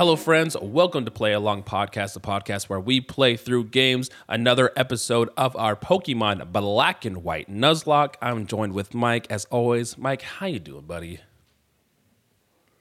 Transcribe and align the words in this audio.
Hello, 0.00 0.16
friends. 0.16 0.56
Welcome 0.58 1.04
to 1.04 1.10
Play 1.10 1.34
Along 1.34 1.62
Podcast, 1.62 2.14
the 2.14 2.20
podcast 2.20 2.70
where 2.70 2.80
we 2.80 3.02
play 3.02 3.36
through 3.36 3.64
games. 3.64 4.08
Another 4.30 4.70
episode 4.74 5.28
of 5.36 5.54
our 5.56 5.76
Pokemon 5.76 6.50
Black 6.52 7.04
and 7.04 7.22
White 7.22 7.50
Nuzlocke. 7.50 8.14
I'm 8.22 8.46
joined 8.46 8.72
with 8.72 8.94
Mike, 8.94 9.26
as 9.28 9.44
always. 9.50 9.98
Mike, 9.98 10.22
how 10.22 10.46
you 10.46 10.58
doing, 10.58 10.86
buddy? 10.86 11.20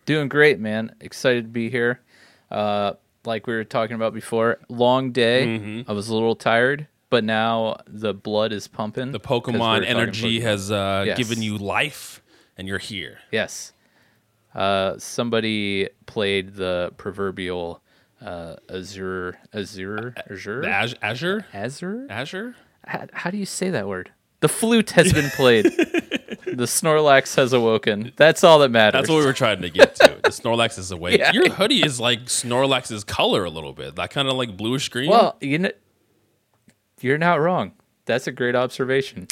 Doing 0.05 0.29
great, 0.29 0.61
man. 0.61 0.95
Excited 1.01 1.43
to 1.43 1.49
be 1.49 1.69
here. 1.69 1.99
Uh, 2.49 2.93
like 3.25 3.47
we 3.47 3.53
were 3.53 3.65
talking 3.65 3.97
about 3.97 4.13
before, 4.13 4.59
long 4.69 5.11
day. 5.11 5.45
Mm-hmm. 5.45 5.91
I 5.91 5.93
was 5.93 6.07
a 6.07 6.13
little 6.13 6.37
tired, 6.37 6.87
but 7.09 7.25
now 7.25 7.81
the 7.85 8.13
blood 8.13 8.53
is 8.53 8.69
pumping. 8.69 9.11
The 9.11 9.19
Pokemon 9.19 9.85
energy 9.85 10.39
Pokemon. 10.39 10.43
has 10.43 10.71
uh, 10.71 11.03
Yes. 11.05 11.17
given 11.17 11.41
you 11.43 11.57
life, 11.57 12.21
and 12.55 12.65
you're 12.65 12.77
here. 12.77 13.17
Yes. 13.29 13.73
Uh, 14.53 14.97
somebody 14.97 15.89
played 16.05 16.55
the 16.55 16.91
proverbial 16.97 17.81
uh, 18.21 18.55
Azure, 18.69 19.37
Azure, 19.53 20.13
Azure, 20.29 20.65
Az- 20.65 20.95
Azure? 21.01 21.45
Azure. 21.53 22.07
Azure? 22.09 22.55
How, 22.85 23.05
how 23.13 23.29
do 23.29 23.37
you 23.37 23.45
say 23.45 23.69
that 23.69 23.87
word? 23.87 24.11
The 24.41 24.49
flute 24.49 24.91
has 24.91 25.11
been 25.13 25.29
played. 25.31 25.65
the 26.45 26.65
Snorlax 26.65 27.35
has 27.35 27.53
awoken. 27.53 28.13
That's 28.15 28.43
all 28.43 28.59
that 28.59 28.69
matters. 28.69 29.01
That's 29.01 29.09
what 29.09 29.19
we 29.19 29.25
were 29.25 29.33
trying 29.33 29.61
to 29.61 29.69
get 29.69 29.95
to. 29.95 30.19
The 30.23 30.29
Snorlax 30.29 30.79
is 30.79 30.91
awake. 30.91 31.19
Yeah. 31.19 31.31
Your 31.33 31.49
hoodie 31.49 31.83
is 31.83 31.99
like 31.99 32.25
Snorlax's 32.25 33.03
color 33.03 33.43
a 33.43 33.49
little 33.49 33.73
bit. 33.73 33.95
That 33.97 34.11
kind 34.11 34.27
of 34.27 34.35
like 34.35 34.55
bluish 34.55 34.89
green. 34.89 35.09
Well, 35.09 35.37
you 35.41 35.59
know, 35.59 35.71
you're 37.01 37.17
not 37.17 37.39
wrong. 37.41 37.73
That's 38.05 38.27
a 38.27 38.31
great 38.31 38.55
observation. 38.55 39.27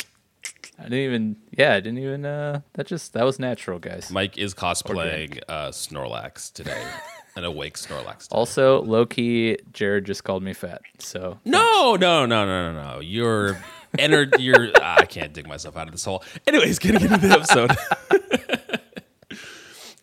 I 0.80 0.84
didn't 0.84 1.00
even. 1.00 1.36
Yeah, 1.58 1.74
I 1.74 1.80
didn't 1.80 2.00
even. 2.00 2.26
Uh, 2.26 2.62
that 2.74 2.86
just 2.88 3.14
that 3.14 3.26
was 3.26 3.40
natural, 3.40 3.80
guys. 3.80 4.12
Mike 4.12 4.38
is 4.38 4.54
cosplaying 4.54 5.42
uh, 5.50 5.70
Snorlax 5.70 6.54
today, 6.54 6.82
an 7.36 7.44
awake 7.44 7.78
Snorlax. 7.78 8.24
today. 8.24 8.36
Also, 8.36 8.82
low 8.84 9.06
key, 9.06 9.58
Jared 9.74 10.06
just 10.06 10.24
called 10.24 10.44
me 10.44 10.54
fat. 10.54 10.82
So 11.00 11.40
No, 11.46 11.96
no, 11.96 12.26
no, 12.26 12.46
no, 12.46 12.72
no, 12.72 12.94
no. 12.94 13.00
You're 13.00 13.60
entered. 14.00 14.36
You're. 14.40 14.70
I 14.82 15.06
can't 15.06 15.34
dig 15.34 15.48
myself 15.48 15.78
out 15.78 15.88
of 15.88 15.94
this 15.94 16.06
hole. 16.06 16.24
Anyways, 16.46 16.78
getting 16.80 17.02
into 17.02 17.18
the 17.18 17.30
episode. 17.34 17.72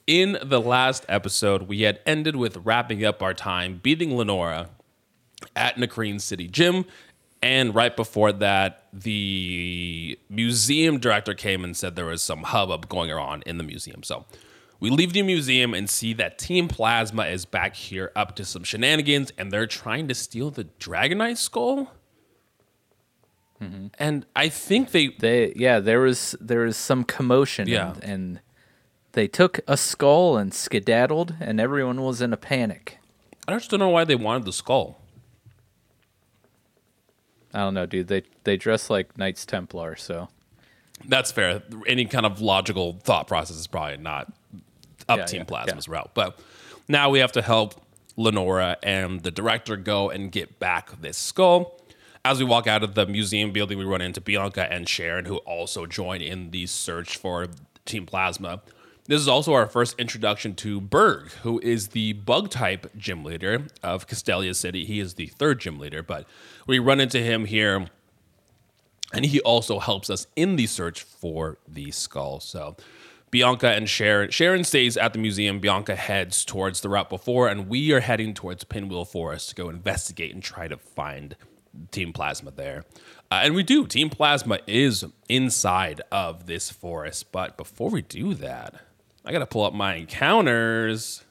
In 0.06 0.36
the 0.42 0.60
last 0.60 1.06
episode, 1.08 1.62
we 1.62 1.80
had 1.82 1.98
ended 2.04 2.36
with 2.36 2.58
wrapping 2.58 3.02
up 3.06 3.22
our 3.22 3.32
time 3.32 3.80
beating 3.82 4.14
Lenora 4.14 4.68
at 5.56 5.76
Nacrene 5.76 6.20
City 6.20 6.46
Gym. 6.46 6.84
And 7.44 7.74
right 7.74 7.94
before 7.94 8.32
that, 8.32 8.86
the 8.90 10.18
museum 10.30 10.98
director 10.98 11.34
came 11.34 11.62
and 11.62 11.76
said 11.76 11.94
there 11.94 12.06
was 12.06 12.22
some 12.22 12.44
hubbub 12.44 12.88
going 12.88 13.12
on 13.12 13.42
in 13.44 13.58
the 13.58 13.64
museum. 13.64 14.02
So 14.02 14.24
we 14.80 14.88
leave 14.88 15.12
the 15.12 15.20
museum 15.20 15.74
and 15.74 15.90
see 15.90 16.14
that 16.14 16.38
Team 16.38 16.68
Plasma 16.68 17.26
is 17.26 17.44
back 17.44 17.76
here 17.76 18.10
up 18.16 18.34
to 18.36 18.46
some 18.46 18.64
shenanigans 18.64 19.30
and 19.36 19.52
they're 19.52 19.66
trying 19.66 20.08
to 20.08 20.14
steal 20.14 20.50
the 20.50 20.64
Dragonite 20.80 21.36
skull. 21.36 21.92
Mm-hmm. 23.60 23.88
And 23.98 24.24
I 24.34 24.48
think 24.48 24.92
they. 24.92 25.08
they, 25.08 25.52
yeah, 25.54 25.80
there 25.80 26.00
was 26.00 26.34
there 26.40 26.60
was 26.60 26.78
some 26.78 27.04
commotion. 27.04 27.68
Yeah. 27.68 27.92
and, 27.92 28.04
and 28.04 28.40
they 29.12 29.28
took 29.28 29.60
a 29.68 29.76
skull 29.76 30.38
and 30.38 30.52
skedaddled, 30.52 31.34
and 31.40 31.60
everyone 31.60 32.00
was 32.02 32.22
in 32.22 32.32
a 32.32 32.36
panic. 32.38 32.98
I 33.46 33.52
just 33.52 33.70
don't 33.70 33.80
know 33.80 33.90
why 33.90 34.04
they 34.04 34.16
wanted 34.16 34.46
the 34.46 34.52
skull. 34.52 35.03
I 37.54 37.60
don't 37.60 37.74
know, 37.74 37.86
dude. 37.86 38.08
They 38.08 38.22
they 38.44 38.56
dress 38.56 38.90
like 38.90 39.16
Knights 39.16 39.46
Templar, 39.46 39.96
so 39.96 40.28
That's 41.06 41.32
fair. 41.32 41.62
Any 41.86 42.04
kind 42.04 42.26
of 42.26 42.40
logical 42.40 42.98
thought 43.02 43.26
process 43.26 43.56
is 43.56 43.66
probably 43.66 43.96
not 43.98 44.32
up 45.08 45.18
Yeah, 45.18 45.24
Team 45.26 45.40
yeah, 45.40 45.44
Plasma's 45.44 45.86
yeah. 45.86 45.94
route. 45.94 46.10
But 46.14 46.38
now 46.88 47.10
we 47.10 47.20
have 47.20 47.32
to 47.32 47.42
help 47.42 47.80
Lenora 48.16 48.76
and 48.82 49.22
the 49.22 49.30
director 49.30 49.76
go 49.76 50.10
and 50.10 50.30
get 50.30 50.58
back 50.58 51.00
this 51.00 51.16
skull. 51.16 51.80
As 52.24 52.38
we 52.38 52.44
walk 52.44 52.66
out 52.66 52.82
of 52.82 52.94
the 52.94 53.06
museum 53.06 53.52
building, 53.52 53.76
we 53.78 53.84
run 53.84 54.00
into 54.00 54.20
Bianca 54.20 54.70
and 54.72 54.86
Cheren, 54.86 55.26
who 55.26 55.36
also 55.38 55.84
join 55.84 56.22
in 56.22 56.50
the 56.52 56.66
search 56.66 57.18
for 57.18 57.48
Team 57.84 58.06
Plasma. 58.06 58.62
This 59.06 59.20
is 59.20 59.28
also 59.28 59.52
our 59.52 59.66
first 59.66 59.98
introduction 59.98 60.54
to 60.56 60.80
Burgh, 60.80 61.30
who 61.42 61.60
is 61.60 61.88
the 61.88 62.14
bug 62.14 62.48
type 62.48 62.90
gym 62.96 63.22
leader 63.22 63.66
of 63.82 64.06
Castelia 64.06 64.56
City. 64.56 64.86
He 64.86 64.98
is 64.98 65.14
the 65.14 65.26
third 65.26 65.60
gym 65.60 65.78
leader, 65.78 66.02
but 66.02 66.26
we 66.66 66.78
run 66.78 67.00
into 67.00 67.18
him 67.18 67.44
here 67.44 67.86
and 69.12 69.26
he 69.26 69.40
also 69.40 69.78
helps 69.78 70.08
us 70.08 70.26
in 70.36 70.56
the 70.56 70.66
search 70.66 71.02
for 71.02 71.58
the 71.68 71.90
skull. 71.90 72.40
So 72.40 72.76
Bianca 73.30 73.68
and 73.68 73.86
Cheren, 73.86 74.28
Cheren 74.28 74.64
stays 74.64 74.96
at 74.96 75.12
the 75.12 75.18
museum. 75.18 75.60
Bianca 75.60 75.94
heads 75.96 76.44
towards 76.44 76.80
the 76.80 76.88
route 76.88 77.10
before, 77.10 77.48
and 77.48 77.68
we 77.68 77.92
are 77.92 78.00
heading 78.00 78.32
towards 78.32 78.64
Pinwheel 78.64 79.04
Forest 79.04 79.50
to 79.50 79.54
go 79.54 79.68
investigate 79.68 80.32
and 80.32 80.42
try 80.42 80.66
to 80.66 80.76
find 80.76 81.36
Team 81.90 82.12
Plasma 82.12 82.52
there. 82.52 82.84
Uh, 83.30 83.40
and 83.42 83.54
we 83.54 83.62
do. 83.62 83.86
Team 83.86 84.08
Plasma 84.08 84.60
is 84.66 85.04
inside 85.28 86.00
of 86.10 86.46
this 86.46 86.70
forest, 86.70 87.32
but 87.32 87.56
before 87.56 87.90
we 87.90 88.02
do 88.02 88.34
that, 88.34 88.80
I 89.24 89.32
gotta 89.32 89.46
pull 89.46 89.64
up 89.64 89.72
my 89.74 89.94
encounters. 89.94 91.24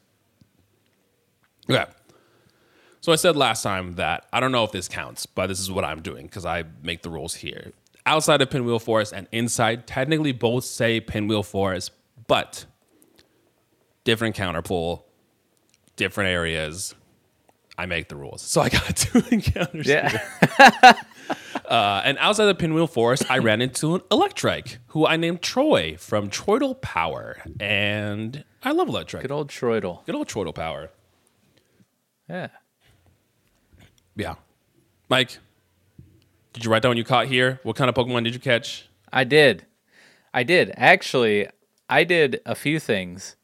Okay. 1.70 1.86
So 3.02 3.12
I 3.12 3.16
said 3.16 3.36
last 3.36 3.64
time 3.64 3.94
that 3.94 4.26
I 4.32 4.40
don't 4.40 4.52
know 4.52 4.64
if 4.64 4.72
this 4.72 4.88
counts, 4.88 5.26
but 5.26 5.48
this 5.48 5.60
is 5.60 5.70
what 5.70 5.84
I'm 5.84 6.02
doing 6.02 6.26
because 6.26 6.46
I 6.46 6.64
make 6.82 7.02
the 7.04 7.10
rules 7.10 7.36
here. 7.36 7.74
Outside 8.06 8.42
of 8.42 8.50
Pinwheel 8.50 8.80
Forest 8.80 9.14
and 9.14 9.28
inside, 9.32 9.88
technically 9.88 10.32
both 10.32 10.64
say 10.64 11.00
Pinwheel 11.00 11.44
Forest, 11.44 11.92
but 12.28 12.66
different 14.04 14.36
counter 14.36 14.62
pull, 14.62 15.06
different 15.96 16.30
areas. 16.30 16.96
I 17.78 17.86
make 17.88 18.08
the 18.08 18.16
rules. 18.16 18.42
So 18.42 18.62
I 18.62 18.70
got 18.70 18.84
two 18.96 19.24
encounters. 19.32 19.88
yeah. 19.88 20.22
Uh, 21.66 22.02
and 22.04 22.18
outside 22.20 22.46
the 22.46 22.54
Pinwheel 22.54 22.88
Forest, 22.88 23.32
I 23.32 23.40
ran 23.40 23.62
into 23.62 23.96
an 23.96 24.02
Electrike, 24.12 24.78
who 24.88 25.08
I 25.08 25.16
named 25.16 25.42
Troy 25.42 25.96
from 25.98 26.30
Troidal 26.30 26.80
Power. 26.82 27.38
And 27.60 28.44
I 28.62 28.74
love 28.74 28.90
Electrike. 28.90 29.22
Good 29.22 29.32
old 29.32 29.50
Troidal. 29.50 30.06
Good 30.06 30.14
old 30.14 30.28
Troidal 30.28 30.54
Power. 30.54 30.92
Yeah. 32.30 32.50
Yeah. 34.16 34.36
Mike, 35.10 35.40
did 36.52 36.66
you 36.66 36.70
write 36.70 36.84
down 36.84 36.92
what 36.92 36.98
you 36.98 37.04
caught 37.04 37.28
here? 37.28 37.60
What 37.64 37.76
kind 37.76 37.90
of 37.90 37.96
Pokemon 37.96 38.26
did 38.26 38.34
you 38.34 38.40
catch? 38.40 38.88
I 39.12 39.24
did. 39.24 39.66
I 40.34 40.44
did. 40.44 40.74
Actually, 40.76 41.48
I 41.90 42.04
did 42.04 42.42
a 42.46 42.56
few 42.56 42.80
things. 42.80 43.36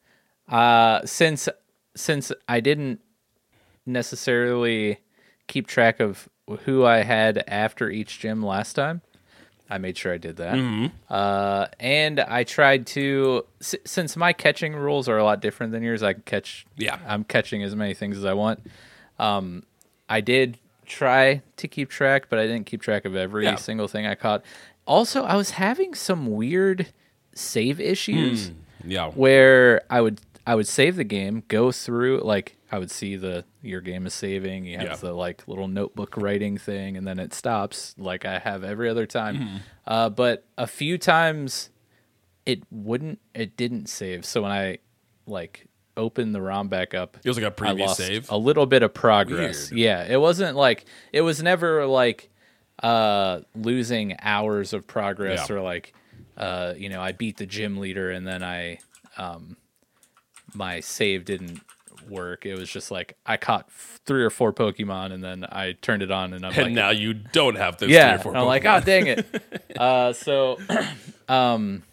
Uh 0.47 1.05
since 1.05 1.47
since 1.95 2.31
I 2.47 2.59
didn't 2.59 2.99
necessarily 3.85 4.99
keep 5.47 5.67
track 5.67 5.99
of 5.99 6.29
who 6.65 6.85
I 6.85 6.97
had 7.03 7.43
after 7.47 7.89
each 7.89 8.19
gym 8.19 8.43
last 8.43 8.73
time, 8.73 9.01
I 9.69 9.77
made 9.77 9.97
sure 9.97 10.13
I 10.13 10.17
did 10.17 10.37
that. 10.37 10.91
Uh 11.09 11.67
and 11.79 12.19
I 12.19 12.43
tried 12.43 12.87
to 12.87 13.45
s- 13.61 13.75
since 13.85 14.17
my 14.17 14.33
catching 14.33 14.75
rules 14.75 15.07
are 15.07 15.17
a 15.17 15.23
lot 15.23 15.41
different 15.41 15.71
than 15.71 15.83
yours, 15.83 16.01
I 16.03 16.13
can 16.13 16.23
catch 16.23 16.65
Yeah. 16.75 16.97
I'm 17.07 17.23
catching 17.23 17.61
as 17.63 17.75
many 17.75 17.93
things 17.93 18.17
as 18.17 18.25
I 18.25 18.33
want. 18.33 18.59
Um 19.19 19.63
I 20.09 20.21
did 20.21 20.57
try 20.87 21.43
to 21.57 21.67
keep 21.67 21.89
track, 21.89 22.27
but 22.29 22.39
I 22.39 22.47
didn't 22.47 22.65
keep 22.65 22.81
track 22.81 23.05
of 23.05 23.15
every 23.15 23.43
Yeah. 23.45 23.55
single 23.55 23.87
thing 23.87 24.07
I 24.07 24.15
caught. 24.15 24.43
Also, 24.87 25.23
I 25.23 25.35
was 25.35 25.51
having 25.51 25.93
some 25.93 26.25
weird 26.31 26.87
save 27.35 27.79
issues 27.79 28.51
Yeah. 28.83 29.11
where 29.11 29.81
I 29.89 30.01
would 30.01 30.19
I 30.47 30.55
would 30.55 30.67
save 30.67 30.95
the 30.95 31.03
game, 31.03 31.43
go 31.47 31.71
through 31.71 32.21
like 32.21 32.55
I 32.71 32.77
would 32.77 32.91
see 32.91 33.15
the 33.15 33.45
your 33.61 33.81
game 33.81 34.05
is 34.05 34.13
saving, 34.13 34.65
you 34.65 34.77
have 34.77 34.87
Yeah. 34.87 34.95
the 34.95 35.13
like 35.13 35.47
little 35.47 35.67
notebook 35.67 36.15
writing 36.17 36.57
thing, 36.57 36.97
and 36.97 37.07
then 37.07 37.17
it 37.19 37.33
stops 37.33 37.95
like 37.97 38.25
I 38.25 38.39
have 38.39 38.63
every 38.63 38.89
other 38.89 39.05
time. 39.05 39.37
Mm-hmm. 39.37 39.57
Uh, 39.87 40.09
but 40.09 40.45
a 40.57 40.67
few 40.67 40.97
times 40.97 41.69
it 42.45 42.63
wouldn't 42.71 43.19
it 43.33 43.57
didn't 43.57 43.87
save. 43.89 44.25
So 44.25 44.43
when 44.43 44.51
I 44.51 44.77
like 45.25 45.65
opened 45.97 46.33
the 46.33 46.41
ROM 46.41 46.67
back 46.69 46.93
up, 46.93 47.17
It 47.23 47.27
was 47.27 47.37
like 47.37 47.45
a 47.45 47.51
previous 47.51 47.97
save. 47.97 48.29
a 48.31 48.37
little 48.37 48.65
bit 48.65 48.83
of 48.83 48.93
progress. 48.93 49.71
Weird. 49.71 49.79
Yeah, 49.79 50.05
it 50.07 50.21
wasn't 50.21 50.55
like 50.55 50.85
it 51.11 51.21
was 51.21 51.41
never 51.43 51.85
like 51.87 52.29
uh 52.83 53.41
losing 53.55 54.15
hours 54.21 54.73
of 54.73 54.87
progress 54.87 55.49
Yeah. 55.49 55.55
or 55.55 55.61
like 55.61 55.93
uh 56.37 56.73
you 56.77 56.87
know 56.89 57.01
I 57.01 57.11
beat 57.11 57.37
the 57.37 57.45
gym 57.45 57.77
leader 57.77 58.11
and 58.11 58.25
then 58.25 58.41
I 58.43 58.79
um 59.17 59.57
my 60.53 60.79
save 60.79 61.25
didn't 61.25 61.59
work. 62.07 62.45
It 62.45 62.55
was 62.55 62.69
just 62.69 62.91
like 62.91 63.17
I 63.25 63.37
caught 63.37 63.71
three 63.71 64.23
or 64.23 64.29
four 64.29 64.53
Pokemon 64.53 65.11
and 65.11 65.23
then 65.23 65.45
I 65.49 65.73
turned 65.81 66.01
it 66.03 66.11
on 66.11 66.33
and 66.33 66.45
I'm 66.45 66.51
And 66.53 66.63
like 66.63 66.71
now 66.73 66.89
you 66.91 67.13
don't 67.13 67.55
have 67.55 67.77
those 67.77 67.89
yeah, 67.89 68.17
three 68.17 68.19
or 68.19 68.23
four 68.33 68.37
I'm 68.37 68.45
like, 68.47 68.65
oh 68.65 68.79
dang 68.79 69.07
it. 69.07 69.25
uh, 69.77 70.13
so, 70.13 70.57
um, 71.29 71.83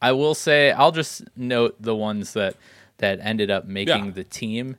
I 0.00 0.12
will 0.12 0.34
say 0.34 0.70
I'll 0.72 0.92
just 0.92 1.22
note 1.36 1.76
the 1.80 1.94
ones 1.94 2.32
that 2.34 2.56
that 2.98 3.18
ended 3.22 3.50
up 3.50 3.66
making 3.66 4.06
Yeah. 4.06 4.10
the 4.12 4.24
team. 4.24 4.76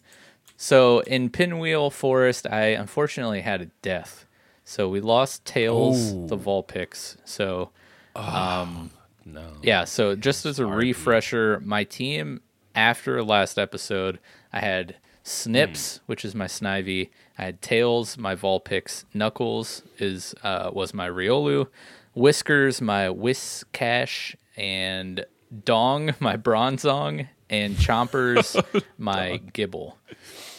So 0.55 0.99
in 1.01 1.29
Pinwheel 1.29 1.89
Forest, 1.91 2.47
I 2.49 2.67
unfortunately 2.69 3.41
had 3.41 3.61
a 3.61 3.65
death. 3.81 4.25
So 4.63 4.89
we 4.89 4.99
lost 5.01 5.45
Tails, 5.45 6.13
Oh. 6.13 6.27
the 6.27 6.37
Vulpix. 6.37 7.17
So 7.25 7.69
um 8.15 8.91
no. 9.25 9.53
yeah, 9.61 9.83
so 9.83 10.15
just 10.15 10.45
as 10.45 10.57
a 10.59 10.65
refresher, 10.65 11.61
my 11.63 11.83
team 11.83 12.41
after 12.77 13.21
last 13.23 13.57
episode, 13.59 14.19
I 14.53 14.59
had 14.61 14.95
Snips, 15.23 15.99
which 16.05 16.23
is 16.23 16.33
my 16.33 16.45
Snivy. 16.45 17.09
I 17.37 17.43
had 17.45 17.61
Tails, 17.61 18.17
my 18.17 18.33
Vulpix. 18.35 19.03
Knuckles 19.13 19.81
is 19.97 20.33
uh, 20.43 20.69
was 20.71 20.93
my 20.93 21.09
Riolu. 21.09 21.67
Whiskers, 22.15 22.79
my 22.81 23.07
Whiscash, 23.07 24.35
and 24.55 25.25
Dong, 25.65 26.15
my 26.19 26.37
Bronzong, 26.37 27.27
and 27.49 27.75
Chompers, 27.75 28.55
my 28.97 29.41
Gible. 29.53 29.93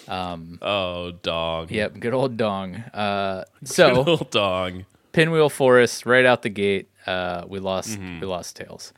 Oh, 0.08 1.12
dog. 1.22 1.70
Yep, 1.70 2.00
good 2.00 2.14
old 2.14 2.36
Dong. 2.36 2.76
Uh, 2.76 3.44
so 3.64 3.92
Little 4.02 4.16
dog. 4.30 4.84
Pinwheel 5.12 5.48
Forest 5.50 6.06
right 6.06 6.24
out 6.26 6.42
the 6.42 6.48
gate. 6.50 6.88
Uh, 7.06 7.44
we 7.48 7.58
lost 7.58 7.98
Mm-hmm. 7.98 8.20
we 8.20 8.26
lost 8.26 8.56
tails. 8.56 8.92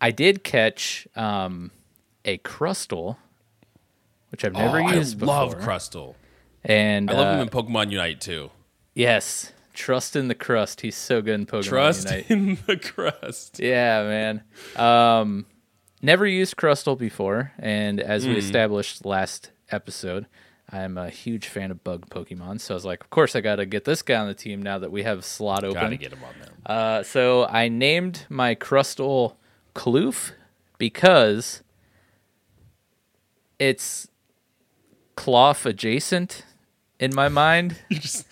I 0.00 0.12
did 0.12 0.42
catch 0.44 1.06
um, 1.16 1.72
a 2.24 2.38
Crustle, 2.38 3.16
which 4.30 4.44
I've 4.44 4.52
never 4.52 4.80
oh, 4.80 4.88
used 4.90 5.16
I 5.16 5.20
before. 5.20 5.34
love 5.34 5.54
Crustle. 5.58 6.14
and 6.64 7.10
I 7.10 7.14
love 7.14 7.26
uh, 7.26 7.34
him 7.34 7.40
in 7.40 7.48
Pokemon 7.48 7.90
Unite 7.90 8.20
too. 8.20 8.50
yes, 8.94 9.52
trust 9.74 10.16
in 10.16 10.28
the 10.28 10.34
crust. 10.34 10.80
He's 10.82 10.96
so 10.96 11.22
good 11.22 11.34
in 11.40 11.46
Pokemon 11.46 11.64
Trust 11.64 12.04
Unite. 12.10 12.30
in 12.30 12.58
the 12.66 12.76
crust. 12.76 13.58
Yeah, 13.60 14.02
man. 14.04 14.42
Um, 14.76 15.46
never 16.02 16.26
used 16.26 16.56
Crustle 16.56 16.98
before, 16.98 17.52
and 17.58 18.00
as 18.00 18.24
Hmm. 18.24 18.30
we 18.30 18.36
established 18.38 19.04
last 19.06 19.50
episode, 19.70 20.26
I'm 20.72 20.96
a 20.98 21.08
huge 21.10 21.48
fan 21.48 21.70
of 21.72 21.82
bug 21.82 22.08
Pokemon. 22.10 22.60
So 22.60 22.74
I 22.74 22.76
was 22.76 22.84
like, 22.84 23.02
of 23.02 23.10
course, 23.10 23.34
I 23.34 23.40
got 23.40 23.56
to 23.56 23.66
get 23.66 23.84
this 23.84 24.02
guy 24.02 24.14
on 24.16 24.28
the 24.28 24.34
team 24.34 24.62
now 24.62 24.78
that 24.78 24.92
we 24.92 25.02
have 25.02 25.18
a 25.18 25.22
slot 25.22 25.64
open. 25.64 25.80
Gotta 25.80 25.96
get 25.96 26.12
him 26.12 26.22
on 26.22 26.34
there. 26.40 26.50
Uh, 26.66 27.02
so 27.02 27.46
I 27.46 27.68
named 27.68 28.26
my 28.28 28.54
Crustle 28.54 29.34
Kloof 29.74 30.32
because 30.78 31.62
it's 33.60 34.08
cloth 35.14 35.64
adjacent 35.66 36.44
in 36.98 37.14
my 37.14 37.28
mind, 37.28 37.76
just 37.92 38.26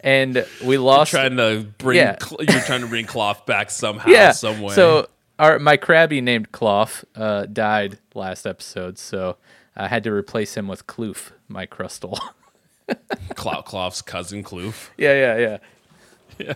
and 0.00 0.44
we 0.64 0.76
lost. 0.78 1.10
trying 1.12 1.36
to 1.36 1.66
bring 1.78 1.98
Yeah. 1.98 2.16
cl- 2.20 2.42
you're 2.42 2.60
trying 2.62 2.80
to 2.80 2.86
bring 2.88 3.06
cloth 3.06 3.46
back 3.46 3.70
somehow, 3.70 4.10
yeah, 4.10 4.32
some 4.32 4.60
way. 4.60 4.74
So 4.74 5.08
our 5.38 5.58
my 5.58 5.76
crabby 5.76 6.20
named 6.20 6.50
Cloth 6.52 7.04
uh, 7.14 7.46
died 7.46 7.98
last 8.14 8.46
episode, 8.46 8.98
so 8.98 9.36
I 9.76 9.88
had 9.88 10.04
to 10.04 10.12
replace 10.12 10.56
him 10.56 10.66
with 10.68 10.86
Kloof, 10.86 11.30
my 11.48 11.66
Crustle. 11.66 12.18
Cloth 13.34 13.64
Cloth's 13.64 14.02
cousin 14.02 14.42
Kloof. 14.44 14.90
yeah, 14.98 15.14
yeah, 15.14 15.38
yeah. 15.38 15.58
Yeah. 16.38 16.54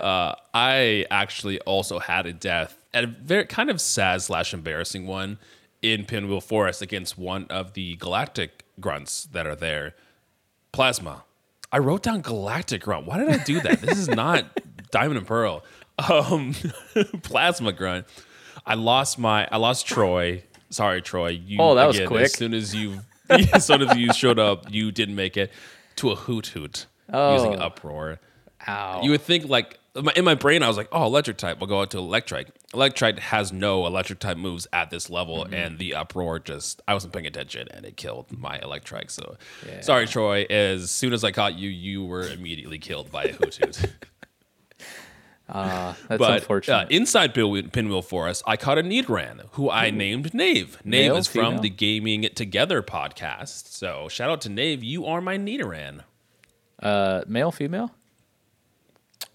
I 0.54 1.06
actually 1.10 1.60
also 1.60 1.98
had 1.98 2.26
a 2.26 2.32
death, 2.32 2.76
and 2.94 3.04
a 3.04 3.08
very 3.08 3.44
kind 3.46 3.70
of 3.70 3.80
sad 3.80 4.22
slash 4.22 4.52
embarrassing 4.54 5.06
one 5.06 5.38
in 5.92 6.04
Pinwheel 6.04 6.40
Forest 6.40 6.82
against 6.82 7.16
one 7.18 7.46
of 7.50 7.72
the 7.74 7.96
galactic 7.96 8.64
grunts 8.80 9.24
that 9.32 9.46
are 9.46 9.56
there. 9.56 9.94
Plasma. 10.72 11.24
I 11.72 11.78
wrote 11.78 12.02
down 12.02 12.20
galactic 12.20 12.82
grunt. 12.82 13.06
Why 13.06 13.18
did 13.18 13.28
I 13.28 13.42
do 13.42 13.60
that? 13.60 13.80
this 13.80 13.98
is 13.98 14.08
not 14.08 14.44
Diamond 14.90 15.18
and 15.18 15.26
Pearl. 15.26 15.64
Um, 16.10 16.54
Plasma 17.22 17.72
grunt. 17.72 18.06
I 18.64 18.74
lost 18.74 19.18
my. 19.18 19.48
I 19.50 19.56
lost 19.56 19.86
Troy. 19.86 20.42
Sorry, 20.70 21.00
Troy. 21.02 21.28
You, 21.28 21.58
Oh, 21.60 21.74
that 21.74 21.86
was 21.86 21.96
again, 21.96 22.08
quick. 22.08 22.24
As 22.24 22.32
soon 22.34 22.54
as 22.54 22.74
you, 22.74 23.00
as 23.30 23.64
soon 23.66 23.82
as 23.82 23.96
you 23.96 24.12
showed 24.12 24.38
up, 24.38 24.70
you 24.72 24.92
didn't 24.92 25.14
make 25.14 25.36
it 25.36 25.52
to 25.96 26.10
a 26.10 26.14
hoot 26.16 26.48
hoot 26.48 26.86
using 27.08 27.56
Oh. 27.56 27.66
uproar. 27.66 28.18
Ow. 28.68 29.02
You 29.02 29.12
would 29.12 29.20
think 29.22 29.48
like 29.48 29.78
in 30.16 30.24
my 30.24 30.34
brain, 30.34 30.62
I 30.62 30.68
was 30.68 30.76
like, 30.76 30.88
"Oh, 30.92 31.04
electric 31.06 31.36
type. 31.38 31.58
We'll 31.60 31.68
go 31.68 31.80
out 31.80 31.90
to 31.92 31.98
electric." 31.98 32.48
Electric 32.74 33.18
has 33.18 33.52
no 33.52 33.86
electric 33.86 34.18
type 34.18 34.36
moves 34.36 34.66
at 34.72 34.90
this 34.90 35.08
level, 35.10 35.44
Mm-hmm. 35.44 35.54
and 35.54 35.78
the 35.78 35.94
uproar 35.94 36.38
just 36.38 36.82
I 36.88 36.94
wasn't 36.94 37.12
paying 37.12 37.26
attention, 37.26 37.68
and 37.70 37.84
it 37.86 37.96
killed 37.96 38.36
my 38.36 38.58
electric. 38.58 39.10
So, 39.10 39.36
sorry, 39.80 40.06
Troy. 40.06 40.44
As 40.50 40.90
soon 40.90 41.12
as 41.12 41.24
I 41.24 41.30
caught 41.32 41.54
you, 41.56 41.68
you 41.70 42.04
were 42.04 42.28
immediately 42.28 42.78
killed 42.78 43.10
by 43.10 43.24
a 43.24 43.32
hoot 43.32 43.54
hoot. 43.56 43.80
That's 45.48 45.96
but 46.08 46.32
unfortunate. 46.40 46.74
uh, 46.76 46.86
inside 46.90 47.32
Pinwheel, 47.32 47.68
Pinwheel 47.68 48.02
Forest, 48.02 48.42
I 48.46 48.56
caught 48.56 48.78
a 48.78 48.82
Nidoran 48.82 49.42
who 49.52 49.70
I 49.70 49.90
named 49.90 50.34
Nave. 50.34 50.78
Nave 50.84 51.04
Male, 51.04 51.16
is 51.18 51.26
from 51.28 51.44
female? 51.44 51.60
the 51.62 51.70
Gaming 51.70 52.22
Together 52.34 52.82
podcast. 52.82 53.68
So 53.72 54.08
shout 54.08 54.28
out 54.30 54.40
to 54.42 54.48
Nave. 54.48 54.82
You 54.82 55.06
are 55.06 55.20
my 55.20 55.38
Nidoran. 55.38 56.00
uh, 56.82 57.22
male, 57.28 57.52
female. 57.52 57.92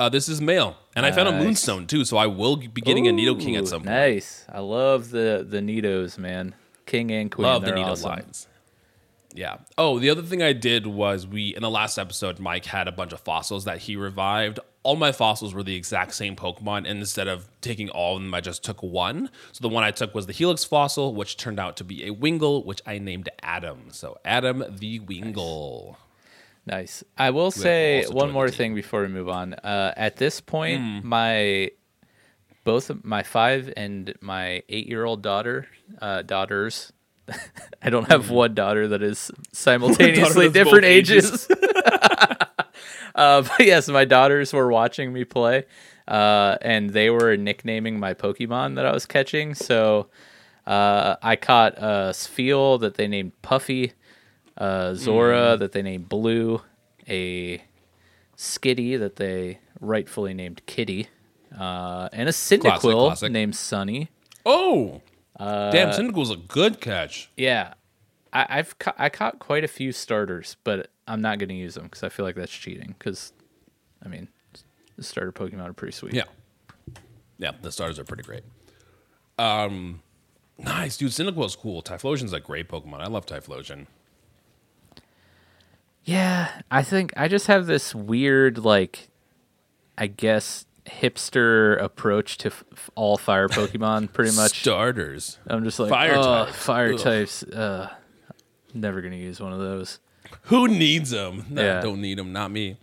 Uh, 0.01 0.09
this 0.09 0.27
is 0.27 0.41
male, 0.41 0.75
and 0.95 1.05
I 1.05 1.11
found 1.11 1.29
a 1.29 1.31
Moonstone 1.31 1.85
too, 1.85 2.05
so 2.05 2.17
I 2.17 2.25
will 2.25 2.55
be 2.55 2.81
getting 2.81 3.07
a 3.07 3.11
Nido 3.11 3.35
King 3.35 3.55
at 3.55 3.67
some 3.67 3.81
point. 3.81 3.91
Nice. 3.91 4.47
I 4.49 4.59
love 4.59 5.11
the 5.11 5.45
the 5.47 5.59
Nidos, 5.59 6.17
man. 6.17 6.55
King 6.87 7.11
and 7.11 7.29
Queen. 7.29 7.43
Love 7.43 7.61
the 7.63 7.71
Nido 7.71 7.91
awesome. 7.91 8.09
lines. 8.09 8.47
Yeah. 9.35 9.57
Oh, 9.77 9.99
the 9.99 10.09
other 10.09 10.23
thing 10.23 10.41
I 10.41 10.53
did 10.53 10.87
was 10.87 11.27
we 11.27 11.55
in 11.55 11.61
the 11.61 11.69
last 11.69 11.99
episode, 11.99 12.39
Mike 12.39 12.65
had 12.65 12.87
a 12.87 12.91
bunch 12.91 13.13
of 13.13 13.19
fossils 13.19 13.65
that 13.65 13.77
he 13.77 13.95
revived. 13.95 14.59
All 14.81 14.95
my 14.95 15.11
fossils 15.11 15.53
were 15.53 15.61
the 15.61 15.75
exact 15.75 16.15
same 16.15 16.35
Pokemon, 16.35 16.89
and 16.89 16.97
instead 16.97 17.27
of 17.27 17.47
taking 17.61 17.91
all 17.91 18.17
of 18.17 18.23
them, 18.23 18.33
I 18.33 18.41
just 18.41 18.63
took 18.63 18.81
one. 18.81 19.29
So 19.51 19.61
the 19.61 19.69
one 19.69 19.83
I 19.83 19.91
took 19.91 20.15
was 20.15 20.25
the 20.25 20.33
Helix 20.33 20.63
fossil, 20.63 21.13
which 21.13 21.37
turned 21.37 21.59
out 21.59 21.77
to 21.77 21.83
be 21.83 22.07
a 22.07 22.11
Wingull, 22.11 22.65
which 22.65 22.81
I 22.87 22.97
named 22.97 23.29
Adam. 23.43 23.89
So 23.91 24.17
Adam 24.25 24.63
the 24.67 24.99
Wingull. 24.99 25.89
Nice. 25.89 25.97
I 27.17 27.29
will 27.31 27.51
say 27.51 28.05
one 28.07 28.31
more 28.31 28.49
thing 28.49 28.73
before 28.75 29.01
we 29.01 29.07
move 29.09 29.29
on. 29.29 29.53
Uh, 29.53 29.93
at 29.97 30.17
this 30.17 30.39
point, 30.41 30.81
Hmm. 30.81 30.99
my 31.07 31.71
both 32.63 32.91
my 33.03 33.23
five 33.23 33.73
and 33.75 34.13
my 34.21 34.63
eight 34.69 34.87
year 34.87 35.03
old 35.03 35.21
daughter, 35.21 35.67
uh, 36.01 36.21
daughters. 36.21 36.93
I 37.81 37.89
don't 37.89 38.07
have 38.09 38.29
one 38.29 38.53
daughter 38.53 38.87
that 38.89 39.01
is 39.01 39.31
simultaneously 39.51 40.49
different 40.49 40.85
ages. 40.85 41.25
ages. 41.25 41.47
uh, 43.15 43.41
but 43.41 43.59
yes, 43.59 43.87
my 43.87 44.05
daughters 44.05 44.53
were 44.53 44.69
watching 44.71 45.13
me 45.13 45.23
play, 45.23 45.65
uh, 46.07 46.57
and 46.61 46.91
they 46.91 47.09
were 47.09 47.35
nicknaming 47.37 47.99
my 47.99 48.13
Pokemon 48.13 48.75
that 48.75 48.85
I 48.85 48.91
was 48.93 49.05
catching. 49.05 49.55
So 49.55 50.07
uh, 50.67 51.15
I 51.21 51.35
caught 51.35 51.77
a 51.77 52.11
Spheal 52.13 52.79
that 52.81 52.95
they 52.95 53.07
named 53.07 53.39
Puffy, 53.41 53.93
uh, 54.61 54.93
Zora 54.93 55.57
that 55.57 55.71
they 55.71 55.81
named 55.81 56.07
Blue, 56.09 56.61
a 57.07 57.61
Skitty 58.37 58.97
that 58.99 59.15
they 59.17 59.59
rightfully 59.79 60.33
named 60.33 60.61
Kitty, 60.65 61.07
uh, 61.59 62.09
and 62.13 62.29
a 62.29 62.31
Cyndaquil 62.31 63.07
classic. 63.07 63.31
named 63.31 63.55
Sunny. 63.55 64.09
Oh, 64.45 65.01
Uh, 65.39 65.71
damn! 65.71 65.89
Cyndaquil's 65.89 66.31
a 66.31 66.35
good 66.37 66.79
catch. 66.81 67.29
Yeah, 67.37 67.73
I, 68.33 68.45
I've 68.49 68.77
ca- 68.79 68.95
I 68.97 69.09
caught 69.09 69.39
quite 69.39 69.63
a 69.63 69.67
few 69.67 69.91
starters, 69.91 70.57
but 70.63 70.89
I'm 71.07 71.21
not 71.21 71.39
going 71.39 71.49
to 71.49 71.55
use 71.55 71.73
them 71.75 71.85
because 71.85 72.03
I 72.03 72.09
feel 72.09 72.25
like 72.25 72.35
that's 72.35 72.51
cheating. 72.51 72.93
Because, 72.97 73.33
I 74.05 74.07
mean, 74.07 74.27
the 74.97 75.03
starter 75.03 75.31
Pokemon 75.31 75.67
are 75.69 75.73
pretty 75.73 75.93
sweet. 75.93 76.13
Yeah. 76.13 76.23
Yeah, 77.39 77.51
the 77.61 77.71
starters 77.71 77.97
are 77.97 78.03
pretty 78.03 78.21
great. 78.23 78.43
Um, 79.39 80.01
nice, 80.59 80.97
dude. 80.97 81.11
Cyndaquil's 81.11 81.55
cool. 81.55 81.81
Typhlosion's 81.81 82.33
a 82.33 82.39
great 82.39 82.67
Pokemon. 82.69 83.01
I 83.01 83.07
love 83.07 83.25
Typhlosion. 83.25 83.87
Yeah, 86.03 86.61
I 86.69 86.81
think 86.83 87.13
I 87.15 87.27
just 87.27 87.47
have 87.47 87.67
this 87.67 87.93
weird, 87.93 88.57
like, 88.57 89.09
I 89.97 90.07
guess 90.07 90.65
hipster 90.85 91.81
approach 91.81 92.37
to 92.39 92.47
f- 92.47 92.89
all 92.95 93.17
fire 93.17 93.47
Pokemon. 93.47 94.11
Pretty 94.13 94.35
much, 94.35 94.61
Starters. 94.61 95.37
I'm 95.47 95.63
just 95.63 95.79
like 95.79 95.89
Fire 95.89 96.15
oh, 96.15 96.45
types. 96.45 96.57
Fire 96.57 96.93
Ugh. 96.93 96.99
types. 96.99 97.43
Uh, 97.43 97.89
never 98.73 99.01
gonna 99.01 99.15
use 99.15 99.39
one 99.39 99.53
of 99.53 99.59
those. 99.59 99.99
Who 100.43 100.67
needs 100.67 101.11
them? 101.11 101.45
No, 101.49 101.61
Yeah. 101.61 101.81
don't 101.81 102.01
need 102.01 102.17
them. 102.17 102.33
Not 102.33 102.51
me. 102.51 102.77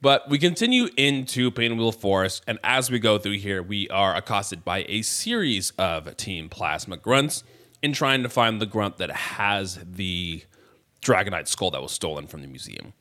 But 0.00 0.28
we 0.28 0.38
continue 0.38 0.88
into 0.96 1.50
Pinwheel 1.50 1.90
Forest, 1.90 2.44
and 2.46 2.58
as 2.62 2.90
we 2.90 2.98
go 2.98 3.18
through 3.18 3.38
here, 3.38 3.62
we 3.62 3.88
are 3.88 4.14
accosted 4.14 4.64
by 4.64 4.84
a 4.88 5.02
series 5.02 5.70
of 5.78 6.16
Team 6.16 6.48
Plasma 6.48 6.96
grunts 6.96 7.42
in 7.82 7.92
trying 7.92 8.22
to 8.22 8.28
find 8.28 8.60
the 8.60 8.66
grunt 8.66 8.98
that 8.98 9.10
has 9.10 9.80
the 9.84 10.44
Dragonite 11.06 11.46
skull 11.46 11.70
that 11.70 11.80
was 11.80 11.92
stolen 11.92 12.26
from 12.26 12.42
the 12.42 12.48
museum. 12.48 12.92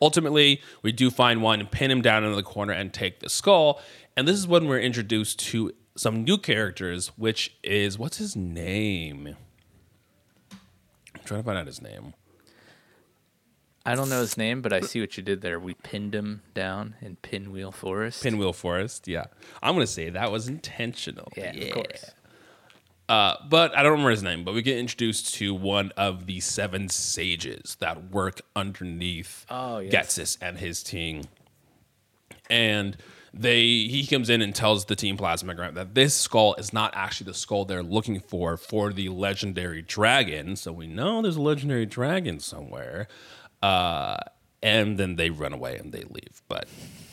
Ultimately, 0.00 0.60
we 0.82 0.90
do 0.90 1.10
find 1.10 1.42
one, 1.42 1.64
pin 1.66 1.90
him 1.90 2.00
down 2.00 2.24
in 2.24 2.32
the 2.32 2.42
corner, 2.42 2.72
and 2.72 2.92
take 2.92 3.20
the 3.20 3.28
skull. 3.28 3.80
And 4.16 4.26
this 4.26 4.36
is 4.36 4.46
when 4.48 4.66
we're 4.66 4.80
introduced 4.80 5.38
to 5.50 5.72
some 5.96 6.24
new 6.24 6.38
characters, 6.38 7.08
which 7.16 7.54
is 7.62 7.98
what's 7.98 8.16
his 8.16 8.34
name? 8.34 9.36
I'm 11.14 11.24
trying 11.24 11.40
to 11.40 11.44
find 11.44 11.58
out 11.58 11.66
his 11.66 11.82
name. 11.82 12.14
I 13.84 13.94
don't 13.94 14.08
know 14.08 14.20
his 14.20 14.36
name, 14.36 14.62
but 14.62 14.72
I 14.72 14.80
see 14.80 15.00
what 15.00 15.16
you 15.16 15.22
did 15.22 15.42
there. 15.42 15.58
We 15.60 15.74
pinned 15.74 16.14
him 16.14 16.42
down 16.54 16.94
in 17.00 17.16
Pinwheel 17.16 17.72
Forest. 17.72 18.22
Pinwheel 18.22 18.52
Forest, 18.52 19.08
yeah. 19.08 19.26
I'm 19.62 19.74
gonna 19.74 19.86
say 19.86 20.08
that 20.08 20.32
was 20.32 20.48
intentional. 20.48 21.28
yeah, 21.36 21.50
of 21.50 21.74
course. 21.74 22.12
Uh, 23.12 23.36
but 23.50 23.76
I 23.76 23.82
don't 23.82 23.92
remember 23.92 24.10
his 24.10 24.22
name. 24.22 24.42
But 24.42 24.54
we 24.54 24.62
get 24.62 24.78
introduced 24.78 25.34
to 25.34 25.54
one 25.54 25.92
of 25.98 26.24
the 26.24 26.40
seven 26.40 26.88
sages 26.88 27.76
that 27.78 28.10
work 28.10 28.40
underneath 28.56 29.44
Oh, 29.50 29.80
yes. 29.80 29.92
Ghetsis 29.92 30.38
and 30.40 30.56
his 30.56 30.82
team. 30.82 31.24
And 32.48 32.96
they 33.34 33.60
he 33.60 34.06
comes 34.06 34.30
in 34.30 34.40
and 34.40 34.54
tells 34.54 34.86
the 34.86 34.96
team 34.96 35.18
plasmagram 35.18 35.74
that 35.74 35.94
this 35.94 36.14
skull 36.14 36.54
is 36.54 36.72
not 36.72 36.90
actually 36.94 37.26
the 37.26 37.34
skull 37.34 37.66
they're 37.66 37.82
looking 37.82 38.18
for 38.18 38.56
for 38.56 38.94
the 38.94 39.10
legendary 39.10 39.82
dragon. 39.82 40.56
So 40.56 40.72
we 40.72 40.86
know 40.86 41.20
there's 41.20 41.36
a 41.36 41.42
legendary 41.42 41.84
dragon 41.84 42.40
somewhere. 42.40 43.08
Uh, 43.62 44.16
and 44.62 44.96
then 44.98 45.16
they 45.16 45.28
run 45.28 45.52
away 45.52 45.76
and 45.76 45.92
they 45.92 46.04
leave. 46.08 46.40
But 46.48 46.66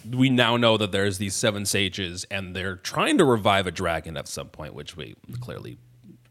we 0.10 0.30
now 0.30 0.56
know 0.56 0.78
that 0.78 0.94
there's 0.94 1.18
these 1.18 1.36
seven 1.36 1.66
sages 1.66 2.26
and 2.32 2.56
they're 2.56 2.78
trying 2.78 3.18
to 3.18 3.26
revive 3.26 3.68
a 3.68 3.72
dragon 3.72 4.16
at 4.16 4.30
some 4.30 4.48
point, 4.48 4.74
which 4.74 4.96
we 4.96 5.16
clearly 5.42 5.78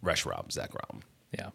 Reshiram, 0.04 0.56
Rob. 0.56 1.02
Yeah. 1.36 1.50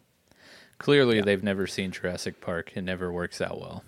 Clearly, 0.78 1.20
they've 1.20 1.42
never 1.42 1.66
seen 1.66 1.90
Jurassic 1.92 2.40
Park. 2.40 2.72
It 2.74 2.82
never 2.82 3.12
works 3.12 3.40
out 3.40 3.60
well. 3.60 3.84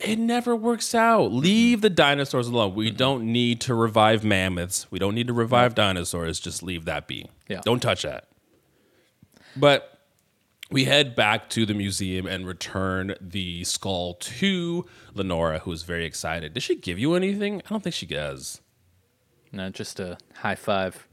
It 0.00 0.18
never 0.18 0.56
works 0.56 0.94
out. 0.94 1.30
Mm-hmm. 1.30 1.38
Leave 1.38 1.80
the 1.80 1.90
dinosaurs 1.90 2.48
alone. 2.48 2.74
We 2.74 2.88
mm-hmm. 2.88 2.96
don't 2.96 3.32
need 3.32 3.60
to 3.62 3.74
revive 3.74 4.24
mammoths. 4.24 4.90
We 4.90 4.98
don't 4.98 5.14
need 5.14 5.28
to 5.28 5.32
revive 5.32 5.72
mm-hmm. 5.72 5.82
dinosaurs. 5.82 6.40
Just 6.40 6.62
leave 6.62 6.84
that 6.86 7.06
be. 7.06 7.28
Yeah. 7.48 7.60
Don't 7.64 7.80
touch 7.80 8.02
that. 8.02 8.28
But 9.56 10.00
we 10.70 10.84
head 10.84 11.14
back 11.14 11.48
to 11.50 11.64
the 11.64 11.74
museum 11.74 12.26
and 12.26 12.46
return 12.46 13.14
the 13.20 13.62
skull 13.64 14.14
to 14.14 14.86
Lenora, 15.14 15.60
who 15.60 15.72
is 15.72 15.82
very 15.84 16.04
excited. 16.04 16.54
Did 16.54 16.62
she 16.62 16.74
give 16.74 16.98
you 16.98 17.14
anything? 17.14 17.62
I 17.64 17.68
don't 17.68 17.82
think 17.82 17.94
she 17.94 18.06
does. 18.06 18.60
Not 19.52 19.72
just 19.72 20.00
a 20.00 20.18
high 20.34 20.56
five. 20.56 21.06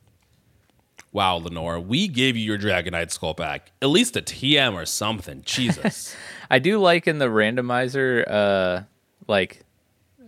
Wow, 1.14 1.36
Lenora, 1.38 1.82
we 1.82 2.08
gave 2.08 2.38
you 2.38 2.44
your 2.44 2.58
Dragonite 2.58 3.12
skull 3.12 3.34
back. 3.34 3.72
At 3.82 3.90
least 3.90 4.16
a 4.16 4.22
TM 4.22 4.74
or 4.74 4.86
something. 4.86 5.42
Jesus. 5.46 6.16
I 6.50 6.60
do 6.60 6.80
like 6.80 7.08
in 7.08 7.18
the 7.20 7.26
randomizer, 7.28 8.24
uh, 8.30 8.84
like 9.28 9.64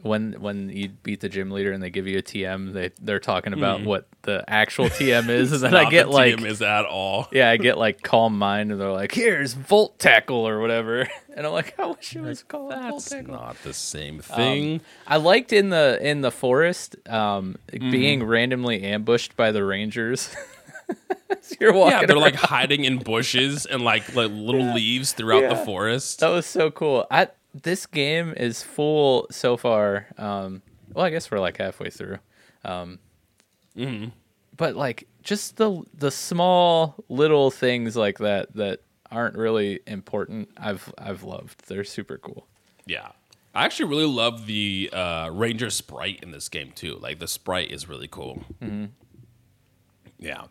when 0.02 0.34
when 0.42 0.68
you 0.68 0.90
beat 0.90 1.22
the 1.22 1.30
gym 1.30 1.50
leader 1.52 1.72
and 1.72 1.82
they 1.82 1.90
give 1.90 2.06
you 2.08 2.18
a 2.18 2.22
TM, 2.22 2.74
they 2.74 2.92
they're 3.02 3.22
talking 3.22 3.54
about 3.54 3.86
what 3.86 4.08
the 4.24 4.44
actual 4.50 4.88
TM 4.90 5.30
is, 5.30 5.54
and 5.54 5.64
then 5.64 5.76
I 5.76 5.90
get 5.90 6.08
the 6.08 6.12
like, 6.12 6.36
TM 6.36 6.46
is 6.46 6.62
at 6.62 6.84
all. 6.86 7.30
yeah, 7.32 7.50
I 7.50 7.56
get 7.56 7.78
like 7.78 8.02
calm 8.02 8.38
mind, 8.38 8.74
and 8.74 8.82
they're 8.82 8.92
like, 8.92 9.14
here's 9.14 9.54
Volt 9.54 9.98
Tackle 10.00 10.46
or 10.46 10.60
whatever, 10.60 11.08
and 11.34 11.48
I'm 11.48 11.54
like, 11.54 11.80
I 11.80 11.86
wish 11.86 12.14
it 12.18 12.22
was 12.22 12.44
called 12.44 12.74
Volt 12.74 12.82
That's 12.96 13.10
Tackle. 13.10 13.34
not 13.34 13.56
the 13.64 13.74
same 13.74 14.16
Um, 14.16 14.22
thing. 14.38 14.82
I 15.08 15.16
liked 15.16 15.54
in 15.54 15.70
the 15.70 15.98
in 16.02 16.20
the 16.20 16.32
forest 16.32 16.98
um, 17.08 17.56
Mm-hmm. 17.72 17.92
being 17.92 18.24
randomly 18.26 18.84
ambushed 18.84 19.38
by 19.38 19.52
the 19.54 19.64
rangers. 19.64 20.36
You're 21.60 21.74
walking, 21.74 22.00
yeah, 22.02 22.06
they're 22.06 22.18
like 22.18 22.36
hiding 22.36 22.86
in 22.86 23.00
bushes 23.00 23.66
and 23.66 23.84
like 23.84 24.16
like 24.16 24.32
little 24.32 24.74
leaves 24.74 25.12
throughout 25.14 25.50
the 25.50 25.64
forest. 25.66 26.20
that 26.20 26.30
was 26.30 26.46
so 26.46 26.72
cool. 26.72 27.06
I 27.12 27.28
this 27.54 27.86
game 27.86 28.34
is 28.36 28.64
full 28.64 29.28
so 29.30 29.58
far. 29.58 30.08
Um, 30.18 30.62
well, 30.94 31.06
I 31.06 31.10
guess 31.10 31.30
we're 31.30 31.40
like 31.40 31.58
halfway 31.58 31.90
through. 31.90 32.20
Um, 32.64 33.00
Mm-hmm. 33.78 34.10
But 34.56 34.76
like 34.76 35.08
just 35.24 35.58
the 35.58 35.82
the 35.96 36.12
small 36.12 36.96
little 37.10 37.50
things 37.50 37.96
like 37.96 38.20
that 38.20 38.54
that 38.56 38.82
aren't 39.12 39.36
really 39.36 39.80
important. 39.88 40.50
I've 40.58 40.94
I've 40.98 41.24
loved. 41.24 41.68
They're 41.68 41.84
super 41.84 42.18
cool. 42.20 42.48
Yeah. 42.86 43.10
I 43.56 43.66
actually 43.66 43.90
really 43.90 44.06
love 44.08 44.48
the 44.48 44.90
uh, 44.92 45.30
Ranger 45.32 45.70
sprite 45.70 46.20
in 46.24 46.32
this 46.32 46.50
game 46.50 46.72
too. 46.74 46.98
Like 47.02 47.20
the 47.20 47.28
sprite 47.28 47.72
is 47.72 47.88
really 47.88 48.08
cool. 48.08 48.44
Yeah. 50.20 50.46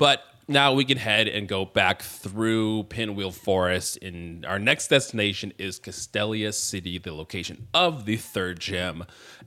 But 0.00 0.24
now 0.48 0.72
we 0.72 0.86
can 0.86 0.96
head 0.96 1.28
and 1.28 1.46
go 1.46 1.66
back 1.66 2.00
through 2.00 2.84
Pinwheel 2.84 3.32
Forest. 3.32 3.98
And 4.00 4.46
our 4.46 4.58
next 4.58 4.88
destination 4.88 5.52
is 5.58 5.78
Castelia 5.78 6.54
City, 6.54 6.96
the 6.96 7.12
location 7.12 7.66
of 7.74 8.06
the 8.06 8.16
third 8.16 8.60
gym. 8.60 9.04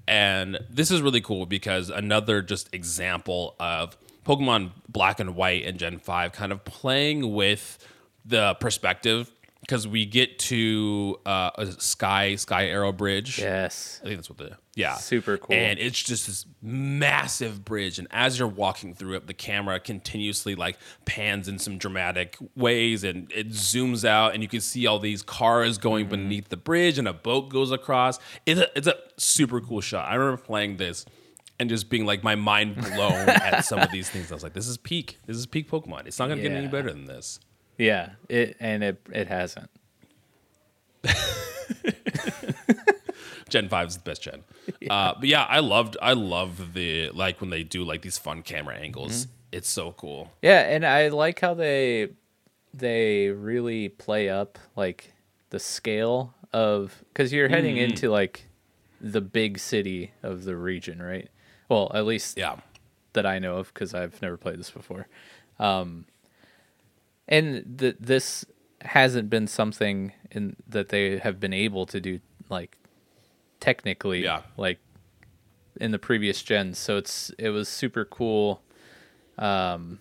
And 0.08 0.60
this 0.70 0.92
is 0.92 1.02
really 1.02 1.22
cool 1.22 1.48
because 1.48 1.90
another 1.90 2.44
just 2.44 2.72
example 2.72 3.56
of 3.60 3.98
Pokemon 4.28 4.74
Black 4.88 5.20
and 5.20 5.36
White 5.36 5.66
and 5.66 5.80
Gen 5.80 5.98
5 5.98 6.34
kind 6.34 6.52
of 6.52 6.64
playing 6.64 7.34
with 7.34 7.80
the 8.24 8.54
perspective 8.60 9.32
because 9.62 9.88
we 9.88 10.06
get 10.06 10.38
to 10.38 11.20
uh, 11.26 11.50
a 11.56 11.72
Sky 11.72 12.36
Sky 12.36 12.68
Arrow 12.68 12.92
Bridge. 12.92 13.40
Yes. 13.40 14.00
I 14.04 14.06
think 14.06 14.18
that's 14.18 14.30
what 14.30 14.38
the 14.38 14.58
yeah 14.76 14.96
Super 14.96 15.38
cool. 15.38 15.56
And 15.56 15.78
it's 15.80 16.02
just 16.02 16.28
this 16.28 16.46
massive 16.62 17.64
bridge, 17.64 18.00
and 18.00 18.08
as 18.12 18.40
you're 18.40 18.48
walking 18.48 18.94
through 18.94 19.16
it, 19.16 19.28
the 19.28 19.34
camera 19.34 19.80
continuously 19.80 20.56
like 20.56 20.78
pans 21.06 21.48
in 21.48 21.60
some 21.60 21.78
dramatic 21.78 22.38
ways, 22.56 23.04
and 23.04 23.32
it 23.32 23.50
zooms 23.50 24.04
out, 24.04 24.34
and 24.34 24.42
you 24.42 24.50
can 24.50 24.62
see 24.62 24.88
all 24.88 25.00
these 25.00 25.22
cars 25.22 25.78
going 25.78 26.06
mm-hmm. 26.06 26.12
beneath 26.12 26.50
the 26.50 26.58
bridge, 26.58 26.98
and 26.98 27.08
a 27.08 27.14
boat 27.14 27.50
goes 27.50 27.72
across. 27.72 28.20
It's 28.46 28.60
a 28.60 28.78
it's 28.78 28.88
a 28.88 28.96
super 29.18 29.62
cool 29.62 29.82
shot. 29.82 30.10
I 30.10 30.16
remember 30.16 30.42
playing 30.42 30.78
this. 30.78 31.06
And 31.60 31.70
just 31.70 31.88
being 31.88 32.06
like 32.06 32.24
my 32.24 32.36
mind 32.36 32.76
blown 32.96 33.30
at 33.30 33.64
some 33.64 33.80
of 33.80 33.92
these 33.92 34.10
things. 34.10 34.32
I 34.32 34.34
was 34.34 34.44
like, 34.44 34.54
this 34.54 34.68
is 34.68 34.76
peak. 34.76 35.20
This 35.28 35.38
is 35.38 35.46
peak 35.46 35.70
Pokemon. 35.70 36.08
It's 36.08 36.18
not 36.18 36.28
gonna 36.28 36.42
get 36.42 36.52
any 36.52 36.68
better 36.68 36.92
than 36.92 37.06
this. 37.06 37.40
Yeah. 37.78 38.14
It 38.28 38.58
and 38.60 38.84
it 38.84 39.00
it 39.14 39.28
hasn't. 39.28 39.70
Gen 43.54 43.70
5 43.70 43.88
is 43.88 43.98
the 43.98 44.04
best 44.04 44.22
gen. 44.24 44.44
Uh, 44.90 45.14
but 45.20 45.30
yeah, 45.30 45.44
I 45.48 45.60
loved 45.60 45.96
I 46.02 46.14
love 46.14 46.74
the 46.74 47.10
like 47.12 47.40
when 47.40 47.50
they 47.50 47.64
do 47.64 47.84
like 47.86 48.02
these 48.02 48.18
fun 48.18 48.42
camera 48.42 48.76
angles. 48.76 49.28
It's 49.52 49.70
so 49.70 49.92
cool. 49.94 50.32
Yeah, 50.42 50.62
and 50.62 50.86
I 50.86 51.08
like 51.10 51.40
how 51.40 51.54
they 51.54 52.10
they 52.74 53.30
really 53.30 53.90
play 53.90 54.28
up 54.30 54.58
like 54.76 55.14
the 55.52 55.60
scale 55.60 56.34
of 56.52 57.04
because 57.10 57.32
you're 57.32 57.48
heading 57.50 57.76
Mm-hmm. 57.76 57.92
into 57.92 58.10
like 58.10 58.48
the 59.00 59.22
big 59.22 59.60
city 59.60 60.12
of 60.24 60.44
the 60.46 60.56
region, 60.58 61.02
right? 61.02 61.30
Well, 61.70 61.92
at 61.94 62.06
least 62.06 62.38
Yeah. 62.38 62.56
that 63.14 63.26
I 63.26 63.38
know 63.40 63.58
of 63.58 63.72
because 63.74 63.94
I've 63.94 64.20
never 64.22 64.38
played 64.38 64.58
this 64.60 64.72
before. 64.72 65.08
Um, 65.60 66.06
and 67.28 67.78
th- 67.80 67.98
this 68.00 68.46
hasn't 68.82 69.30
been 69.30 69.48
something 69.48 70.14
in 70.32 70.56
that 70.68 70.90
they 70.90 71.18
have 71.20 71.40
been 71.40 71.54
able 71.54 71.86
to 71.88 72.02
do 72.02 72.20
like 72.50 72.78
technically 73.64 74.24
Yeah. 74.24 74.42
like 74.58 74.80
in 75.80 75.92
the 75.92 76.00
previous 76.00 76.42
gens. 76.44 76.78
So 76.78 76.98
it's 76.98 77.32
it 77.40 77.50
was 77.50 77.68
super 77.70 78.04
cool 78.06 78.62
um, 79.38 80.00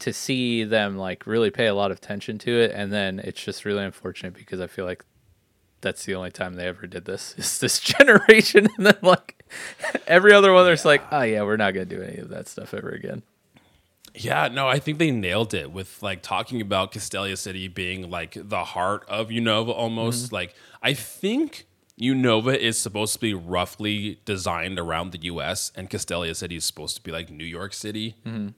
to 0.00 0.12
see 0.12 0.64
them 0.64 0.96
like 0.98 1.26
really 1.26 1.50
pay 1.50 1.66
a 1.66 1.74
lot 1.74 1.90
of 1.90 1.96
attention 1.98 2.38
to 2.38 2.50
it, 2.60 2.70
and 2.74 2.92
then 2.92 3.18
it's 3.18 3.42
just 3.42 3.64
really 3.64 3.82
unfortunate 3.84 4.34
because 4.34 4.60
I 4.60 4.66
feel 4.66 4.84
like 4.84 5.04
that's 5.80 6.04
the 6.04 6.14
only 6.14 6.30
time 6.30 6.54
they 6.54 6.66
ever 6.66 6.86
did 6.86 7.04
this 7.06 7.34
is 7.38 7.58
this 7.58 7.80
generation, 7.80 8.68
and 8.76 8.86
then 8.86 8.98
like 9.02 9.42
every 10.06 10.32
other 10.32 10.52
one, 10.52 10.64
there's 10.64 10.84
like, 10.84 11.02
oh 11.10 11.22
yeah, 11.22 11.42
we're 11.42 11.56
not 11.56 11.72
gonna 11.74 11.86
do 11.86 12.02
any 12.02 12.18
of 12.18 12.28
that 12.28 12.46
stuff 12.46 12.74
ever 12.74 12.90
again. 12.90 13.22
Yeah, 14.14 14.48
no, 14.48 14.68
I 14.68 14.78
think 14.78 14.98
they 14.98 15.10
nailed 15.10 15.54
it 15.54 15.72
with 15.72 16.02
like 16.02 16.20
talking 16.20 16.60
about 16.60 16.92
Castelia 16.92 17.36
City 17.38 17.66
being 17.66 18.10
like 18.10 18.36
the 18.38 18.62
heart 18.62 19.04
of 19.08 19.28
Unova 19.30 19.70
almost. 19.74 20.32
Like 20.32 20.54
I 20.82 20.92
think 20.92 21.66
Unova 22.02 22.56
is 22.56 22.78
supposed 22.78 23.14
to 23.14 23.20
be 23.20 23.32
roughly 23.32 24.20
designed 24.24 24.78
around 24.78 25.12
the 25.12 25.22
US 25.22 25.70
and 25.76 25.88
Castelia 25.88 26.34
City 26.34 26.56
is 26.56 26.64
supposed 26.64 26.96
to 26.96 27.02
be 27.02 27.12
like 27.12 27.30
New 27.30 27.44
York 27.44 27.72
City. 27.72 28.16
Mm-hmm. 28.26 28.48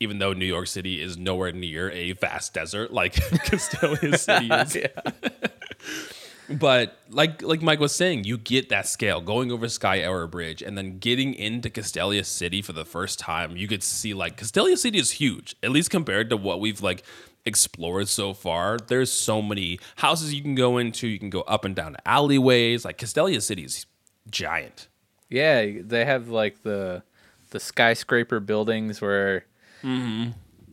Even 0.00 0.18
though 0.18 0.32
New 0.32 0.46
York 0.46 0.68
City 0.68 1.02
is 1.02 1.16
nowhere 1.16 1.50
near 1.50 1.90
a 1.90 2.12
vast 2.12 2.54
desert 2.54 2.92
like 2.92 3.14
Castelia 3.14 4.18
City 4.18 4.48
is. 4.80 6.08
But 6.50 6.98
like 7.10 7.42
like 7.42 7.60
Mike 7.60 7.78
was 7.78 7.94
saying, 7.94 8.24
you 8.24 8.38
get 8.38 8.70
that 8.70 8.86
scale 8.86 9.20
going 9.20 9.52
over 9.52 9.68
Sky 9.68 9.98
Arrow 9.98 10.26
Bridge 10.26 10.62
and 10.62 10.78
then 10.78 10.98
getting 10.98 11.34
into 11.34 11.68
Castelia 11.68 12.24
City 12.24 12.62
for 12.62 12.72
the 12.72 12.86
first 12.86 13.18
time. 13.18 13.56
You 13.56 13.68
could 13.68 13.82
see 13.82 14.14
like 14.14 14.40
Castelia 14.40 14.78
City 14.78 14.98
is 14.98 15.12
huge, 15.12 15.56
at 15.62 15.70
least 15.70 15.90
compared 15.90 16.30
to 16.30 16.36
what 16.36 16.60
we've 16.60 16.80
like 16.80 17.04
explored 17.48 18.08
so 18.08 18.32
far. 18.32 18.78
There's 18.78 19.10
so 19.10 19.42
many 19.42 19.80
houses 19.96 20.32
you 20.32 20.42
can 20.42 20.54
go 20.54 20.78
into. 20.78 21.08
You 21.08 21.18
can 21.18 21.30
go 21.30 21.40
up 21.42 21.64
and 21.64 21.74
down 21.74 21.96
alleyways. 22.06 22.84
Like 22.84 22.98
Castelia 22.98 23.42
City 23.42 23.64
is 23.64 23.86
giant. 24.30 24.86
Yeah, 25.28 25.66
they 25.80 26.04
have 26.04 26.28
like 26.28 26.62
the 26.62 27.02
the 27.50 27.58
skyscraper 27.58 28.38
buildings 28.40 29.00
where 29.00 29.44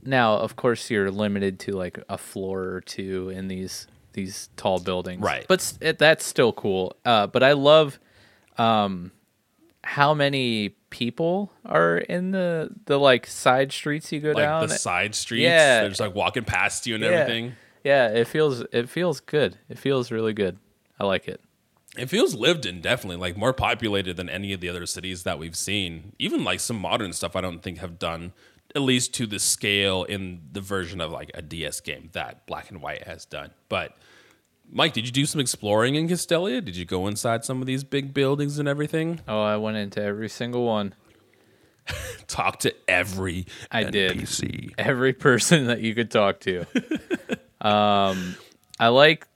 now, 0.03 0.35
of 0.35 0.55
course, 0.55 0.89
you're 0.89 1.11
limited 1.11 1.59
to 1.61 1.71
like 1.71 1.99
a 2.09 2.17
floor 2.17 2.63
or 2.63 2.81
two 2.81 3.29
in 3.29 3.47
these 3.47 3.87
these 4.13 4.49
tall 4.55 4.79
buildings, 4.79 5.21
Right. 5.21 5.45
But 5.47 5.73
it, 5.81 5.97
that's 5.99 6.25
still 6.25 6.53
cool. 6.53 6.95
Uh, 7.03 7.27
but 7.27 7.43
I 7.43 7.51
love 7.51 7.99
um, 8.57 9.11
how 9.83 10.13
many 10.13 10.75
people 10.95 11.51
are 11.65 11.97
in 11.97 12.31
the 12.31 12.69
the 12.85 12.97
like 12.97 13.27
side 13.27 13.71
streets 13.73 14.11
you 14.13 14.21
go 14.21 14.29
Like 14.29 14.37
down. 14.37 14.61
the 14.67 14.69
side 14.77 15.13
streets. 15.13 15.43
Yeah. 15.43 15.81
They're 15.81 15.89
just 15.89 15.99
like 15.99 16.15
walking 16.15 16.45
past 16.45 16.87
you 16.87 16.95
and 16.95 17.03
Yeah. 17.03 17.09
everything. 17.09 17.53
Yeah, 17.83 18.07
it 18.07 18.27
feels 18.27 18.61
it 18.71 18.87
feels 18.89 19.19
good. 19.19 19.57
It 19.69 19.77
feels 19.77 20.09
really 20.09 20.33
good. 20.33 20.57
I 20.99 21.03
like 21.05 21.27
it. 21.27 21.41
It 21.97 22.09
feels 22.09 22.33
lived 22.33 22.65
in, 22.65 22.81
definitely, 22.81 23.17
like 23.17 23.35
more 23.37 23.53
populated 23.53 24.15
than 24.17 24.29
any 24.29 24.53
of 24.53 24.61
the 24.61 24.69
other 24.69 24.85
cities 24.85 25.23
that 25.23 25.37
we've 25.37 25.55
seen. 25.55 26.13
Even 26.17 26.43
like 26.43 26.59
some 26.61 26.77
modern 26.77 27.11
stuff, 27.13 27.35
I 27.35 27.41
don't 27.41 27.61
think 27.61 27.77
have 27.79 27.99
done 27.99 28.31
at 28.75 28.81
least 28.81 29.13
to 29.15 29.25
the 29.25 29.39
scale 29.39 30.03
in 30.03 30.41
the 30.51 30.59
version 30.61 30.99
of 31.01 31.11
like 31.11 31.31
a 31.33 31.41
DS 31.41 31.79
game 31.81 32.09
that 32.13 32.45
Black 32.47 32.69
and 32.71 32.81
White 32.81 33.03
has 33.03 33.25
done. 33.25 33.51
But 33.69 33.95
Mike, 34.71 34.93
did 34.93 35.05
you 35.05 35.11
do 35.11 35.25
some 35.25 35.39
exploring 35.39 35.95
in 35.95 36.07
Castelia? 36.07 36.63
Did 36.63 36.75
you 36.75 36.85
go 36.85 37.07
inside 37.07 37.45
some 37.45 37.61
of 37.61 37.67
these 37.67 37.83
big 37.83 38.13
buildings 38.13 38.59
and 38.59 38.67
everything? 38.67 39.21
Oh, 39.27 39.41
I 39.41 39.57
went 39.57 39.77
into 39.77 40.01
every 40.01 40.27
single 40.29 40.65
one. 40.65 40.93
talk 42.27 42.59
to 42.61 42.73
every 42.87 43.45
I 43.71 43.83
did. 43.83 44.17
NPC. 44.17 44.73
every 44.77 45.13
person 45.13 45.67
that 45.67 45.81
you 45.81 45.93
could 45.95 46.09
talk 46.11 46.39
to. 46.41 46.65
um, 47.61 48.35
I 48.79 48.87
like 48.89 49.27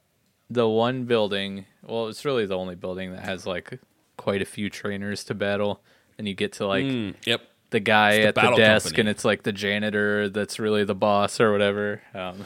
the 0.50 0.68
one 0.68 1.04
building. 1.04 1.64
Well, 1.86 2.08
it's 2.08 2.24
really 2.24 2.46
the 2.46 2.56
only 2.58 2.74
building 2.74 3.12
that 3.12 3.24
has 3.24 3.46
like 3.46 3.78
quite 4.16 4.42
a 4.42 4.46
few 4.46 4.68
trainers 4.68 5.24
to 5.24 5.34
battle, 5.34 5.80
and 6.18 6.28
you 6.28 6.34
get 6.34 6.52
to 6.54 6.66
like 6.66 6.84
Mm, 6.84 7.14
yep. 7.24 7.40
the 7.70 7.80
guy 7.80 8.18
the 8.18 8.26
at 8.28 8.34
the 8.34 8.54
desk, 8.56 8.86
company. 8.88 9.00
and 9.00 9.08
it's 9.08 9.24
like 9.24 9.44
the 9.44 9.52
janitor 9.52 10.28
that's 10.28 10.58
really 10.58 10.84
the 10.84 10.94
boss 10.94 11.40
or 11.40 11.52
whatever. 11.52 12.02
Um, 12.14 12.44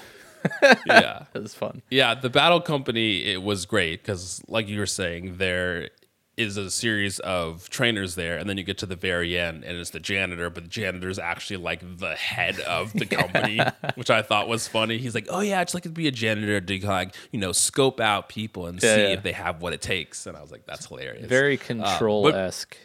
Yeah. 0.86 1.24
it 1.34 1.42
was 1.42 1.54
fun. 1.54 1.82
Yeah, 1.90 2.14
the 2.14 2.30
battle 2.30 2.60
company 2.60 3.24
it 3.24 3.42
was 3.42 3.66
great 3.66 4.02
because, 4.02 4.42
like 4.48 4.68
you 4.68 4.78
were 4.78 4.86
saying, 4.86 5.36
there 5.38 5.90
is 6.36 6.56
a 6.56 6.68
series 6.68 7.20
of 7.20 7.70
trainers 7.70 8.16
there, 8.16 8.36
and 8.36 8.50
then 8.50 8.58
you 8.58 8.64
get 8.64 8.76
to 8.78 8.86
the 8.86 8.96
very 8.96 9.38
end, 9.38 9.62
and 9.62 9.78
it's 9.78 9.90
the 9.90 10.00
janitor, 10.00 10.50
but 10.50 10.64
the 10.64 10.68
janitor 10.68 11.08
is 11.08 11.18
actually 11.18 11.58
like 11.58 11.80
the 11.98 12.14
head 12.16 12.58
of 12.60 12.92
the 12.92 13.06
company, 13.20 13.60
which 13.94 14.10
I 14.10 14.20
thought 14.22 14.48
was 14.48 14.66
funny. 14.66 14.98
He's 14.98 15.14
like, 15.14 15.28
"Oh 15.30 15.40
yeah, 15.40 15.60
I'd 15.60 15.72
like 15.74 15.84
to 15.84 15.88
be 15.90 16.08
a 16.08 16.10
janitor 16.10 16.60
to 16.60 16.86
like 16.88 17.14
you 17.30 17.38
know 17.38 17.52
scope 17.52 18.00
out 18.00 18.28
people 18.28 18.66
and 18.66 18.82
Yeah, 18.82 18.94
see 18.96 19.02
yeah. 19.02 19.08
if 19.10 19.22
they 19.22 19.30
have 19.32 19.62
what 19.62 19.72
it 19.74 19.80
takes," 19.80 20.26
and 20.26 20.36
I 20.36 20.42
was 20.42 20.50
like, 20.50 20.66
"That's 20.66 20.86
hilarious." 20.86 21.26
Very 21.28 21.56
uh, 21.56 21.62
control 21.62 22.28
esque. 22.28 22.76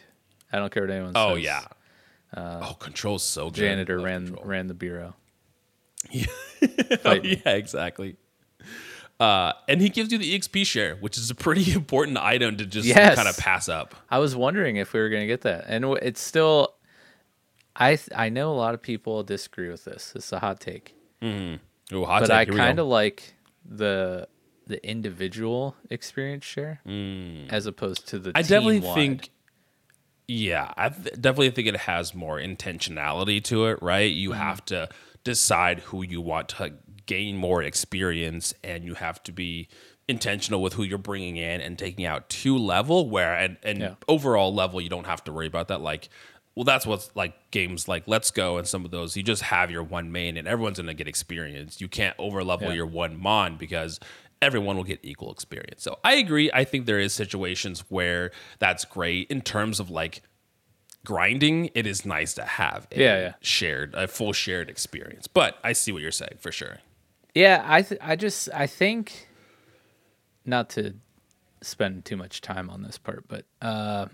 I 0.52 0.58
don't 0.58 0.72
care 0.72 0.84
what 0.84 0.90
anyone 0.92 1.14
says. 1.14 1.22
oh 1.26 1.34
says. 1.34 1.44
yeah. 1.44 1.64
Uh, 2.32 2.68
oh, 2.70 2.74
control's 2.74 3.24
so 3.24 3.46
good. 3.46 3.54
Janitor 3.56 3.98
ran 3.98 4.26
Control. 4.26 4.44
ran 4.46 4.66
the 4.68 4.74
bureau. 4.74 5.14
Oh, 7.04 7.12
yeah, 7.14 7.54
exactly. 7.54 8.16
Uh, 9.18 9.52
and 9.68 9.80
he 9.80 9.88
gives 9.88 10.10
you 10.12 10.18
the 10.18 10.38
EXP 10.38 10.64
share, 10.66 10.96
which 10.96 11.16
is 11.18 11.30
a 11.30 11.34
pretty 11.34 11.72
important 11.74 12.16
item 12.18 12.56
to 12.56 12.66
just 12.66 12.86
Yes. 12.86 13.16
kind 13.16 13.28
of 13.28 13.36
pass 13.36 13.68
up. 13.68 13.94
I 14.10 14.18
was 14.18 14.34
wondering 14.36 14.76
if 14.76 14.92
we 14.92 15.00
were 15.00 15.08
going 15.10 15.22
to 15.22 15.26
get 15.26 15.42
that, 15.42 15.64
and 15.68 15.84
it's 16.02 16.20
still. 16.20 16.74
I 17.76 17.96
th- 17.96 18.08
I 18.14 18.28
know 18.30 18.50
a 18.52 18.56
lot 18.56 18.74
of 18.74 18.82
people 18.82 19.22
disagree 19.22 19.68
with 19.70 19.84
this. 19.84 20.12
It's 20.16 20.32
a 20.32 20.38
hot 20.38 20.60
take, 20.60 20.94
Ooh, 21.22 21.58
hot 21.92 22.22
but 22.22 22.26
take. 22.28 22.50
I 22.52 22.56
kind 22.56 22.78
of 22.78 22.86
like 22.86 23.34
the 23.64 24.26
the 24.66 24.84
individual 24.86 25.76
experience 25.88 26.44
share 26.44 26.80
as 27.50 27.66
opposed 27.66 28.08
to 28.08 28.18
the. 28.18 28.30
Mm. 28.32 28.38
I 28.38 28.42
definitely 28.42 28.80
team-wide. 28.80 28.94
think. 28.96 29.30
Yeah, 30.28 30.72
I 30.76 30.90
th- 30.90 31.14
definitely 31.20 31.50
think 31.50 31.68
it 31.68 31.76
has 31.76 32.14
more 32.14 32.38
intentionality 32.38 33.42
to 33.44 33.66
it, 33.66 33.82
right? 33.82 34.10
You 34.12 34.30
Mm-hmm. 34.30 34.38
have 34.40 34.64
to 34.66 34.88
decide 35.24 35.80
who 35.80 36.02
you 36.02 36.20
want 36.20 36.48
to 36.50 36.74
gain 37.06 37.36
more 37.36 37.62
experience, 37.62 38.54
and 38.62 38.84
you 38.84 38.94
have 38.94 39.22
to 39.24 39.32
be 39.32 39.68
intentional 40.08 40.60
with 40.62 40.74
who 40.74 40.82
you're 40.82 40.98
bringing 40.98 41.36
in 41.36 41.60
and 41.60 41.78
taking 41.78 42.04
out 42.04 42.28
to 42.28 42.56
level. 42.58 43.08
Where 43.08 43.34
and, 43.34 43.56
and 43.62 43.78
Yeah. 43.78 43.94
overall 44.08 44.52
level, 44.54 44.80
you 44.80 44.88
don't 44.88 45.06
have 45.06 45.22
to 45.24 45.32
worry 45.32 45.46
about 45.46 45.68
that. 45.68 45.80
Like, 45.80 46.08
well, 46.56 46.64
that's 46.64 46.84
what's 46.84 47.10
like 47.14 47.50
games 47.52 47.86
like 47.86 48.04
Let's 48.06 48.30
Go 48.30 48.58
and 48.58 48.66
some 48.66 48.84
of 48.84 48.90
those. 48.90 49.16
You 49.16 49.22
just 49.22 49.42
have 49.42 49.70
your 49.70 49.82
one 49.84 50.10
main, 50.10 50.36
and 50.36 50.48
everyone's 50.48 50.78
gonna 50.78 50.94
get 50.94 51.06
experience. 51.08 51.80
You 51.80 51.88
can't 51.88 52.16
over 52.18 52.42
level 52.42 52.68
Yeah. 52.68 52.74
your 52.74 52.86
one 52.86 53.16
mon 53.20 53.56
because 53.56 54.00
everyone 54.42 54.76
will 54.76 54.84
get 54.84 54.98
equal 55.02 55.30
experience. 55.32 55.82
So 55.82 55.98
I 56.02 56.14
agree. 56.14 56.50
I 56.52 56.64
think 56.64 56.86
there 56.86 56.98
is 56.98 57.12
situations 57.12 57.84
where 57.88 58.30
that's 58.58 58.84
great 58.84 59.30
in 59.30 59.42
terms 59.42 59.78
of 59.80 59.90
like 59.90 60.22
grinding. 61.04 61.70
It 61.74 61.86
is 61.86 62.04
nice 62.04 62.34
to 62.34 62.42
have 62.44 62.86
a 62.92 62.98
Yeah, 63.00 63.18
yeah. 63.20 63.32
shared 63.40 63.94
a 63.94 64.06
full 64.08 64.32
shared 64.32 64.68
experience. 64.70 65.26
But 65.26 65.58
I 65.64 65.72
see 65.72 65.92
what 65.92 66.02
you're 66.02 66.10
saying 66.10 66.36
for 66.38 66.52
sure. 66.52 66.78
Yeah, 67.34 67.62
I 67.66 67.82
th- 67.82 68.00
I 68.02 68.16
just 68.16 68.48
I 68.54 68.66
think 68.66 69.28
not 70.44 70.68
to 70.70 70.94
spend 71.62 72.04
too 72.04 72.16
much 72.16 72.40
time 72.40 72.70
on 72.70 72.82
this 72.82 72.98
part, 72.98 73.24
but 73.28 73.44
uh, 73.62 74.06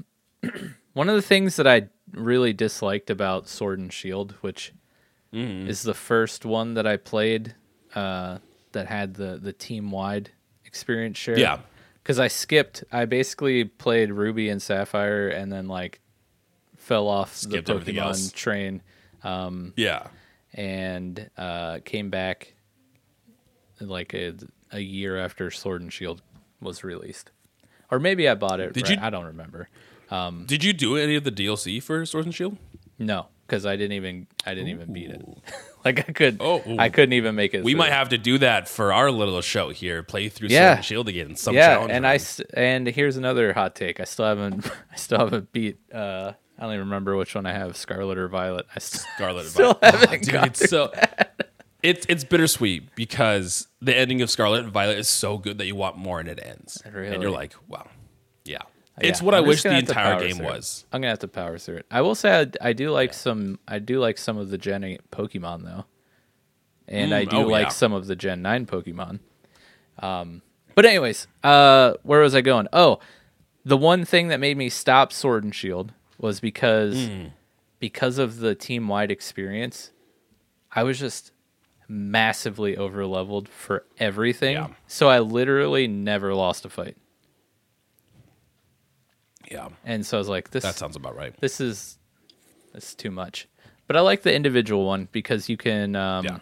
one 0.93 1.09
of 1.09 1.15
the 1.15 1.23
things 1.23 1.57
that 1.57 1.67
I 1.67 1.89
really 2.13 2.53
disliked 2.53 3.11
about 3.11 3.49
Sword 3.49 3.79
and 3.79 3.93
Shield, 3.93 4.33
which 4.41 4.73
Mm-hmm. 5.35 5.69
is 5.69 5.83
the 5.83 5.93
first 5.93 6.45
one 6.47 6.75
that 6.75 6.87
I 6.87 6.97
played 6.97 7.55
uh, 7.95 8.39
that 8.73 8.87
had 8.87 9.15
the 9.15 9.37
the 9.43 9.53
team 9.53 9.91
wide 9.91 10.31
experience 10.65 11.19
share. 11.19 11.39
Yeah. 11.39 11.59
because 12.03 12.19
I 12.21 12.29
skipped. 12.29 12.85
I 12.93 13.05
basically 13.07 13.65
played 13.65 14.13
Ruby 14.13 14.49
and 14.49 14.63
Sapphire, 14.63 15.29
and 15.29 15.53
then 15.53 15.67
like 15.67 16.01
fell 16.87 17.09
off 17.09 17.35
Skipped 17.35 17.67
the. 17.67 17.75
Pokemon 17.75 18.33
train 18.35 18.81
Yeah. 19.77 20.07
and 20.55 21.29
uh, 21.37 21.81
came 21.85 22.11
back 22.11 22.55
like 23.81 24.15
a, 24.15 24.35
a 24.73 24.81
year 24.81 25.19
after 25.19 25.51
Sword 25.51 25.83
and 25.83 25.93
Shield 25.93 26.23
was 26.61 26.83
released, 26.85 27.31
or 27.91 27.99
maybe 27.99 28.29
I 28.29 28.35
bought 28.35 28.61
it. 28.61 28.73
Did 28.73 28.85
right- 28.89 28.99
you- 28.99 29.03
I 29.05 29.11
don't 29.11 29.27
remember. 29.27 29.69
Did 30.47 30.63
you 30.63 30.73
do 30.73 30.97
any 30.97 31.17
of 31.17 31.25
the 31.25 31.33
DLC 31.33 31.83
for 31.83 32.07
Sword 32.07 32.25
and 32.27 32.35
Shield? 32.35 32.57
No, 32.99 33.27
because 33.47 33.67
I 33.67 33.75
didn't 33.77 33.93
even 33.93 34.27
I 34.47 34.55
didn't 34.55 34.69
even 34.71 34.93
beat 34.93 35.11
it. 35.11 35.21
like 35.85 35.99
I 36.09 36.13
could, 36.13 36.37
Oh, 36.41 36.63
ooh. 36.67 36.77
I 36.79 36.89
couldn't 36.89 37.13
even 37.15 37.35
make 37.35 37.53
it. 37.55 37.65
We 37.65 37.73
through. 37.73 37.79
might 37.79 37.93
have 37.93 38.09
to 38.11 38.19
do 38.19 38.39
that 38.39 38.69
for 38.69 38.93
our 38.93 39.11
little 39.11 39.41
show 39.43 39.71
here. 39.71 40.03
Play 40.05 40.29
through 40.29 40.49
Yeah. 40.49 40.69
Sword 40.69 40.77
and 40.77 40.85
Shield 40.85 41.09
again. 41.09 41.37
Some 41.37 41.55
yeah, 41.57 41.85
and 41.91 42.07
I 42.07 42.21
and 42.55 42.87
here's 42.87 43.17
another 43.17 43.53
hot 43.53 43.75
take. 43.75 43.99
I 44.01 44.05
still 44.05 44.25
haven't 44.27 44.67
I 44.93 44.97
still 44.97 45.19
haven't 45.19 45.51
beat. 45.53 45.79
uh 45.93 46.33
I 46.59 46.63
don't 46.63 46.71
even 46.73 46.81
remember 46.87 47.17
which 47.17 47.35
one 47.35 47.47
I 47.47 47.53
have, 47.53 47.77
Scarlet 47.77 48.17
or 48.19 48.29
Violet. 48.29 48.67
I 48.75 48.79
st- 48.79 49.03
Scarlet 49.15 49.45
still 49.51 49.75
Violet. 49.75 50.01
haven't 50.01 50.23
dude, 50.25 50.33
gotten 50.33 50.49
it's 50.51 50.69
so 50.69 50.91
it's 51.83 52.07
it's 52.09 52.25
bittersweet 52.25 52.95
because 52.95 53.69
the 53.81 53.97
ending 53.97 54.23
of 54.23 54.31
Scarlet 54.31 54.65
and 54.65 54.73
Violet 54.73 54.99
is 54.99 55.09
so 55.09 55.39
good 55.39 55.59
that 55.59 55.67
you 55.67 55.77
want 55.77 55.97
more 55.97 56.19
and 56.21 56.29
it 56.29 56.41
ends. 56.43 56.83
And 56.85 57.23
you're 57.23 57.31
like, 57.31 57.55
wow. 57.69 57.87
Yeah. 58.45 58.63
It's 58.99 59.21
Yeah, 59.21 59.25
what 59.27 59.35
i 59.35 59.39
I'm 59.39 59.45
just 59.45 59.49
wish 59.49 59.63
the 59.63 59.69
gonna 59.69 59.77
have 59.77 59.85
to 59.87 59.91
entire 59.93 60.21
game 60.21 60.37
through 60.37 60.47
it. 60.47 60.53
was. 60.57 60.85
I'm 60.93 61.01
gonna 61.03 61.11
have 61.11 61.19
to 61.21 61.29
power 61.29 61.59
through 61.59 61.77
it. 61.77 61.87
I 61.91 62.01
will 62.01 62.15
say 62.15 62.41
I, 62.41 62.69
I 62.71 62.73
do 62.73 62.91
like 62.91 63.13
some. 63.13 63.59
I 63.69 63.79
do 63.79 64.01
like 64.01 64.17
some 64.17 64.39
of 64.39 64.49
the 64.49 64.57
Gen 64.57 64.83
8 64.85 65.11
Pokemon 65.11 65.65
though, 65.65 65.85
and 66.89 67.13
I 67.15 67.27
Mm, 67.27 67.31
do 67.31 67.37
oh, 67.37 67.43
like 67.43 67.67
yeah. 67.67 67.69
some 67.69 67.93
of 67.93 68.07
the 68.07 68.17
Gen 68.17 68.41
9 68.41 68.65
Pokemon. 68.65 69.21
Um, 69.99 70.41
but 70.75 70.87
anyways, 70.87 71.27
uh, 71.45 71.95
where 72.05 72.21
was 72.21 72.35
I 72.35 72.41
going? 72.41 72.69
Oh, 72.73 72.99
the 73.67 73.77
one 73.77 74.05
thing 74.07 74.29
that 74.29 74.41
made 74.41 74.57
me 74.57 74.71
stop 74.71 75.13
Sword 75.13 75.45
and 75.45 75.55
Shield 75.55 75.93
was 76.19 76.41
because 76.41 77.07
Hmm. 77.07 77.25
because 77.79 78.19
of 78.19 78.39
the 78.39 78.55
team 78.55 78.89
wide 78.89 79.11
experience, 79.11 79.91
I 80.73 80.83
was 80.83 80.99
just 80.99 81.33
massively 81.89 82.77
over 82.77 83.07
leveled 83.07 83.49
for 83.49 83.85
everything. 83.99 84.55
Yeah. 84.55 84.69
So 84.87 85.09
I 85.09 85.21
literally 85.21 85.87
never 85.87 86.35
lost 86.35 86.65
a 86.65 86.69
fight. 86.71 86.97
Yeah. 89.51 89.69
And 89.85 90.05
so 90.05 90.17
I 90.17 90.19
was 90.19 90.29
like, 90.29 90.51
this 90.51 90.65
That 90.65 90.75
sounds 90.75 90.97
about 90.97 91.15
right. 91.17 91.39
this 91.41 91.61
is 91.61 91.99
this 92.73 92.89
is 92.91 92.95
too 92.95 93.11
much. 93.11 93.47
But 93.87 93.97
I 93.97 94.01
like 94.01 94.23
the 94.23 94.35
individual 94.35 94.85
one 94.85 95.09
because 95.13 95.49
you 95.49 95.57
can 95.57 95.95
um 95.95 96.25
Yeah. 96.25 96.39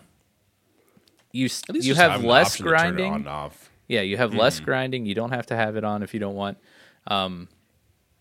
you 1.32 1.46
s- 1.46 1.62
At 1.68 1.74
least 1.74 1.86
you 1.86 1.94
have 1.94 2.24
less 2.24 2.52
option 2.52 2.64
to 2.66 2.70
turn 2.70 2.76
it 2.76 2.82
grinding. 2.82 3.12
on 3.12 3.20
and 3.20 3.28
off. 3.28 3.70
Yeah, 3.88 4.00
you 4.00 4.16
have 4.16 4.34
less 4.34 4.56
Mm-hmm. 4.56 4.64
grinding. 4.64 5.06
You 5.06 5.14
don't 5.14 5.32
have 5.32 5.46
to 5.46 5.56
have 5.56 5.76
it 5.76 5.84
on 5.84 6.02
if 6.02 6.14
you 6.14 6.20
don't 6.20 6.34
want. 6.36 6.56
Um 7.06 7.48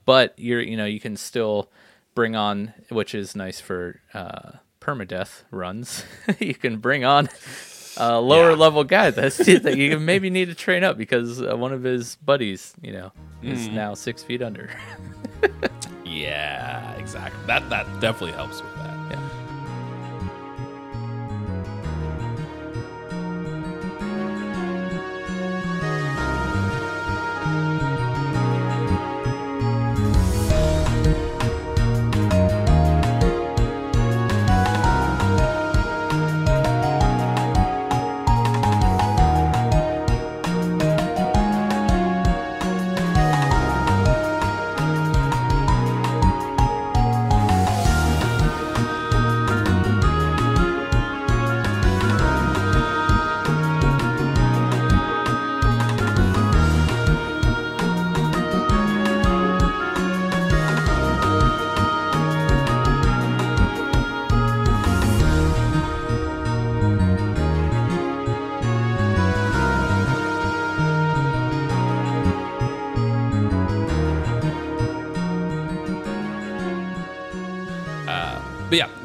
but 0.06 0.34
you're 0.38 0.62
you 0.62 0.78
know, 0.78 0.86
you 0.86 1.00
can 1.00 1.16
still 1.18 1.70
bring 2.16 2.36
on 2.36 2.74
which 2.90 3.16
is 3.16 3.36
nice 3.36 3.60
for 3.60 4.00
uh 4.14 4.52
permadeath 4.82 5.44
runs. 5.52 6.04
you 6.40 6.54
can 6.56 6.78
bring 6.78 7.04
on 7.06 7.30
a 7.98 8.20
lower 8.20 8.52
Yeah. 8.52 8.58
level 8.58 8.84
guy 8.84 9.12
that's 9.12 9.38
that 9.46 9.78
you 9.78 10.00
maybe 10.12 10.30
need 10.30 10.50
to 10.50 10.56
train 10.56 10.84
up 10.84 10.98
because 10.98 11.42
uh, 11.42 11.56
one 11.56 11.72
of 11.74 11.84
his 11.84 12.16
buddies, 12.18 12.74
you 12.82 12.92
know, 12.92 13.12
is 13.42 13.68
Mm. 13.70 13.74
now 13.74 13.94
6 13.94 14.24
feet 14.24 14.42
under. 14.42 14.70
Yeah, 16.06 16.94
exactly. 16.94 17.40
That 17.48 17.70
that 17.70 17.86
definitely 18.00 18.34
helps 18.34 18.62
with 18.62 18.76
that. 18.76 18.96
yeah. 19.12 19.30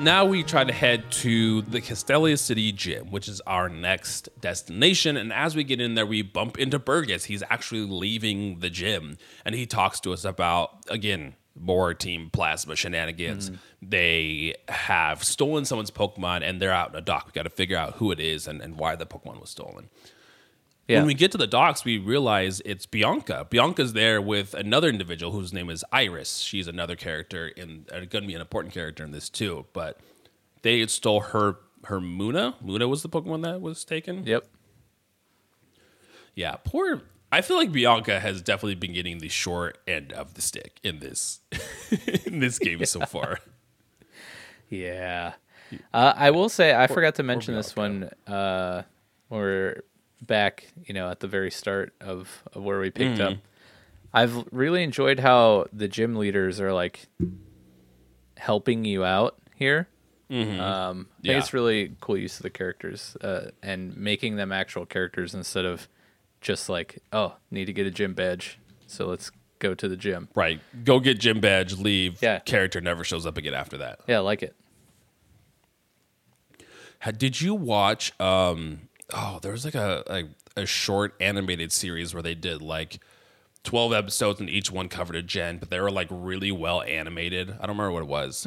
Now 0.08 0.24
we 0.24 0.42
try 0.42 0.64
to 0.64 0.72
head 0.72 1.10
to 1.10 1.60
the 1.60 1.82
Castelia 1.82 2.38
City 2.38 2.72
Gym, 2.72 3.10
which 3.10 3.28
is 3.28 3.42
our 3.42 3.68
next 3.68 4.30
destination. 4.40 5.18
And 5.18 5.30
as 5.34 5.54
we 5.54 5.64
get 5.64 5.82
in 5.82 5.96
there, 5.96 6.06
we 6.06 6.22
bump 6.22 6.58
into 6.58 6.78
Burgess. 6.78 7.24
He's 7.24 7.42
actually 7.50 7.82
leaving 7.82 8.60
the 8.60 8.70
gym, 8.70 9.18
and 9.44 9.54
he 9.54 9.66
talks 9.66 10.00
to 10.00 10.14
us 10.14 10.24
about 10.24 10.78
again 10.88 11.34
more 11.54 11.92
Team 11.92 12.30
Plasma 12.32 12.74
shenanigans. 12.74 13.50
Mm. 13.50 13.58
They 13.82 14.54
have 14.70 15.22
stolen 15.24 15.66
someone's 15.66 15.90
Pokemon, 15.90 16.40
and 16.42 16.58
they're 16.58 16.72
out 16.72 16.88
in 16.88 16.96
a 16.96 17.02
dock. 17.02 17.26
We 17.26 17.32
got 17.32 17.42
to 17.42 17.50
figure 17.50 17.76
out 17.76 17.96
who 17.96 18.10
it 18.10 18.18
is 18.18 18.48
and, 18.48 18.62
and 18.62 18.78
why 18.78 18.96
the 18.96 19.04
Pokemon 19.04 19.42
was 19.42 19.50
stolen. 19.50 19.90
Yeah. 20.88 20.98
When 21.00 21.06
we 21.06 21.14
get 21.14 21.30
to 21.32 21.38
the 21.38 21.46
docks, 21.46 21.84
we 21.84 21.98
realize 21.98 22.62
it's 22.64 22.86
Bianca. 22.86 23.46
Bianca's 23.50 23.92
there 23.92 24.22
with 24.22 24.54
another 24.54 24.88
individual 24.88 25.32
whose 25.32 25.52
name 25.52 25.68
is 25.68 25.84
Iris. 25.92 26.38
She's 26.38 26.66
another 26.66 26.96
character 26.96 27.48
in, 27.48 27.84
uh, 27.92 28.00
going 28.00 28.22
to 28.22 28.26
be 28.26 28.34
an 28.34 28.40
important 28.40 28.72
character 28.72 29.04
in 29.04 29.12
this 29.12 29.28
too. 29.28 29.66
But 29.74 30.00
they 30.62 30.86
stole 30.86 31.20
her 31.20 31.56
her 31.84 32.00
Munna. 32.00 32.54
Munna 32.62 32.88
was 32.88 33.02
the 33.02 33.08
Pokemon 33.08 33.42
that 33.42 33.60
was 33.60 33.84
taken. 33.84 34.26
Yep. 34.26 34.46
Yeah, 36.34 36.56
poor. 36.64 37.02
I 37.30 37.42
feel 37.42 37.58
like 37.58 37.70
Bianca 37.70 38.18
has 38.20 38.40
definitely 38.40 38.76
been 38.76 38.94
getting 38.94 39.18
the 39.18 39.28
short 39.28 39.78
end 39.86 40.12
of 40.14 40.34
the 40.34 40.40
stick 40.40 40.80
in 40.82 41.00
this 41.00 41.40
in 42.24 42.40
this 42.40 42.58
game 42.58 42.82
so 42.86 43.00
far. 43.00 43.40
Yeah. 44.70 45.34
Uh, 45.92 46.14
I 46.16 46.30
will 46.30 46.48
say 46.48 46.74
I 46.74 46.86
forgot 46.86 47.16
to 47.16 47.22
mention 47.22 47.54
this 47.54 47.76
one. 47.76 48.08
Uh, 48.26 48.82
when 49.28 49.40
we're 49.40 49.82
back, 50.22 50.66
you 50.84 50.94
know, 50.94 51.10
at 51.10 51.20
the 51.20 51.28
very 51.28 51.50
start 51.50 51.92
of, 52.00 52.42
of 52.52 52.62
where 52.62 52.80
we 52.80 52.90
picked 52.90 53.20
up. 53.20 53.34
I've 54.12 54.44
really 54.52 54.82
enjoyed 54.82 55.20
how 55.20 55.66
the 55.72 55.86
gym 55.88 56.16
leaders 56.16 56.60
are 56.60 56.72
like 56.72 57.06
helping 58.36 58.84
you 58.84 59.04
out 59.04 59.36
here. 59.54 59.88
Um, 60.30 60.38
I 60.40 60.92
think 60.92 61.06
Yeah. 61.22 61.38
it's 61.38 61.52
really 61.54 61.92
cool 62.00 62.16
use 62.18 62.36
of 62.36 62.42
the 62.42 62.50
characters 62.50 63.16
uh, 63.22 63.50
and 63.62 63.96
making 63.96 64.36
them 64.36 64.52
actual 64.52 64.84
characters 64.86 65.34
instead 65.34 65.64
of 65.64 65.88
just 66.40 66.68
like, 66.68 66.98
oh, 67.12 67.34
need 67.50 67.64
to 67.64 67.72
get 67.72 67.86
a 67.86 67.90
gym 67.90 68.12
badge, 68.14 68.58
so 68.86 69.06
let's 69.06 69.30
go 69.58 69.74
to 69.74 69.88
the 69.88 69.96
gym. 69.96 70.28
Right. 70.34 70.60
Go 70.84 71.00
get 71.00 71.18
gym 71.18 71.40
badge, 71.40 71.78
leave. 71.78 72.22
Yeah. 72.22 72.40
Character 72.40 72.80
never 72.80 73.04
shows 73.04 73.24
up 73.26 73.36
again 73.38 73.54
after 73.54 73.78
that. 73.78 74.00
Yeah, 74.06 74.16
I 74.16 74.20
like 74.20 74.42
it. 74.42 74.54
Did 77.16 77.40
you 77.40 77.54
watch? 77.54 78.18
Um, 78.20 78.87
oh, 79.12 79.38
there 79.42 79.52
was 79.52 79.64
like 79.64 79.74
a, 79.74 80.02
a 80.06 80.62
a 80.62 80.66
short 80.66 81.14
animated 81.20 81.72
series 81.72 82.14
where 82.14 82.22
they 82.22 82.34
did 82.34 82.62
like 82.62 83.00
twelve 83.64 83.92
episodes 83.92 84.40
and 84.40 84.48
each 84.50 84.70
one 84.70 84.88
covered 84.88 85.16
a 85.16 85.22
gen, 85.22 85.58
but 85.58 85.70
they 85.70 85.80
were 85.80 85.90
like 85.90 86.08
really 86.10 86.52
well 86.52 86.82
animated. 86.82 87.50
I 87.50 87.66
don't 87.66 87.76
remember 87.76 87.92
what 87.92 88.02
it 88.02 88.08
was, 88.08 88.46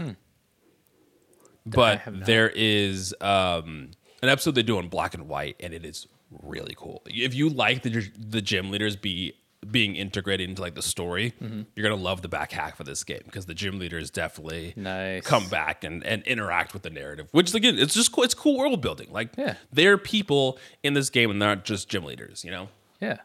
but 1.66 2.02
there 2.08 2.50
is 2.54 3.14
um, 3.22 3.92
an 4.22 4.30
episode 4.30 4.56
they 4.56 4.64
do 4.64 4.80
in 4.80 4.90
black 4.90 5.14
and 5.14 5.28
white, 5.28 5.56
and 5.60 5.74
it 5.74 5.86
is 5.86 6.08
really 6.44 6.76
cool. 6.78 7.02
If 7.06 7.34
you 7.34 7.50
like 7.50 7.84
the 7.84 8.10
the 8.18 8.42
gym 8.42 8.72
leaders 8.72 8.96
be 8.96 9.34
being 9.70 9.96
integrated 9.96 10.50
into 10.50 10.62
like 10.62 10.74
the 10.76 10.82
story, 10.82 11.34
Mm-hmm. 11.42 11.62
you're 11.76 11.88
gonna 11.88 12.02
love 12.02 12.22
the 12.24 12.28
back 12.28 12.52
half 12.52 12.80
of 12.80 12.86
this 12.88 13.04
game 13.04 13.22
because 13.26 13.46
the 13.46 13.54
gym 13.54 13.78
leaders 13.78 14.10
definitely 14.10 14.74
Nice. 14.76 15.24
come 15.24 15.48
back 15.50 15.84
and, 15.84 16.04
and 16.04 16.24
interact 16.24 16.74
with 16.74 16.82
the 16.84 16.90
narrative, 16.90 17.28
which 17.32 17.54
again, 17.54 17.78
it's 17.78 17.94
just 17.94 18.12
cool. 18.12 18.24
It's 18.24 18.34
cool 18.34 18.58
world 18.58 18.82
building. 18.82 19.10
Like, 19.12 19.30
Yeah. 19.38 19.56
they're 19.72 19.98
people 20.00 20.58
in 20.84 20.94
this 20.96 21.10
game 21.12 21.30
and 21.30 21.42
they're 21.42 21.50
not 21.56 21.64
just 21.66 21.90
gym 21.90 22.04
leaders, 22.06 22.44
you 22.44 22.50
know? 22.52 22.70
Yeah, 23.00 23.18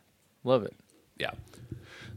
love 0.44 0.62
it. 0.64 0.74
Yeah. 1.16 1.30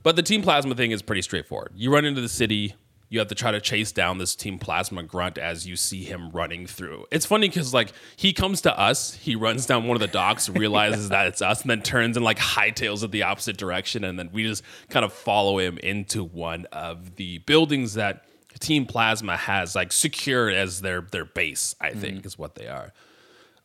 But 0.04 0.16
the 0.16 0.24
Team 0.24 0.42
Plasma 0.42 0.76
thing 0.76 0.92
is 0.92 1.02
pretty 1.02 1.22
straightforward. 1.22 1.72
You 1.76 1.92
run 1.94 2.06
into 2.06 2.22
the 2.22 2.30
city, 2.30 2.76
you 3.10 3.20
have 3.20 3.28
to 3.28 3.36
try 3.36 3.52
to 3.52 3.60
chase 3.60 3.92
down 3.92 4.20
this 4.20 4.36
Team 4.36 4.60
Plasma 4.60 5.02
grunt 5.04 5.38
as 5.38 5.68
you 5.68 5.76
see 5.76 6.04
him 6.04 6.30
running 6.30 6.68
through. 6.68 7.06
It's 7.12 7.26
funny 7.26 7.50
because, 7.50 7.74
like, 7.74 7.92
he 8.16 8.34
comes 8.34 8.62
to 8.62 8.80
us, 8.80 9.16
he 9.16 9.36
runs 9.36 9.66
down 9.66 9.88
one 9.88 9.96
of 9.96 10.02
the 10.02 10.08
docks, 10.08 10.48
realizes 10.64 11.10
that 11.10 11.26
it's 11.28 11.42
us, 11.42 11.62
and 11.62 11.72
then 11.72 11.82
turns 11.82 12.16
and, 12.18 12.24
like, 12.24 12.38
hightails 12.38 13.04
it 13.04 13.12
the 13.12 13.24
opposite 13.24 13.58
direction. 13.58 14.04
And 14.04 14.20
then 14.20 14.30
we 14.32 14.44
just 14.44 14.64
kind 14.90 15.04
of 15.04 15.12
follow 15.12 15.58
him 15.58 15.80
into 15.80 16.24
one 16.24 16.68
of 16.72 17.16
the 17.16 17.40
buildings 17.40 17.96
that 17.96 18.26
Team 18.60 18.86
Plasma 18.86 19.38
has, 19.38 19.76
like, 19.76 19.92
secured 19.92 20.54
as 20.54 20.82
their, 20.82 21.02
their 21.02 21.26
base, 21.26 21.76
I 21.82 21.92
think, 21.92 22.26
is 22.26 22.38
what 22.38 22.56
they 22.56 22.68
are 22.68 22.94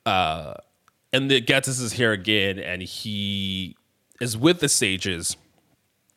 Uh, 0.06 0.54
and 1.12 1.30
the 1.30 1.40
Ghetsis 1.40 1.80
is 1.80 1.92
here 1.92 2.12
again, 2.12 2.58
and 2.58 2.82
he 2.82 3.76
is 4.20 4.36
with 4.36 4.60
the 4.60 4.68
sages, 4.68 5.36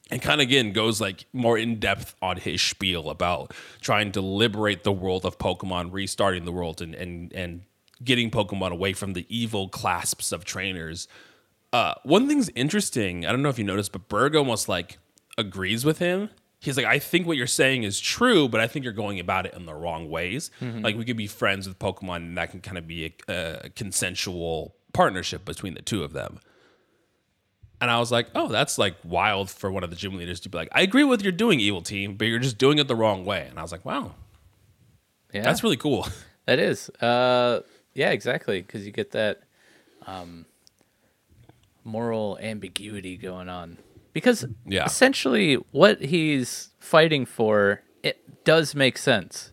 and 0.09 0.21
kind 0.21 0.41
of 0.41 0.47
again 0.47 0.71
goes 0.71 1.01
like 1.01 1.25
more 1.33 1.57
in 1.57 1.79
depth 1.79 2.15
on 2.21 2.37
his 2.37 2.61
spiel 2.61 3.09
about 3.09 3.53
trying 3.81 4.11
to 4.13 4.21
liberate 4.21 4.83
the 4.83 4.91
world 4.91 5.25
of 5.25 5.37
Pokemon, 5.37 5.91
restarting 5.91 6.45
the 6.45 6.51
world, 6.51 6.81
and 6.81 6.95
and 6.95 7.33
and 7.33 7.61
getting 8.03 8.29
Pokemon 8.29 8.71
away 8.71 8.93
from 8.93 9.13
the 9.13 9.25
evil 9.29 9.69
clasps 9.69 10.31
of 10.31 10.45
trainers. 10.45 11.07
Uh, 11.73 11.95
one 12.03 12.27
thing's 12.27 12.49
interesting. 12.55 13.25
I 13.25 13.31
don't 13.31 13.41
know 13.41 13.49
if 13.49 13.57
you 13.59 13.65
noticed, 13.65 13.91
but 13.91 14.07
Burgh 14.07 14.35
almost 14.35 14.69
like 14.69 14.99
agrees 15.37 15.83
with 15.83 15.99
him. 15.99 16.29
He's 16.59 16.77
like, 16.77 16.85
I 16.85 16.97
think 16.97 17.27
what 17.27 17.37
you're 17.37 17.45
saying 17.45 17.83
is 17.83 17.99
true, 17.99 18.47
but 18.49 18.59
I 18.61 18.67
think 18.67 18.83
you're 18.83 18.93
going 18.93 19.19
about 19.19 19.45
it 19.45 19.53
in 19.53 19.65
the 19.65 19.75
wrong 19.75 20.09
ways. 20.09 20.49
Like 20.83 20.95
we 20.95 21.05
could 21.05 21.17
be 21.17 21.27
friends 21.27 21.67
with 21.67 21.77
Pokemon, 21.77 22.17
and 22.17 22.37
that 22.37 22.49
can 22.51 22.61
kind 22.61 22.77
of 22.77 22.87
be 22.87 23.13
a, 23.27 23.65
a 23.65 23.69
consensual 23.69 24.75
partnership 24.93 25.45
between 25.45 25.75
the 25.75 25.81
two 25.83 26.03
of 26.03 26.13
them. 26.13 26.39
And 27.79 27.91
I 27.91 27.99
was 27.99 28.11
like, 28.11 28.27
oh, 28.33 28.47
that's 28.47 28.77
like 28.77 28.95
wild 29.03 29.49
for 29.51 29.71
one 29.71 29.83
of 29.83 29.89
the 29.91 29.95
gym 29.95 30.15
leaders 30.17 30.39
to 30.41 30.49
be 30.49 30.57
like, 30.57 30.69
I 30.71 30.81
agree 30.81 31.03
with 31.03 31.21
you're 31.21 31.31
doing 31.31 31.59
evil 31.59 31.81
team, 31.81 32.15
but 32.15 32.25
you're 32.25 32.39
just 32.39 32.57
doing 32.57 32.79
it 32.79 32.87
the 32.87 32.95
wrong 32.95 33.23
way. 33.23 33.45
And 33.49 33.59
I 33.59 33.61
was 33.61 33.71
like, 33.71 33.85
wow, 33.85 34.13
Yeah, 35.33 35.43
that's 35.43 35.63
really 35.63 35.77
cool. 35.77 36.07
That 36.47 36.59
is. 36.59 36.89
Uh, 37.01 37.59
yeah, 37.93 38.11
exactly. 38.11 38.61
Because 38.61 38.85
you 38.85 38.93
get 38.93 39.11
that 39.11 39.41
um, 40.05 40.45
moral 41.83 42.37
ambiguity 42.41 43.17
going 43.17 43.49
on. 43.49 43.77
Because 44.13 44.45
Yeah. 44.65 44.85
essentially, 44.85 45.55
what 45.71 46.01
he's 46.01 46.69
fighting 46.79 47.25
for 47.25 47.81
it 48.01 48.45
does 48.45 48.73
make 48.75 48.97
sense. 48.97 49.51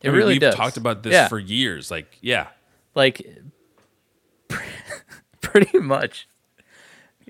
It 0.00 0.08
I 0.08 0.10
mean, 0.12 0.18
really 0.18 0.32
we've 0.34 0.40
does. 0.40 0.54
talked 0.54 0.78
about 0.78 1.02
this 1.02 1.12
Yeah. 1.12 1.28
for 1.28 1.38
years. 1.38 1.90
Like, 1.90 2.16
yeah, 2.22 2.46
like 2.94 3.24
pretty 5.40 5.78
much. 5.78 6.26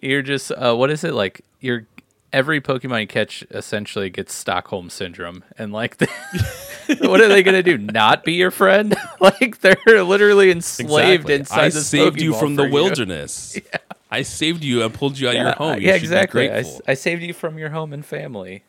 You're 0.02 0.22
just 0.22 0.50
uh, 0.50 0.74
what 0.74 0.90
is 0.90 1.04
it 1.04 1.14
like? 1.14 1.42
You're 1.60 1.86
every 2.32 2.60
Pokemon 2.60 3.02
you 3.02 3.06
catch 3.06 3.44
essentially 3.50 4.10
gets 4.10 4.34
Stockholm 4.34 4.90
syndrome, 4.90 5.44
and 5.56 5.72
like, 5.72 6.00
what 7.00 7.20
are 7.20 7.28
they 7.28 7.42
gonna 7.42 7.62
do? 7.62 7.78
Not 7.78 8.24
be 8.24 8.32
your 8.32 8.50
friend? 8.50 8.96
like 9.20 9.60
they're 9.60 10.02
literally 10.02 10.50
enslaved 10.50 11.30
exactly. 11.30 11.34
inside 11.34 11.64
I 11.64 11.68
saved 11.68 12.20
you 12.20 12.34
from 12.34 12.56
the 12.56 12.64
you. 12.64 12.72
wilderness. 12.72 13.58
I 14.10 14.22
saved 14.22 14.64
you 14.64 14.82
and 14.82 14.92
pulled 14.92 15.18
you 15.18 15.28
out 15.28 15.36
of 15.36 15.42
your 15.42 15.52
home. 15.52 15.80
You 15.80 15.88
yeah, 15.88 15.94
exactly. 15.94 16.50
I, 16.50 16.64
I 16.86 16.94
saved 16.94 17.22
you 17.22 17.32
from 17.32 17.56
your 17.56 17.70
home 17.70 17.92
and 17.92 18.04
family. 18.04 18.64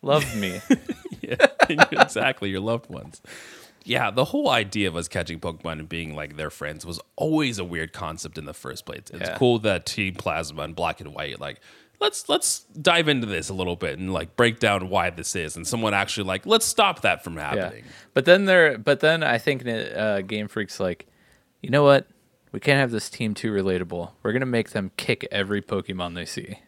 Love 0.00 0.36
me. 0.36 0.60
yeah, 1.20 1.46
exactly. 1.68 2.50
Your 2.50 2.60
loved 2.60 2.88
ones. 2.88 3.20
Yeah, 3.84 4.10
the 4.10 4.24
whole 4.26 4.48
idea 4.50 4.88
of 4.88 4.96
us 4.96 5.08
catching 5.08 5.40
Pokemon 5.40 5.72
and 5.80 5.88
being 5.88 6.14
like 6.16 6.36
their 6.36 6.50
friends 6.50 6.86
was 6.86 7.00
always 7.16 7.58
a 7.58 7.64
weird 7.64 7.92
concept 7.92 8.38
in 8.38 8.44
the 8.46 8.54
first 8.54 8.86
place. 8.86 9.02
It's 9.12 9.28
Yeah. 9.28 9.36
cool 9.36 9.58
that 9.60 9.84
Team 9.86 10.14
Plasma 10.14 10.62
and 10.62 10.74
Black 10.74 11.00
and 11.00 11.14
White 11.14 11.38
like 11.40 11.60
let's 12.00 12.28
let's 12.28 12.60
dive 12.80 13.08
into 13.08 13.26
this 13.26 13.48
a 13.48 13.54
little 13.54 13.76
bit 13.76 13.98
and 13.98 14.12
like 14.12 14.36
break 14.36 14.58
down 14.58 14.88
why 14.88 15.10
this 15.10 15.36
is, 15.36 15.54
and 15.56 15.66
someone 15.66 15.94
actually 15.94 16.24
like 16.26 16.44
let's 16.46 16.64
stop 16.66 17.02
that 17.02 17.22
from 17.22 17.36
Yeah. 17.36 17.42
happening. 17.50 17.84
But 18.14 18.24
then 18.24 18.46
there, 18.46 18.78
but 18.78 19.00
then 19.00 19.22
I 19.22 19.38
think 19.38 19.66
uh, 19.66 20.22
Game 20.22 20.48
Freak's 20.48 20.80
like, 20.80 21.06
you 21.60 21.70
know 21.70 21.82
what? 21.84 22.06
We 22.52 22.60
can't 22.60 22.78
have 22.78 22.90
this 22.90 23.10
team 23.10 23.34
too 23.34 23.52
relatable. 23.52 24.12
We're 24.22 24.32
gonna 24.32 24.46
make 24.46 24.70
them 24.70 24.92
kick 24.96 25.26
every 25.30 25.60
Pokemon 25.60 26.14
they 26.14 26.24
see. 26.24 26.58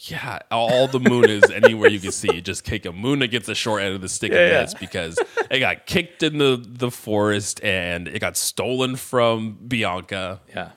Yeah, 0.00 0.40
all 0.50 0.86
the 0.88 1.00
moon 1.00 1.30
is 1.30 1.50
anywhere 1.50 1.88
you 1.88 2.00
can 2.00 2.12
see, 2.12 2.40
just 2.40 2.64
kick 2.64 2.84
a 2.84 2.92
Munna 2.92 3.26
gets 3.26 3.46
the 3.46 3.54
short 3.54 3.82
end 3.82 3.94
of 3.94 4.00
the 4.00 4.08
stick 4.08 4.32
Yeah, 4.32 4.38
of 4.62 4.72
yeah. 4.72 4.78
because 4.80 5.18
it 5.50 5.60
got 5.60 5.86
kicked 5.86 6.22
in 6.22 6.38
the 6.38 6.62
the 6.66 6.90
forest 6.90 7.62
and 7.64 8.08
it 8.08 8.18
got 8.18 8.36
stolen 8.36 8.96
from 8.96 9.56
Bianca. 9.66 10.40
Yeah. 10.48 10.70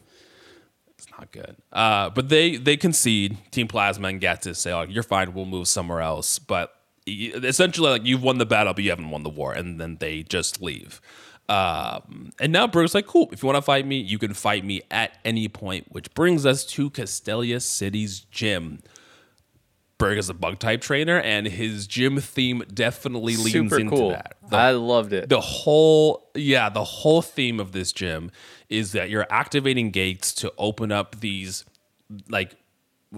It's 0.98 1.08
not 1.12 1.32
good. 1.32 1.58
Uh, 1.74 2.10
but 2.12 2.30
they 2.30 2.58
they 2.58 2.78
concede. 2.78 3.38
Team 3.52 3.68
Plasma 3.68 4.08
and 4.08 4.22
Ghetsis 4.22 4.58
say, 4.58 4.72
"Oh, 4.72 4.84
you're 4.84 5.04
fine. 5.04 5.34
We'll 5.34 5.46
move 5.46 5.68
somewhere 5.68 6.02
else." 6.02 6.40
But 6.40 6.74
essentially, 7.08 7.90
like 7.90 8.06
you've 8.06 8.24
won 8.24 8.38
the 8.38 8.46
battle, 8.46 8.74
but 8.74 8.84
you 8.84 8.90
haven't 8.92 9.10
won 9.10 9.24
the 9.24 9.30
war, 9.30 9.52
and 9.54 9.80
then 9.80 9.98
they 10.00 10.24
just 10.24 10.62
leave. 10.62 11.02
Um, 11.50 12.32
and 12.40 12.52
now 12.52 12.68
Brooke's 12.68 12.94
like, 12.96 13.08
"Cool. 13.08 13.30
If 13.32 13.42
you 13.44 13.48
want 13.48 13.58
to 13.58 13.62
fight 13.62 13.86
me, 13.86 13.98
you 14.00 14.18
can 14.20 14.34
fight 14.34 14.66
me 14.66 14.82
at 14.92 15.18
any 15.24 15.48
point." 15.48 15.88
Which 15.92 16.14
brings 16.14 16.46
us 16.46 16.66
to 16.66 16.90
Castelia 16.90 17.62
City's 17.62 18.22
gym. 18.32 18.82
Burgh 19.98 20.18
is 20.18 20.30
a 20.30 20.34
bug 20.34 20.60
type 20.60 20.82
trainer, 20.82 21.20
and 21.20 21.48
his 21.48 21.88
gym 21.88 22.20
theme 22.20 22.64
definitely 22.72 23.36
leans 23.36 23.52
Super 23.52 23.80
into 23.80 23.96
cool. 23.96 24.10
that. 24.10 24.38
The 24.48 24.56
I 24.58 24.72
loved 24.72 25.12
it. 25.14 25.28
the 25.30 25.42
whole 25.42 26.30
yeah 26.36 26.70
the 26.70 26.84
whole 26.84 27.22
theme 27.22 27.60
of 27.60 27.72
this 27.72 27.92
gym 27.92 28.32
is 28.70 28.92
that 28.92 29.10
you're 29.10 29.26
activating 29.30 29.92
gates 29.92 30.34
to 30.36 30.54
open 30.58 30.92
up 30.92 31.20
these 31.20 31.66
like 32.30 32.56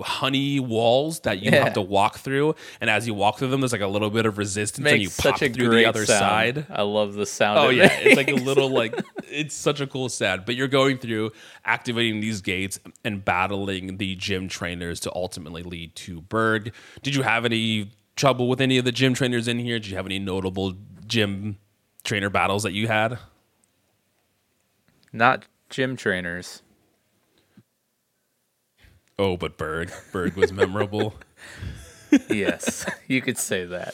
honey 0.01 0.59
walls 0.59 1.19
that 1.21 1.39
you 1.41 1.51
Yeah. 1.51 1.63
have 1.63 1.73
to 1.73 1.81
walk 1.81 2.17
through, 2.19 2.55
and 2.81 2.89
as 2.89 3.05
you 3.07 3.13
walk 3.13 3.37
through 3.39 3.49
them, 3.49 3.61
there's 3.61 3.71
like 3.71 3.81
a 3.81 3.87
little 3.87 4.09
bit 4.09 4.25
of 4.25 4.37
resistance, 4.37 4.87
and 4.87 5.01
you 5.01 5.07
Makes 5.07 5.19
pop 5.21 5.37
through 5.39 5.69
the 5.69 5.85
other 5.85 6.05
sound. 6.05 6.19
side. 6.19 6.65
I 6.69 6.81
love 6.83 7.13
the 7.13 7.25
sound. 7.25 7.59
Oh 7.59 7.69
it 7.69 7.75
yeah, 7.77 7.91
it's 8.01 8.17
like 8.17 8.29
a 8.29 8.33
little 8.49 8.69
like 8.69 8.93
it's 9.29 9.55
such 9.55 9.79
a 9.81 9.87
cool 9.87 10.09
sound. 10.09 10.43
But 10.45 10.55
you're 10.55 10.67
going 10.67 10.97
through 10.97 11.31
activating 11.65 12.19
these 12.21 12.41
gates 12.41 12.79
and 13.03 13.23
battling 13.23 13.97
the 13.97 14.15
gym 14.15 14.47
trainers 14.47 14.99
to 15.01 15.15
ultimately 15.15 15.63
lead 15.63 15.95
to 15.95 16.21
Burgh. 16.21 16.73
Did 17.03 17.15
you 17.15 17.21
have 17.23 17.45
any 17.45 17.91
trouble 18.15 18.49
with 18.49 18.59
any 18.61 18.77
of 18.77 18.85
the 18.85 18.91
gym 18.91 19.13
trainers 19.13 19.47
in 19.47 19.59
here? 19.59 19.79
Did 19.79 19.89
you 19.91 19.95
have 19.97 20.05
any 20.05 20.19
notable 20.19 20.73
gym 21.07 21.57
trainer 22.03 22.29
battles 22.29 22.63
that 22.63 22.73
you 22.73 22.87
had? 22.87 23.17
not 25.11 25.45
gym 25.69 25.95
trainers. 25.95 26.61
Oh, 29.19 29.35
but 29.37 29.57
Burgh, 29.57 29.91
Burgh 30.11 30.35
was 30.35 30.51
memorable. 30.51 31.13
Yes, 32.27 32.87
you 33.07 33.21
could 33.21 33.37
say 33.37 33.65
that. 33.65 33.93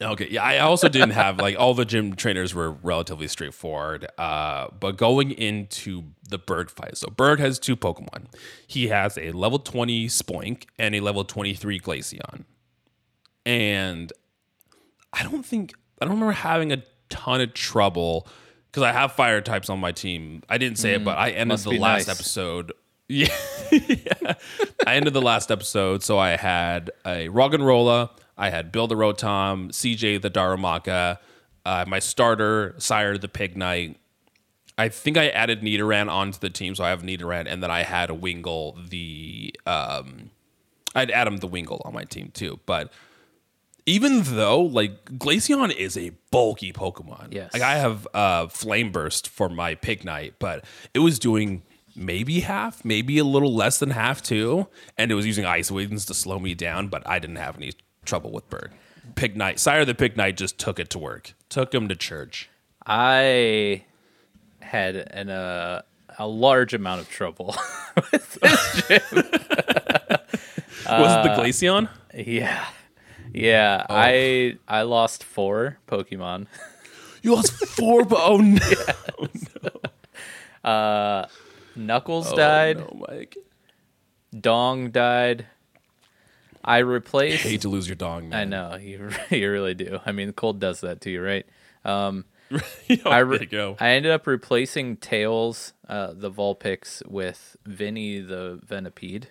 Okay, 0.00 0.28
yeah, 0.30 0.42
I 0.42 0.58
also 0.60 0.88
didn't 0.88 1.10
have 1.10 1.38
like 1.38 1.58
all 1.58 1.74
the 1.74 1.84
gym 1.84 2.16
trainers 2.16 2.54
were 2.54 2.70
relatively 2.70 3.28
straightforward. 3.28 4.06
Uh, 4.16 4.68
but 4.80 4.96
going 4.96 5.30
into 5.30 6.04
the 6.28 6.38
Burgh 6.38 6.70
fight, 6.70 6.96
so 6.96 7.08
Burgh 7.08 7.38
has 7.38 7.58
two 7.58 7.76
Pokemon. 7.76 8.24
He 8.66 8.88
has 8.88 9.18
a 9.18 9.32
level 9.32 9.58
twenty 9.58 10.06
Spoink 10.06 10.64
and 10.78 10.94
a 10.94 11.00
level 11.00 11.22
twenty 11.22 11.52
three 11.52 11.78
Glaceon, 11.78 12.44
and 13.44 14.10
I 15.12 15.22
don't 15.22 15.44
think 15.44 15.74
I 16.00 16.06
don't 16.06 16.14
remember 16.14 16.32
having 16.32 16.72
a 16.72 16.82
ton 17.10 17.40
of 17.42 17.52
trouble 17.52 18.26
because 18.70 18.82
I 18.82 18.92
have 18.92 19.12
fire 19.12 19.40
types 19.40 19.70
on 19.70 19.78
my 19.78 19.92
team. 19.92 20.42
I 20.48 20.58
didn't 20.58 20.78
say 20.78 20.94
it, 20.94 21.04
but 21.04 21.16
I 21.16 21.30
ended 21.30 21.58
the 21.60 21.78
last 21.78 22.08
nice. 22.08 22.16
episode. 22.16 22.72
Yeah, 23.08 23.28
yeah. 23.70 24.34
I 24.86 24.94
ended 24.96 25.12
the 25.14 25.20
last 25.22 25.50
episode, 25.50 26.02
so 26.02 26.18
I 26.18 26.36
had 26.36 26.90
a 27.04 27.28
Roggenrola, 27.28 28.10
I 28.38 28.50
had 28.50 28.72
Bill 28.72 28.86
the 28.86 28.94
Rotom, 28.94 29.68
CJ 29.72 30.22
the 30.22 30.30
Darumaka, 30.30 31.18
uh, 31.66 31.84
my 31.86 31.98
starter 31.98 32.74
Sire 32.78 33.18
the 33.18 33.28
Pignite. 33.28 33.96
I 34.78 34.88
think 34.88 35.16
I 35.16 35.28
added 35.28 35.60
Nidoran 35.60 36.10
onto 36.10 36.38
the 36.38 36.50
team, 36.50 36.74
so 36.74 36.82
I 36.82 36.90
have 36.90 37.02
Nidoran, 37.02 37.46
and 37.46 37.62
then 37.62 37.70
I 37.70 37.82
had 37.82 38.10
a 38.10 38.14
Wingull 38.14 38.88
the 38.88 39.54
um, 39.66 40.30
I'd 40.94 41.10
Adam 41.10 41.36
the 41.38 41.48
Wingull 41.48 41.84
on 41.84 41.92
my 41.92 42.04
team 42.04 42.30
too, 42.32 42.58
but 42.66 42.90
even 43.86 44.22
though 44.22 44.62
like 44.62 45.04
Glaceon 45.18 45.74
is 45.74 45.96
a 45.98 46.12
bulky 46.30 46.72
Pokemon, 46.72 47.28
Yes. 47.34 47.52
like 47.52 47.62
I 47.62 47.76
have 47.76 48.08
uh, 48.14 48.46
Flame 48.48 48.90
Burst 48.92 49.28
for 49.28 49.48
my 49.50 49.74
Pignite, 49.74 50.32
but 50.38 50.64
it 50.94 51.00
was 51.00 51.18
doing 51.18 51.62
maybe 51.96 52.40
half, 52.40 52.84
maybe 52.84 53.18
a 53.18 53.24
little 53.24 53.54
less 53.54 53.78
than 53.78 53.90
half 53.90 54.22
too, 54.22 54.68
and 54.96 55.10
it 55.10 55.14
was 55.14 55.26
using 55.26 55.44
Ice 55.44 55.70
Winds 55.70 56.04
to 56.06 56.14
slow 56.14 56.38
me 56.38 56.54
down, 56.54 56.88
but 56.88 57.06
I 57.06 57.18
didn't 57.18 57.36
have 57.36 57.56
any 57.56 57.72
trouble 58.04 58.32
with 58.32 58.48
Burgh. 58.50 58.70
Pig 59.14 59.36
Knight, 59.36 59.58
Sire 59.58 59.84
the 59.84 59.94
Pignite 59.94 60.36
just 60.36 60.58
took 60.58 60.78
it 60.78 60.90
to 60.90 60.98
work, 60.98 61.34
took 61.48 61.74
him 61.74 61.88
to 61.88 61.96
church. 61.96 62.48
I 62.86 63.84
had 64.60 64.96
an 64.96 65.30
uh, 65.30 65.82
a 66.18 66.26
large 66.26 66.74
amount 66.74 67.00
of 67.00 67.08
trouble. 67.08 67.54
was 68.12 68.22
it 68.22 69.10
the 71.22 71.34
Glaceon? 71.36 71.88
yeah, 72.14 72.66
yeah. 73.32 73.86
Oh. 73.88 73.94
I 73.94 74.58
I 74.66 74.82
lost 74.82 75.24
four 75.24 75.78
Pokemon. 75.86 76.46
You 77.22 77.34
lost 77.36 77.52
four, 77.52 78.04
but 78.04 78.20
oh 78.20 78.38
no, 78.38 78.60
Knuckles 81.76 82.32
Oh, 82.32 82.36
died. 82.36 82.78
no, 82.78 83.04
Mike. 83.08 83.36
Dong 84.38 84.90
died. 84.90 85.46
I 86.64 86.78
replaced. 86.78 87.44
I 87.44 87.50
Hate 87.50 87.60
to 87.62 87.68
lose 87.68 87.86
your 87.88 87.96
dog, 87.96 88.32
I 88.32 88.44
know 88.44 88.76
you. 88.80 89.10
You 89.30 89.50
really 89.50 89.74
do. 89.74 90.00
I 90.06 90.12
mean, 90.12 90.32
cold 90.32 90.60
does 90.60 90.80
that 90.80 91.00
to 91.02 91.10
you, 91.10 91.22
right? 91.22 91.46
know. 91.84 92.24
I, 92.50 93.16
I 93.16 93.18
re- 93.18 93.44
go. 93.46 93.76
I 93.80 93.90
ended 93.90 94.12
up 94.12 94.26
replacing 94.26 94.96
Tails, 94.98 95.72
uh, 95.88 96.12
the 96.14 96.30
Vulpix, 96.30 97.06
with 97.06 97.56
Vinny 97.66 98.20
the 98.20 98.60
Venipede. 98.66 99.26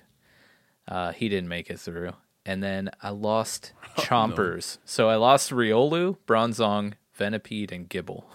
Uh, 0.87 1.11
he 1.13 1.29
didn't 1.29 1.47
make 1.49 1.69
it 1.69 1.79
through. 1.79 2.11
And 2.45 2.61
then 2.61 2.91
I 3.01 3.09
lost 3.09 3.71
Oh, 3.97 4.01
Chompers. 4.01 4.77
So 4.85 5.09
I 5.09 5.15
lost 5.15 5.49
Riolu, 5.51 6.17
Bronzong, 6.27 6.93
Venipede, 7.17 7.71
and 7.71 7.89
Gible. 7.89 8.25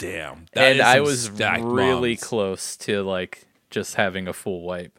Damn. 0.00 0.46
that 0.52 0.72
and 0.72 0.82
I 0.82 1.00
was 1.00 1.30
really 1.30 2.12
mobs. 2.12 2.24
close 2.24 2.76
to 2.78 3.02
like 3.02 3.46
just 3.70 3.94
having 3.94 4.26
a 4.26 4.32
full 4.32 4.62
wipe. 4.62 4.98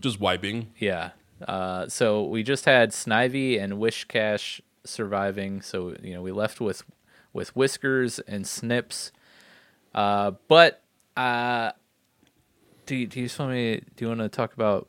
Just 0.00 0.20
wiping. 0.20 0.72
Yeah. 0.78 1.10
Uh, 1.46 1.88
so 1.88 2.24
we 2.24 2.42
just 2.42 2.64
had 2.64 2.90
Snivy 2.90 3.60
and 3.60 3.74
Whiscash 3.74 4.60
surviving. 4.84 5.60
So 5.62 5.96
you 6.02 6.14
know 6.14 6.22
we 6.22 6.32
left 6.32 6.60
with 6.60 6.82
with 7.32 7.54
Whiskers 7.56 8.20
and 8.20 8.46
Snips. 8.46 9.12
Uh, 9.94 10.32
but 10.48 10.82
uh, 11.16 11.72
do 12.86 12.96
you, 12.96 13.06
do 13.06 13.20
you 13.20 13.26
just 13.26 13.38
want 13.38 13.52
me? 13.52 13.82
Do 13.96 14.04
you 14.04 14.08
want 14.08 14.20
to 14.20 14.28
talk 14.28 14.54
about 14.54 14.88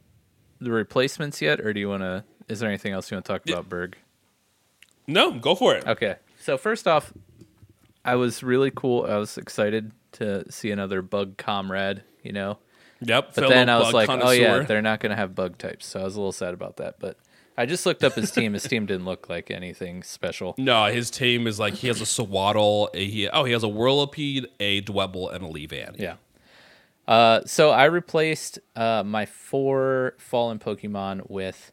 the 0.59 0.71
replacements 0.71 1.41
yet, 1.41 1.59
or 1.59 1.73
do 1.73 1.79
you 1.79 1.89
want 1.89 2.03
to? 2.03 2.23
Is 2.47 2.59
there 2.59 2.69
anything 2.69 2.93
else 2.93 3.09
you 3.09 3.15
want 3.15 3.25
to 3.25 3.31
talk 3.31 3.49
about, 3.49 3.67
Burgh? 3.67 3.95
No, 5.07 5.31
go 5.31 5.55
for 5.55 5.75
it. 5.75 5.85
Okay. 5.85 6.15
So 6.39 6.57
first 6.57 6.88
off, 6.88 7.11
I 8.05 8.15
was 8.15 8.43
really 8.43 8.71
cool. 8.71 9.05
I 9.09 9.17
was 9.17 9.37
excited 9.37 9.91
to 10.13 10.49
see 10.51 10.71
another 10.71 11.01
bug 11.01 11.37
comrade. 11.37 12.03
You 12.23 12.31
know, 12.31 12.57
Yep. 13.01 13.31
but 13.35 13.49
then 13.49 13.69
I 13.69 13.77
was 13.79 13.93
like, 13.93 14.09
oh 14.09 14.31
yeah, 14.31 14.59
they're 14.61 14.81
not 14.81 14.99
going 14.99 15.09
to 15.11 15.15
have 15.15 15.35
bug 15.35 15.57
types. 15.57 15.85
So 15.85 15.99
I 15.99 16.03
was 16.03 16.15
a 16.15 16.19
little 16.19 16.31
sad 16.31 16.53
about 16.53 16.77
that. 16.77 16.95
But 16.99 17.17
I 17.57 17.65
just 17.65 17.85
looked 17.85 18.03
up 18.03 18.13
his 18.13 18.31
team. 18.31 18.53
His 18.53 18.63
team 18.63 18.85
didn't 18.85 19.05
look 19.05 19.29
like 19.29 19.49
anything 19.51 20.03
special. 20.03 20.55
No, 20.59 20.85
his 20.85 21.09
team 21.11 21.45
is 21.47 21.59
like 21.59 21.73
he 21.75 21.87
has 21.87 22.01
a 22.01 22.05
Swaddle, 22.05 22.89
a 22.93 23.05
he 23.05 23.27
oh 23.29 23.43
he 23.43 23.51
has 23.53 23.63
a 23.63 23.67
Whirlipede, 23.67 24.45
a 24.59 24.81
Dwebble, 24.81 25.33
and 25.33 25.43
a 25.43 25.47
Leavan. 25.47 25.95
Yeah. 25.99 26.15
Uh, 27.07 27.41
so 27.45 27.69
I 27.69 27.85
replaced 27.85 28.57
uh, 28.75 29.03
my 29.05 29.25
four 29.27 30.15
fallen 30.17 30.57
Pokemon 30.57 31.29
with 31.29 31.71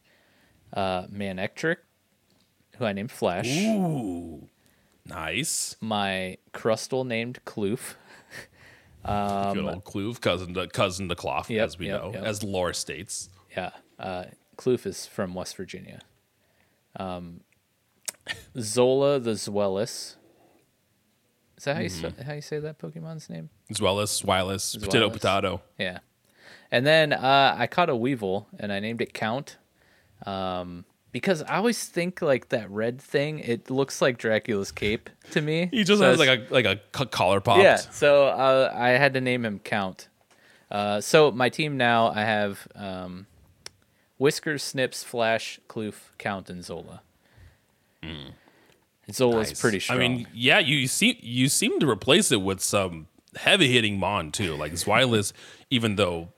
uh, 0.74 1.06
Manectric, 1.06 1.76
who 2.76 2.84
I 2.84 2.92
named 2.92 3.10
Flash. 3.10 3.48
Ooh, 3.48 4.48
nice. 5.06 5.76
My 5.80 6.38
Crustle 6.52 7.06
named 7.06 7.40
Kloof. 7.46 7.94
Good 9.04 9.64
old 9.64 9.84
Kloof, 9.84 10.20
cousin 10.20 10.54
to 10.54 10.68
cousin 10.68 11.08
to 11.08 11.14
Cloth, 11.16 11.50
Um, 11.50 11.56
Yep, 11.56 11.64
as 11.64 11.78
we 11.78 11.86
yep, 11.88 12.00
know, 12.02 12.10
yep. 12.14 12.22
as 12.24 12.42
lore 12.42 12.72
states. 12.72 13.28
Yeah. 13.56 13.70
Uh, 13.98 14.24
Kloof 14.56 14.86
is 14.86 15.06
from 15.06 15.34
West 15.34 15.56
Virginia. 15.56 16.00
Um, 16.96 17.40
Zola 18.58 19.18
the 19.18 19.32
Zweilous. 19.32 20.16
Is 21.58 21.64
that 21.64 21.76
how 21.76 21.82
you, 21.82 21.88
Mm-hmm. 21.90 22.20
s 22.20 22.26
how 22.26 22.32
you 22.34 22.40
say 22.40 22.58
that 22.60 22.78
Pokemon's 22.78 23.28
name? 23.30 23.50
As 23.70 23.80
well 23.80 24.00
as 24.00 24.24
Wireless, 24.24 24.76
Potato 24.76 25.10
Potato. 25.10 25.62
Yeah. 25.78 25.98
And 26.70 26.86
then 26.86 27.12
uh, 27.12 27.54
I 27.58 27.66
caught 27.66 27.90
a 27.90 27.96
Weevil 27.96 28.46
and 28.58 28.72
I 28.72 28.80
named 28.80 29.00
it 29.00 29.12
Count. 29.14 29.58
Um, 30.26 30.84
because 31.12 31.42
I 31.42 31.57
always 31.57 31.85
think 31.85 32.20
like 32.22 32.48
that 32.48 32.68
red 32.70 33.01
thing, 33.01 33.38
it 33.38 33.70
looks 33.70 34.01
like 34.03 34.18
Dracula's 34.18 34.72
cape 34.72 35.09
to 35.33 35.40
me. 35.40 35.68
He 35.72 35.85
just 35.85 36.01
So 36.01 36.05
has 36.11 36.18
like 36.18 36.29
a 36.29 36.46
like 36.53 36.64
a 36.66 37.07
collar 37.07 37.40
popped. 37.40 37.62
Yeah, 37.62 37.77
so 37.77 38.27
uh, 38.27 38.72
I 38.75 38.90
had 38.90 39.14
to 39.14 39.20
name 39.20 39.44
him 39.44 39.59
Count. 39.61 40.09
Uh, 40.70 41.01
so 41.01 41.31
my 41.31 41.48
team 41.51 41.77
now, 41.77 42.09
I 42.09 42.22
have 42.22 42.66
um, 42.75 43.27
Whiskers, 44.18 44.62
Snips, 44.62 45.05
Flash, 45.05 45.61
Kloof, 45.68 45.94
Count, 46.18 46.48
and 46.48 46.64
Zola. 46.64 47.03
Zola's 49.11 49.48
Nice. 49.48 49.61
pretty 49.61 49.81
strong. 49.81 49.98
I 49.98 50.01
mean, 50.09 50.27
yeah, 50.33 50.59
you 50.59 50.87
see, 50.88 51.18
you 51.20 51.48
seem 51.48 51.79
to 51.81 51.88
replace 51.88 52.33
it 52.33 52.40
with 52.40 52.61
some 52.61 53.09
heavy 53.37 53.70
hitting 53.72 53.98
Mon 53.98 54.31
too. 54.33 54.55
Like 54.57 54.72
Zweilous, 54.72 55.33
even 55.70 55.96
though, 55.96 56.29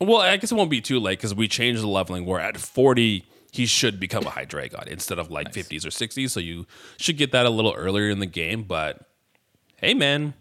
well, 0.00 0.18
I 0.20 0.36
guess 0.36 0.50
it 0.50 0.54
won't 0.56 0.70
be 0.70 0.80
too 0.80 0.98
late 0.98 1.18
because 1.18 1.34
we 1.34 1.46
changed 1.48 1.80
the 1.82 1.86
leveling. 1.88 2.24
We're 2.24 2.40
at 2.40 2.56
forty, 2.56 3.24
he 3.54 3.66
should 3.66 4.00
become 4.00 4.26
a 4.26 4.30
Hydreigon 4.30 4.88
instead 4.88 5.20
of 5.20 5.30
like 5.30 5.52
fifties 5.52 5.86
or 5.86 5.92
sixties. 5.92 6.32
So 6.32 6.40
you 6.40 6.66
should 6.96 7.16
get 7.16 7.30
that 7.30 7.46
a 7.46 7.50
little 7.50 7.72
earlier 7.72 8.10
in 8.10 8.18
the 8.18 8.26
game. 8.26 8.64
But 8.64 9.06
hey, 9.76 9.94
man, 9.94 10.34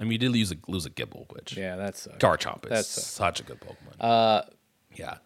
I 0.00 0.04
mean, 0.04 0.12
you 0.12 0.18
did 0.18 0.30
lose 0.30 0.50
a 0.50 0.56
lose 0.66 0.86
a 0.86 0.90
Gible, 0.90 1.30
which 1.34 1.54
yeah, 1.54 1.76
that's. 1.76 2.06
Garchomp 2.18 2.72
is 2.72 2.86
such 2.86 3.40
a 3.40 3.42
good 3.42 3.60
Pokemon. 3.60 4.00
Uh, 4.00 4.42
yeah. 4.94 5.18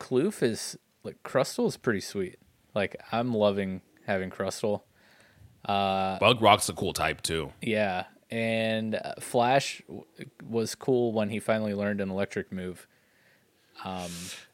Kloof 0.00 0.42
is 0.42 0.76
like 1.04 1.22
Crustle 1.22 1.68
is 1.68 1.76
pretty 1.76 2.00
sweet. 2.00 2.40
Like 2.74 3.00
I'm 3.12 3.32
loving 3.32 3.82
having 4.04 4.30
Crustle. 4.30 4.82
Bug 5.64 6.42
Rock's 6.42 6.68
a 6.68 6.72
cool 6.72 6.92
type 6.92 7.22
too. 7.22 7.52
Yeah, 7.60 8.06
and 8.28 8.96
uh, 8.96 9.14
Flash 9.20 9.82
w- 9.86 10.04
was 10.44 10.74
cool 10.74 11.12
when 11.12 11.28
he 11.28 11.38
finally 11.38 11.74
learned 11.74 12.00
an 12.00 12.10
electric 12.10 12.50
move. 12.50 12.88
Um, 13.84 14.10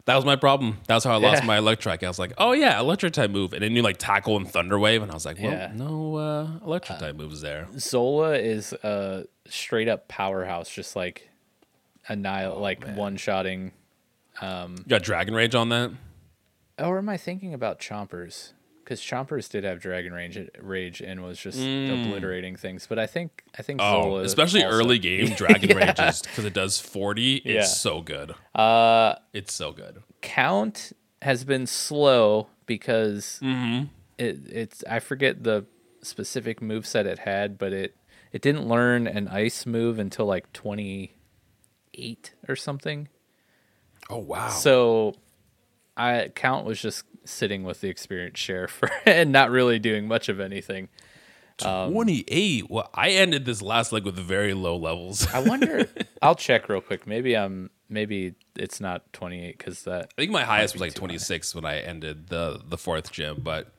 that 0.06 0.16
was 0.16 0.24
my 0.24 0.36
problem. 0.36 0.78
That's 0.86 1.04
how 1.04 1.12
I 1.12 1.16
lost 1.16 1.42
Yeah. 1.42 1.46
my 1.46 1.58
Electric. 1.58 2.02
I 2.02 2.08
was 2.08 2.18
like, 2.18 2.32
oh 2.38 2.52
yeah, 2.52 2.80
Electric 2.80 3.12
type 3.12 3.30
move, 3.30 3.52
and 3.52 3.62
then 3.62 3.76
you 3.76 3.82
like 3.82 3.98
tackle 3.98 4.36
and 4.36 4.50
Thunder 4.50 4.78
Wave, 4.78 5.02
and 5.02 5.10
I 5.10 5.14
was 5.14 5.26
like, 5.26 5.38
well, 5.38 5.52
Yeah. 5.52 5.70
no 5.74 6.16
uh, 6.16 6.48
Electric 6.64 6.98
uh, 6.98 7.00
type 7.00 7.16
moves 7.16 7.40
there. 7.42 7.68
Zola 7.78 8.38
is 8.38 8.72
a 8.72 9.24
straight 9.46 9.88
up 9.88 10.08
powerhouse, 10.08 10.70
just 10.70 10.96
like 10.96 11.28
annihil 12.08 12.54
oh, 12.56 12.60
like 12.60 12.86
one 12.96 13.16
shotting. 13.18 13.72
Um, 14.40 14.76
you 14.78 14.84
got 14.88 15.02
Dragon 15.02 15.34
Rage 15.34 15.54
on 15.54 15.68
that? 15.70 15.90
Or 16.78 16.98
am 16.98 17.08
I 17.08 17.16
thinking 17.16 17.52
about 17.52 17.80
Chompers? 17.80 18.52
Because 18.88 19.02
Chompers 19.02 19.50
did 19.50 19.64
have 19.64 19.80
Dragon 19.80 20.14
Rage, 20.14 20.48
rage 20.62 21.02
and 21.02 21.22
was 21.22 21.38
just 21.38 21.58
obliterating 21.58 22.56
things. 22.56 22.86
But 22.86 22.98
I 22.98 23.06
think 23.06 23.42
I 23.58 23.60
think 23.60 23.80
Mm. 23.80 23.84
Oh, 23.92 24.02
Zola 24.04 24.22
especially 24.22 24.64
also- 24.64 24.76
early 24.78 24.98
game 24.98 25.26
Dragon 25.36 25.68
Yeah. 25.68 25.76
Rage 25.88 25.98
is 26.00 26.22
because 26.22 26.46
it 26.46 26.54
does 26.54 26.80
40. 26.80 27.36
It's 27.36 27.44
Yeah. 27.44 27.62
so 27.64 28.00
good. 28.00 28.34
Uh, 28.54 29.16
It's 29.34 29.52
so 29.52 29.72
good. 29.72 30.02
Count 30.22 30.92
has 31.20 31.44
been 31.44 31.66
slow 31.66 32.46
because 32.64 33.40
Mm-hmm. 33.42 33.88
it, 34.16 34.38
it's 34.48 34.82
I 34.88 35.00
forget 35.00 35.44
the 35.44 35.66
specific 36.02 36.62
move 36.62 36.86
set 36.86 37.04
it 37.06 37.18
had, 37.20 37.58
but 37.58 37.74
it 37.74 37.94
it 38.32 38.40
didn't 38.40 38.68
learn 38.68 39.06
an 39.06 39.28
ice 39.28 39.66
move 39.66 39.98
until 39.98 40.24
like 40.24 40.50
twenty 40.54 41.12
eight 41.92 42.32
or 42.48 42.56
something. 42.56 43.08
Oh, 44.08 44.18
wow. 44.18 44.48
So 44.48 45.14
I 45.94 46.30
Count 46.34 46.64
was 46.64 46.80
just 46.80 47.04
sitting 47.28 47.62
with 47.62 47.80
the 47.80 47.88
experienced 47.88 48.40
sheriff 48.40 48.82
and 49.06 49.32
not 49.32 49.50
really 49.50 49.78
doing 49.78 50.08
much 50.08 50.28
of 50.28 50.40
anything. 50.40 50.88
28. 51.58 52.70
Well, 52.70 52.88
I 52.94 53.10
ended 53.10 53.44
this 53.44 53.62
last 53.62 53.92
leg 53.92 54.04
with 54.04 54.16
very 54.16 54.54
low 54.54 54.76
levels. 54.76 55.26
I 55.32 55.40
wonder. 55.40 55.88
I'll 56.22 56.36
check 56.36 56.68
real 56.68 56.80
quick. 56.80 57.06
Maybe 57.06 57.36
I'm. 57.36 57.70
Maybe 57.90 58.34
it's 58.54 58.80
not 58.80 59.12
28 59.12 59.56
because 59.58 59.82
that. 59.84 60.12
I 60.16 60.22
think 60.22 60.30
my 60.30 60.44
highest 60.44 60.74
was 60.74 60.82
like 60.82 60.94
26 60.94 61.54
when 61.54 61.64
I 61.64 61.78
ended 61.78 62.28
the 62.28 62.60
the 62.64 62.78
fourth 62.78 63.10
gym. 63.10 63.40
But 63.42 63.72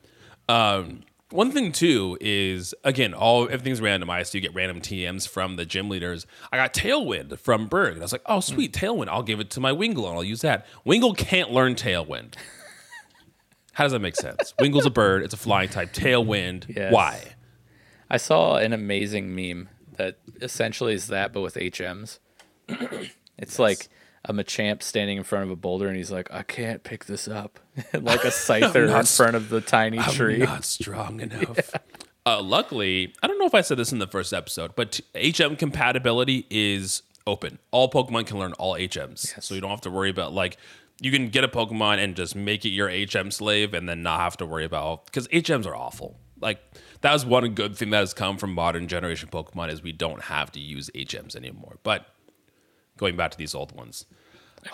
um, 0.48 1.04
one 1.30 1.52
thing 1.52 1.72
too 1.72 2.18
is 2.20 2.74
again, 2.84 3.14
all 3.14 3.44
everything's 3.44 3.80
randomized. 3.80 4.34
You 4.34 4.40
get 4.40 4.54
random 4.54 4.80
TMs 4.80 5.28
from 5.28 5.56
the 5.56 5.64
gym 5.64 5.88
leaders. 5.88 6.26
I 6.52 6.56
got 6.56 6.74
Tailwind 6.74 7.38
from 7.38 7.66
Burgh, 7.66 7.92
and 7.92 8.02
I 8.02 8.04
was 8.04 8.12
like, 8.12 8.22
oh 8.26 8.40
sweet, 8.40 8.72
Tailwind. 8.72 9.08
I'll 9.08 9.22
give 9.22 9.40
it 9.40 9.48
to 9.50 9.60
my 9.60 9.72
Wingull 9.72 10.08
and 10.08 10.16
I'll 10.16 10.24
use 10.24 10.42
that. 10.42 10.66
Wingull 10.84 11.16
can't 11.16 11.50
learn 11.50 11.76
Tailwind. 11.76 12.34
How 13.80 13.86
does 13.86 13.92
that 13.92 14.00
make 14.00 14.16
sense? 14.16 14.52
Wingull's 14.60 14.84
a 14.84 14.90
bird. 14.90 15.22
It's 15.22 15.32
a 15.32 15.38
flying 15.38 15.70
type. 15.70 15.94
Tailwind. 15.94 16.76
Yes. 16.76 16.92
Why? 16.92 17.18
I 18.10 18.18
saw 18.18 18.56
an 18.56 18.74
amazing 18.74 19.34
meme 19.34 19.70
that 19.96 20.18
essentially 20.42 20.92
is 20.92 21.06
that, 21.06 21.32
but 21.32 21.40
with 21.40 21.54
HMs. 21.54 22.18
it's 23.38 23.58
like 23.58 23.88
a 24.26 24.34
Machamp 24.34 24.82
standing 24.82 25.16
in 25.16 25.24
front 25.24 25.44
of 25.44 25.50
a 25.50 25.56
boulder, 25.56 25.88
and 25.88 25.96
he's 25.96 26.10
like, 26.10 26.30
"I 26.30 26.42
can't 26.42 26.84
pick 26.84 27.06
this 27.06 27.26
up," 27.26 27.58
like 27.94 28.22
a 28.22 28.30
scyther 28.30 28.86
not 28.86 29.00
in 29.00 29.06
front 29.06 29.34
of 29.34 29.48
the 29.48 29.62
tiny 29.62 29.96
tree. 29.96 30.42
I'm 30.42 30.48
not 30.50 30.66
strong 30.66 31.20
enough. 31.20 31.70
uh, 32.26 32.42
luckily, 32.42 33.14
I 33.22 33.28
don't 33.28 33.38
know 33.38 33.46
if 33.46 33.54
I 33.54 33.62
said 33.62 33.78
this 33.78 33.92
in 33.92 33.98
the 33.98 34.06
first 34.06 34.34
episode, 34.34 34.76
but 34.76 35.00
HM 35.14 35.56
compatibility 35.56 36.46
is 36.50 37.02
open. 37.26 37.58
All 37.70 37.90
Pokemon 37.90 38.26
can 38.26 38.38
learn 38.38 38.52
all 38.58 38.74
HMs, 38.74 39.42
so 39.42 39.54
you 39.54 39.62
don't 39.62 39.70
have 39.70 39.80
to 39.80 39.90
worry 39.90 40.10
about 40.10 40.34
like 40.34 40.58
you 41.00 41.10
can 41.10 41.28
get 41.28 41.44
a 41.44 41.48
Pokemon 41.48 41.98
and 41.98 42.14
just 42.14 42.36
make 42.36 42.64
it 42.64 42.70
your 42.70 42.88
HM 42.88 43.30
slave, 43.30 43.74
and 43.74 43.88
then 43.88 44.02
not 44.02 44.20
have 44.20 44.36
to 44.38 44.46
worry 44.46 44.64
about 44.64 45.06
because 45.06 45.26
HMs 45.28 45.66
are 45.66 45.74
awful. 45.74 46.18
Like 46.40 46.60
that 47.00 47.12
was 47.12 47.24
one 47.24 47.54
good 47.54 47.76
thing 47.76 47.90
that 47.90 47.98
has 47.98 48.14
come 48.14 48.36
from 48.36 48.52
modern 48.52 48.86
generation 48.88 49.28
Pokemon 49.30 49.70
is 49.70 49.82
we 49.82 49.92
don't 49.92 50.22
have 50.22 50.52
to 50.52 50.60
use 50.60 50.90
HMs 50.94 51.34
anymore. 51.34 51.78
But 51.82 52.06
going 52.96 53.16
back 53.16 53.30
to 53.30 53.38
these 53.38 53.54
old 53.54 53.72
ones, 53.72 54.06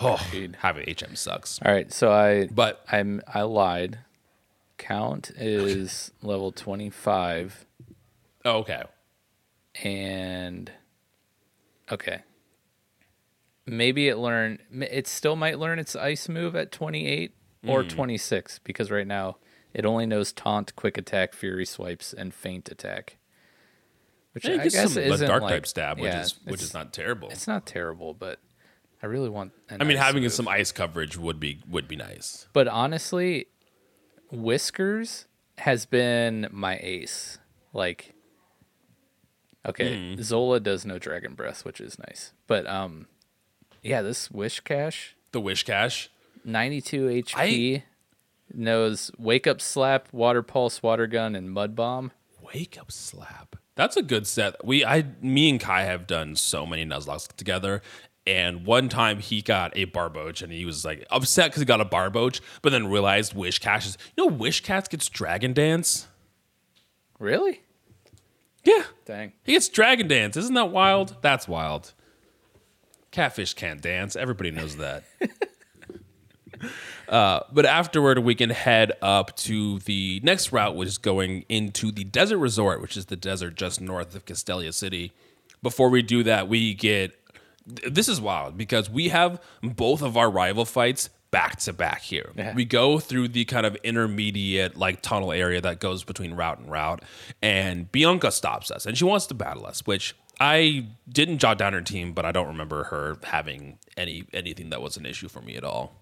oh, 0.01 0.17
having 0.59 0.83
HM 0.83 1.15
sucks. 1.15 1.59
All 1.63 1.71
right, 1.71 1.91
so 1.91 2.11
I 2.11 2.47
But 2.47 2.83
I'm 2.91 3.21
I 3.33 3.41
lied. 3.43 3.99
Count 4.77 5.31
is 5.35 6.11
level 6.21 6.51
25 6.51 7.65
oh, 8.45 8.57
okay, 8.59 8.83
and 9.83 10.71
okay. 11.91 12.21
Maybe 13.67 14.07
it 14.07 14.15
learn 14.17 14.59
it 14.71 15.07
still 15.07 15.35
might 15.35 15.59
learn 15.59 15.77
its 15.77 15.95
ice 15.95 16.29
move 16.29 16.55
at 16.55 16.71
28 16.71 17.33
or 17.67 17.83
Hmm. 17.83 17.89
26 17.89 18.59
because 18.59 18.89
right 18.89 19.05
now 19.05 19.37
it 19.73 19.85
only 19.85 20.05
knows 20.05 20.31
taunt, 20.31 20.75
quick 20.77 20.97
attack, 20.97 21.33
fury 21.33 21.65
swipes 21.65 22.13
and 22.13 22.33
feint 22.33 22.69
attack. 22.71 23.17
Which 24.31 24.45
Yeah, 24.45 24.53
I 24.61 24.67
guess 24.69 24.93
some 24.93 25.03
isn't 25.03 25.27
dark 25.27 25.43
like, 25.43 25.51
type 25.51 25.67
stab, 25.67 25.99
which 25.99 26.05
yeah, 26.13 26.21
is 26.21 26.39
which 26.45 26.61
is 26.61 26.73
not 26.73 26.93
terrible. 26.93 27.29
It's 27.29 27.47
not 27.47 27.65
terrible, 27.65 28.13
but 28.13 28.39
I 29.03 29.07
really 29.07 29.29
want 29.29 29.51
an 29.69 29.81
I 29.81 29.85
mean, 29.85 29.97
having 29.97 30.23
move. 30.23 30.31
some 30.31 30.47
ice 30.47 30.71
coverage 30.71 31.17
would 31.17 31.39
be 31.39 31.59
would 31.69 31.87
be 31.87 31.95
nice. 31.97 32.47
But 32.53 32.67
honestly, 32.67 33.47
Whiskers 34.31 35.25
has 35.57 35.85
been 35.85 36.47
my 36.51 36.79
ace. 36.81 37.37
Like, 37.73 38.13
okay, 39.67 40.13
Hmm. 40.15 40.21
Zola 40.21 40.59
does 40.59 40.85
no 40.85 40.99
Dragon 40.99 41.33
Breath, 41.33 41.65
which 41.65 41.81
is 41.81 41.97
nice. 41.99 42.33
But 42.47 42.65
um, 42.67 43.07
yeah, 43.87 44.01
this 44.01 44.29
Whiscash, 44.29 45.13
The 45.31 45.41
Whiscash. 45.41 46.09
ninety-two 46.43 47.07
HP, 47.07 47.83
knows 48.53 49.11
Wake 49.17 49.47
Up 49.47 49.61
Slap, 49.61 50.11
Water 50.13 50.43
Pulse, 50.43 50.83
Water 50.83 51.07
Gun, 51.07 51.35
and 51.35 51.51
Mud 51.51 51.75
Bomb. 51.75 52.11
Wake 52.53 52.77
up 52.79 52.91
slap. 52.91 53.57
That's 53.75 53.97
a 53.97 54.01
good 54.01 54.25
set. 54.25 54.63
We 54.65 54.85
I 54.85 55.05
me 55.21 55.49
and 55.49 55.59
Kai 55.59 55.83
have 55.83 56.07
done 56.07 56.35
so 56.35 56.65
many 56.65 56.85
Nuzlocke 56.85 57.33
together. 57.33 57.81
And 58.25 58.65
one 58.65 58.89
time 58.89 59.19
he 59.19 59.41
got 59.41 59.71
a 59.77 59.85
Barboach 59.85 60.41
and 60.41 60.51
he 60.51 60.65
was 60.65 60.83
like 60.83 61.05
upset 61.09 61.51
because 61.51 61.61
he 61.61 61.65
got 61.65 61.79
a 61.79 61.85
Barboach, 61.85 62.41
but 62.61 62.71
then 62.71 62.87
realized 62.87 63.33
Whiscash 63.33 63.85
is 63.85 63.97
you 64.15 64.29
know 64.29 64.35
Whiscash 64.35 64.89
gets 64.89 65.07
Dragon 65.09 65.53
Dance? 65.53 66.07
Really? 67.19 67.61
Yeah. 68.63 68.83
Dang. 69.05 69.33
He 69.43 69.53
gets 69.53 69.69
Dragon 69.69 70.07
Dance. 70.07 70.35
Isn't 70.37 70.55
that 70.55 70.71
wild? 70.71 71.17
That's 71.21 71.47
wild. 71.47 71.93
Catfish 73.11 73.53
can't 73.53 73.81
dance. 73.81 74.15
Everybody 74.15 74.51
knows 74.51 74.77
that. 74.77 75.03
uh, 77.09 77.41
but 77.51 77.65
afterward, 77.65 78.19
we 78.19 78.35
can 78.35 78.49
head 78.49 78.91
up 79.01 79.35
to 79.37 79.79
the 79.79 80.19
next 80.23 80.51
route, 80.51 80.75
which 80.75 80.89
is 80.89 80.97
going 80.97 81.45
into 81.49 81.91
the 81.91 82.03
Desert 82.03 82.37
Resort, 82.37 82.81
which 82.81 82.97
is 82.97 83.05
the 83.07 83.15
desert 83.15 83.55
just 83.55 83.81
north 83.81 84.15
of 84.15 84.25
Castelia 84.25 84.73
City. 84.73 85.13
Before 85.61 85.89
we 85.89 86.01
do 86.01 86.23
that, 86.23 86.47
we 86.47 86.73
get. 86.73 87.13
This 87.65 88.07
is 88.07 88.21
wild 88.21 88.57
because 88.57 88.89
we 88.89 89.09
have 89.09 89.41
both 89.61 90.01
of 90.01 90.15
our 90.15 90.29
rival 90.29 90.63
fights 90.63 91.09
back 91.31 91.57
to 91.57 91.73
back 91.73 92.01
here. 92.01 92.31
Yeah. 92.35 92.53
We 92.53 92.63
go 92.63 92.99
through 92.99 93.29
the 93.29 93.45
kind 93.45 93.65
of 93.65 93.75
intermediate 93.83 94.77
like 94.77 95.01
tunnel 95.01 95.33
area 95.33 95.59
that 95.61 95.79
goes 95.79 96.05
between 96.05 96.33
route 96.33 96.59
and 96.59 96.71
route, 96.71 97.03
and 97.41 97.91
Bianca 97.91 98.31
stops 98.31 98.71
us 98.71 98.85
and 98.85 98.97
she 98.97 99.03
wants 99.03 99.25
to 99.27 99.33
battle 99.33 99.65
us, 99.65 99.85
which 99.85 100.15
I 100.39 100.85
didn't 101.09 101.39
jot 101.39 101.57
down 101.57 101.73
her 101.73 101.81
team, 101.81 102.13
but 102.13 102.25
I 102.25 102.31
don't 102.31 102.47
remember 102.47 102.83
her 102.85 103.17
having 103.23 103.79
any 103.95 104.25
anything 104.33 104.69
that 104.69 104.81
was 104.81 104.97
an 104.97 105.05
issue 105.05 105.27
for 105.27 105.41
me 105.41 105.55
at 105.55 105.63
all. 105.63 105.93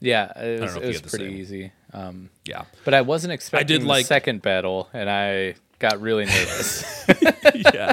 Yeah, 0.00 0.32
it 0.36 0.60
was, 0.60 0.74
it 0.76 0.84
was 0.84 1.00
pretty 1.02 1.26
same. 1.30 1.36
easy. 1.36 1.72
Um, 1.92 2.30
Yeah. 2.44 2.64
but 2.84 2.92
I 2.94 3.02
wasn't 3.02 3.32
expecting 3.34 3.82
the 3.82 3.86
like- 3.86 4.06
second 4.06 4.42
battle, 4.42 4.88
and 4.92 5.08
I 5.08 5.54
got 5.78 6.00
really 6.00 6.24
nervous. 6.24 7.06
yeah. 7.74 7.92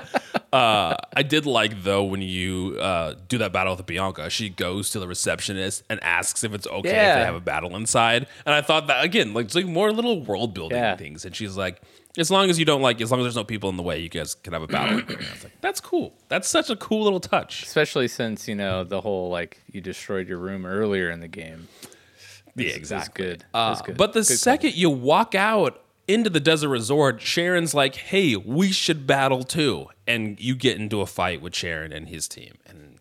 Uh, 0.52 0.96
I 1.16 1.22
did 1.22 1.46
like 1.46 1.84
though 1.84 2.04
when 2.06 2.24
you 2.24 2.76
uh, 2.80 3.14
do 3.28 3.38
that 3.38 3.54
battle 3.54 3.76
with 3.76 3.86
Bianca, 3.86 4.32
she 4.32 4.50
goes 4.50 4.90
to 4.92 5.00
the 5.00 5.08
receptionist 5.08 5.84
and 5.92 6.04
asks 6.04 6.44
if 6.44 6.54
it's 6.56 6.66
okay 6.66 6.90
if 6.90 7.16
they 7.16 7.26
have 7.26 7.36
a 7.36 7.40
battle 7.40 7.76
inside. 7.76 8.26
And 8.48 8.56
I 8.56 8.62
thought 8.62 8.88
that 8.88 9.04
again, 9.04 9.36
like 9.36 9.46
it's 9.46 9.56
like 9.56 9.68
more 9.68 9.92
little 9.92 10.24
world 10.24 10.56
building 10.56 10.80
Yeah. 10.80 10.96
things. 10.96 11.24
And 11.26 11.36
she's 11.36 11.56
like, 11.56 11.80
as 12.18 12.32
long 12.32 12.50
as 12.50 12.58
you 12.60 12.66
don't 12.66 12.82
like, 12.82 13.00
as 13.02 13.12
long 13.12 13.20
as 13.22 13.26
there's 13.26 13.36
no 13.36 13.44
people 13.44 13.70
in 13.70 13.78
the 13.78 13.84
way, 13.84 14.00
you 14.00 14.10
guys 14.10 14.36
can 14.36 14.54
have 14.54 14.62
a 14.64 14.68
battle. 14.68 14.98
I 15.10 15.16
was 15.16 15.44
like, 15.44 15.62
that's 15.62 15.80
cool. 15.80 16.14
That's 16.28 16.48
such 16.48 16.70
a 16.70 16.76
cool 16.76 17.04
little 17.04 17.20
touch. 17.20 17.64
especially 17.64 18.08
since 18.08 18.48
you 18.48 18.56
know 18.56 18.84
the 18.84 19.02
whole 19.02 19.30
like 19.30 19.62
you 19.72 19.80
destroyed 19.82 20.28
your 20.28 20.40
room 20.40 20.66
earlier 20.66 21.10
in 21.12 21.20
the 21.20 21.28
game. 21.28 21.68
Yeah, 22.56 22.70
It's 22.70 22.78
exactly. 22.78 23.26
good. 23.26 23.46
Uh, 23.54 23.74
It's 23.78 23.82
good. 23.86 23.96
But 23.98 24.14
the 24.14 24.20
Good 24.22 24.40
second 24.40 24.76
you 24.76 24.90
walk 24.90 25.36
out 25.36 25.82
into 26.08 26.30
the 26.30 26.40
desert 26.40 26.70
resort, 26.70 27.20
Cheren's 27.20 27.74
like, 27.76 27.96
"Hey, 27.96 28.36
we 28.36 28.72
should 28.72 29.06
battle 29.06 29.44
too," 29.44 29.88
and 30.08 30.40
you 30.40 30.56
get 30.56 30.78
into 30.78 31.02
a 31.02 31.06
fight 31.06 31.42
with 31.42 31.54
Cheren 31.54 31.96
and 31.96 32.10
his 32.10 32.28
team. 32.28 32.56
And 32.66 32.98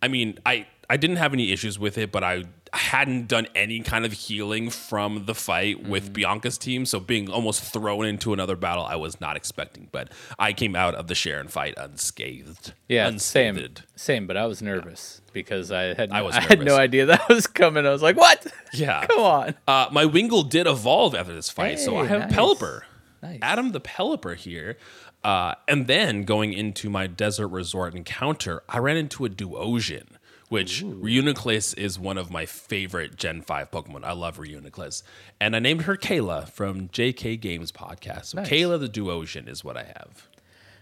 I 0.00 0.08
mean, 0.08 0.38
I 0.46 0.66
I 0.88 0.96
didn't 0.96 1.16
have 1.16 1.32
any 1.34 1.52
issues 1.52 1.78
with 1.78 1.98
it, 1.98 2.10
but 2.10 2.24
I 2.24 2.44
hadn't 2.72 3.28
done 3.28 3.46
any 3.54 3.80
kind 3.80 4.04
of 4.04 4.12
healing 4.12 4.70
from 4.70 5.26
the 5.26 5.34
fight 5.34 5.86
with 5.86 6.10
Mm. 6.10 6.12
Bianca's 6.14 6.56
team, 6.56 6.86
so 6.86 6.98
being 7.00 7.28
almost 7.30 7.62
thrown 7.62 8.04
into 8.06 8.32
another 8.32 8.56
battle, 8.56 8.84
I 8.84 8.96
was 8.96 9.20
not 9.20 9.36
expecting. 9.36 9.88
But 9.92 10.10
I 10.38 10.52
came 10.52 10.74
out 10.74 10.94
of 10.94 11.06
the 11.06 11.14
Cheren 11.14 11.50
fight 11.50 11.74
unscathed. 11.76 12.72
Yeah, 12.88 13.06
same, 13.18 13.56
unscathed. 13.56 13.82
same. 13.96 14.26
But 14.26 14.36
I 14.36 14.46
was 14.46 14.62
nervous 14.62 15.20
because 15.32 15.70
I 15.70 15.94
had 15.94 16.10
I 16.12 16.18
no, 16.20 16.24
was 16.24 16.34
I, 16.36 16.40
had 16.40 16.60
no 16.64 16.76
idea 16.76 17.06
that 17.06 17.28
was 17.28 17.46
coming. 17.46 17.86
I 17.86 17.90
was 17.90 18.02
like, 18.02 18.16
"What? 18.16 18.46
Yeah. 18.72 19.06
Come 19.08 19.20
on!" 19.20 19.54
Uh, 19.68 19.88
my 19.92 20.04
Wingull 20.04 20.48
did 20.48 20.66
evolve 20.66 21.14
after 21.14 21.34
this 21.34 21.50
fight, 21.50 21.78
so 21.78 21.96
I 21.98 22.06
have 22.06 22.20
nice. 22.22 22.32
Pelipper. 22.32 22.80
Nice. 23.22 23.38
Adam 23.42 23.72
the 23.72 23.80
Pelipper 23.80 24.34
here. 24.36 24.76
Uh, 25.22 25.54
and 25.68 25.86
then 25.86 26.24
going 26.24 26.52
into 26.52 26.90
my 26.90 27.06
desert 27.06 27.46
resort 27.48 27.94
encounter, 27.94 28.62
I 28.68 28.78
ran 28.78 28.96
into 28.96 29.24
a 29.24 29.28
Duosion, 29.28 30.06
which 30.52 30.82
Reuniclus 30.84 31.76
is 31.78 31.98
one 31.98 32.18
of 32.18 32.30
my 32.30 32.44
favorite 32.46 33.16
Gen 33.16 33.40
5 33.42 33.70
Pokemon. 33.70 34.04
I 34.04 34.12
love 34.12 34.36
Reuniclus. 34.38 35.02
And 35.40 35.56
I 35.56 35.60
named 35.60 35.82
her 35.82 35.96
Kayla 35.96 36.48
from 36.50 36.88
JK 36.88 37.40
Games 37.40 37.72
podcast. 37.72 38.26
So 38.26 38.38
Nice. 38.38 38.48
Kayla 38.50 38.78
the 38.78 38.88
Duosion 38.88 39.48
is 39.48 39.64
what 39.64 39.76
I 39.76 39.84
have. 39.84 40.28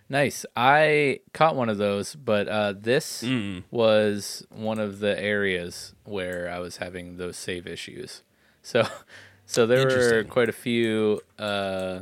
Nice. 0.09 0.45
I 0.57 1.21
caught 1.33 1.55
one 1.55 1.69
of 1.69 1.79
those, 1.79 2.17
but 2.17 2.49
uh, 2.49 2.75
this 2.77 3.23
Mm. 3.23 3.63
was 3.71 4.45
one 4.51 4.81
of 4.81 4.99
the 4.99 5.17
areas 5.23 5.95
where 6.05 6.51
I 6.51 6.59
was 6.59 6.79
having 6.79 7.17
those 7.17 7.37
save 7.37 7.67
issues. 7.69 8.23
So, 8.63 8.89
so 9.47 9.67
there 9.67 9.87
were 9.87 10.25
quite 10.25 10.49
a 10.49 10.53
few 10.53 11.21
uh, 11.39 12.01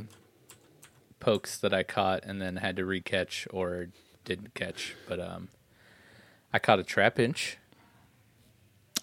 pokes 1.19 1.57
that 1.59 1.73
I 1.73 1.83
caught 1.83 2.23
and 2.23 2.41
then 2.41 2.55
had 2.55 2.75
to 2.77 2.83
recatch 2.83 3.45
or 3.51 3.89
didn't 4.25 4.55
catch. 4.55 4.95
But 5.07 5.19
um, 5.19 5.49
I 6.53 6.59
caught 6.59 6.79
a 6.79 6.83
Trapinch. 6.83 7.55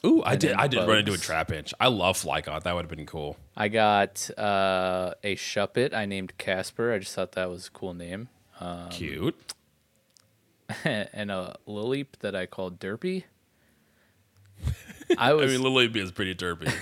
Ooh, 0.05 0.22
I 0.24 0.36
did. 0.36 0.53
I 0.53 0.66
did 0.68 0.86
run 0.86 0.99
into 0.99 1.12
a 1.12 1.16
Trapinch. 1.16 1.72
I 1.80 1.88
love 1.88 2.16
Flygon. 2.16 2.62
That 2.62 2.74
would 2.74 2.82
have 2.82 2.97
been 2.97 3.07
cool. 3.07 3.36
I 3.57 3.68
got 3.68 4.30
uh, 4.38 5.14
a 5.24 5.36
shuppet 5.36 5.94
I 5.94 6.07
named 6.07 6.38
Casper. 6.38 6.92
I 6.92 6.99
just 6.99 7.14
thought 7.14 7.32
that 7.32 7.51
was 7.51 7.68
a 7.68 7.70
cool 7.70 7.94
name. 7.94 8.28
Um, 8.61 8.88
Cute. 8.90 9.55
and 10.84 11.30
a 11.30 11.57
lily 11.66 12.07
that 12.20 12.34
I 12.34 12.47
called 12.47 12.78
Derpy. 12.78 13.24
I 15.18 15.32
I 15.32 15.47
mean, 15.47 15.62
Lily 15.62 15.86
is 16.01 16.11
pretty 16.12 16.34
derpy. 16.34 16.72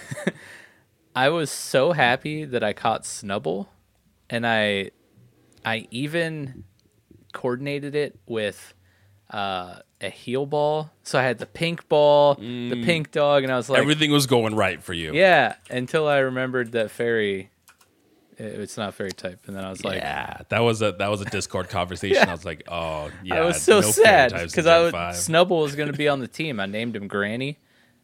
I 1.16 1.28
was 1.28 1.50
so 1.50 1.92
happy 1.92 2.44
that 2.44 2.64
I 2.64 2.72
caught 2.72 3.02
Snubbull, 3.02 3.68
and 4.28 4.46
I 4.46 4.90
I 5.64 5.86
even 5.90 6.64
coordinated 7.32 7.94
it 7.94 8.18
with 8.26 8.74
uh, 9.34 9.80
a 10.00 10.10
Heal 10.10 10.46
Ball. 10.46 10.90
So 11.02 11.18
I 11.18 11.22
had 11.22 11.38
the 11.38 11.46
pink 11.46 11.88
ball, 11.88 12.34
the 12.36 12.82
pink 12.84 13.10
dog, 13.10 13.42
and 13.42 13.52
I 13.52 13.56
was 13.56 13.68
like, 13.68 13.80
Everything 13.80 14.12
was 14.12 14.26
going 14.26 14.54
right 14.54 14.80
for 14.80 14.92
you. 14.92 15.12
yeah. 15.12 15.56
Until 15.68 16.06
I 16.06 16.18
remembered 16.18 16.72
that 16.72 16.90
fairy, 16.92 17.50
it's 18.38 18.76
not 18.76 18.94
fairy 18.94 19.10
type, 19.10 19.40
and 19.46 19.56
then 19.56 19.64
I 19.64 19.70
was 19.70 19.84
like, 19.84 19.98
yeah, 19.98 20.42
that 20.50 20.60
was 20.60 20.82
a 20.82 20.92
that 20.92 21.08
was 21.08 21.20
a 21.20 21.24
Discord 21.24 21.68
conversation. 21.68 22.28
I 22.28 22.32
was 22.32 22.44
like, 22.44 22.62
oh 22.68 23.10
yeah, 23.24 23.36
I 23.36 23.40
was 23.40 23.60
so 23.60 23.80
no 23.80 23.90
sad 23.90 24.32
because 24.32 24.66
I 24.66 24.78
was, 24.80 24.92
Snubbull 24.92 25.62
was 25.62 25.74
going 25.74 25.90
to 25.90 25.98
be 25.98 26.08
on 26.08 26.20
the 26.20 26.28
team. 26.28 26.60
I 26.60 26.66
named 26.66 26.94
him 26.94 27.08
Granny, 27.08 27.58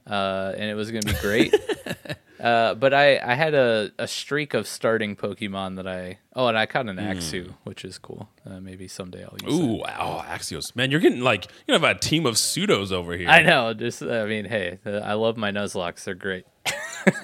uh, 0.07 0.53
and 0.57 0.71
it 0.71 0.75
was 0.75 0.91
going 0.91 1.03
to 1.03 1.13
be 1.13 1.21
great. 1.21 1.55
uh, 2.41 2.75
but 2.75 2.95
I, 2.95 3.19
I 3.19 3.35
had 3.35 3.55
a, 3.55 3.91
a 3.99 4.07
streak 4.07 4.55
of 4.55 4.67
starting 4.67 5.17
Pokemon 5.17 5.77
that 5.77 5.87
I 5.87 6.19
oh, 6.35 6.47
and 6.47 6.59
I 6.59 6.67
caught 6.67 6.89
an 6.89 6.97
Axew, 6.97 7.55
which 7.65 7.85
is 7.85 7.99
cool. 7.99 8.29
Uh, 8.47 8.61
maybe 8.61 8.89
someday 8.89 9.25
I'll 9.25 9.37
use. 9.43 9.59
it. 9.59 9.63
Ooh, 9.63 9.77
wow, 9.77 10.25
Axios, 10.27 10.75
man, 10.75 10.91
you're 10.91 11.01
getting 11.01 11.21
like 11.21 11.47
you 11.67 11.75
have 11.75 11.85
a 11.85 11.95
team 11.95 12.27
of 12.27 12.35
pseudos 12.35 12.93
over 12.93 13.17
here. 13.17 13.29
I 13.29 13.43
know. 13.43 13.75
Just 13.75 14.03
I 14.03 14.27
mean, 14.27 14.45
hey, 14.45 14.79
I 14.85 15.15
love 15.15 15.37
my 15.37 15.51
Nuzlockes. 15.51 16.05
They're 16.05 16.15
great. 16.15 16.47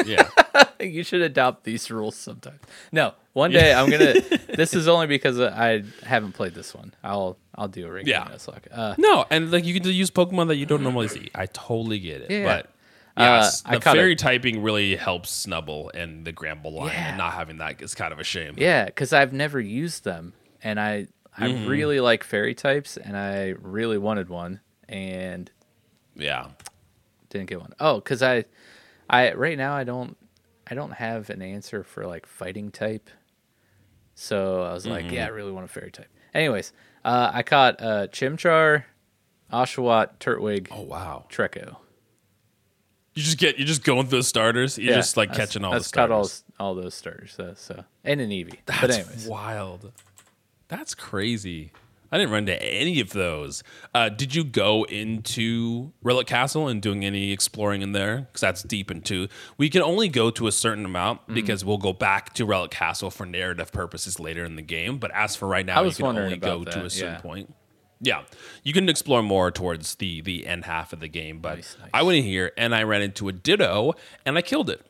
Yeah, 0.05 0.29
you 0.81 1.03
should 1.03 1.21
adopt 1.23 1.65
these 1.65 1.91
rules 1.91 2.17
sometime. 2.17 2.61
No, 2.93 3.15
one 3.33 3.51
day 3.51 3.73
I'm 3.75 3.91
gonna. 3.91 4.15
this 4.57 4.75
is 4.75 4.89
only 4.89 5.07
because 5.07 5.41
I 5.41 5.83
haven't 6.05 6.33
played 6.33 6.55
this 6.55 6.75
one. 6.75 6.95
I'll 7.05 7.37
I'll 7.55 7.69
do 7.69 7.87
a 7.87 7.91
regular 7.91 8.27
Yeah. 8.29 8.73
Uh, 8.73 8.95
no, 8.99 9.25
and 9.31 9.51
like 9.51 9.65
you 9.65 9.79
can 9.81 9.91
use 9.91 10.11
Pokemon 10.11 10.49
that 10.49 10.57
you 10.57 10.67
don't 10.67 10.83
normally 10.83 11.09
see. 11.09 11.31
I 11.35 11.47
totally 11.47 11.99
get 11.99 12.23
it, 12.23 12.31
Yeah. 12.31 12.45
but. 12.45 12.67
Uh, 13.19 13.41
Yes, 13.41 13.63
I 13.65 13.77
the 13.77 13.81
fairy 13.81 14.15
typing 14.15 14.63
really 14.63 14.95
helps 14.95 15.47
Snubbull 15.47 15.89
and 15.95 16.27
the 16.27 16.35
Granbull 16.35 16.75
line, 16.75 16.89
Yeah. 16.93 17.09
and 17.09 17.17
not 17.17 17.33
having 17.33 17.57
that 17.59 17.81
is 17.81 17.95
kind 17.95 18.13
of 18.13 18.19
a 18.19 18.25
shame. 18.25 18.57
Yeah, 18.59 18.85
because 18.85 19.15
I've 19.15 19.33
never 19.33 19.59
used 19.59 20.05
them, 20.05 20.35
and 20.63 20.79
I 20.79 21.07
I 21.35 21.49
Mm-hmm. 21.49 21.67
really 21.67 22.01
like 22.01 22.25
fairy 22.25 22.55
types, 22.55 22.99
and 22.99 23.17
I 23.17 23.55
really 23.59 23.97
wanted 23.97 24.29
one, 24.29 24.61
and 24.87 25.51
Yeah. 26.15 26.49
didn't 27.31 27.49
get 27.49 27.59
one. 27.59 27.73
Oh, 27.81 27.97
because 27.97 28.23
I 28.23 28.45
I 29.09 29.33
right 29.35 29.57
now 29.59 29.75
I 29.75 29.85
don't 29.85 30.17
I 30.69 30.75
don't 30.75 30.93
have 30.93 31.31
an 31.31 31.43
answer 31.43 31.85
for 31.85 32.07
like 32.07 32.27
fighting 32.27 32.71
type, 32.71 33.09
so 34.15 34.63
I 34.63 34.73
was 34.73 34.87
like, 34.87 35.07
Mm-hmm. 35.07 35.15
yeah, 35.15 35.27
I 35.27 35.29
really 35.29 35.53
want 35.53 35.65
a 35.65 35.69
fairy 35.69 35.91
type. 35.91 36.09
Anyways, 36.35 36.73
uh, 37.05 37.31
I 37.33 37.43
caught 37.43 37.81
uh, 37.81 38.09
Chimchar, 38.09 38.85
Oshawott, 39.53 40.19
Turtwig, 40.19 40.69
Oh 40.71 40.83
wow. 40.83 41.27
Treecko. 41.31 41.77
You 43.15 43.23
just 43.23 43.39
get 43.39 43.57
you're 43.59 43.67
just 43.67 43.85
going 43.85 44.07
through 44.09 44.19
the 44.19 44.25
starters. 44.25 44.77
You're 44.77 44.91
Yeah, 44.91 44.97
just 44.97 45.17
like 45.17 45.33
catching 45.33 45.65
all 45.65 45.71
the 45.73 45.79
that's 45.79 45.91
caught 45.91 46.09
starters. 46.09 46.45
all 46.59 46.67
all 46.69 46.75
those 46.75 46.95
starters. 46.95 47.33
So, 47.35 47.55
so 47.57 47.85
and 48.05 48.21
an 48.21 48.31
Eevee. 48.31 48.59
That's 48.67 48.81
but 48.81 48.91
anyways, 48.91 49.27
wild. 49.27 49.93
That's 50.69 50.95
crazy. 50.95 51.73
I 52.13 52.19
didn't 52.19 52.31
run 52.33 52.41
into 52.41 52.63
any 52.63 53.01
of 53.01 53.11
those. 53.11 53.63
Uh, 53.95 54.09
did 54.09 54.35
you 54.35 54.45
go 54.45 54.85
into 54.85 55.93
Relic 56.03 56.27
Castle 56.27 56.69
and 56.69 56.81
doing 56.81 57.05
any 57.05 57.33
exploring 57.33 57.83
in 57.83 57.93
there? 57.93 58.21
Because 58.21 58.41
that's 58.41 58.63
deep 58.63 58.91
into. 58.91 59.29
We 59.59 59.69
can 59.69 59.83
only 59.83 60.09
go 60.09 60.31
to 60.31 60.47
a 60.47 60.53
certain 60.53 60.85
amount 60.85 61.07
Mm-hmm. 61.23 61.35
because 61.35 61.65
we'll 61.65 61.79
go 61.79 61.93
back 61.93 62.35
to 62.35 62.45
Relic 62.45 62.71
Castle 62.71 63.11
for 63.11 63.27
narrative 63.27 63.73
purposes 63.73 64.21
later 64.21 64.45
in 64.45 64.57
the 64.57 64.63
game. 64.63 64.99
But 64.99 65.11
as 65.15 65.35
for 65.35 65.49
right 65.49 65.65
now, 65.65 65.83
you 65.83 65.91
can 65.93 66.07
only 66.07 66.37
go 66.37 66.63
about 66.63 66.73
to 66.73 66.85
a 66.85 66.91
certain 66.91 67.15
yeah. 67.15 67.21
point. 67.21 67.55
Yeah, 68.01 68.23
you 68.63 68.73
can 68.73 68.89
explore 68.89 69.23
more 69.23 69.51
towards 69.51 69.95
the 69.95 70.21
the 70.21 70.47
end 70.47 70.67
half 70.67 70.93
of 70.93 71.01
the 71.01 71.09
game. 71.09 71.41
But 71.41 71.57
Nice, 71.57 71.77
nice. 71.81 71.91
I 71.95 72.03
went 72.03 72.19
in 72.19 72.25
here 72.25 72.53
and 72.57 72.75
I 72.75 72.83
ran 72.83 73.03
into 73.03 73.29
a 73.29 73.33
Ditto 73.33 73.95
and 74.27 74.37
I 74.37 74.43
killed 74.43 74.69
it 74.69 74.85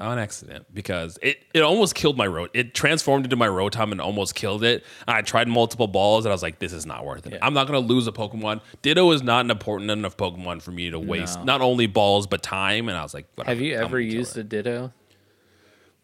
on 0.00 0.18
accident 0.18 0.66
because 0.72 1.18
it, 1.22 1.38
it 1.54 1.62
almost 1.62 1.94
killed 1.94 2.16
my 2.16 2.26
road. 2.26 2.50
It 2.54 2.74
transformed 2.74 3.24
into 3.26 3.36
my 3.36 3.48
Rotom 3.48 3.92
and 3.92 4.00
almost 4.00 4.34
killed 4.34 4.64
it. 4.64 4.84
I 5.06 5.22
tried 5.22 5.48
multiple 5.48 5.86
balls 5.86 6.24
and 6.24 6.32
I 6.32 6.34
was 6.34 6.42
like, 6.42 6.58
this 6.58 6.72
is 6.72 6.86
not 6.86 7.04
worth 7.04 7.26
it. 7.26 7.34
Yeah. 7.34 7.38
I'm 7.42 7.54
not 7.54 7.66
going 7.66 7.80
to 7.80 7.86
lose 7.86 8.06
a 8.06 8.12
Pokemon. 8.12 8.60
Ditto 8.82 9.10
is 9.12 9.22
not 9.22 9.44
an 9.44 9.50
important 9.50 9.90
enough 9.90 10.16
Pokemon 10.16 10.62
for 10.62 10.70
me 10.70 10.90
to 10.90 10.98
waste 10.98 11.38
No. 11.38 11.44
not 11.44 11.60
only 11.60 11.86
balls 11.86 12.26
but 12.26 12.42
time. 12.42 12.88
And 12.88 12.96
I 12.96 13.02
was 13.02 13.14
like, 13.14 13.26
have 13.44 13.60
you 13.60 13.76
I'm 13.76 13.84
ever 13.84 14.00
used 14.00 14.36
a 14.38 14.42
Ditto, 14.42 14.92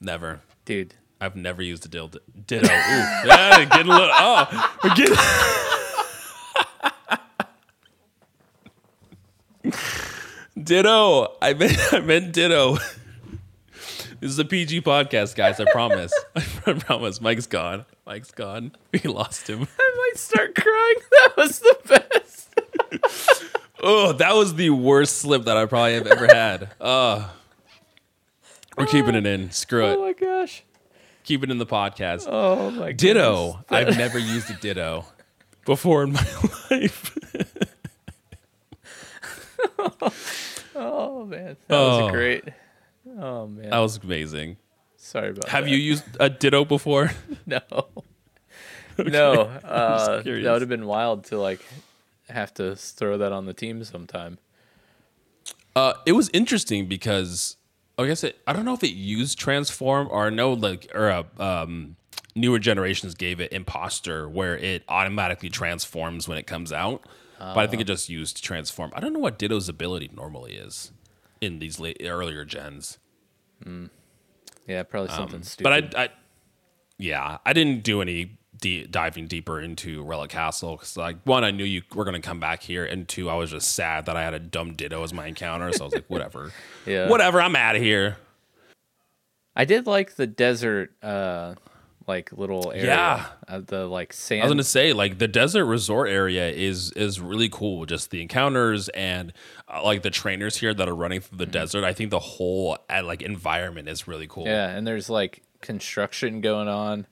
Never. 0.01 0.40
dude? 0.64 0.94
I've 1.18 1.34
never 1.34 1.62
used 1.62 1.86
a 1.86 1.88
dildo. 1.88 2.18
Ditto. 2.47 2.66
Ooh, 2.66 2.70
yeah, 3.26 3.64
getting 3.64 3.90
a 3.90 3.94
little. 3.94 4.11
Oh, 4.12 4.74
we're 4.84 4.94
getting. 4.94 5.16
Ditto. 10.62 11.36
I 11.42 11.55
meant. 11.55 11.78
I 11.92 12.01
meant 12.01 12.32
ditto. 12.32 12.76
This 14.20 14.30
is 14.30 14.38
a 14.38 14.44
PG 14.44 14.82
podcast, 14.82 15.34
guys. 15.36 15.60
I 15.60 15.70
promise. 15.70 16.12
I 16.66 16.72
promise. 16.72 17.20
Mike's 17.20 17.46
gone. 17.46 17.84
Mike's 18.06 18.30
gone. 18.30 18.72
We 18.92 19.00
lost 19.00 19.48
him. 19.48 19.62
I 19.78 19.94
might 19.96 20.18
start 20.18 20.54
crying. 20.54 20.96
That 21.10 21.36
was 21.36 21.58
the 21.60 21.76
best. 21.88 22.54
Oh, 23.82 24.12
that 24.12 24.34
was 24.34 24.54
the 24.54 24.70
worst 24.70 25.18
slip 25.18 25.44
that 25.44 25.56
I 25.56 25.66
probably 25.66 25.94
have 25.94 26.06
ever 26.06 26.26
had. 26.26 26.70
Oh. 26.80 27.30
We're 28.78 28.86
keeping 28.86 29.14
it 29.14 29.26
in. 29.26 29.50
Screw 29.50 29.84
it. 29.86 29.96
Oh 29.96 30.04
it. 30.06 30.18
my 30.20 30.26
gosh. 30.26 30.62
Keep 31.24 31.44
it 31.44 31.50
in 31.50 31.58
the 31.58 31.66
podcast. 31.66 32.26
Oh 32.28 32.70
my 32.70 32.92
goodness. 32.92 32.96
Ditto. 33.00 33.64
I've 33.70 33.96
never 33.98 34.18
used 34.18 34.50
a 34.50 34.54
ditto 34.54 35.04
before 35.64 36.04
in 36.04 36.12
my 36.12 36.26
life. 36.70 37.18
Oh 40.74 41.24
man, 41.24 41.56
that 41.68 41.78
was 41.78 42.02
Oh. 42.02 42.10
great. 42.10 42.44
Oh 43.18 43.46
man, 43.46 43.70
That 43.70 43.78
was 43.78 43.98
amazing. 44.02 44.56
sorry 44.96 45.30
about. 45.30 45.42
That. 45.46 45.50
Have 45.50 45.64
that. 45.64 45.70
you 45.70 45.76
used 45.76 46.04
a 46.20 46.28
ditto 46.28 46.64
before? 46.64 47.12
No. 47.46 47.60
No. 48.98 49.32
Uh, 49.62 50.22
that 50.22 50.24
would 50.24 50.62
have 50.62 50.68
been 50.70 50.86
wild 50.86 51.24
to 51.24 51.38
like 51.38 51.60
have 52.30 52.54
to 52.54 52.74
throw 52.76 53.18
that 53.18 53.30
on 53.30 53.44
the 53.44 53.52
team 53.52 53.84
sometime. 53.84 54.38
Uh, 55.74 55.92
it 56.06 56.12
was 56.12 56.30
interesting 56.32 56.86
because 56.86 57.56
I 57.98 58.06
guess 58.06 58.24
it, 58.24 58.38
I 58.46 58.54
don't 58.54 58.64
know 58.64 58.72
if 58.72 58.82
it 58.82 58.92
used 58.94 59.38
transform 59.38 60.08
or 60.10 60.30
no 60.30 60.54
like 60.54 60.90
or 60.94 61.10
uh, 61.10 61.22
um, 61.38 61.96
newer 62.34 62.58
generations 62.58 63.14
gave 63.14 63.38
it 63.38 63.52
imposter 63.52 64.28
where 64.30 64.56
it 64.56 64.82
automatically 64.88 65.50
transforms 65.50 66.26
when 66.26 66.38
it 66.38 66.46
comes 66.46 66.72
out. 66.72 67.02
but 67.38 67.58
I 67.58 67.66
think 67.66 67.82
it 67.82 67.86
just 67.86 68.08
used 68.08 68.42
transform. 68.42 68.92
I 68.94 69.00
don't 69.00 69.12
know 69.12 69.18
what 69.20 69.38
Ditto's 69.38 69.68
ability 69.68 70.10
normally 70.14 70.54
is 70.54 70.90
in 71.42 71.58
these 71.58 71.78
late, 71.78 72.00
earlier 72.02 72.46
gens. 72.46 72.96
Yeah, 74.66 74.82
probably 74.82 75.11
something 75.11 75.36
Um, 75.36 75.42
stupid. 75.42 75.90
But 75.92 75.98
I, 75.98 76.04
I, 76.04 76.09
yeah, 76.98 77.38
I 77.44 77.52
didn't 77.52 77.82
do 77.84 78.00
any 78.02 78.38
de- 78.61 78.86
diving 78.86 79.26
deeper 79.28 79.61
into 79.61 80.02
Relic 80.02 80.30
Castle 80.30 80.72
because, 80.76 80.96
like, 80.96 81.16
one, 81.24 81.44
I 81.44 81.50
knew 81.52 81.64
you 81.64 81.82
were 81.94 82.04
going 82.04 82.20
to 82.20 82.26
come 82.26 82.40
back 82.40 82.62
here, 82.62 82.84
and 82.84 83.07
two, 83.09 83.30
I 83.30 83.34
was 83.34 83.50
just 83.52 83.72
sad 83.72 84.07
that 84.07 84.16
I 84.16 84.22
had 84.22 84.34
a 84.34 84.38
dumb 84.40 84.74
Ditto 84.74 85.02
as 85.02 85.12
my 85.12 85.26
encounter. 85.26 85.72
So 85.72 85.84
I 85.84 85.86
was 85.86 85.94
like, 85.94 86.04
whatever, 86.09 86.52
Yeah. 86.84 87.09
whatever, 87.09 87.40
I'm 87.40 87.54
out 87.57 87.76
of 87.76 87.82
here. 87.82 88.16
I 89.54 89.64
did 89.64 89.86
like 89.86 90.16
the 90.16 90.26
desert, 90.26 90.92
uh, 91.02 91.54
like 92.07 92.32
little 92.32 92.70
area. 92.72 92.86
Yeah. 92.86 93.26
Uh, 93.48 93.61
the 93.64 93.86
like 93.86 94.12
sand. 94.12 94.42
I 94.42 94.44
was 94.46 94.52
gonna 94.52 94.62
say 94.64 94.92
like 94.92 95.18
the 95.18 95.28
desert 95.28 95.64
resort 95.64 96.09
area 96.09 96.48
is 96.50 96.92
is 96.92 97.20
really 97.20 97.48
cool. 97.48 97.84
Just 97.86 98.11
the 98.11 98.22
encounters 98.22 98.88
and 98.90 99.32
uh, 99.68 99.82
like 99.84 100.02
the 100.02 100.11
trainers 100.11 100.57
here 100.59 100.72
that 100.74 100.88
are 100.88 100.94
running 100.94 101.20
through 101.20 101.38
the 101.38 101.46
desert. 101.46 101.84
I 101.84 101.92
think 101.92 102.11
the 102.11 102.18
whole 102.20 102.78
uh, 102.88 103.02
like 103.04 103.22
environment 103.22 103.88
is 103.88 104.07
really 104.07 104.26
cool. 104.28 104.44
yeah, 104.46 104.68
and 104.68 104.86
there's 104.86 105.11
like 105.11 105.42
construction 105.61 106.40
going 106.40 106.68
on, 106.68 107.07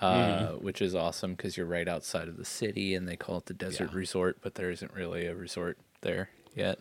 uh, 0.00 0.14
Mm-hmm. 0.14 0.64
which 0.64 0.82
is 0.82 0.94
awesome 0.94 1.32
because 1.34 1.56
you're 1.56 1.66
right 1.66 1.88
outside 1.88 2.28
of 2.28 2.36
the 2.36 2.44
city, 2.44 2.94
and 2.94 3.08
they 3.08 3.16
call 3.16 3.38
it 3.38 3.46
the 3.46 3.54
desert 3.54 3.90
Yeah. 3.92 3.98
resort, 3.98 4.38
but 4.42 4.54
there 4.56 4.70
isn't 4.70 4.92
really 4.92 5.26
a 5.26 5.34
resort 5.34 5.78
there 6.02 6.30
yet. 6.54 6.78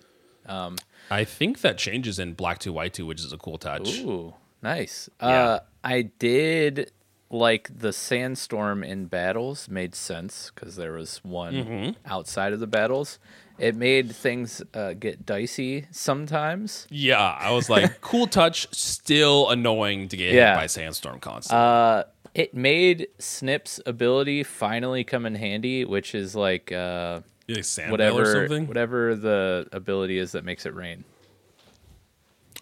I 1.12 1.24
think 1.26 1.62
that 1.62 1.78
changes 1.78 2.18
in 2.20 2.34
Black 2.34 2.60
Two 2.60 2.74
White 2.74 2.94
Two, 2.94 3.06
which 3.06 3.20
is 3.22 3.32
a 3.32 3.38
cool 3.38 3.58
touch. 3.58 4.00
Ooh, 4.00 4.34
nice. 4.62 5.10
Yeah. 5.22 5.28
Uh, 5.28 5.60
I 5.84 6.02
did 6.04 6.92
like 7.32 7.70
the 7.80 7.94
sandstorm 7.94 8.84
in 8.84 9.06
battles 9.06 9.70
made 9.70 9.94
sense 9.96 10.52
because 10.54 10.76
there 10.76 10.94
was 10.94 11.20
one 11.24 11.54
Mm-hmm. 11.54 11.92
outside 12.12 12.54
of 12.54 12.60
the 12.60 12.68
battles. 12.68 13.20
It 13.60 13.76
made 13.76 14.16
things 14.16 14.62
uh, 14.74 14.94
get 14.94 15.26
dicey 15.26 15.86
sometimes. 15.92 16.88
Yeah, 16.90 17.20
I 17.20 17.52
was 17.52 17.70
like, 17.70 18.00
cool 18.02 18.26
touch, 18.26 18.68
still 18.74 19.50
annoying 19.50 20.08
to 20.10 20.18
get 20.18 20.34
Yeah. 20.34 20.54
hit 20.54 20.62
by 20.62 20.68
sandstorm 20.68 21.20
constantly. 21.20 21.62
Uh, 21.66 22.04
it 22.34 22.54
made 22.54 23.08
Snip's 23.20 23.82
ability 23.86 24.44
finally 24.44 25.04
come 25.04 25.26
in 25.26 25.36
handy, 25.36 25.84
which 25.84 26.16
is 26.16 26.36
like 26.36 26.72
uh, 26.72 27.20
like 27.50 27.92
whatever 27.92 28.26
something? 28.48 28.68
whatever 28.68 29.16
the 29.16 29.68
ability 29.74 30.18
is 30.20 30.32
that 30.32 30.46
makes 30.46 30.66
it 30.66 30.74
rain. 30.74 31.04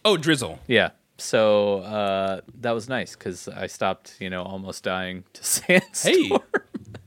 Oh, 0.05 0.17
drizzle. 0.17 0.59
Yeah. 0.67 0.91
So 1.17 1.79
uh, 1.79 2.41
that 2.59 2.71
was 2.71 2.87
nice 2.87 3.15
because 3.15 3.47
I 3.47 3.67
stopped, 3.67 4.15
you 4.19 4.29
know, 4.29 4.43
almost 4.43 4.83
dying 4.83 5.23
to 5.33 5.43
sandstorm. 5.43 6.13
Hey, 6.13 6.29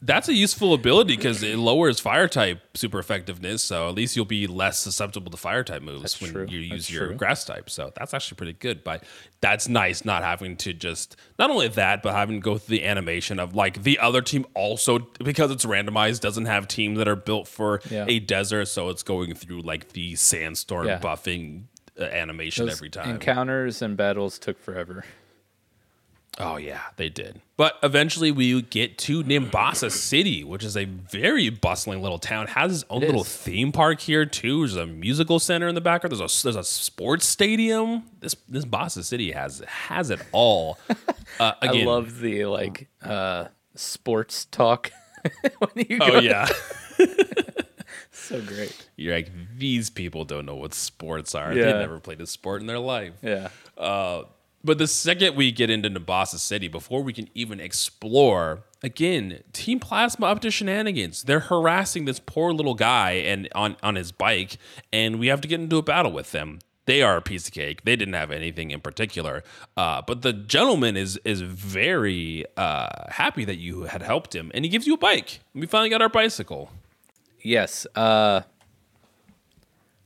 that's 0.02 0.28
a 0.28 0.34
useful 0.34 0.72
ability 0.74 1.14
because 1.16 1.42
it 1.42 1.56
lowers 1.58 2.00
fire 2.00 2.26
type 2.26 2.60
super 2.76 2.98
effectiveness. 2.98 3.62
So 3.62 3.88
at 3.88 3.94
least 3.94 4.16
you'll 4.16 4.24
be 4.24 4.46
less 4.46 4.78
susceptible 4.78 5.30
to 5.30 5.36
fire 5.36 5.62
type 5.62 5.82
moves 5.82 6.02
That's 6.02 6.20
when 6.20 6.32
true. 6.32 6.46
you 6.48 6.58
use 6.60 6.70
That's 6.70 6.90
your 6.90 7.06
true. 7.08 7.16
grass 7.16 7.44
type. 7.44 7.68
So 7.70 7.92
that's 7.94 8.12
actually 8.14 8.36
pretty 8.36 8.54
good. 8.54 8.82
But 8.82 9.04
that's 9.40 9.68
nice 9.68 10.04
not 10.04 10.22
having 10.24 10.56
to 10.58 10.72
just 10.72 11.16
not 11.38 11.50
only 11.50 11.68
that, 11.68 12.02
but 12.02 12.12
having 12.14 12.36
to 12.36 12.40
go 12.44 12.56
through 12.58 12.78
the 12.78 12.84
animation 12.84 13.38
of 13.38 13.54
like 13.54 13.82
the 13.82 13.98
other 14.00 14.22
team 14.22 14.46
also 14.54 14.98
because 15.22 15.50
it's 15.50 15.64
randomized 15.66 16.20
doesn't 16.20 16.46
have 16.46 16.66
teams 16.66 16.98
that 16.98 17.06
are 17.06 17.14
built 17.16 17.46
for 17.46 17.80
Yeah. 17.90 18.06
a 18.08 18.18
desert. 18.20 18.66
So 18.66 18.88
it's 18.88 19.02
going 19.02 19.34
through 19.34 19.60
like 19.62 19.90
the 19.90 20.16
sandstorm 20.16 20.86
Yeah. 20.86 20.98
buffing 20.98 21.64
animation 22.02 22.66
Those 22.66 22.76
every 22.76 22.90
time. 22.90 23.10
Encounters 23.10 23.82
and 23.82 23.96
battles 23.96 24.38
took 24.38 24.58
forever. 24.58 25.04
Oh 26.38 26.56
yeah, 26.56 26.80
they 26.96 27.08
did. 27.10 27.40
But 27.56 27.76
eventually 27.82 28.30
we 28.30 28.62
get 28.62 28.96
to 28.98 29.22
Nimbasa 29.24 29.90
City, 29.90 30.42
which 30.44 30.64
is 30.64 30.76
a 30.76 30.84
very 30.84 31.50
bustling 31.50 32.00
little 32.00 32.20
town. 32.20 32.46
Has 32.46 32.72
its 32.72 32.84
own 32.88 33.02
It 33.02 33.06
little 33.06 33.22
is. 33.22 33.36
theme 33.36 33.72
park 33.72 34.00
here 34.00 34.24
too. 34.24 34.60
There's 34.60 34.76
a 34.76 34.86
musical 34.86 35.38
center 35.38 35.68
in 35.68 35.74
the 35.74 35.80
background. 35.82 36.12
There's 36.16 36.40
a 36.40 36.42
there's 36.44 36.56
a 36.56 36.64
sports 36.64 37.26
stadium. 37.26 38.04
This 38.20 38.36
this 38.48 38.64
Basa 38.64 39.02
City 39.04 39.32
has 39.32 39.60
has 39.66 40.10
it 40.10 40.20
all. 40.32 40.78
Uh, 41.38 41.52
again, 41.62 41.82
I 41.86 41.90
love 41.90 42.18
the 42.20 42.44
like 42.46 42.88
uh, 43.02 43.46
sports 43.76 44.46
talk 44.46 44.90
when 45.58 45.86
you 45.88 45.98
go. 45.98 46.04
Oh 46.06 46.18
yeah, 46.18 46.48
so 48.30 48.40
great. 48.40 48.88
you're 48.96 49.14
like 49.14 49.30
these 49.58 49.90
people 49.90 50.24
don't 50.24 50.46
know 50.46 50.54
what 50.54 50.72
sports 50.74 51.34
are. 51.34 51.52
Yeah. 51.52 51.64
They 51.64 51.72
never 51.72 51.98
played 52.00 52.20
a 52.20 52.26
sport 52.26 52.60
in 52.60 52.66
their 52.66 52.78
life. 52.78 53.12
Yeah. 53.22 53.48
But 54.62 54.76
the 54.76 54.86
second 54.86 55.36
we 55.36 55.52
get 55.52 55.70
into 55.70 55.88
Nimbasa 55.88 56.38
City, 56.38 56.68
before 56.68 57.02
we 57.02 57.14
can 57.14 57.28
even 57.34 57.60
explore, 57.60 58.64
again, 58.82 59.42
Team 59.54 59.80
Plasma 59.80 60.26
up 60.26 60.40
to 60.40 60.50
shenanigans. 60.50 61.22
They're 61.22 61.40
harassing 61.40 62.04
this 62.04 62.20
poor 62.20 62.52
little 62.52 62.74
guy 62.74 63.12
and 63.12 63.48
on, 63.54 63.76
on 63.82 63.94
his 63.94 64.12
bike, 64.12 64.58
and 64.92 65.18
we 65.18 65.28
have 65.28 65.40
to 65.40 65.48
get 65.48 65.60
into 65.60 65.78
a 65.78 65.82
battle 65.82 66.12
with 66.12 66.32
them. 66.32 66.58
They 66.84 67.00
are 67.00 67.16
a 67.16 67.22
piece 67.22 67.46
of 67.46 67.54
cake. 67.54 67.84
They 67.84 67.96
didn't 67.96 68.14
have 68.14 68.30
anything 68.30 68.70
in 68.70 68.80
particular, 68.80 69.44
uh, 69.78 70.02
but 70.06 70.20
the 70.22 70.32
gentleman 70.32 70.96
is 70.96 71.18
is 71.24 71.40
very 71.40 72.44
uh, 72.56 72.88
happy 73.10 73.44
that 73.46 73.56
you 73.58 73.84
had 73.84 74.02
helped 74.02 74.34
him, 74.34 74.50
and 74.52 74.64
he 74.64 74.68
gives 74.68 74.86
you 74.86 74.94
a 74.94 74.98
bike. 74.98 75.40
We 75.54 75.66
finally 75.66 75.88
got 75.88 76.02
our 76.02 76.08
bicycle. 76.08 76.70
Yes. 77.42 77.86
Uh, 77.94 78.42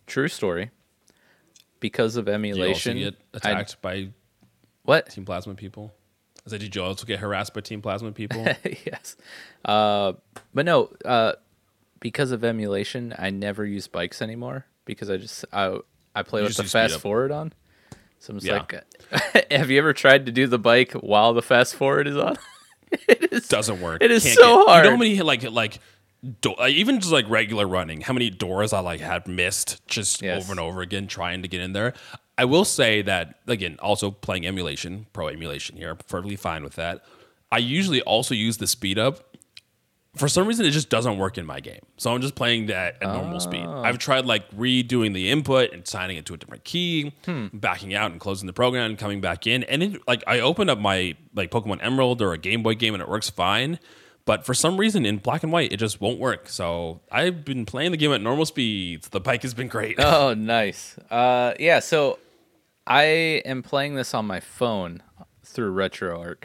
true 0.07 0.29
story. 0.29 0.71
Because 1.81 2.17
of 2.17 2.25
Did 2.27 2.31
you 2.31 2.35
also 2.35 2.39
emulation, 2.39 2.99
get 2.99 3.15
I- 3.35 3.37
attacked 3.37 3.83
by 3.83 4.09
what? 4.85 5.11
Team 5.11 5.25
Plasma 5.25 5.55
people? 5.55 5.93
I 6.47 6.51
said, 6.51 6.61
did 6.61 6.75
you 6.77 6.83
also 6.83 7.07
get 7.07 7.21
harassed 7.21 7.55
by 7.55 7.61
Team 7.63 7.81
Plasma 7.83 8.13
people? 8.13 8.43
yes. 8.65 9.17
Uh, 9.65 10.13
but 10.53 10.65
no, 10.67 10.91
uh, 11.05 11.33
because 12.01 12.33
of 12.33 12.45
emulation, 12.45 13.15
I 13.19 13.31
never 13.31 13.65
use 13.65 13.87
bikes 13.89 14.21
anymore 14.23 14.67
because 14.85 15.09
I 15.11 15.17
just 15.17 15.45
I 15.53 15.79
I 16.15 16.23
play 16.23 16.41
You 16.43 16.47
with 16.47 16.57
the 16.57 16.65
fast 16.65 17.01
forward 17.01 17.31
on. 17.33 17.53
So 18.19 18.33
I'm 18.33 18.41
just 18.41 18.47
Yeah. 18.47 18.65
like, 19.13 19.51
have 19.53 19.71
you 19.71 19.79
ever 19.79 19.93
tried 19.93 20.27
to 20.27 20.33
do 20.33 20.47
the 20.47 20.59
bike 20.59 20.93
while 20.93 21.33
the 21.35 21.43
fast 21.43 21.75
forward 21.77 22.07
is 22.07 22.17
on? 22.17 22.37
it 23.09 23.33
is 23.33 23.49
doesn't 23.49 23.81
work. 23.81 24.03
It 24.03 24.11
is 24.11 24.23
Can't 24.23 24.37
so 24.39 24.43
get- 24.43 24.49
You 24.61 24.67
hard. 24.69 24.85
know 24.85 24.91
how 24.93 24.97
many 24.97 25.21
like 25.23 25.43
like 25.51 25.79
do, 26.41 26.55
uh, 26.55 26.67
even 26.69 27.01
just 27.01 27.13
like 27.13 27.29
regular 27.29 27.67
running, 27.67 28.01
how 28.03 28.13
many 28.13 28.31
doors 28.31 28.73
I 28.73 28.81
like 28.81 29.01
had 29.01 29.27
missed 29.29 29.87
just 29.87 30.23
Yes. 30.23 30.43
over 30.43 30.53
and 30.53 30.61
over 30.61 30.81
again 30.81 31.07
trying 31.07 31.43
to 31.43 31.49
get 31.49 31.61
in 31.61 31.73
there. 31.73 31.93
I 32.37 32.45
will 32.47 32.65
say 32.65 33.03
that 33.03 33.41
again, 33.47 33.77
also 33.81 34.11
playing 34.11 34.47
emulation, 34.47 35.07
pro 35.13 35.29
emulation 35.29 35.77
here, 35.77 35.91
I'm 35.91 35.97
perfectly 35.99 36.37
fine 36.37 36.65
with 36.65 36.75
that. 36.77 37.05
I 37.53 37.59
usually 37.59 38.03
also 38.03 38.35
use 38.35 38.57
the 38.57 38.67
speed 38.67 38.99
up. 38.99 39.37
For 40.17 40.29
some 40.29 40.47
reason, 40.47 40.65
it 40.65 40.71
just 40.71 40.91
doesn't 40.91 41.19
work 41.19 41.39
in 41.39 41.45
my 41.47 41.59
game, 41.59 41.81
so 41.97 42.15
I'm 42.15 42.21
just 42.21 42.37
playing 42.37 42.67
that 42.67 43.03
at 43.03 43.09
normal 43.13 43.41
speed. 43.41 43.65
Oh. 43.67 43.83
I've 43.83 43.99
tried 43.99 44.25
like 44.27 44.49
redoing 44.53 45.13
the 45.13 45.29
input 45.29 45.73
and 45.73 45.87
signing 45.89 46.17
it 46.17 46.25
to 46.27 46.35
a 46.35 46.37
different 46.37 46.63
key, 46.63 47.13
Hmm. 47.25 47.47
backing 47.53 47.95
out 47.95 48.13
and 48.13 48.21
closing 48.21 48.47
the 48.47 48.53
program 48.53 48.91
and 48.91 48.99
coming 48.99 49.21
back 49.21 49.45
in, 49.49 49.65
and 49.65 49.83
it, 49.83 50.01
like 50.07 50.23
I 50.29 50.39
open 50.39 50.71
up 50.71 50.79
my 50.79 51.17
like 51.35 51.51
Pokemon 51.51 51.81
Emerald 51.83 52.23
or 52.23 52.33
a 52.33 52.39
Game 52.39 52.63
Boy 52.63 52.75
game 52.77 52.95
and 52.95 53.03
it 53.03 53.09
works 53.09 53.29
fine. 53.29 53.81
But 54.27 54.47
for 54.47 54.55
some 54.55 54.79
reason 54.79 55.05
in 55.05 55.19
black 55.19 55.43
and 55.43 55.53
white, 55.53 55.71
it 55.73 55.77
just 55.77 56.01
won't 56.01 56.19
work. 56.19 56.49
So 56.49 57.01
I've 57.13 57.45
been 57.45 57.67
playing 57.67 57.91
the 57.91 57.99
game 57.99 58.11
at 58.13 58.23
normal 58.23 58.47
speeds. 58.47 59.11
The 59.11 59.21
bike 59.21 59.43
has 59.43 59.53
been 59.55 59.69
great. 59.69 59.97
Oh, 59.99 60.33
nice. 60.35 60.97
Uh, 61.11 61.53
yeah. 61.61 61.81
So 61.81 62.19
I 62.87 63.03
am 63.45 63.63
playing 63.63 63.97
this 63.97 64.15
on 64.15 64.27
my 64.27 64.41
phone 64.41 65.03
through 65.45 65.75
RetroArch, 65.75 66.45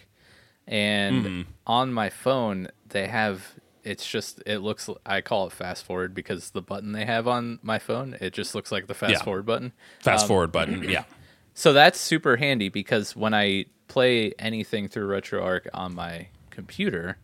and 0.67 1.25
Mm-hmm. 1.25 1.41
on 1.67 1.93
my 1.93 2.09
phone 2.09 2.67
they 2.89 3.07
have. 3.07 3.53
It's 3.85 4.05
just 4.05 4.43
it 4.45 4.59
looks. 4.59 4.89
I 5.05 5.21
call 5.21 5.47
it 5.47 5.53
fast 5.53 5.85
forward 5.85 6.13
because 6.13 6.49
the 6.51 6.61
button 6.61 6.91
they 6.91 7.05
have 7.05 7.27
on 7.29 7.59
my 7.63 7.79
phone 7.79 8.17
it 8.19 8.33
just 8.33 8.53
looks 8.53 8.71
like 8.73 8.87
the 8.87 8.93
fast 8.93 9.11
Yeah. 9.13 9.23
forward 9.23 9.45
button. 9.45 9.71
Fast 10.01 10.23
Um, 10.23 10.27
forward 10.27 10.51
button. 10.51 10.83
Yeah. 10.89 11.05
So 11.53 11.71
that's 11.73 11.99
super 11.99 12.35
handy 12.37 12.67
because 12.69 13.15
when 13.15 13.33
I 13.33 13.65
play 13.87 14.33
anything 14.37 14.89
through 14.89 15.07
RetroArch 15.07 15.67
on 15.73 15.95
my 15.95 16.27
computer, 16.51 17.17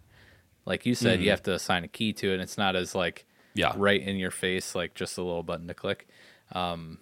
like 0.66 0.86
you 0.86 0.96
said, 0.96 1.22
you 1.22 1.30
have 1.30 1.44
to 1.44 1.54
assign 1.54 1.84
a 1.84 1.88
key 1.88 2.14
to 2.14 2.30
it. 2.32 2.34
And 2.34 2.42
it's 2.42 2.58
not 2.58 2.76
as 2.76 2.94
like 2.96 3.26
Mm-hmm. 3.56 3.60
Yeah. 3.60 3.74
right 3.78 4.02
in 4.02 4.18
your 4.18 4.32
face, 4.32 4.76
like 4.76 4.96
just 4.96 5.18
a 5.18 5.24
little 5.24 5.44
button 5.44 5.68
to 5.70 5.74
click. 5.74 6.08
Um, 6.52 7.00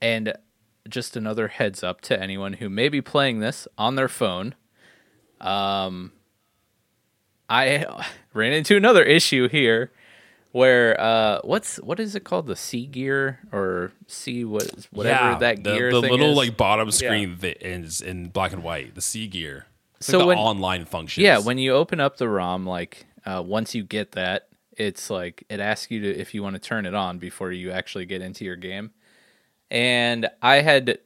and 0.00 0.34
just 0.88 1.16
another 1.16 1.48
heads 1.48 1.84
up 1.84 2.00
to 2.02 2.20
anyone 2.20 2.54
who 2.54 2.68
may 2.68 2.88
be 2.88 3.00
playing 3.00 3.38
this 3.38 3.68
on 3.78 3.94
their 3.94 4.08
phone. 4.08 4.54
Um, 5.40 6.12
I 7.48 8.04
ran 8.34 8.52
into 8.52 8.76
another 8.76 9.02
issue 9.04 9.48
here 9.48 9.92
where 10.50 11.00
uh 11.00 11.40
what's 11.44 11.76
what 11.76 11.98
is 11.98 12.14
it 12.14 12.24
called 12.24 12.46
the 12.46 12.56
C 12.56 12.86
gear 12.86 13.38
or 13.52 13.90
C 14.06 14.44
what 14.44 14.86
whatever 14.90 15.30
yeah, 15.30 15.38
that 15.38 15.64
the, 15.64 15.72
gear 15.72 15.90
the 15.92 16.02
thing 16.02 16.10
little 16.10 16.32
is. 16.32 16.36
like 16.36 16.56
bottom 16.58 16.90
screen 16.90 17.36
that 17.40 17.66
is 17.66 18.00
in 18.02 18.28
black 18.28 18.52
and 18.52 18.62
white, 18.62 18.94
the 18.94 19.00
C 19.00 19.26
gear. 19.28 19.66
It's 20.02 20.08
So 20.08 20.18
like 20.18 20.24
the 20.24 20.28
when- 20.28 20.38
online 20.38 20.84
functions. 20.84 21.22
Yeah, 21.22 21.38
when 21.38 21.58
you 21.58 21.72
open 21.72 22.00
up 22.00 22.16
the 22.16 22.28
ROM, 22.28 22.66
like 22.66 23.06
uh, 23.24 23.42
once 23.44 23.74
you 23.74 23.84
get 23.84 24.12
that, 24.12 24.48
it's 24.76 25.10
like 25.10 25.44
it 25.48 25.60
asks 25.60 25.90
you 25.90 26.00
to 26.00 26.08
if 26.18 26.34
you 26.34 26.42
want 26.42 26.54
to 26.54 26.60
turn 26.60 26.86
it 26.86 26.94
on 26.94 27.18
before 27.18 27.52
you 27.52 27.70
actually 27.70 28.06
get 28.06 28.20
into 28.22 28.44
your 28.44 28.56
game. 28.56 28.90
And 29.70 30.28
I 30.42 30.56
had, 30.56 30.98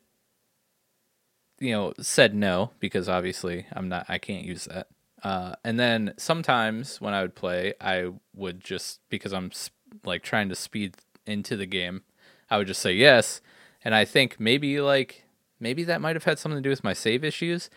you 1.60 1.70
know, 1.72 1.92
said 2.00 2.34
no 2.34 2.70
because 2.80 3.08
obviously 3.08 3.66
I'm 3.72 3.88
not, 3.88 4.06
I 4.08 4.18
can't 4.18 4.44
use 4.44 4.64
that. 4.66 4.88
Uh, 5.22 5.54
and 5.64 5.78
then 5.80 6.14
sometimes 6.18 7.00
when 7.00 7.14
I 7.14 7.22
would 7.22 7.34
play, 7.34 7.74
I 7.80 8.12
would 8.34 8.62
just 8.62 9.00
because 9.08 9.32
I'm 9.32 9.46
s- 9.46 9.70
like 10.04 10.22
trying 10.22 10.48
to 10.50 10.54
speed 10.54 10.96
into 11.26 11.56
the 11.56 11.66
game, 11.66 12.02
I 12.50 12.58
would 12.58 12.66
just 12.66 12.82
say 12.82 12.92
yes. 12.92 13.40
And 13.84 13.94
I 13.94 14.04
think 14.04 14.38
maybe 14.38 14.80
like 14.80 15.24
maybe 15.58 15.84
that 15.84 16.00
might 16.00 16.16
have 16.16 16.24
had 16.24 16.38
something 16.38 16.58
to 16.58 16.62
do 16.62 16.70
with 16.70 16.84
my 16.84 16.92
save 16.92 17.24
issues, 17.24 17.70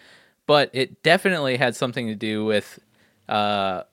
but 0.49 0.71
it 0.73 1.03
definitely 1.03 1.57
had 1.57 1.75
something 1.75 2.07
to 2.07 2.15
do 2.15 2.43
with 2.43 2.79
uh, 3.27 3.83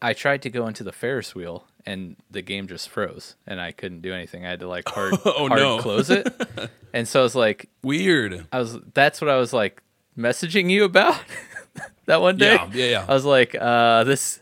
I 0.00 0.12
tried 0.12 0.42
to 0.42 0.48
go 0.50 0.68
into 0.68 0.84
the 0.84 0.92
Ferris 0.92 1.34
wheel 1.34 1.66
and 1.84 2.14
the 2.30 2.40
game 2.40 2.68
just 2.68 2.88
froze 2.88 3.34
and 3.48 3.60
I 3.60 3.72
couldn't 3.72 4.00
do 4.00 4.14
anything. 4.14 4.46
I 4.46 4.50
had 4.50 4.60
to 4.60 4.68
like 4.68 4.88
hard, 4.88 5.14
Oh, 5.24 5.48
hard 5.48 5.60
no. 5.60 5.78
close 5.78 6.08
it. 6.08 6.32
and 6.92 7.08
so 7.08 7.18
I 7.18 7.22
was 7.24 7.34
like, 7.34 7.68
Weird. 7.82 8.46
I 8.52 8.60
was 8.60 8.78
that's 8.94 9.20
what 9.20 9.28
I 9.28 9.38
was 9.38 9.52
like 9.52 9.82
messaging 10.16 10.70
you 10.70 10.84
about 10.84 11.20
that 12.06 12.20
one 12.20 12.36
day. 12.36 12.54
Yeah, 12.54 12.70
yeah, 12.72 12.90
yeah. 12.90 13.06
I 13.08 13.12
was 13.12 13.24
like, 13.24 13.56
uh, 13.60 14.04
this 14.04 14.38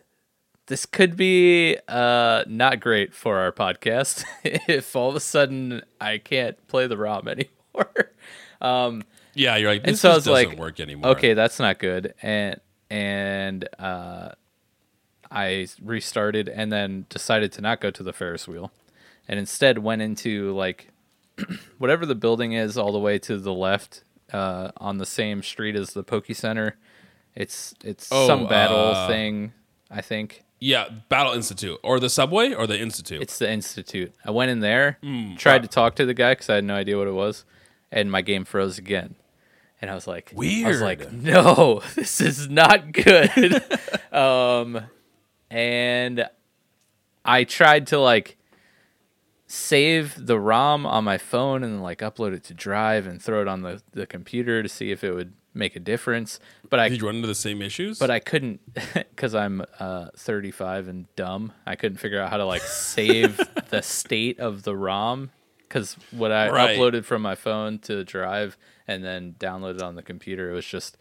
this 0.67 0.85
could 0.85 1.17
be 1.17 1.79
uh, 1.89 2.45
not 2.47 2.81
great 2.81 3.15
for 3.15 3.39
our 3.39 3.51
podcast 3.51 4.27
if 4.45 4.95
all 4.95 5.09
of 5.09 5.17
a 5.17 5.21
sudden 5.21 5.81
I 5.99 6.19
can't 6.19 6.59
play 6.69 6.87
the 6.87 6.99
ROM 6.99 7.29
anymore. 7.29 8.11
Yeah, 9.35 9.57
you're 9.57 9.71
like, 9.73 9.83
this 9.83 9.89
and 9.89 9.99
so 9.99 10.11
I 10.11 10.15
was 10.17 10.25
doesn't 10.25 10.51
like, 10.51 10.59
work 10.59 10.81
anymore. 10.81 11.11
okay, 11.13 11.35
that's 11.35 11.59
not 11.59 11.79
good. 11.79 12.15
And 12.23 12.61
and 12.91 13.69
uh, 13.79 14.31
I 15.31 15.67
restarted 15.83 16.49
and 16.49 16.71
then 16.73 17.07
decided 17.09 17.53
to 17.53 17.61
not 17.61 17.81
go 17.81 17.91
to 17.91 18.03
the 18.03 18.13
Ferris 18.13 18.47
wheel, 18.47 18.73
and 19.29 19.39
instead 19.39 19.79
went 19.79 20.03
into 20.03 20.53
like 20.55 20.89
whatever 21.79 22.07
the 22.07 22.15
building 22.15 22.53
is 22.53 22.77
all 22.79 22.93
the 22.93 22.99
way 22.99 23.19
to 23.21 23.39
the 23.39 23.53
left 23.53 24.05
uh, 24.33 24.71
on 24.77 24.99
the 24.99 25.07
same 25.07 25.43
street 25.43 25.75
as 25.77 25.91
the 25.95 26.03
Poke 26.05 26.27
Center. 26.33 26.77
It's 27.35 27.75
it's 27.83 28.09
Oh, 28.13 28.27
some 28.27 28.47
battle 28.47 28.93
uh, 28.95 29.09
thing, 29.09 29.53
I 29.91 30.01
think. 30.01 30.43
Yeah, 30.61 30.89
Battle 31.09 31.33
Institute 31.33 31.79
or 31.83 31.99
the 32.01 32.09
subway 32.09 32.55
or 32.55 32.67
the 32.67 32.79
institute. 32.81 33.21
It's 33.21 33.39
the 33.39 33.51
institute. 33.51 34.15
I 34.25 34.31
went 34.31 34.51
in 34.51 34.61
there, 34.61 34.99
Hmm, 35.03 35.35
tried 35.35 35.63
to 35.63 35.69
talk 35.69 35.97
to 35.97 36.07
the 36.07 36.15
guy 36.15 36.33
because 36.33 36.49
I 36.49 36.55
had 36.55 36.65
no 36.65 36.75
idea 36.77 36.97
what 36.97 37.09
it 37.09 37.13
was, 37.13 37.45
and 37.91 38.11
my 38.11 38.23
game 38.23 38.45
froze 38.45 38.79
again. 38.79 39.17
And 39.85 39.91
I 39.91 39.95
was 39.95 40.07
like, 40.07 40.33
weird. 40.35 40.65
I 40.65 40.69
was 40.71 40.81
like, 40.81 41.13
no, 41.13 41.83
this 41.95 42.23
is 42.23 42.49
not 42.49 42.91
good. 42.93 43.63
um, 44.13 44.81
and 45.51 46.27
I 47.23 47.45
tried 47.45 47.89
to 47.89 47.99
like 48.01 48.39
save 49.47 50.27
the 50.27 50.39
ROM 50.41 50.87
on 50.87 51.05
my 51.05 51.19
phone 51.19 51.63
and 51.63 51.83
like 51.83 51.99
upload 51.99 52.33
it 52.33 52.45
to 52.45 52.55
Drive 52.55 53.07
and 53.07 53.21
throw 53.21 53.43
it 53.43 53.47
on 53.47 53.61
the, 53.61 53.83
the 53.93 54.07
computer 54.07 54.63
to 54.63 54.71
see 54.71 54.91
if 54.91 55.05
it 55.05 55.13
would 55.13 55.35
make 55.53 55.77
a 55.77 55.81
difference. 55.81 56.41
But 56.71 56.81
I 56.81 56.89
Did 56.89 57.03
you 57.03 57.07
run 57.07 57.17
into 57.17 57.29
the 57.29 57.35
same 57.35 57.61
issues? 57.61 57.99
but 57.99 58.11
I 58.11 58.21
couldn't 58.21 58.61
because 58.95 59.35
I'm 59.35 59.67
uh, 59.79 60.07
35 60.17 60.89
and 60.89 61.15
dumb. 61.15 61.53
I 61.67 61.77
couldn't 61.77 61.99
figure 61.99 62.23
out 62.23 62.31
how 62.31 62.39
to 62.39 62.47
like 62.47 62.63
save 62.63 63.39
the 63.69 63.83
state 63.83 64.41
of 64.41 64.63
the 64.63 64.75
ROM 64.75 65.31
because 65.69 65.95
what 66.11 66.33
I 66.33 66.49
Right. 66.49 66.79
uploaded 66.79 67.05
from 67.05 67.21
my 67.21 67.35
phone 67.35 67.81
to 67.81 68.03
Drive 68.03 68.57
and 68.87 69.05
then 69.05 69.35
downloaded 69.39 69.83
on 69.83 69.95
the 69.95 70.03
computer, 70.03 70.51
it 70.51 70.55
was 70.55 70.67
just 70.67 70.97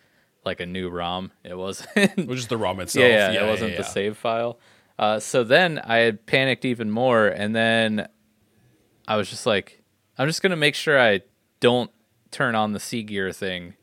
like 0.45 0.59
a 0.59 0.65
new 0.65 0.89
ROM. 0.89 1.31
It 1.43 1.57
wasn't. 1.57 2.27
which 2.27 2.39
is 2.39 2.47
the 2.47 2.57
ROM 2.57 2.79
itself. 2.81 3.03
yeah, 3.03 3.31
yeah, 3.31 3.45
it 3.45 3.47
wasn't 3.47 3.71
yeah, 3.71 3.77
the 3.77 3.83
save 3.83 4.17
file. 4.17 4.59
Uh, 4.97 5.19
so 5.19 5.43
then 5.43 5.79
I 5.79 5.97
had 5.97 6.25
panicked 6.25 6.65
even 6.65 6.91
more, 6.91 7.27
and 7.27 7.55
then 7.55 8.07
I 9.07 9.17
was 9.17 9.29
just 9.29 9.45
like, 9.45 9.81
I'm 10.17 10.27
just 10.27 10.41
gonna 10.41 10.55
make 10.55 10.75
sure 10.75 10.99
I 10.99 11.21
don't 11.59 11.89
turn 12.31 12.55
on 12.55 12.73
the 12.73 12.79
C 12.79 13.01
gear 13.03 13.31
thing, 13.31 13.73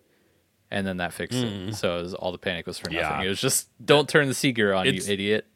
and 0.70 0.86
then 0.86 0.98
that 0.98 1.12
fixed 1.12 1.38
it. 1.38 1.74
So 1.74 1.98
it 1.98 2.02
was, 2.02 2.14
all 2.14 2.30
the 2.30 2.38
panic 2.38 2.66
was 2.66 2.78
for 2.78 2.90
nothing. 2.90 3.04
Mm. 3.04 3.18
Yeah. 3.20 3.26
It 3.26 3.28
was 3.28 3.40
just 3.40 3.68
don't 3.84 4.08
turn 4.08 4.28
the 4.28 4.34
C 4.34 4.52
gear 4.52 4.72
on, 4.72 4.86
you 4.86 5.00
idiot. 5.06 5.46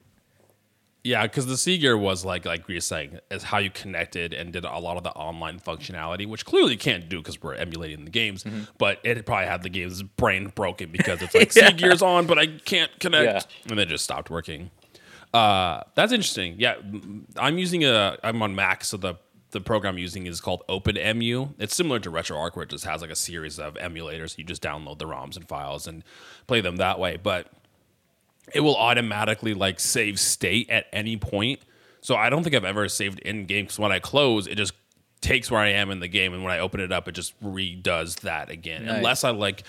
Yeah, 1.07 1.23
because 1.25 1.45
the 1.45 1.59
C 1.59 1.77
gear 1.77 1.99
was 1.99 2.25
like 2.25 2.47
like 2.47 2.67
we 2.67 2.75
were 2.75 2.81
saying, 2.81 3.19
is 3.31 3.43
how 3.43 3.59
you 3.59 3.69
connected 3.71 4.33
and 4.33 4.53
did 4.55 4.65
a 4.65 4.79
lot 4.79 4.97
of 4.97 5.03
the 5.05 5.11
online 5.11 5.61
functionality, 5.61 6.27
which 6.27 6.47
clearly 6.47 6.73
you 6.73 6.79
can't 6.79 7.11
do 7.11 7.19
because 7.19 7.43
we're 7.43 7.55
emulating 7.55 8.07
the 8.07 8.11
games. 8.11 8.43
Mm-hmm. 8.43 8.63
But 8.79 9.01
it 9.05 9.25
probably 9.27 9.47
had 9.47 9.63
the 9.63 9.69
game's 9.69 10.03
brain 10.03 10.49
broken 10.55 10.91
because 10.91 11.21
it's 11.21 11.35
like 11.35 11.53
C 11.53 11.73
gear's 11.73 12.01
on, 12.01 12.27
but 12.27 12.39
I 12.39 12.47
can't 12.47 12.91
connect, 13.01 13.47
Yeah. 13.67 13.71
and 13.71 13.79
it 13.79 13.89
just 13.89 14.03
stopped 14.05 14.31
working. 14.31 14.71
Uh, 15.35 15.83
that's 15.95 16.13
interesting. 16.13 16.55
Yeah, 16.59 16.77
I'm 17.37 17.59
using 17.59 17.85
a. 17.85 18.17
I'm 18.23 18.41
on 18.43 18.55
Mac, 18.55 18.83
so 18.85 18.97
the 18.97 19.17
the 19.51 19.61
program 19.61 19.95
I'm 19.95 19.99
using 19.99 20.27
is 20.27 20.41
called 20.41 20.63
OpenEmu. 20.71 21.55
It's 21.59 21.77
similar 21.77 21.99
to 22.01 22.11
RetroArch, 22.11 22.57
where 22.57 22.63
it 22.63 22.71
just 22.71 22.85
has 22.87 23.03
like 23.03 23.11
a 23.11 23.15
series 23.17 23.59
of 23.59 23.75
emulators. 23.75 24.39
You 24.39 24.45
just 24.45 24.63
download 24.63 24.99
the 24.99 25.05
ROMs 25.07 25.37
and 25.37 25.47
files 25.47 25.87
and 25.87 26.03
play 26.47 26.61
them 26.63 26.77
that 26.77 26.99
way. 26.99 27.17
But 27.23 27.49
it 28.53 28.61
will 28.61 28.77
automatically 28.77 29.55
like 29.55 29.81
save 29.81 30.21
state 30.21 30.69
at 30.71 30.87
any 30.93 31.17
point. 31.17 31.61
So 32.01 32.17
I 32.17 32.29
don't 32.29 32.43
think 32.43 32.55
I've 32.55 32.65
ever 32.65 32.89
saved 32.89 33.19
in 33.21 33.47
game 33.47 33.65
because 33.65 33.79
when 33.79 33.93
I 33.93 33.99
close, 33.99 34.47
it 34.47 34.57
just 34.57 34.75
takes 35.23 35.51
where 35.51 35.61
I 35.61 35.71
am 35.71 35.91
in 35.91 36.01
the 36.01 36.09
game, 36.09 36.35
and 36.35 36.45
when 36.45 36.53
I 36.53 36.59
open 36.59 36.81
it 36.81 36.93
up, 36.93 37.09
it 37.09 37.13
just 37.13 37.41
redoes 37.43 38.21
that 38.21 38.51
again. 38.51 38.85
Nice. 38.85 38.97
Unless 38.97 39.25
I 39.25 39.31
like 39.31 39.63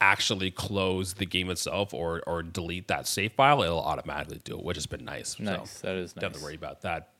actually 0.00 0.50
close 0.50 1.14
the 1.14 1.24
game 1.24 1.48
itself 1.48 1.94
or 1.94 2.22
or 2.26 2.42
delete 2.42 2.88
that 2.88 3.06
save 3.06 3.32
file, 3.32 3.62
it'll 3.62 3.80
automatically 3.80 4.40
do 4.44 4.58
it, 4.58 4.64
which 4.64 4.76
has 4.76 4.86
been 4.86 5.04
nice. 5.04 5.38
Nice, 5.38 5.70
So 5.70 5.86
that 5.86 5.96
is 5.96 6.12
don't 6.12 6.24
have 6.24 6.32
to 6.34 6.44
worry 6.44 6.56
about 6.56 6.82
that. 6.82 7.10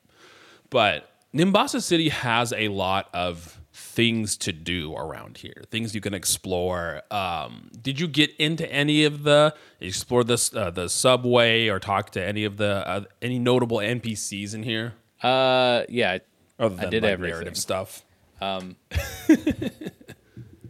But 0.68 1.08
Nimbasa 1.34 1.82
City 1.82 2.10
has 2.10 2.52
a 2.52 2.68
lot 2.68 3.08
of 3.14 3.58
things 3.74 4.36
to 4.36 4.52
do 4.52 4.94
around 4.94 5.38
here, 5.38 5.64
things 5.70 5.94
you 5.94 6.00
can 6.00 6.12
explore. 6.14 7.02
Um, 7.10 7.70
did 7.80 7.98
you 7.98 8.06
get 8.06 8.34
into 8.36 8.70
any 8.70 9.04
of 9.04 9.22
the 9.22 9.54
explore 9.80 10.24
this 10.24 10.54
uh, 10.54 10.70
the 10.70 10.88
subway 10.88 11.68
or 11.68 11.78
talk 11.80 12.10
to 12.10 12.22
any 12.24 12.44
of 12.44 12.56
the 12.58 12.86
uh, 12.86 13.04
any 13.22 13.38
notable 13.38 13.78
NPCs 13.78 14.54
in 14.54 14.62
here? 14.62 14.94
Uh, 15.22 15.84
yeah, 15.88 16.18
Other 16.58 16.74
I 16.76 16.80
than 16.82 16.90
did 16.90 17.02
like, 17.02 17.12
everything. 17.12 17.32
narrative 17.34 17.56
stuff. 17.56 18.04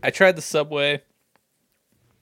I 0.02 0.10
tried 0.10 0.36
the 0.36 0.42
subway. 0.42 1.02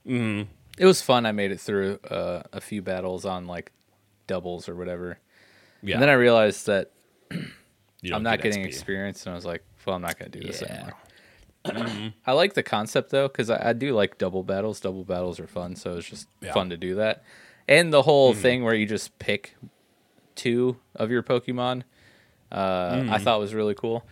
Mm-hmm. 0.07 0.51
It 0.79 0.87
was 0.87 1.03
fun. 1.03 1.27
I 1.27 1.33
made 1.33 1.51
it 1.53 1.61
through 1.61 1.99
uh, 2.11 2.43
a 2.53 2.61
few 2.61 2.83
battles 2.83 3.25
on 3.25 3.47
like 3.47 3.73
doubles 4.27 4.69
or 4.69 4.75
whatever, 4.77 5.19
Yeah, 5.83 5.95
and 5.95 6.03
then 6.03 6.09
I 6.09 6.15
realized 6.15 6.67
that 6.67 6.93
I'm 7.31 8.23
not 8.23 8.41
get 8.41 8.45
getting 8.53 8.63
XP. 8.63 8.67
experience, 8.69 9.27
and 9.27 9.33
I 9.33 9.35
was 9.35 9.45
like, 9.45 9.63
"Well, 9.87 9.97
I'm 9.97 10.03
not 10.03 10.19
going 10.19 10.31
to 10.31 10.39
do 10.41 10.47
this 10.47 10.63
Yeah. 10.63 10.91
anymore." 11.65 12.13
I 12.27 12.33
like 12.33 12.55
the 12.55 12.63
concept 12.63 13.11
though, 13.11 13.29
because 13.29 13.51
I, 13.51 13.71
I 13.71 13.73
do 13.73 13.95
like 13.95 14.19
double 14.19 14.43
battles. 14.43 14.81
Double 14.81 15.05
battles 15.05 15.39
are 15.41 15.47
fun, 15.47 15.77
so 15.77 15.97
it's 15.99 16.09
just 16.09 16.27
Yeah. 16.41 16.53
fun 16.53 16.71
to 16.71 16.77
do 16.77 16.95
that. 16.97 17.23
And 17.69 17.93
the 17.93 18.03
whole 18.03 18.33
thing 18.35 18.65
where 18.65 18.75
you 18.75 18.87
just 18.87 19.19
pick 19.19 19.57
two 20.35 20.79
of 20.97 21.11
your 21.11 21.23
Pokemon, 21.23 21.83
uh, 22.51 23.05
I 23.11 23.19
thought 23.19 23.39
was 23.39 23.55
really 23.55 23.75
cool. 23.75 24.05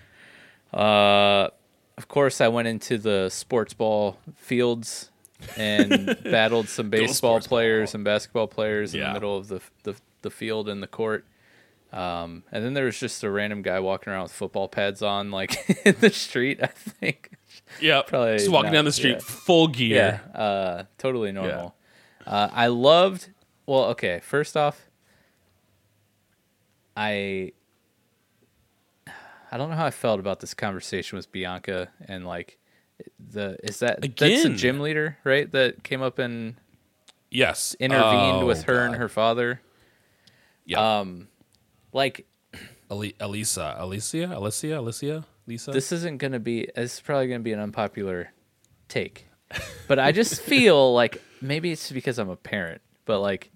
Uh, 0.73 1.49
of 1.97 2.07
course, 2.09 2.41
I 2.41 2.49
went 2.49 2.69
into 2.69 2.99
the 2.99 3.29
sports 3.31 3.75
ball 3.75 4.19
fields 4.37 5.11
and 5.57 6.17
battled 6.25 6.69
some 6.69 6.91
baseball 6.91 7.41
players 7.41 7.93
ball. 7.93 7.99
and 7.99 8.05
basketball 8.05 8.47
players 8.47 8.95
in 8.95 9.01
the 9.01 9.13
middle 9.15 9.37
of 9.37 9.49
the, 9.49 9.61
the 9.85 9.95
the 10.23 10.31
field 10.31 10.69
and 10.69 10.83
the 10.83 10.87
court. 10.87 11.25
Um, 11.93 12.43
and 12.53 12.63
then 12.65 12.75
there 12.75 12.85
was 12.85 12.99
just 13.01 13.23
a 13.25 13.31
random 13.31 13.63
guy 13.63 13.81
walking 13.81 14.13
around 14.13 14.25
with 14.25 14.33
football 14.33 14.69
pads 14.69 15.03
on, 15.03 15.31
like 15.31 15.81
in 15.87 15.97
the 16.01 16.11
street. 16.11 16.61
I 16.63 16.67
think. 16.67 17.31
Yeah, 17.81 18.03
Probably 18.07 18.39
just 18.39 18.51
walking 18.51 18.73
not- 18.73 18.79
down 18.79 18.85
the 18.85 18.93
street 18.93 19.13
yeah. 19.15 19.19
full 19.21 19.69
gear. 19.69 20.21
Yeah, 20.35 20.39
uh, 20.41 20.85
totally 20.99 21.33
normal. 21.33 21.75
Uh, 22.27 22.49
I 22.53 22.67
loved. 22.67 23.31
Well, 23.67 23.85
okay. 23.87 24.21
First 24.23 24.57
off, 24.57 24.89
I 26.97 27.53
I 29.51 29.57
don't 29.57 29.71
know 29.71 29.77
how 29.77 29.87
I 29.87 29.91
felt 29.91 30.21
about 30.21 30.41
this 30.41 30.55
conversation 30.55 31.17
with 31.17 31.31
Bianca 31.33 31.89
and 32.07 32.27
like 32.27 32.59
the 33.19 33.57
is 33.63 33.79
that 33.79 34.01
that's 34.03 34.43
the 34.43 34.51
gym 34.51 34.81
leader 34.81 35.17
right 35.25 35.51
that 35.53 35.85
came 35.85 36.03
up 36.03 36.19
and 36.19 36.57
Yes, 37.31 37.77
intervened 37.79 38.43
Oh, 38.43 38.47
with 38.47 38.63
her 38.65 38.87
and 38.87 38.95
her 38.97 39.09
father. 39.11 39.61
Yeah, 40.65 41.01
Um, 41.01 41.29
like 41.93 42.27
Ali- 42.91 43.15
Elisa, 43.21 43.77
Alicia, 43.79 44.31
Alicia, 44.35 44.79
Alicia, 44.81 45.25
Lisa. 45.47 45.71
this 45.73 45.93
isn't 45.93 46.19
gonna 46.19 46.41
be. 46.41 46.69
This 46.75 46.95
is 46.95 47.01
probably 47.01 47.29
gonna 47.29 47.41
be 47.41 47.53
an 47.53 47.61
unpopular 47.61 48.33
take, 48.89 49.27
but 49.87 49.99
I 49.99 50.13
just 50.13 50.41
feel 50.41 50.95
like 51.01 51.23
maybe 51.41 51.71
it's 51.73 51.91
because 51.93 52.19
I'm 52.19 52.31
a 52.31 52.37
parent, 52.37 52.81
but 53.05 53.21
like, 53.21 53.51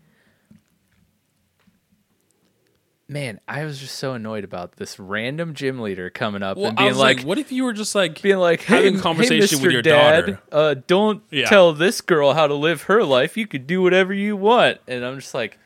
man, 3.09 3.41
I 3.47 3.65
was 3.65 3.79
just 3.79 3.97
so 3.97 4.15
annoyed 4.15 4.45
about 4.45 4.77
this 4.77 4.99
random 4.99 5.55
gym 5.55 5.81
leader 5.81 6.09
coming 6.11 6.43
up 6.43 6.57
well, 6.57 6.69
and 6.69 6.77
being 6.77 6.95
like, 6.95 7.19
like, 7.19 7.27
what 7.27 7.39
if 7.39 7.53
you 7.53 7.65
were 7.65 7.73
just 7.73 7.95
like 7.95 8.21
being 8.23 8.39
like, 8.39 8.63
hey, 8.63 8.77
having 8.77 8.95
hey, 8.95 8.99
a 8.99 9.03
conversation 9.03 9.59
Mr. 9.59 9.63
with 9.63 9.73
your 9.73 9.83
Dad, 9.83 10.21
daughter? 10.27 10.43
uh, 10.51 10.75
don't 10.87 11.23
Yeah. 11.31 11.47
tell 11.49 11.73
this 11.73 12.01
girl 12.01 12.33
how 12.35 12.47
to 12.47 12.55
live 12.55 12.83
her 12.85 13.05
life. 13.05 13.37
You 13.37 13.47
could 13.47 13.67
do 13.67 13.83
whatever 13.83 14.13
you 14.15 14.37
want, 14.37 14.79
and 14.89 15.05
I'm 15.05 15.19
just 15.19 15.35
like, 15.35 15.59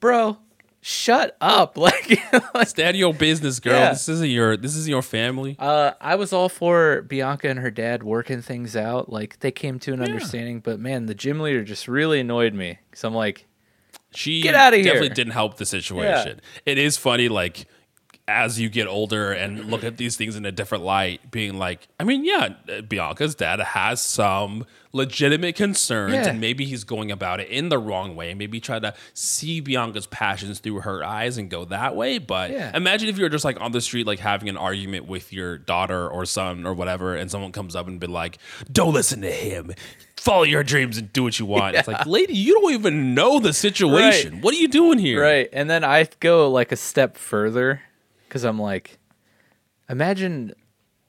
bro, 0.00 0.38
shut 0.80 1.36
up, 1.40 1.76
like. 1.76 2.20
Stay 2.66 2.94
your 2.94 3.14
business, 3.14 3.60
girl. 3.60 3.74
Yeah. 3.74 3.90
This 3.90 4.08
isn't 4.08 4.30
your. 4.30 4.56
This 4.56 4.76
is 4.76 4.88
your 4.88 5.02
family. 5.02 5.56
Uh, 5.58 5.92
I 6.00 6.14
was 6.16 6.32
all 6.32 6.48
for 6.48 7.02
Bianca 7.02 7.48
and 7.48 7.58
her 7.60 7.70
dad 7.70 8.02
working 8.02 8.42
things 8.42 8.76
out. 8.76 9.12
Like 9.12 9.40
they 9.40 9.50
came 9.50 9.78
to 9.80 9.92
an 9.92 10.02
understanding, 10.02 10.60
but 10.60 10.80
man, 10.80 11.06
the 11.06 11.14
gym 11.14 11.40
leader 11.40 11.62
just 11.64 11.88
really 11.88 12.20
annoyed 12.20 12.54
me. 12.54 12.78
Cause 12.92 13.04
I'm 13.04 13.14
like, 13.14 13.46
She 14.14 14.40
Get 14.40 14.54
outta 14.54 14.76
here. 14.76 14.84
Definitely 14.86 15.10
didn't 15.10 15.32
help 15.32 15.56
the 15.56 15.66
situation. 15.66 16.40
It 16.66 16.78
is 16.78 16.96
funny, 16.96 17.28
like 17.28 17.66
as 18.30 18.58
you 18.60 18.68
get 18.68 18.86
older 18.86 19.32
and 19.32 19.66
look 19.66 19.84
at 19.84 19.96
these 19.96 20.16
things 20.16 20.36
in 20.36 20.46
a 20.46 20.52
different 20.52 20.84
light, 20.84 21.30
being 21.30 21.58
like, 21.58 21.88
I 21.98 22.04
mean, 22.04 22.24
yeah, 22.24 22.54
uh, 22.68 22.80
Bianca's 22.82 23.34
dad 23.34 23.60
has 23.60 24.00
some 24.00 24.64
legitimate 24.92 25.54
concerns, 25.54 26.14
Yeah. 26.14 26.28
and 26.28 26.40
maybe 26.40 26.64
he's 26.64 26.84
going 26.84 27.10
about 27.12 27.38
it 27.40 27.48
in 27.48 27.68
the 27.68 27.78
wrong 27.78 28.16
way. 28.16 28.34
Maybe 28.34 28.58
try 28.60 28.78
to 28.80 28.94
see 29.14 29.60
Bianca's 29.60 30.06
passions 30.06 30.58
through 30.58 30.80
her 30.80 31.04
eyes 31.04 31.38
and 31.38 31.48
go 31.50 31.64
that 31.66 31.94
way. 31.94 32.18
But 32.18 32.50
Yeah. 32.50 32.74
imagine 32.76 33.08
if 33.08 33.16
you 33.16 33.22
were 33.24 33.28
just 33.30 33.44
like 33.44 33.60
on 33.60 33.72
the 33.72 33.80
street, 33.80 34.06
like 34.06 34.18
having 34.18 34.48
an 34.48 34.56
argument 34.56 35.06
with 35.06 35.32
your 35.32 35.58
daughter 35.58 36.08
or 36.08 36.24
son 36.26 36.66
or 36.66 36.74
whatever, 36.74 37.14
and 37.14 37.30
someone 37.30 37.52
comes 37.52 37.76
up 37.76 37.86
and 37.86 38.00
be 38.00 38.06
like, 38.08 38.38
"Don't 38.70 38.92
listen 38.94 39.20
to 39.22 39.30
him." 39.30 39.72
Follow 40.16 40.42
your 40.42 40.62
dreams 40.62 40.98
and 40.98 41.10
do 41.14 41.22
what 41.22 41.38
you 41.38 41.46
want. 41.46 41.76
It's 41.76 41.88
like, 41.88 42.04
lady, 42.04 42.34
you 42.34 42.52
don't 42.60 42.74
even 42.74 43.14
know 43.14 43.40
the 43.40 43.54
situation. 43.54 44.42
What 44.42 44.52
are 44.52 44.58
you 44.58 44.68
doing 44.68 44.98
here? 44.98 45.22
right. 45.22 45.48
And 45.50 45.70
then 45.70 45.82
I 45.82 46.06
go 46.20 46.50
like 46.50 46.72
a 46.72 46.76
step 46.76 47.16
further, 47.16 47.80
cause 48.30 48.44
I'm 48.44 48.58
like, 48.58 48.98
imagine 49.88 50.54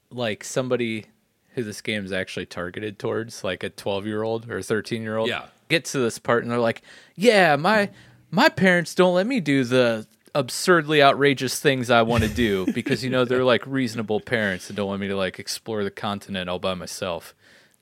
like 0.10 0.44
somebody 0.44 1.06
who 1.54 1.64
this 1.64 1.82
game 1.82 2.06
is 2.06 2.12
actually 2.12 2.46
targeted 2.46 3.00
towards, 3.00 3.44
like 3.44 3.64
a 3.64 3.70
12 3.70 4.06
year 4.06 4.24
old 4.24 4.50
or 4.50 4.58
a 4.58 4.64
13 4.64 5.02
year 5.02 5.18
old, 5.18 5.30
Yeah. 5.30 5.46
gets 5.70 5.92
to 5.94 6.00
this 6.00 6.20
part 6.20 6.44
and 6.44 6.52
they're 6.52 6.60
like, 6.60 6.82
yeah, 7.16 7.56
my 7.56 7.90
my 8.30 8.50
parents 8.50 8.96
don't 8.96 9.14
let 9.14 9.28
me 9.28 9.40
do 9.40 9.64
the 9.64 10.08
absurdly 10.34 11.04
outrageous 11.04 11.60
things 11.60 11.90
I 11.90 12.04
want 12.04 12.24
to 12.24 12.30
do 12.30 12.66
because 12.74 13.04
you 13.04 13.10
know 13.10 13.26
they're 13.26 13.44
like 13.44 13.66
reasonable 13.68 14.22
parents 14.22 14.70
and 14.70 14.78
don't 14.78 14.88
want 14.88 15.02
me 15.02 15.10
to 15.10 15.16
like 15.18 15.40
explore 15.40 15.84
the 15.84 15.92
continent 15.92 16.50
all 16.50 16.60
by 16.60 16.74
myself. 16.74 17.36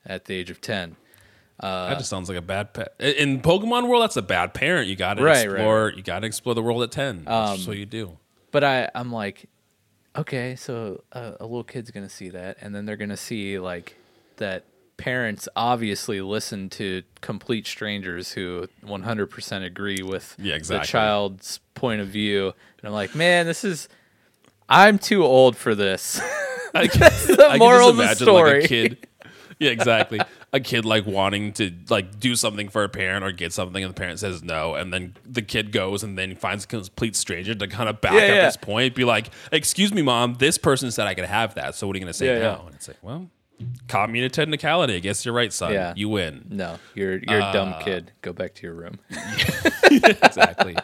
at 0.06 0.26
the 0.26 0.34
age 0.34 0.50
of 0.50 0.60
10. 0.62 0.96
Uh, 1.60 1.90
that 1.90 1.98
just 1.98 2.10
sounds 2.10 2.30
like 2.30 2.38
a 2.38 2.42
bad 2.42 2.74
pet. 2.74 2.94
In 3.00 3.42
Pokemon 3.42 3.90
world, 3.90 4.02
that's 4.02 4.16
a 4.16 4.22
bad 4.22 4.54
parent. 4.54 4.88
You 4.88 4.96
got 4.96 5.16
to 5.16 5.24
Right, 5.24 5.46
right, 5.46 5.56
explore. 5.56 5.94
You 5.96 6.02
got 6.02 6.20
to 6.22 6.26
explore 6.28 6.56
the 6.56 6.62
world 6.64 6.82
at 6.84 6.92
ten. 6.92 7.26
That's 7.26 7.60
um, 7.62 7.68
what 7.68 7.76
you 7.78 7.86
do. 7.86 8.18
But 8.52 8.64
I, 8.64 8.89
I'm 8.95 9.12
like, 9.12 9.47
okay, 10.16 10.56
so 10.56 11.04
a, 11.12 11.36
a 11.39 11.45
little 11.45 11.64
kid's 11.64 11.91
gonna 11.91 12.10
see 12.10 12.30
that, 12.30 12.58
and 12.62 12.74
then 12.74 12.86
they're 12.86 12.97
gonna 12.97 13.18
see 13.18 13.60
like 13.60 13.95
that 14.38 14.64
parents 14.97 15.47
obviously 15.56 16.20
listen 16.22 16.70
to 16.70 17.04
complete 17.22 17.66
strangers 17.66 18.34
who 18.34 18.68
100% 18.86 19.66
agree 19.66 20.04
with 20.04 20.36
Yeah, 20.38 20.58
the 20.60 20.80
child's 20.80 21.60
point 21.74 22.02
of 22.02 22.08
view, 22.10 22.47
and 22.47 22.88
I'm 22.88 22.93
like, 22.93 23.16
man, 23.16 23.45
this 23.45 23.64
is. 23.64 23.88
I'm 24.72 25.00
too 25.00 25.24
old 25.24 25.58
for 25.58 25.74
this. 25.74 26.22
I 26.76 26.88
can, 26.88 27.00
the 27.00 27.56
moral 27.58 27.89
of 27.89 27.97
the 27.97 28.14
story 28.14 28.62
like 28.62 28.66
a 28.66 28.68
kid. 28.68 29.08
Yeah, 29.66 29.72
exactly. 29.72 30.22
a 30.53 30.60
kid 30.62 30.86
like 30.86 31.05
wanting 31.05 31.51
to 31.53 31.72
like 31.89 32.18
do 32.20 32.36
something 32.38 32.70
for 32.70 32.86
a 32.86 32.89
parent 32.89 33.26
or 33.26 33.32
get 33.34 33.51
something, 33.51 33.84
and 33.84 33.93
the 33.93 33.99
parent 33.99 34.20
says 34.20 34.41
no, 34.41 34.76
and 34.76 34.93
then 34.93 35.16
the 35.26 35.41
kid 35.41 35.74
goes 35.74 36.01
and 36.01 36.18
then 36.18 36.36
finds 36.38 36.64
a 36.64 36.68
complete 36.68 37.16
stranger 37.18 37.53
to 37.53 37.68
kind 37.68 37.89
of 37.89 37.99
back 37.99 38.14
Yeah, 38.14 38.20
up 38.20 38.28
yeah. 38.30 38.45
this 38.45 38.55
point, 38.57 38.95
be 38.95 39.03
like, 39.03 39.30
"Excuse 39.51 39.93
me, 39.93 40.01
mom, 40.01 40.36
this 40.36 40.57
person 40.57 40.91
said 40.91 41.07
I 41.07 41.14
could 41.14 41.26
have 41.26 41.55
that. 41.55 41.76
So 41.76 41.88
what 41.88 41.95
are 41.95 41.99
you 41.99 42.05
gonna 42.05 42.14
say 42.14 42.28
Yeah, 42.28 42.39
now?" 42.39 42.64
And 42.68 42.76
it's 42.76 42.88
like, 42.88 42.97
well, 43.01 43.30
commune 43.88 44.30
technicality. 44.30 44.95
I 44.95 44.99
guess 44.99 45.26
you're 45.26 45.34
right, 45.34 45.51
son. 45.51 45.74
Yeah. 45.74 45.93
You 45.95 46.10
win. 46.10 46.45
no, 46.49 46.78
you're 46.95 47.18
you're 47.18 47.39
a 47.39 47.51
dumb 47.53 47.74
Uh, 47.74 47.80
kid. 47.82 48.12
Go 48.22 48.34
back 48.34 48.53
to 48.55 48.64
your 48.64 48.74
room. 48.76 48.99
exactly. 49.91 50.76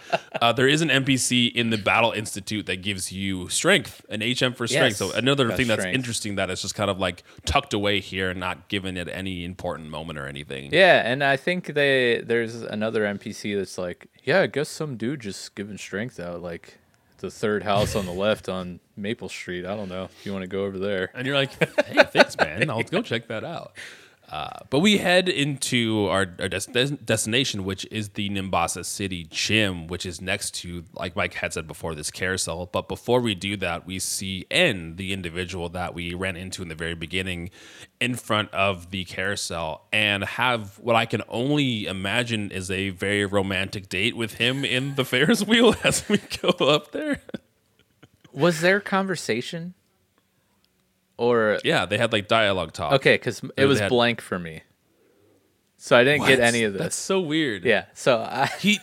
Uh, 0.41 0.51
there 0.53 0.67
is 0.67 0.81
an 0.81 0.89
NPC 0.89 1.53
in 1.53 1.69
the 1.69 1.77
Battle 1.77 2.11
Institute 2.11 2.65
that 2.65 2.81
gives 2.81 3.11
you 3.11 3.47
strength, 3.49 4.03
an 4.09 4.21
HM 4.21 4.53
for 4.53 4.67
strength. 4.67 4.71
Yes. 4.71 4.97
So 4.97 5.11
another 5.13 5.47
Got 5.47 5.57
thing 5.57 5.67
that's 5.67 5.81
strength. 5.81 5.95
interesting 5.95 6.35
that 6.35 6.49
is 6.49 6.61
just 6.61 6.75
kind 6.75 6.89
of 6.89 6.99
like 6.99 7.23
tucked 7.45 7.73
away 7.73 7.99
here 7.99 8.29
and 8.31 8.39
not 8.39 8.67
given 8.67 8.97
at 8.97 9.07
any 9.07 9.45
important 9.45 9.89
moment 9.89 10.19
or 10.19 10.27
anything. 10.27 10.73
Yeah, 10.73 11.01
and 11.09 11.23
I 11.23 11.37
think 11.37 11.67
they 11.73 12.21
there's 12.25 12.55
another 12.61 13.03
NPC 13.03 13.55
that's 13.57 13.77
like, 13.77 14.07
yeah, 14.23 14.41
I 14.41 14.47
guess 14.47 14.69
some 14.69 14.97
dude 14.97 15.21
just 15.21 15.55
giving 15.55 15.77
strength 15.77 16.19
out, 16.19 16.41
like 16.41 16.77
the 17.25 17.31
third 17.31 17.63
house 17.63 17.95
on 17.95 18.05
the 18.05 18.11
left 18.11 18.47
on 18.49 18.79
Maple 18.95 19.29
Street. 19.29 19.65
I 19.65 19.75
don't 19.75 19.89
know 19.89 20.03
if 20.05 20.25
you 20.25 20.31
want 20.31 20.43
to 20.43 20.47
go 20.47 20.63
over 20.65 20.77
there. 20.77 21.09
And 21.15 21.25
you're 21.25 21.35
like, 21.35 21.51
hey, 21.85 22.03
thanks, 22.03 22.37
man. 22.37 22.69
I'll 22.69 22.83
go 22.83 23.01
check 23.01 23.27
that 23.27 23.43
out. 23.43 23.75
Uh, 24.35 24.49
but 24.69 24.79
we 24.79 24.97
head 24.97 25.29
into 25.29 26.07
our, 26.07 26.27
our 26.41 26.49
des- 26.49 26.69
des- 26.73 26.97
destination, 26.97 27.63
which 27.63 27.87
is 27.89 28.09
the 28.09 28.29
Nimbasa 28.29 28.83
City 28.83 29.25
Gym, 29.29 29.87
which 29.87 30.05
is 30.05 30.19
next 30.19 30.55
to, 30.55 30.83
like 30.93 31.15
Mike 31.15 31.35
had 31.35 31.53
said 31.53 31.67
before, 31.67 31.95
this 31.95 32.11
carousel. 32.11 32.65
But 32.65 32.89
before 32.89 33.21
we 33.21 33.33
do 33.33 33.55
that, 33.55 33.85
we 33.87 33.97
see 33.97 34.45
N, 34.51 34.97
the 34.97 35.13
individual 35.13 35.69
that 35.69 35.93
we 35.93 36.13
ran 36.13 36.35
into 36.35 36.61
in 36.61 36.67
the 36.67 36.75
very 36.75 36.95
beginning, 36.95 37.49
in 38.01 38.15
front 38.15 38.53
of 38.53 38.91
the 38.91 39.05
carousel 39.05 39.87
and 39.93 40.25
have 40.25 40.79
what 40.79 40.97
I 40.97 41.05
can 41.05 41.21
only 41.29 41.85
imagine 41.85 42.51
is 42.51 42.69
a 42.69 42.89
very 42.89 43.23
romantic 43.25 43.87
date 43.87 44.17
with 44.17 44.33
him 44.33 44.65
in 44.65 44.95
the 44.95 45.05
Ferris 45.05 45.47
wheel 45.47 45.75
as 45.85 46.09
we 46.09 46.17
go 46.41 46.49
up 46.49 46.91
there. 46.91 47.21
Was 48.33 48.59
there 48.59 48.81
conversation? 48.81 49.75
Or 51.17 51.59
Yeah, 51.63 51.85
they 51.85 51.97
had 51.97 52.11
like 52.11 52.27
dialogue 52.27 52.73
talk. 52.73 52.93
okay, 52.93 53.15
because 53.15 53.41
it 53.57 53.65
was 53.65 53.79
had- 53.79 53.89
blank 53.89 54.21
for 54.21 54.37
me, 54.37 54.63
so 55.77 55.97
I 55.97 56.03
didn't 56.03 56.25
get 56.27 56.39
any 56.39 56.63
of 56.63 56.73
this. 56.73 56.81
That's 56.81 56.95
so 56.95 57.21
weird. 57.21 57.63
yeah, 57.65 57.85
so 57.93 58.19
I, 58.19 58.47
he 58.59 58.79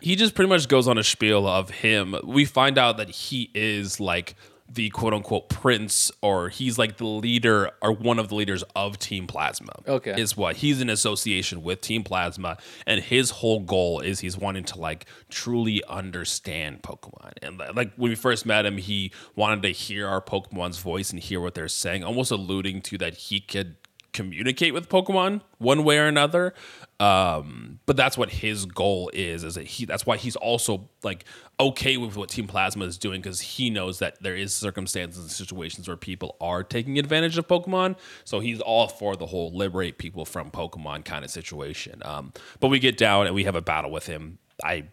he 0.00 0.16
just 0.16 0.34
pretty 0.34 0.48
much 0.48 0.68
goes 0.68 0.86
on 0.88 0.96
a 0.96 1.04
spiel 1.04 1.46
of 1.46 1.70
him. 1.70 2.14
We 2.24 2.44
find 2.44 2.78
out 2.78 2.96
that 2.98 3.10
he 3.10 3.50
is 3.54 4.00
like 4.00 4.36
the 4.70 4.90
quote 4.90 5.14
unquote 5.14 5.48
prince, 5.48 6.10
or 6.22 6.48
he's 6.48 6.78
like 6.78 6.98
the 6.98 7.06
leader 7.06 7.70
or 7.80 7.92
one 7.92 8.18
of 8.18 8.28
the 8.28 8.34
leaders 8.34 8.62
of 8.76 8.98
Team 8.98 9.26
Plasma. 9.26 9.72
Okay. 9.86 10.20
Is 10.20 10.36
what 10.36 10.56
he's 10.56 10.80
in 10.80 10.90
association 10.90 11.62
with 11.62 11.80
Team 11.80 12.04
Plasma, 12.04 12.58
and 12.86 13.00
his 13.00 13.30
whole 13.30 13.60
goal 13.60 14.00
is 14.00 14.20
he's 14.20 14.36
wanting 14.36 14.64
to 14.64 14.78
like 14.78 15.06
truly 15.30 15.82
understand 15.88 16.82
Pokemon. 16.82 17.32
And 17.42 17.58
like 17.76 17.94
when 17.96 18.10
we 18.10 18.14
first 18.14 18.44
met 18.44 18.66
him, 18.66 18.76
he 18.76 19.12
wanted 19.34 19.62
to 19.62 19.70
hear 19.70 20.06
our 20.06 20.20
Pokemon's 20.20 20.78
voice 20.78 21.10
and 21.10 21.18
hear 21.18 21.40
what 21.40 21.54
they're 21.54 21.68
saying, 21.68 22.04
almost 22.04 22.30
alluding 22.30 22.82
to 22.82 22.98
that 22.98 23.14
he 23.14 23.40
could 23.40 23.76
communicate 24.12 24.74
with 24.74 24.88
Pokemon 24.88 25.42
one 25.58 25.84
way 25.84 25.98
or 25.98 26.06
another. 26.06 26.54
Um, 27.00 27.78
but 27.86 27.96
that's 27.96 28.18
what 28.18 28.30
his 28.30 28.64
goal 28.66 29.10
is. 29.12 29.44
Is 29.44 29.54
that 29.54 29.66
he? 29.66 29.84
That's 29.84 30.04
why 30.04 30.16
he's 30.16 30.34
also 30.36 30.88
like 31.04 31.24
okay 31.60 31.96
with 31.96 32.16
what 32.16 32.28
Team 32.28 32.46
Plasma 32.48 32.84
is 32.86 32.98
doing 32.98 33.20
because 33.20 33.40
he 33.40 33.70
knows 33.70 34.00
that 34.00 34.20
there 34.22 34.34
is 34.36 34.52
circumstances 34.52 35.20
and 35.22 35.30
situations 35.30 35.86
where 35.86 35.96
people 35.96 36.36
are 36.40 36.62
taking 36.64 36.98
advantage 36.98 37.38
of 37.38 37.46
Pokemon. 37.46 37.96
So 38.24 38.40
he's 38.40 38.60
all 38.60 38.88
for 38.88 39.14
the 39.16 39.26
whole 39.26 39.52
liberate 39.56 39.98
people 39.98 40.24
from 40.24 40.50
Pokemon 40.50 41.04
kind 41.04 41.24
of 41.24 41.30
situation. 41.30 42.02
Um, 42.04 42.32
but 42.58 42.68
we 42.68 42.78
get 42.80 42.96
down 42.96 43.26
and 43.26 43.34
we 43.34 43.44
have 43.44 43.54
a 43.54 43.62
battle 43.62 43.90
with 43.92 44.06
him. 44.06 44.38
I 44.64 44.84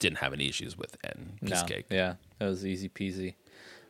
didn't 0.00 0.18
have 0.18 0.34
any 0.34 0.48
issues 0.48 0.76
with 0.76 0.96
N. 1.04 1.38
No, 1.40 1.64
cake. 1.64 1.86
yeah, 1.90 2.14
that 2.40 2.46
was 2.46 2.66
easy 2.66 2.90
peasy. 2.90 3.34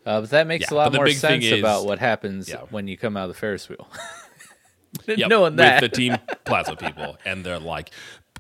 Uh, 0.06 0.20
but 0.20 0.30
that 0.30 0.46
makes 0.46 0.70
Yeah, 0.70 0.74
a 0.74 0.78
lot 0.78 0.92
more 0.92 1.08
sense 1.10 1.44
is- 1.44 1.58
about 1.58 1.86
what 1.86 1.98
happens 1.98 2.48
Yeah. 2.48 2.60
when 2.70 2.86
you 2.86 2.96
come 2.96 3.16
out 3.16 3.24
of 3.24 3.28
the 3.30 3.34
Ferris 3.40 3.68
wheel. 3.68 3.88
Yep, 5.06 5.28
Knowing 5.28 5.56
that, 5.56 5.82
with 5.82 5.90
the 5.90 5.96
Team 5.96 6.16
Plasma 6.44 6.76
people, 6.76 7.16
and 7.24 7.44
they're 7.44 7.58
like 7.58 7.90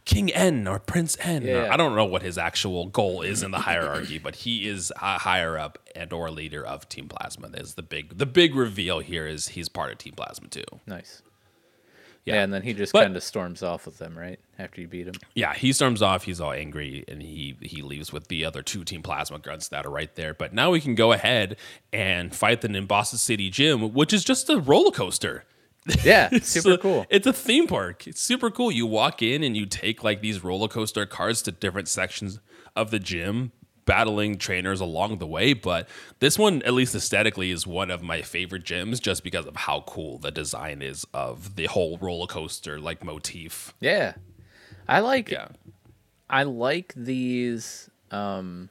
King 0.04 0.30
N 0.32 0.66
or 0.68 0.78
Prince 0.78 1.16
N. 1.20 1.48
or- 1.48 1.70
I 1.70 1.76
don't 1.76 1.94
know 1.96 2.04
what 2.04 2.22
his 2.22 2.36
actual 2.38 2.86
goal 2.86 3.22
is 3.22 3.42
in 3.42 3.50
the 3.50 3.58
hierarchy, 3.60 4.18
but 4.18 4.36
he 4.36 4.68
is 4.68 4.92
a 5.00 5.18
higher 5.18 5.58
up 5.58 5.78
and 5.96 6.12
or 6.12 6.30
leader 6.30 6.64
of 6.64 6.88
Team 6.88 7.08
Plasma. 7.08 7.48
There's 7.48 7.74
the 7.74 7.82
big 7.82 8.18
the 8.18 8.26
big 8.26 8.54
reveal 8.54 9.00
here 9.00 9.26
is 9.26 9.48
he's 9.48 9.68
part 9.68 9.92
of 9.92 9.98
Team 9.98 10.14
Plasma 10.14 10.48
too. 10.48 10.64
nice. 10.86 11.22
Yeah. 12.26 12.36
Yeah, 12.36 12.42
and 12.44 12.54
then 12.54 12.62
he 12.62 12.72
just 12.72 12.94
kind 12.94 13.14
of 13.16 13.22
storms 13.22 13.62
off 13.62 13.84
with 13.84 13.98
them, 13.98 14.16
right? 14.16 14.40
After 14.58 14.80
you 14.80 14.88
beat 14.88 15.06
him. 15.06 15.12
Yeah, 15.34 15.52
he 15.52 15.74
storms 15.74 16.00
off. 16.00 16.24
He's 16.24 16.40
all 16.40 16.52
angry, 16.52 17.04
and 17.06 17.20
he 17.20 17.54
he 17.60 17.82
leaves 17.82 18.14
with 18.14 18.28
the 18.28 18.46
other 18.46 18.62
two 18.62 18.82
Team 18.82 19.02
Plasma 19.02 19.38
grunts 19.38 19.68
that 19.68 19.84
are 19.84 19.90
right 19.90 20.14
there. 20.14 20.32
But 20.32 20.54
now 20.54 20.70
we 20.70 20.80
can 20.80 20.94
go 20.94 21.12
ahead 21.12 21.56
and 21.92 22.34
fight 22.34 22.62
the 22.62 22.68
Nimbasa 22.68 23.16
City 23.16 23.50
Gym, 23.50 23.92
which 23.92 24.14
is 24.14 24.24
just 24.24 24.48
a 24.48 24.58
roller 24.58 24.90
coaster. 24.90 25.44
Yeah, 26.04 26.30
super 26.38 26.72
a- 26.72 26.78
cool. 26.78 27.06
It's 27.10 27.26
a 27.26 27.32
theme 27.32 27.66
park. 27.66 28.06
It's 28.06 28.20
super 28.20 28.50
cool. 28.50 28.70
You 28.72 28.86
walk 28.86 29.20
in 29.22 29.42
and 29.42 29.56
you 29.56 29.66
take 29.66 30.02
like 30.02 30.20
these 30.20 30.42
roller 30.42 30.68
coaster 30.68 31.04
cars 31.06 31.42
to 31.42 31.52
different 31.52 31.88
sections 31.88 32.40
of 32.74 32.90
the 32.90 32.98
gym, 32.98 33.52
battling 33.84 34.38
trainers 34.38 34.80
along 34.80 35.18
the 35.18 35.26
way. 35.26 35.52
But 35.52 35.88
this 36.20 36.38
one, 36.38 36.62
at 36.62 36.72
least 36.72 36.94
aesthetically, 36.94 37.50
is 37.50 37.66
one 37.66 37.90
of 37.90 38.02
my 38.02 38.22
favorite 38.22 38.64
gyms 38.64 39.00
just 39.00 39.22
because 39.22 39.46
of 39.46 39.56
how 39.56 39.82
cool 39.86 40.18
the 40.18 40.30
design 40.30 40.80
is 40.80 41.04
of 41.12 41.56
the 41.56 41.66
whole 41.66 41.98
roller 41.98 42.26
coaster 42.26 42.80
like 42.80 43.04
motif. 43.04 43.74
Yeah, 43.80 44.14
I 44.88 45.00
like. 45.00 45.30
Yeah. 45.30 45.48
I 46.30 46.44
like 46.44 46.94
these. 46.96 47.90
um 48.10 48.70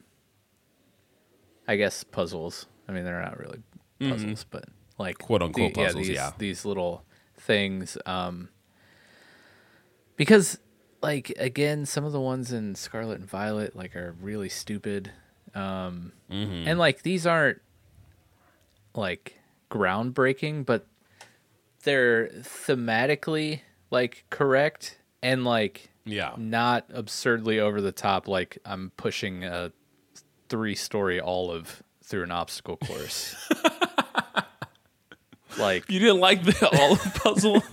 I 1.67 1.75
guess 1.77 2.03
puzzles. 2.03 2.65
I 2.87 2.91
mean, 2.91 3.05
they're 3.05 3.21
not 3.21 3.39
really 3.39 3.59
puzzles, 3.99 4.45
but 4.49 4.65
like 4.97 5.17
Mm-hmm. 5.17 5.25
Quote-unquote 5.27 5.73
puzzles, 5.73 6.07
these, 6.07 6.15
yeah. 6.15 6.31
these 6.37 6.65
little 6.65 7.03
things. 7.37 7.97
Um, 8.05 8.49
because, 10.15 10.59
like, 11.01 11.33
again, 11.37 11.85
some 11.85 12.05
of 12.05 12.11
the 12.11 12.19
ones 12.21 12.51
in 12.51 12.75
Scarlet 12.75 13.19
and 13.19 13.29
Violet 13.29 13.75
like 13.75 13.95
are 13.95 14.15
really 14.21 14.49
stupid. 14.49 15.11
Um, 15.55 16.13
Mm-hmm. 16.31 16.67
and 16.67 16.79
like 16.79 17.03
these 17.03 17.27
aren't 17.27 17.61
like 18.95 19.39
groundbreaking, 19.69 20.65
but 20.65 20.87
they're 21.83 22.27
thematically 22.29 23.61
like 23.91 24.25
correct 24.31 24.97
and 25.21 25.43
like 25.45 25.89
Yeah. 26.05 26.33
not 26.37 26.85
absurdly 26.91 27.59
over 27.59 27.81
the 27.81 27.91
top 27.91 28.27
like 28.27 28.57
I'm 28.65 28.91
pushing 28.97 29.43
a 29.43 29.71
three 30.49 30.73
story 30.75 31.19
olive 31.19 31.83
through 32.03 32.23
an 32.23 32.31
obstacle 32.31 32.77
course. 32.77 33.35
like 35.63 35.89
You 35.89 35.99
didn't 35.99 36.19
like 36.19 36.43
the 36.43 36.69
olive 36.81 37.13
puzzle? 37.15 37.63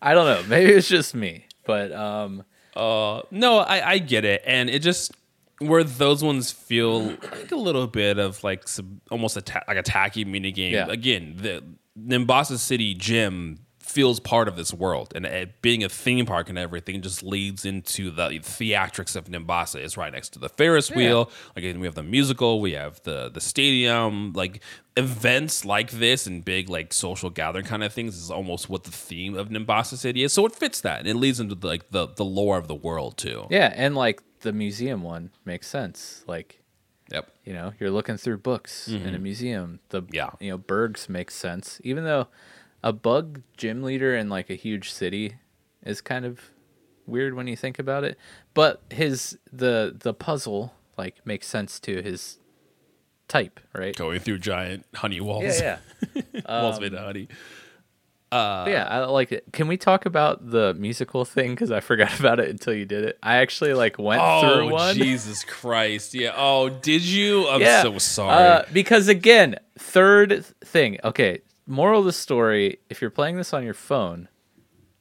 I 0.00 0.14
don't 0.14 0.26
know, 0.26 0.42
maybe 0.48 0.72
it's 0.72 0.88
just 0.88 1.14
me, 1.14 1.44
but 1.66 1.92
um 1.92 2.44
Uh, 2.76 3.22
no, 3.32 3.58
I, 3.58 3.92
I 3.94 3.98
get 3.98 4.24
it, 4.24 4.42
and 4.46 4.70
it 4.70 4.82
just 4.82 5.10
where 5.58 5.82
those 5.82 6.22
ones 6.22 6.52
feel 6.52 7.00
like 7.32 7.50
a 7.50 7.56
little 7.56 7.88
bit 7.88 8.18
of 8.18 8.44
like 8.44 8.68
some, 8.68 9.00
almost 9.10 9.36
a 9.36 9.42
ta- 9.42 9.64
like 9.66 9.76
a 9.76 9.82
tacky 9.82 10.24
mini 10.24 10.52
game. 10.52 10.72
Yeah. 10.74 10.86
Again, 10.88 11.34
the 11.38 11.64
Nimbasa 11.98 12.58
City 12.58 12.94
Gym 12.94 13.58
feels 13.88 14.20
part 14.20 14.48
of 14.48 14.56
this 14.56 14.72
world, 14.72 15.12
and 15.14 15.24
it, 15.26 15.62
being 15.62 15.82
a 15.82 15.88
theme 15.88 16.26
park 16.26 16.48
and 16.48 16.58
everything 16.58 17.00
just 17.02 17.22
leads 17.22 17.64
into 17.64 18.10
the 18.10 18.28
theatrics 18.40 19.16
of 19.16 19.24
Nimbasa. 19.26 19.76
It's 19.76 19.96
right 19.96 20.12
next 20.12 20.30
to 20.34 20.38
the 20.38 20.48
Ferris 20.48 20.90
wheel. 20.90 21.30
Again, 21.56 21.80
we 21.80 21.86
have 21.86 21.94
the 21.94 22.02
musical, 22.02 22.60
we 22.60 22.72
have 22.72 23.02
the 23.02 23.28
the 23.28 23.40
stadium, 23.40 24.32
like 24.34 24.60
events 24.96 25.64
like 25.64 25.90
this 25.92 26.26
and 26.26 26.44
big 26.44 26.68
like 26.68 26.92
social 26.92 27.30
gathering 27.30 27.64
kind 27.64 27.84
of 27.84 27.92
things 27.92 28.16
is 28.16 28.30
almost 28.30 28.68
what 28.68 28.84
the 28.84 28.90
theme 28.90 29.36
of 29.36 29.48
Nimbasa 29.48 29.96
City 29.96 30.22
is. 30.22 30.32
So 30.32 30.44
it 30.46 30.54
fits 30.54 30.80
that, 30.82 31.00
and 31.00 31.08
it 31.08 31.16
leads 31.16 31.40
into 31.40 31.56
like 31.66 31.90
the 31.90 32.06
the 32.08 32.24
lore 32.24 32.58
of 32.58 32.68
the 32.68 32.74
world 32.74 33.16
too. 33.16 33.46
yeah, 33.50 33.72
and 33.74 33.94
like 33.94 34.22
the 34.40 34.52
museum 34.52 35.02
one 35.02 35.30
makes 35.44 35.66
sense. 35.66 36.24
Like 36.26 36.62
Yep. 37.10 37.26
you 37.44 37.54
know, 37.54 37.72
you're 37.80 37.90
looking 37.90 38.18
through 38.18 38.36
books 38.38 38.86
in 38.86 39.14
a 39.14 39.18
museum. 39.18 39.80
The 39.88 40.02
Mm-hmm. 40.02 40.14
Yeah. 40.14 40.30
you 40.40 40.50
know, 40.50 40.58
Burgh's 40.58 41.08
makes 41.08 41.34
sense. 41.34 41.80
Even 41.82 42.04
though 42.04 42.28
a 42.82 42.92
bug 42.92 43.42
gym 43.56 43.82
leader 43.82 44.14
in 44.16 44.28
like 44.28 44.50
a 44.50 44.54
huge 44.54 44.90
city 44.90 45.36
is 45.84 46.00
kind 46.00 46.24
of 46.24 46.40
weird 47.06 47.34
when 47.34 47.46
you 47.46 47.56
think 47.56 47.78
about 47.78 48.04
it. 48.04 48.18
But 48.54 48.82
his 48.90 49.38
the 49.52 49.96
the 49.98 50.14
puzzle 50.14 50.74
like 50.96 51.24
makes 51.26 51.46
sense 51.46 51.80
to 51.80 52.02
his 52.02 52.38
type, 53.28 53.60
right? 53.74 53.96
Going 53.96 54.20
through 54.20 54.38
giant 54.38 54.86
honey 54.94 55.20
walls. 55.20 55.60
Yeah, 55.60 55.78
yeah. 56.14 56.22
walls 56.62 56.80
made 56.80 56.94
of 56.94 57.00
honey. 57.00 57.28
But 58.30 58.70
yeah, 58.70 58.84
I 58.84 59.04
like 59.06 59.32
it. 59.32 59.44
Can 59.52 59.68
we 59.68 59.78
talk 59.78 60.04
about 60.04 60.50
the 60.50 60.74
musical 60.74 61.24
thing? 61.24 61.52
Because 61.52 61.70
I 61.70 61.80
forgot 61.80 62.18
about 62.20 62.40
it 62.40 62.50
until 62.50 62.74
you 62.74 62.84
did 62.84 63.04
it. 63.04 63.18
I 63.22 63.36
actually 63.36 63.74
like 63.74 63.98
went 63.98 64.20
through 64.20 64.68
Oh 64.68 64.68
one. 64.68 64.94
Jesus 64.94 65.44
Christ! 65.44 66.14
Yeah. 66.14 66.34
Oh, 66.36 66.68
did 66.68 67.02
you? 67.02 67.48
I'm 67.48 67.60
yeah. 67.60 67.82
so 67.82 67.98
sorry. 67.98 68.46
Uh, 68.46 68.62
because 68.72 69.08
again, 69.08 69.56
third 69.78 70.44
thing. 70.62 70.98
Okay, 71.04 71.40
moral 71.68 72.00
of 72.00 72.06
the 72.06 72.12
story: 72.12 72.78
if 72.90 73.00
you're 73.00 73.10
playing 73.10 73.36
this 73.36 73.52
on 73.54 73.62
your 73.62 73.74
phone, 73.74 74.28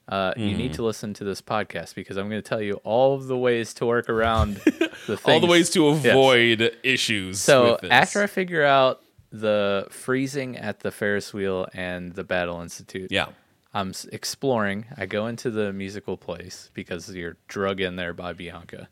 uh, 0.07 0.33
you 0.37 0.49
Mm-hmm. 0.49 0.57
need 0.57 0.73
to 0.75 0.83
listen 0.83 1.13
to 1.15 1.23
this 1.23 1.41
podcast 1.41 1.95
because 1.95 2.15
I'm 2.17 2.29
going 2.29 2.41
to 2.41 2.47
tell 2.47 2.61
you 2.61 2.75
all 2.83 3.15
of 3.15 3.25
the 3.27 3.37
ways 3.37 3.73
to 3.75 3.85
work 3.85 4.07
around 4.09 4.55
the 5.07 5.17
things. 5.17 5.21
All 5.25 5.39
the 5.39 5.47
ways 5.47 5.69
to 5.71 5.85
Yes. 5.89 6.05
avoid 6.05 6.71
issues. 6.83 7.41
So 7.41 7.71
with 7.73 7.81
this. 7.81 7.91
after 7.91 8.21
I 8.21 8.27
figure 8.27 8.63
out 8.63 9.01
the 9.31 9.87
freezing 9.89 10.55
at 10.57 10.79
the 10.81 10.91
Ferris 10.91 11.33
wheel 11.33 11.67
and 11.73 12.13
the 12.13 12.23
Battle 12.23 12.61
Institute, 12.61 13.11
yeah, 13.11 13.27
I'm 13.73 13.91
exploring. 14.13 14.85
I 14.95 15.05
go 15.07 15.27
into 15.27 15.49
the 15.51 15.73
musical 15.73 16.15
place 16.15 16.69
because 16.73 17.13
you're 17.13 17.35
drug 17.49 17.81
in 17.81 17.95
there 17.97 18.13
by 18.13 18.31
Bianca. 18.33 18.87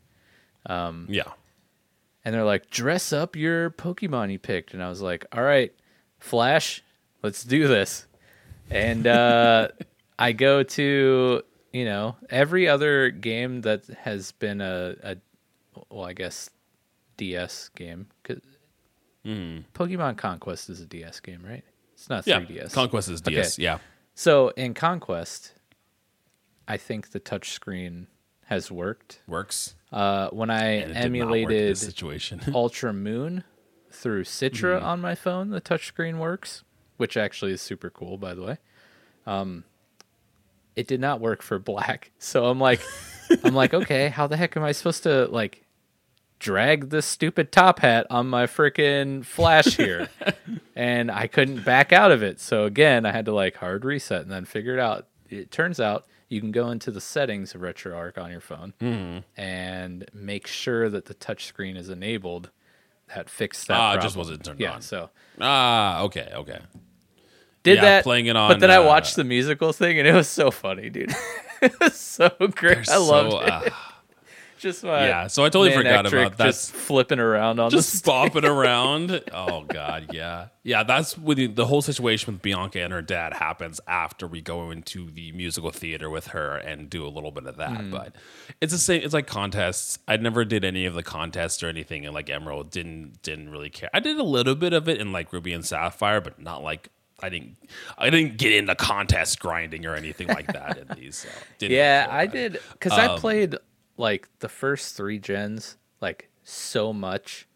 yeah. 0.68 1.32
And 2.24 2.34
they're 2.34 2.44
like, 2.44 2.70
dress 2.70 3.12
up 3.12 3.36
your 3.36 3.70
Pokemon 3.70 4.32
you 4.32 4.38
picked. 4.40 4.74
And 4.74 4.82
I 4.82 4.88
was 4.88 5.00
like, 5.00 5.24
all 5.32 5.44
right, 5.44 5.72
Flash, 6.18 6.82
let's 7.26 7.42
do 7.44 7.66
this. 7.68 8.06
And 8.70 9.06
uh, 9.06 9.68
I 10.18 10.32
go 10.32 10.62
to, 10.62 11.42
you 11.72 11.84
know, 11.84 12.16
every 12.30 12.68
other 12.68 13.10
game 13.10 13.60
that 13.62 13.86
has 14.02 14.32
been 14.32 14.60
a, 14.60 14.94
a 15.02 15.16
well, 15.90 16.06
I 16.06 16.12
guess, 16.14 16.48
DS 17.16 17.68
game. 17.74 18.06
'Cause 18.24 18.40
Pokemon 19.24 20.16
Conquest 20.16 20.70
is 20.70 20.80
a 20.80 20.86
DS 20.86 21.18
game, 21.20 21.42
right? 21.44 21.64
It's 21.94 22.08
not 22.08 22.26
Yeah. 22.26 22.40
3DS. 22.40 22.72
Conquest 22.72 23.08
is 23.08 23.20
DS. 23.20 23.58
Yeah. 23.58 23.78
So 24.14 24.48
in 24.50 24.72
Conquest, 24.74 25.52
I 26.68 26.76
think 26.76 27.10
the 27.10 27.18
touchscreen 27.20 28.06
has 28.44 28.70
worked. 28.70 29.20
Works. 29.26 29.74
Uh, 29.92 30.28
when 30.30 30.48
I 30.50 30.64
And 30.64 30.90
it 30.92 30.94
did 30.94 30.94
not 30.94 30.94
work 30.94 31.02
in 31.04 31.16
emulated 31.16 31.78
situation. 31.78 32.40
Ultra 32.54 32.92
Moon 32.92 33.42
through 33.90 34.24
Citra 34.24 34.76
Mm-hmm. 34.78 34.86
on 34.86 35.00
my 35.00 35.14
phone, 35.16 35.50
the 35.50 35.60
touchscreen 35.60 36.18
works, 36.18 36.62
which 36.96 37.16
actually 37.16 37.52
is 37.52 37.60
super 37.62 37.90
cool, 37.90 38.16
by 38.18 38.34
the 38.34 38.42
way. 38.42 38.58
Um, 39.26 39.64
it 40.74 40.86
did 40.86 41.00
not 41.00 41.20
work 41.20 41.42
for 41.42 41.58
Black, 41.58 42.10
so 42.18 42.46
I'm 42.46 42.60
like, 42.60 42.80
I'm 43.44 43.54
like, 43.54 43.74
okay, 43.82 44.08
how 44.08 44.26
the 44.26 44.36
heck 44.36 44.56
am 44.56 44.62
I 44.62 44.72
supposed 44.72 45.02
to 45.04 45.26
like 45.26 45.64
drag 46.38 46.90
this 46.90 47.06
stupid 47.06 47.50
top 47.50 47.78
hat 47.80 48.06
on 48.10 48.28
my 48.28 48.46
freaking 48.46 49.24
Flash 49.24 49.76
here? 49.76 50.08
and 50.76 51.10
I 51.10 51.26
couldn't 51.26 51.64
back 51.64 51.92
out 51.92 52.12
of 52.12 52.22
it. 52.22 52.40
So 52.40 52.64
again, 52.64 53.06
I 53.06 53.12
had 53.12 53.24
to 53.24 53.32
like 53.32 53.56
hard 53.56 53.84
reset 53.84 54.22
and 54.22 54.30
then 54.30 54.44
figure 54.44 54.74
it 54.74 54.80
out. 54.80 55.06
It 55.30 55.50
turns 55.50 55.80
out 55.80 56.06
you 56.28 56.40
can 56.40 56.52
go 56.52 56.70
into 56.70 56.90
the 56.90 57.00
settings 57.00 57.54
of 57.54 57.60
RetroArch 57.62 58.18
on 58.18 58.30
your 58.30 58.40
phone 58.40 58.74
Mm-hmm. 58.80 59.40
and 59.40 60.04
make 60.12 60.46
sure 60.46 60.88
that 60.90 61.06
the 61.06 61.14
touchscreen 61.14 61.76
is 61.76 61.88
enabled. 61.88 62.50
That 63.14 63.30
fixed 63.30 63.68
that. 63.68 63.74
Ah, 63.78 63.90
it 63.90 63.94
problem. 63.94 64.06
just 64.06 64.16
wasn't 64.16 64.44
turned 64.44 64.60
yeah, 64.60 64.72
on. 64.74 64.82
so 64.82 65.10
ah, 65.40 66.02
okay, 66.02 66.30
okay. 66.34 66.58
did 67.62 67.76
Yeah, 67.76 67.82
that 67.82 68.02
playing 68.04 68.26
it 68.26 68.36
on, 68.36 68.50
But 68.50 68.60
then 68.60 68.70
I 68.70 68.76
uh, 68.76 68.86
watched 68.86 69.16
the 69.16 69.24
musical 69.24 69.72
thing 69.72 69.98
and 69.98 70.06
it 70.08 70.14
was 70.14 70.28
so 70.28 70.50
funny, 70.50 70.90
dude. 70.90 71.14
it 71.62 71.72
was 71.80 71.94
so 71.94 72.30
great. 72.50 72.88
I 72.88 72.96
loved 72.96 73.32
So, 73.32 73.40
it. 73.40 73.50
uh, 73.50 73.70
Just 74.60 74.84
my 74.84 75.06
yeah, 75.06 75.26
so 75.26 75.44
I 75.44 75.48
totally 75.48 75.72
forgot 75.72 76.06
about 76.06 76.36
that. 76.38 76.46
Just 76.46 76.72
flipping 76.72 77.18
around 77.18 77.60
on 77.60 77.70
just 77.70 78.04
bopping 78.06 78.44
around. 78.44 79.22
Oh 79.32 79.64
god, 79.64 80.10
yeah, 80.12 80.48
yeah. 80.62 80.82
That's 80.82 81.18
with 81.18 81.36
the, 81.36 81.46
the 81.46 81.66
whole 81.66 81.82
situation 81.82 82.32
with 82.32 82.42
Bianca 82.42 82.80
and 82.80 82.92
her 82.92 83.02
dad 83.02 83.34
happens 83.34 83.80
after 83.86 84.26
we 84.26 84.40
go 84.40 84.70
into 84.70 85.10
the 85.10 85.32
musical 85.32 85.70
theater 85.70 86.08
with 86.08 86.28
her 86.28 86.56
and 86.56 86.88
do 86.88 87.06
a 87.06 87.08
little 87.08 87.30
bit 87.30 87.46
of 87.46 87.56
that. 87.56 87.80
Hmm. 87.80 87.90
But 87.90 88.14
it's 88.60 88.72
the 88.72 88.78
same. 88.78 89.02
It's 89.02 89.12
like 89.12 89.26
contests. 89.26 89.98
I 90.08 90.16
never 90.16 90.44
did 90.44 90.64
any 90.64 90.86
of 90.86 90.94
the 90.94 91.02
contests 91.02 91.62
or 91.62 91.68
anything, 91.68 92.06
and 92.06 92.14
like 92.14 92.30
Emerald 92.30 92.70
didn't 92.70 93.22
didn't 93.22 93.50
really 93.50 93.70
care. 93.70 93.90
I 93.92 94.00
did 94.00 94.16
a 94.18 94.22
little 94.24 94.54
bit 94.54 94.72
of 94.72 94.88
it 94.88 95.00
in 95.00 95.12
like 95.12 95.32
Ruby 95.32 95.52
and 95.52 95.64
Sapphire, 95.64 96.20
but 96.20 96.40
not 96.40 96.62
like. 96.62 96.88
I 97.18 97.30
didn't. 97.30 97.56
I 97.96 98.10
didn't 98.10 98.36
get 98.36 98.52
into 98.52 98.74
contest 98.74 99.40
grinding 99.40 99.86
or 99.86 99.94
anything 99.94 100.28
like 100.28 100.48
that 100.48 100.76
in 100.76 100.88
these. 100.98 101.16
So 101.16 101.28
didn't 101.58 101.74
Yeah, 101.74 102.08
I 102.10 102.26
did 102.26 102.58
because 102.72 102.92
Um, 102.92 102.98
I 103.00 103.16
played 103.18 103.56
like 103.96 104.28
the 104.40 104.48
first 104.48 104.96
three 104.96 105.18
gens 105.18 105.76
like 106.00 106.28
so 106.44 106.92
much. 106.92 107.46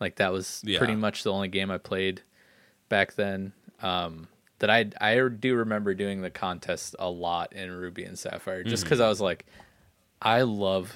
Like 0.00 0.16
that 0.16 0.32
was 0.32 0.60
Yeah. 0.64 0.78
pretty 0.78 0.96
much 0.96 1.22
the 1.22 1.32
only 1.32 1.48
game 1.48 1.70
I 1.70 1.78
played 1.78 2.22
back 2.88 3.14
then. 3.14 3.52
Um, 3.82 4.28
that 4.58 4.70
I 4.70 4.86
I 5.00 5.28
do 5.28 5.56
remember 5.56 5.94
doing 5.94 6.22
the 6.22 6.30
contest 6.30 6.94
a 6.98 7.10
lot 7.10 7.52
in 7.52 7.70
Ruby 7.70 8.04
and 8.04 8.18
Sapphire 8.18 8.62
just 8.64 8.82
Mm-hmm. 8.82 8.88
because 8.88 9.00
I 9.00 9.08
was 9.08 9.20
like, 9.20 9.44
I 10.22 10.42
love 10.42 10.92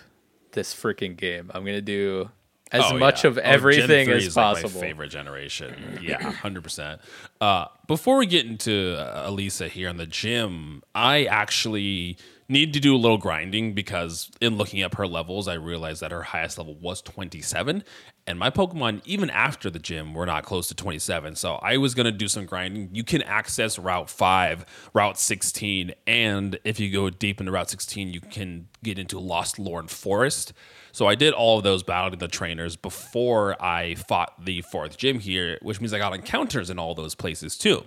this 0.53 0.75
freaking 0.75 1.17
game. 1.17 1.51
I'm 1.55 1.65
gonna 1.65 1.81
do 1.83 2.31
as 2.73 2.83
Oh, 2.85 2.99
much 2.99 3.25
yeah. 3.25 3.31
of 3.31 3.39
Oh, 3.39 3.43
everything 3.43 4.07
3 4.07 4.15
as 4.17 4.37
like, 4.37 4.45
possible. 4.45 4.81
my 4.81 4.87
favorite 4.87 5.09
generation. 5.09 5.99
Yeah, 6.03 6.21
hundred 6.33 6.63
percent. 6.65 7.01
Uh, 7.41 7.67
before 7.87 8.17
we 8.19 8.27
get 8.27 8.47
into 8.47 8.97
uh, 8.99 9.29
Elesa 9.31 9.69
here 9.69 9.89
in 9.89 9.97
the 9.97 10.07
gym, 10.07 10.83
I 10.95 11.25
actually 11.25 12.17
need 12.51 12.73
to 12.73 12.81
do 12.81 12.95
a 12.95 12.99
little 12.99 13.19
grinding 13.19 13.75
because 13.75 14.31
in 14.41 14.57
looking 14.57 14.83
up 14.83 14.95
her 14.95 15.07
levels, 15.07 15.49
I 15.49 15.55
realized 15.55 16.01
that 16.01 16.13
her 16.13 16.23
highest 16.23 16.57
level 16.57 16.75
was 16.75 17.03
twenty 17.03 17.43
seven, 17.43 17.85
and 18.27 18.39
my 18.39 18.51
Pokemon 18.51 19.03
even 19.05 19.29
after 19.31 19.69
the 19.69 19.79
gym 19.79 20.15
were 20.15 20.25
not 20.25 20.45
close 20.45 20.67
to 20.69 20.75
twenty 20.75 20.99
seven. 20.99 21.37
So 21.37 21.55
I 21.57 21.77
was 21.77 21.95
gonna 21.95 22.13
do 22.13 22.29
some 22.29 22.47
grinding. 22.47 22.89
You 22.93 23.05
can 23.05 23.23
access 23.23 23.79
Route 23.79 24.09
five, 24.09 24.65
Route 24.95 25.19
sixteen, 25.19 25.93
and 26.07 26.59
if 26.65 26.81
you 26.81 26.91
go 26.91 27.11
deep 27.11 27.41
into 27.41 27.53
Route 27.53 27.71
sixteen, 27.71 28.13
you 28.13 28.21
can 28.21 28.69
get 28.83 28.99
into 28.99 29.19
Lostlorn 29.19 29.89
Forest. 29.89 30.55
So 30.91 31.07
I 31.07 31.15
did 31.15 31.35
all 31.35 31.59
of 31.59 31.65
those 31.65 31.83
battling 31.83 32.19
the 32.19 32.29
trainers 32.29 32.75
before 32.75 33.63
I 33.63 33.95
fought 33.95 34.45
the 34.45 34.63
fourth 34.63 34.97
gym 34.97 35.21
here, 35.21 35.59
which 35.61 35.81
means 35.81 35.93
I 35.93 35.99
got 35.99 36.15
encounters 36.15 36.71
in 36.71 36.79
all 36.79 36.95
those 36.95 37.15
places 37.15 37.59
too. 37.59 37.85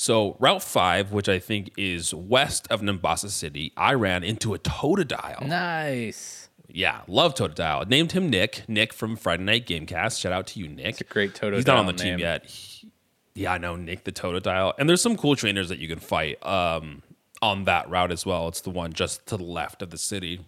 So 0.00 0.36
Route 0.38 0.62
5, 0.62 1.10
which 1.12 1.28
I 1.28 1.40
think 1.40 1.72
is 1.76 2.14
west 2.14 2.68
of 2.70 2.82
Nimbasa 2.82 3.30
City, 3.30 3.72
I 3.76 3.94
ran 3.94 4.22
into 4.22 4.54
a 4.54 4.58
Totodile. 4.58 5.44
Nice. 5.46 6.48
Yeah, 6.68 7.00
love 7.08 7.34
Totodile. 7.34 7.88
Named 7.88 8.12
him 8.12 8.30
Nick. 8.30 8.62
Nick 8.68 8.92
from 8.92 9.16
Friday 9.16 9.42
Night 9.42 9.66
Gamecast. 9.66 10.20
Shout 10.20 10.32
out 10.32 10.46
to 10.48 10.60
you, 10.60 10.68
Nick. 10.68 10.86
It's 10.86 11.00
a 11.00 11.04
great 11.04 11.34
Totodile 11.34 11.56
He's 11.56 11.66
not 11.66 11.78
on 11.78 11.86
the 11.86 11.92
name. 11.92 12.18
team 12.18 12.18
yet. 12.20 12.46
He- 12.46 12.90
yeah, 13.34 13.52
I 13.52 13.58
know 13.58 13.74
Nick 13.76 14.04
the 14.04 14.12
Totodile. 14.12 14.72
And 14.78 14.88
there's 14.88 15.00
some 15.02 15.16
cool 15.16 15.34
trainers 15.36 15.68
that 15.68 15.78
you 15.78 15.88
can 15.88 15.98
fight 15.98 16.44
um, 16.46 17.02
on 17.42 17.64
that 17.64 17.88
route 17.90 18.10
as 18.12 18.24
well. 18.26 18.48
It's 18.48 18.60
the 18.60 18.70
one 18.70 18.92
just 18.92 19.26
to 19.26 19.36
the 19.36 19.44
left 19.44 19.82
of 19.82 19.90
the 19.90 19.98
city. 19.98 20.40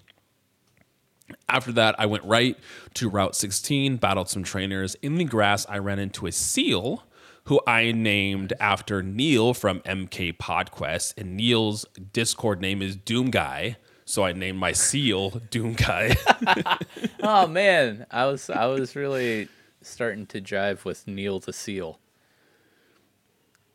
After 1.49 1.71
that, 1.73 1.95
I 1.99 2.07
went 2.07 2.25
right 2.25 2.57
to 2.95 3.09
Route 3.09 3.37
16, 3.37 3.97
battled 3.97 4.29
some 4.29 4.43
trainers. 4.43 4.97
In 4.97 5.17
the 5.17 5.25
grass, 5.25 5.67
I 5.69 5.79
ran 5.79 5.99
into 6.01 6.27
a 6.27 6.33
Seel 6.33 7.05
who 7.51 7.61
I 7.67 7.91
named 7.91 8.53
after 8.61 9.03
Neil 9.03 9.55
from 9.55 9.81
MK 9.81 10.37
PodQuest. 10.39 11.15
And 11.19 11.37
Neil's 11.37 11.85
Discord 12.13 12.61
name 12.61 12.81
is 12.81 12.95
Doom 12.95 13.29
Guy. 13.31 13.77
So 14.05 14.25
I 14.25 14.33
named 14.33 14.59
my 14.59 14.71
Seel 14.71 15.31
Doom 15.51 15.75
Guy. 15.75 16.17
Oh 17.23 17.47
man, 17.49 18.07
I 18.11 18.27
was 18.27 18.49
I 18.51 18.67
was 18.67 18.95
really 18.97 19.49
starting 19.83 20.27
to 20.27 20.41
jive 20.41 20.85
with 20.85 21.07
Neil 21.09 21.39
the 21.41 21.53
Seal. 21.53 21.99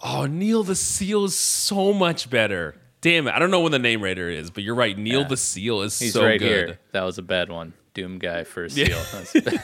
oh, 0.02 0.26
Neil 0.26 0.64
the 0.64 0.76
Seal 0.76 1.26
is 1.26 1.38
so 1.38 1.92
much 1.94 2.30
better. 2.30 2.76
Damn 3.02 3.28
it. 3.28 3.34
I 3.34 3.40
don't 3.40 3.52
know 3.52 3.60
when 3.60 3.72
the 3.74 3.80
name 3.80 4.02
rater 4.02 4.30
is, 4.30 4.50
but 4.52 4.64
you're 4.64 4.74
right. 4.76 4.98
Neil 4.98 5.26
the 5.26 5.38
Seal 5.38 5.82
is 5.82 6.00
He's 6.00 6.14
so 6.14 6.24
right 6.26 6.40
good. 6.40 6.48
here. 6.68 6.80
That 6.94 7.04
was 7.04 7.18
a 7.18 7.22
bad 7.24 7.50
one. 7.50 7.74
Doom 7.94 8.20
guy 8.20 8.46
for 8.46 8.64
a 8.64 8.70
Seel. 8.70 8.98
That's- 9.12 9.60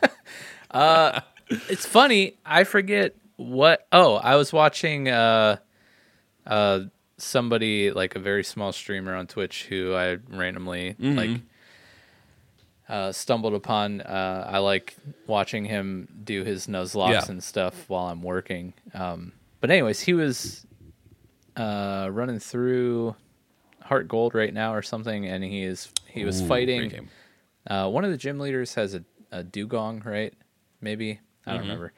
uh, 0.70 1.20
it's 1.68 1.84
funny. 1.84 2.38
I 2.46 2.62
forget 2.64 3.14
what. 3.36 3.86
Oh, 3.92 4.16
I 4.16 4.36
was 4.36 4.52
watching 4.52 5.08
uh, 5.08 5.56
uh, 6.46 6.80
somebody 7.18 7.90
like 7.90 8.14
a 8.16 8.18
very 8.18 8.44
small 8.44 8.72
streamer 8.72 9.14
on 9.14 9.26
Twitch 9.26 9.64
who 9.66 9.94
I 9.94 10.18
randomly 10.28 10.94
Mm-hmm. 11.00 11.16
like 11.18 11.40
uh, 12.88 13.12
stumbled 13.12 13.54
upon. 13.54 14.00
Uh, 14.00 14.48
I 14.50 14.58
like 14.58 14.96
watching 15.26 15.64
him 15.64 16.08
do 16.24 16.44
his 16.44 16.66
nuzlocke 16.66 17.10
Yeah. 17.12 17.24
and 17.30 17.42
stuff 17.42 17.84
while 17.88 18.06
I'm 18.06 18.22
working. 18.22 18.74
Um, 18.94 19.32
but 19.60 19.70
anyways, 19.70 20.00
he 20.00 20.14
was 20.14 20.64
uh, 21.56 22.08
running 22.12 22.38
through 22.38 23.16
Heart 23.82 24.08
Gold 24.08 24.34
right 24.34 24.52
now 24.54 24.72
or 24.74 24.82
something, 24.82 25.26
and 25.26 25.42
he 25.42 25.62
is 25.62 25.90
he 26.08 26.24
was 26.24 26.40
Ooh, 26.42 26.46
fighting. 26.46 27.08
Uh, 27.68 27.88
one 27.88 28.04
of 28.04 28.10
the 28.12 28.16
gym 28.16 28.38
leaders 28.38 28.74
has 28.74 28.94
a, 28.94 29.02
a 29.32 29.42
Dewgong, 29.42 30.04
right? 30.04 30.32
Maybe 30.80 31.18
I 31.44 31.50
Mm-hmm. 31.50 31.50
don't 31.50 31.60
remember. 31.62 31.92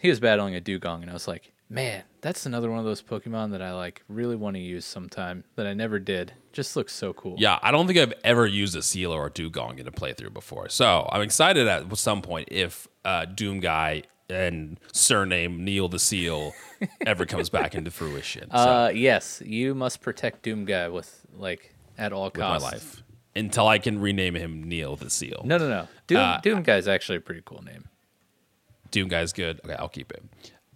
He 0.00 0.08
was 0.08 0.20
battling 0.20 0.54
a 0.56 0.60
Dewgong, 0.60 1.02
and 1.02 1.10
I 1.10 1.12
was 1.14 1.26
like, 1.28 1.52
Man, 1.72 2.02
that's 2.20 2.46
another 2.46 2.68
one 2.68 2.80
of 2.80 2.84
those 2.84 3.00
Pokemon 3.00 3.52
that 3.52 3.62
I 3.62 3.72
like 3.72 4.02
really 4.08 4.34
want 4.34 4.56
to 4.56 4.60
use 4.60 4.84
sometime 4.84 5.44
that 5.54 5.68
I 5.68 5.72
never 5.72 6.00
did. 6.00 6.32
Just 6.52 6.74
looks 6.74 6.92
so 6.92 7.12
cool. 7.12 7.36
Yeah, 7.38 7.60
I 7.62 7.70
don't 7.70 7.86
think 7.86 7.96
I've 8.00 8.12
ever 8.24 8.44
used 8.44 8.74
a 8.74 8.82
Seel 8.82 9.12
or 9.12 9.26
a 9.26 9.30
Dewgong 9.30 9.78
in 9.78 9.86
a 9.86 9.92
playthrough 9.92 10.34
before. 10.34 10.68
So 10.68 11.08
I'm 11.12 11.22
excited 11.22 11.68
at 11.68 11.96
some 11.96 12.22
point 12.22 12.48
if 12.50 12.88
uh, 13.04 13.24
Doom 13.26 13.60
Guy 13.60 14.02
and 14.28 14.80
surname 14.92 15.64
Neil 15.64 15.88
the 15.88 16.00
Seal 16.00 16.52
ever 17.06 17.24
comes 17.24 17.48
back 17.50 17.74
into 17.76 17.92
fruition. 17.92 18.50
So, 18.50 18.56
Uh, 18.56 18.88
yes, 18.92 19.40
you 19.46 19.72
must 19.74 20.00
protect 20.00 20.42
Doom 20.42 20.64
Guy 20.64 20.88
with 20.88 21.24
like 21.36 21.72
at 21.96 22.12
all 22.12 22.30
costs. 22.30 22.64
with 22.64 22.72
my 22.72 22.76
life 22.78 23.02
until 23.36 23.68
I 23.68 23.78
can 23.78 24.00
rename 24.00 24.34
him 24.34 24.64
Neil 24.64 24.96
the 24.96 25.08
Seal. 25.08 25.42
No, 25.44 25.56
no, 25.56 25.68
no. 25.68 25.88
Doom, 26.08 26.18
Uh, 26.18 26.38
Doom 26.40 26.62
Guy's 26.64 26.88
actually 26.88 27.18
a 27.18 27.20
pretty 27.20 27.42
cool 27.44 27.62
name. 27.62 27.84
Doom 28.90 29.08
Guy's 29.08 29.32
good. 29.32 29.60
Okay, 29.64 29.74
I'll 29.74 29.88
keep 29.88 30.12
it. 30.12 30.22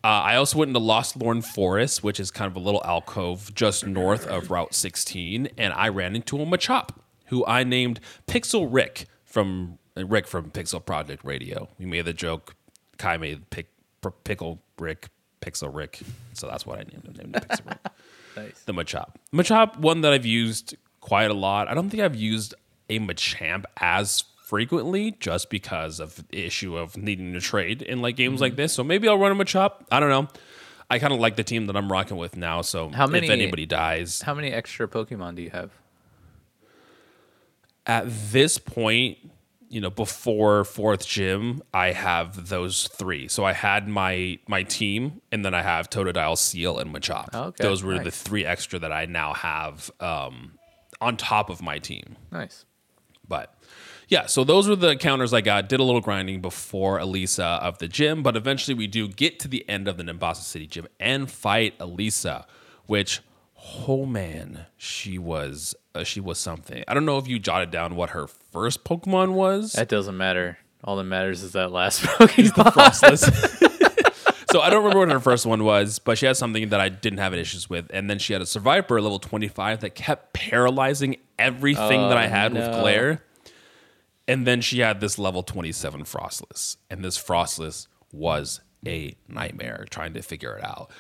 Uh, 0.02 0.08
I 0.08 0.36
also 0.36 0.58
went 0.58 0.68
into 0.68 0.80
Lostlorn 0.80 1.40
Forest, 1.40 2.02
which 2.04 2.20
is 2.20 2.30
kind 2.30 2.50
of 2.50 2.56
a 2.56 2.60
little 2.60 2.82
alcove 2.84 3.54
just 3.54 3.86
north 3.86 4.26
of 4.26 4.50
Route 4.50 4.74
16, 4.74 5.48
and 5.56 5.72
I 5.72 5.88
ran 5.88 6.14
into 6.14 6.40
a 6.40 6.44
Machop, 6.44 6.90
who 7.26 7.44
I 7.46 7.64
named 7.64 8.00
Pixel 8.26 8.68
Rick 8.70 9.06
from 9.24 9.78
uh, 9.96 10.04
Rick 10.04 10.26
from 10.26 10.50
Pixel 10.50 10.84
Project 10.84 11.24
Radio. 11.24 11.68
We 11.78 11.86
made 11.86 12.04
the 12.04 12.12
joke. 12.12 12.54
Kai 12.98 13.16
made 13.16 13.48
pick, 13.50 13.68
Pickle 14.24 14.60
Rick, 14.78 15.08
Pixel 15.40 15.74
Rick, 15.74 16.00
so 16.34 16.46
that's 16.48 16.66
what 16.66 16.78
I 16.78 16.82
named 16.82 17.04
him. 17.06 17.14
Named 17.16 17.36
him 17.36 17.42
Pixel 17.42 17.66
Rick. 17.66 17.78
Nice. 18.36 18.64
The 18.64 18.74
Machop. 18.74 19.10
Machop, 19.32 19.78
one 19.78 20.00
that 20.00 20.12
I've 20.12 20.26
used 20.26 20.74
quite 21.00 21.30
a 21.30 21.34
lot. 21.34 21.68
I 21.68 21.74
don't 21.74 21.88
think 21.88 22.02
I've 22.02 22.16
used 22.16 22.52
a 22.90 22.98
Machamp 22.98 23.64
as 23.80 24.24
frequently 24.45 25.12
just 25.20 25.49
because 25.51 25.99
of 26.01 26.16
the 26.28 26.45
issue 26.45 26.76
of 26.76 26.97
needing 26.97 27.32
to 27.32 27.40
trade 27.40 27.80
in 27.82 28.03
like 28.03 28.14
games 28.16 28.34
Mm-hmm. 28.34 28.42
like 28.42 28.57
this. 28.57 28.72
So 28.74 28.84
maybe 28.84 29.09
I'll 29.09 29.18
run 29.18 29.32
a 29.32 29.45
Machop. 29.45 29.86
I 29.90 29.99
don't 30.01 30.11
know. 30.11 30.28
I 30.90 30.99
kind 30.99 31.12
of 31.14 31.18
like 31.18 31.36
the 31.36 31.42
team 31.45 31.66
that 31.66 31.76
I'm 31.76 31.90
rocking 31.90 32.18
with 32.18 32.36
now. 32.36 32.61
So 32.62 32.90
How 32.90 33.07
many- 33.07 33.26
if 33.26 33.32
anybody 33.32 33.64
dies 33.66 34.20
How 34.22 34.34
many 34.34 34.53
extra 34.53 34.86
Pokemon 34.86 35.36
do 35.36 35.42
you 35.42 35.51
have? 35.51 35.70
at 37.86 38.05
this 38.32 38.59
point, 38.59 39.18
you 39.68 39.80
know, 39.80 39.90
before 39.90 40.64
fourth 40.64 41.07
gym, 41.07 41.62
I 41.72 41.92
have 41.92 42.49
those 42.49 42.88
three. 42.88 43.28
So 43.28 43.45
I 43.45 43.53
had 43.53 43.88
my 43.88 44.38
my 44.47 44.62
team, 44.62 45.20
and 45.32 45.45
then 45.45 45.55
I 45.55 45.62
have 45.62 45.90
Totodile, 45.90 46.38
Seel, 46.38 46.78
and 46.78 46.95
Machop. 46.95 47.28
Oh, 47.32 47.42
okay. 47.45 47.62
Those 47.62 47.82
were 47.82 47.99
the 47.99 48.11
three 48.11 48.45
extra 48.45 48.78
that 48.78 48.92
I 48.92 49.07
now 49.07 49.32
have 49.34 49.90
um, 50.01 50.59
on 51.01 51.16
top 51.16 51.51
of 51.51 51.61
my 51.61 51.78
team. 51.78 52.16
Nice. 52.30 52.64
But 53.26 53.54
yeah, 54.08 54.26
so 54.26 54.44
those 54.44 54.68
were 54.68 54.76
the 54.76 54.96
counters 54.96 55.32
I 55.32 55.40
got. 55.40 55.68
Did 55.68 55.80
a 55.80 55.84
little 55.84 56.00
grinding 56.00 56.40
before 56.40 56.98
Elesa 56.98 57.60
of 57.60 57.78
the 57.78 57.88
gym, 57.88 58.22
but 58.22 58.36
eventually 58.36 58.74
we 58.74 58.86
do 58.86 59.08
get 59.08 59.38
to 59.40 59.48
the 59.48 59.68
end 59.68 59.88
of 59.88 59.96
the 59.96 60.02
Nimbasa 60.02 60.42
City 60.42 60.66
gym 60.66 60.86
and 61.00 61.30
fight 61.30 61.78
Elesa, 61.78 62.44
which 62.86 63.20
oh 63.88 64.06
man, 64.06 64.66
she 64.76 65.18
was 65.18 65.74
uh, 65.94 66.04
she 66.04 66.20
was 66.20 66.38
something. 66.38 66.84
I 66.86 66.94
don't 66.94 67.06
know 67.06 67.18
if 67.18 67.28
you 67.28 67.38
jotted 67.38 67.70
down 67.70 67.96
what 67.96 68.10
her 68.10 68.26
first 68.26 68.84
Pokemon 68.84 69.32
was. 69.32 69.72
That 69.72 69.88
doesn't 69.88 70.16
matter. 70.16 70.58
All 70.82 70.96
that 70.96 71.04
matters 71.04 71.42
is 71.42 71.52
that 71.52 71.72
last 71.72 72.02
Pokemon. 72.02 72.72
Froslass. 72.72 73.70
so 74.55 74.61
I 74.61 74.70
don't 74.70 74.84
remember 74.84 75.00
what 75.00 75.11
her 75.11 75.18
first 75.18 75.46
one 75.46 75.64
was, 75.64 75.98
but 75.98 76.16
she 76.16 76.26
had 76.26 76.36
something 76.36 76.68
that 76.68 76.80
I 76.80 76.88
didn't 76.88 77.18
have 77.18 77.32
any 77.32 77.42
issues 77.42 77.68
with, 77.68 77.90
and 77.92 78.09
then 78.09 78.20
she 78.20 78.32
had 78.34 78.40
a 78.40 78.44
Seviper 78.44 79.02
level 79.02 79.18
twenty 79.18 79.48
five 79.48 79.80
that 79.80 79.96
kept 79.96 80.32
paralyzing 80.32 81.16
everything 81.40 82.00
that 82.09 82.16
I 82.16 82.26
Oh, 82.26 82.28
had 82.28 82.52
with 82.55 82.64
no. 82.70 82.80
glare. 82.80 83.24
And 84.28 84.46
then 84.46 84.61
she 84.61 84.78
had 84.78 85.00
this 85.00 85.18
level 85.18 85.42
27 85.42 86.05
Froslass. 86.05 86.76
And 86.88 87.05
this 87.05 87.18
Froslass 87.18 87.88
was 88.12 88.61
a 88.86 89.16
nightmare 89.28 89.84
trying 89.90 90.14
to 90.14 90.22
figure 90.22 90.57
it 90.57 90.64
out. 90.64 90.90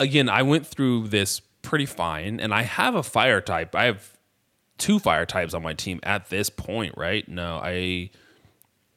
Again, 0.00 0.28
I 0.30 0.42
went 0.42 0.66
through 0.66 1.08
this 1.08 1.40
pretty 1.62 1.86
fine, 1.86 2.40
and 2.40 2.54
I 2.54 2.62
have 2.62 2.94
a 2.94 3.02
fire 3.02 3.42
type. 3.42 3.74
I 3.74 3.84
have 3.84 4.16
two 4.78 4.98
fire 4.98 5.26
types 5.26 5.52
on 5.52 5.62
my 5.62 5.74
team 5.74 6.00
at 6.02 6.30
this 6.30 6.48
point, 6.48 6.94
right? 6.96 7.28
No, 7.28 7.60
I. 7.62 8.10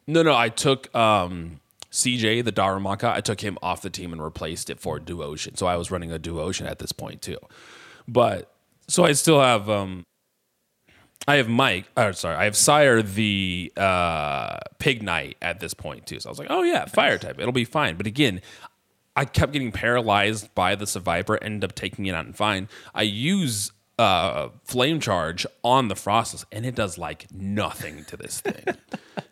No, 0.08 0.24
no, 0.24 0.36
I 0.36 0.50
took 0.50 0.96
um, 0.96 1.60
CJ, 1.92 2.44
the 2.44 2.52
Darumaka, 2.52 3.12
I 3.12 3.22
took 3.22 3.42
him 3.42 3.58
off 3.62 3.82
the 3.82 3.90
team 3.90 4.14
and 4.14 4.24
replaced 4.24 4.70
it 4.70 4.80
for 4.80 5.00
Duosion. 5.00 5.58
So 5.58 5.68
I 5.68 5.76
was 5.76 5.92
running 5.92 6.12
a 6.12 6.20
Duosion 6.20 6.70
at 6.70 6.80
this 6.80 6.92
point, 6.92 7.22
too. 7.22 7.40
But, 8.08 8.52
so 8.88 9.06
I 9.06 9.14
still 9.14 9.40
have. 9.42 9.70
Um, 9.70 10.06
I 11.28 11.36
have 11.36 11.50
Mike, 11.50 11.86
or 11.96 12.14
sorry, 12.14 12.38
I 12.38 12.46
have 12.46 12.56
Sire 12.56 13.04
the 13.04 13.72
uh, 13.78 14.58
Pignite 14.80 15.36
at 15.44 15.60
this 15.60 15.76
point 15.76 16.08
too. 16.08 16.20
So 16.20 16.30
I 16.30 16.32
was 16.32 16.40
like, 16.40 16.48
oh 16.50 16.64
yeah, 16.64 16.86
fire 16.86 17.20
type, 17.20 17.40
it'll 17.40 17.52
be 17.52 17.66
fine. 17.66 17.98
But 17.98 18.08
again, 18.08 18.42
I 19.16 19.26
kept 19.26 19.52
getting 19.54 19.72
paralyzed 19.72 20.56
by 20.56 20.76
the 20.76 20.86
Seviper, 20.86 21.38
ended 21.42 21.70
up 21.70 21.76
taking 21.76 22.06
it 22.08 22.16
out 22.16 22.26
and 22.26 22.36
fine. 22.36 22.68
I 22.96 23.04
use 23.04 23.72
uh, 24.00 24.50
Flame 24.64 25.00
Charge 25.00 25.46
on 25.64 25.90
the 25.90 25.96
Froslass, 25.96 26.46
and 26.52 26.66
it 26.66 26.74
does 26.74 26.98
like 26.98 27.28
nothing 27.32 28.06
to 28.06 28.18
this 28.18 28.40
thing. 28.40 28.76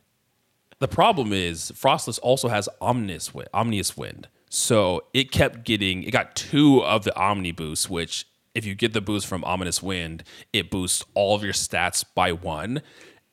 the 0.79 0.87
problem 0.87 1.33
is 1.33 1.71
Froslass 1.75 2.19
also 2.21 2.47
has 2.49 2.69
Ominous 2.81 3.33
Wind, 3.33 3.49
Ominous 3.53 3.97
Wind. 3.97 4.27
So 4.49 5.03
it 5.13 5.31
kept 5.31 5.65
getting, 5.65 6.03
it 6.03 6.11
got 6.11 6.35
two 6.35 6.83
of 6.83 7.03
the 7.03 7.15
Omni 7.17 7.51
boosts, 7.51 7.89
which 7.89 8.25
if 8.55 8.65
you 8.65 8.75
get 8.75 8.93
the 8.93 9.01
boost 9.01 9.27
from 9.27 9.43
Ominous 9.43 9.83
Wind, 9.83 10.23
it 10.53 10.69
boosts 10.71 11.03
all 11.13 11.35
of 11.35 11.43
your 11.43 11.53
stats 11.53 12.03
by 12.15 12.31
one. 12.31 12.81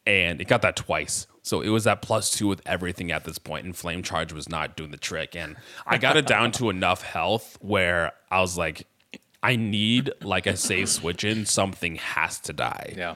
And 0.07 0.40
it 0.40 0.49
got 0.49 0.62
that 0.62 0.76
twice. 0.76 1.26
So 1.42 1.61
it 1.61 1.68
was 1.68 1.86
at 1.86 2.03
plus 2.03 2.30
two 2.30 2.47
with 2.47 2.62
everything 2.66 3.11
at 3.11 3.24
this 3.24 3.38
point, 3.38 3.64
and 3.66 3.76
Flame 3.76 4.03
Charge 4.03 4.32
was 4.32 4.49
not 4.49 4.76
doing 4.76 4.90
the 4.90 4.97
trick. 4.97 5.36
And 5.36 5.57
I 5.86 5.99
got 5.99 6.16
it 6.16 6.26
down 6.26 6.53
to 6.53 6.70
enough 6.70 7.03
health 7.03 7.59
where 7.61 8.12
I 8.30 8.40
was 8.40 8.57
like, 8.57 8.86
I 9.42 9.57
need 9.57 10.11
like 10.22 10.47
a 10.47 10.57
safe 10.57 10.88
switch 10.88 11.22
in. 11.22 11.45
Something 11.45 11.97
has 11.97 12.40
to 12.40 12.55
die. 12.55 12.95
yeah. 12.97 13.14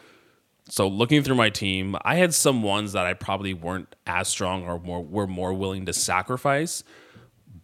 So 0.69 0.87
looking 0.87 1.23
through 1.23 1.37
my 1.37 1.51
team, 1.51 1.97
I 2.03 2.17
had 2.17 2.35
some 2.35 2.63
ones 2.63 2.93
that 2.93 3.07
I 3.07 3.15
probably 3.15 3.55
weren't 3.55 3.95
as 4.07 4.29
strong 4.29 4.65
or 4.65 4.79
more 4.79 5.03
were 5.03 5.27
more 5.27 5.55
willing 5.55 5.87
to 5.87 5.93
sacrifice. 5.93 6.85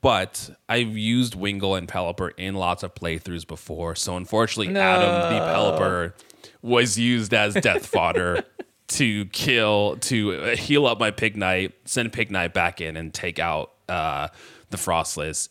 But 0.00 0.50
I've 0.68 0.96
used 0.96 1.34
Wingull 1.34 1.78
and 1.78 1.88
Pelipper 1.88 2.32
in 2.36 2.54
lots 2.54 2.82
of 2.82 2.94
playthroughs 2.94 3.46
before. 3.46 3.94
So 3.94 4.16
unfortunately, 4.16 4.76
Adam 4.76 5.34
the 5.34 5.40
Pelipper 5.40 6.12
was 6.60 6.98
used 6.98 7.32
as 7.32 7.54
death 7.54 7.86
fodder 7.86 8.44
to 8.88 9.24
kill 9.26 9.96
to 10.00 10.54
heal 10.56 10.86
up 10.86 11.00
my 11.00 11.10
Pignite, 11.10 11.72
send 11.84 12.12
Pignite 12.12 12.52
back 12.52 12.80
in 12.80 12.96
and 12.96 13.14
take 13.14 13.38
out 13.38 13.72
uh, 13.88 14.28
the 14.70 14.76
Froslass 14.76 15.48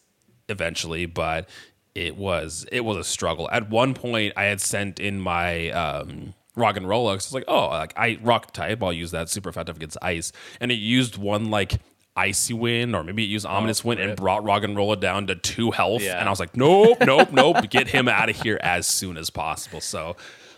eventually. 0.49 1.07
But 1.07 1.49
it 1.95 2.15
was 2.15 2.65
it 2.71 2.81
was 2.81 2.97
a 2.97 3.03
struggle. 3.03 3.49
At 3.51 3.69
one 3.69 3.93
point, 3.93 4.33
I 4.37 4.43
had 4.43 4.61
sent 4.61 4.99
in 4.99 5.19
my 5.19 5.69
um, 5.71 6.33
Roggenrola. 6.57 7.11
I 7.11 7.13
was 7.15 7.33
like, 7.33 7.45
oh, 7.47 7.67
like 7.69 7.93
I 7.97 8.19
rock 8.21 8.51
type. 8.53 8.81
I'll 8.83 8.93
use 8.93 9.11
that 9.11 9.29
super 9.29 9.49
effective 9.49 9.75
against 9.77 9.97
ice, 10.01 10.31
and 10.59 10.71
it 10.71 10.75
used 10.75 11.17
one 11.17 11.49
like 11.49 11.79
icy 12.15 12.53
wind 12.53 12.95
or 12.95 13.03
maybe 13.03 13.23
it 13.23 13.27
used 13.27 13.43
ominous 13.45 13.83
wind 13.83 13.99
and 13.99 14.15
brought 14.15 14.43
Roggenrola 14.43 14.99
down 14.99 15.25
to 15.27 15.35
two 15.35 15.71
health. 15.71 16.03
Yeah. 16.03 16.19
And 16.19 16.27
I 16.27 16.31
was 16.31 16.39
like, 16.39 16.55
nope, 16.55 16.99
nope, 17.03 17.31
nope. 17.31 17.67
Get 17.71 17.87
him 17.87 18.07
out 18.07 18.29
of 18.29 18.39
here 18.39 18.59
as 18.61 18.85
soon 18.87 19.17
as 19.17 19.29
possible. 19.29 19.81
So. 19.81 20.15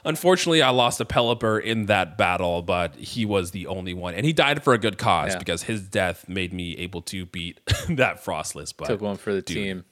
Unfortunately, 0.08 0.62
I 0.62 0.70
lost 0.70 1.02
a 1.02 1.06
Pelipper 1.06 1.60
in 1.60 1.88
that 1.88 2.16
battle, 2.16 2.62
but 2.62 2.94
he 2.96 3.26
was 3.26 3.50
the 3.50 3.66
only 3.66 3.92
one, 3.96 4.14
and 4.14 4.24
he 4.24 4.34
died 4.34 4.64
for 4.64 4.76
a 4.76 4.78
good 4.78 5.00
cause 5.00 5.32
Yeah. 5.32 5.40
because 5.40 5.64
his 5.64 5.82
death 5.82 6.30
made 6.30 6.54
me 6.54 6.78
able 6.78 7.02
to 7.02 7.26
beat 7.26 7.60
that 7.90 8.24
Froslass. 8.24 8.72
But 8.78 8.86
Took 8.86 9.02
one 9.02 9.16
for 9.18 9.34
the 9.34 9.42
dude, 9.42 9.56
team. 9.58 9.84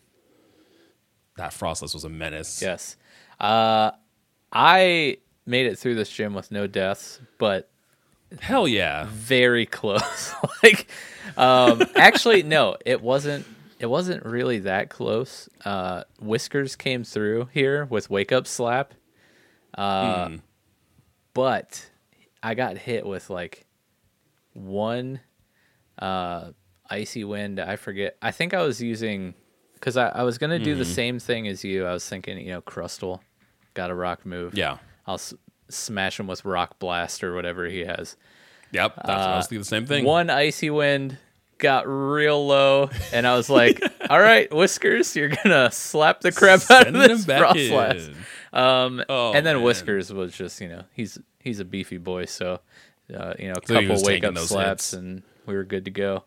that 1.37 1.51
Froslass 1.51 1.95
was 1.95 2.03
a 2.03 2.09
menace. 2.09 2.61
Yes. 2.61 2.95
Uh, 3.39 3.89
I 4.51 5.17
made 5.45 5.65
it 5.67 5.77
through 5.77 5.95
this 5.95 6.09
gym 6.09 6.33
with 6.33 6.51
no 6.51 6.67
deaths, 6.67 7.19
but 7.37 7.69
Hell 8.39 8.67
yeah. 8.67 9.07
very 9.11 9.65
close. 9.79 10.33
like, 10.63 10.87
um, 11.37 11.83
actually, 11.95 12.43
no, 12.43 12.77
it 12.85 13.01
wasn't. 13.01 13.45
It 13.79 13.87
wasn't 13.87 14.25
really 14.25 14.59
that 14.59 14.89
close. 14.89 15.49
Uh, 15.65 16.03
Whiskers 16.19 16.75
came 16.77 17.03
through 17.03 17.49
here 17.53 17.85
with 17.85 18.09
wake 18.09 18.31
up 18.31 18.47
slap, 18.47 18.93
uh, 19.77 20.29
Hmm. 20.29 20.35
but 21.33 21.89
I 22.41 22.53
got 22.53 22.77
hit 22.77 23.05
with 23.05 23.29
like 23.29 23.65
one 24.53 25.19
uh, 25.99 26.51
icy 26.89 27.23
wind. 27.25 27.59
I 27.59 27.75
forget. 27.75 28.15
I 28.21 28.31
think 28.31 28.53
I 28.53 28.61
was 28.61 28.81
using 28.81 29.33
because 29.73 29.97
I, 29.97 30.07
I 30.09 30.23
was 30.23 30.37
gonna 30.37 30.59
do 30.59 30.71
Mm-hmm. 30.71 30.79
the 30.79 30.85
same 30.85 31.19
thing 31.19 31.47
as 31.47 31.63
you. 31.63 31.85
I 31.85 31.91
was 31.93 32.07
thinking, 32.07 32.37
you 32.39 32.51
know, 32.53 32.61
Crustle, 32.61 33.19
got 33.73 33.89
a 33.91 33.95
rock 33.95 34.25
move. 34.25 34.53
Yeah. 34.55 34.77
I'll 35.05 35.15
s- 35.15 35.33
smash 35.69 36.19
him 36.19 36.27
with 36.27 36.45
rock 36.45 36.79
blast 36.79 37.23
or 37.23 37.33
whatever 37.35 37.65
he 37.65 37.81
has. 37.81 38.15
Yep. 38.71 38.95
That's 39.05 39.09
I 39.09 39.35
was 39.37 39.45
thinking 39.47 39.59
the 39.59 39.65
same 39.65 39.85
thing. 39.85 40.05
One 40.05 40.29
icy 40.29 40.69
wind 40.69 41.17
got 41.59 41.87
real 41.87 42.45
low, 42.45 42.89
and 43.13 43.25
I 43.27 43.35
was 43.35 43.49
like, 43.49 43.81
"All 44.09 44.19
right, 44.19 44.51
Whiskers, 44.53 45.15
you're 45.15 45.29
gonna 45.29 45.71
slap 45.71 46.21
the 46.21 46.31
crap 46.31 46.61
out 46.71 46.87
of 46.87 46.95
him 46.95 47.01
this 47.01 47.25
blast." 47.25 48.11
Um, 48.51 49.03
Oh, 49.09 49.33
and 49.33 49.45
then 49.45 49.57
man. 49.57 49.63
Whiskers 49.63 50.11
was 50.13 50.33
just, 50.33 50.59
you 50.61 50.67
know, 50.69 50.83
he's 50.93 51.17
he's 51.39 51.59
a 51.59 51.65
beefy 51.65 51.97
boy, 51.97 52.25
so 52.25 52.59
uh, 53.13 53.33
you 53.39 53.47
know, 53.47 53.53
a 53.63 53.67
So 53.67 53.79
couple 53.81 54.03
wake 54.03 54.23
up 54.23 54.37
slaps, 54.37 54.91
hits. 54.91 54.93
and 54.93 55.23
we 55.45 55.53
were 55.55 55.63
good 55.63 55.85
to 55.85 55.91
go. 55.91 56.23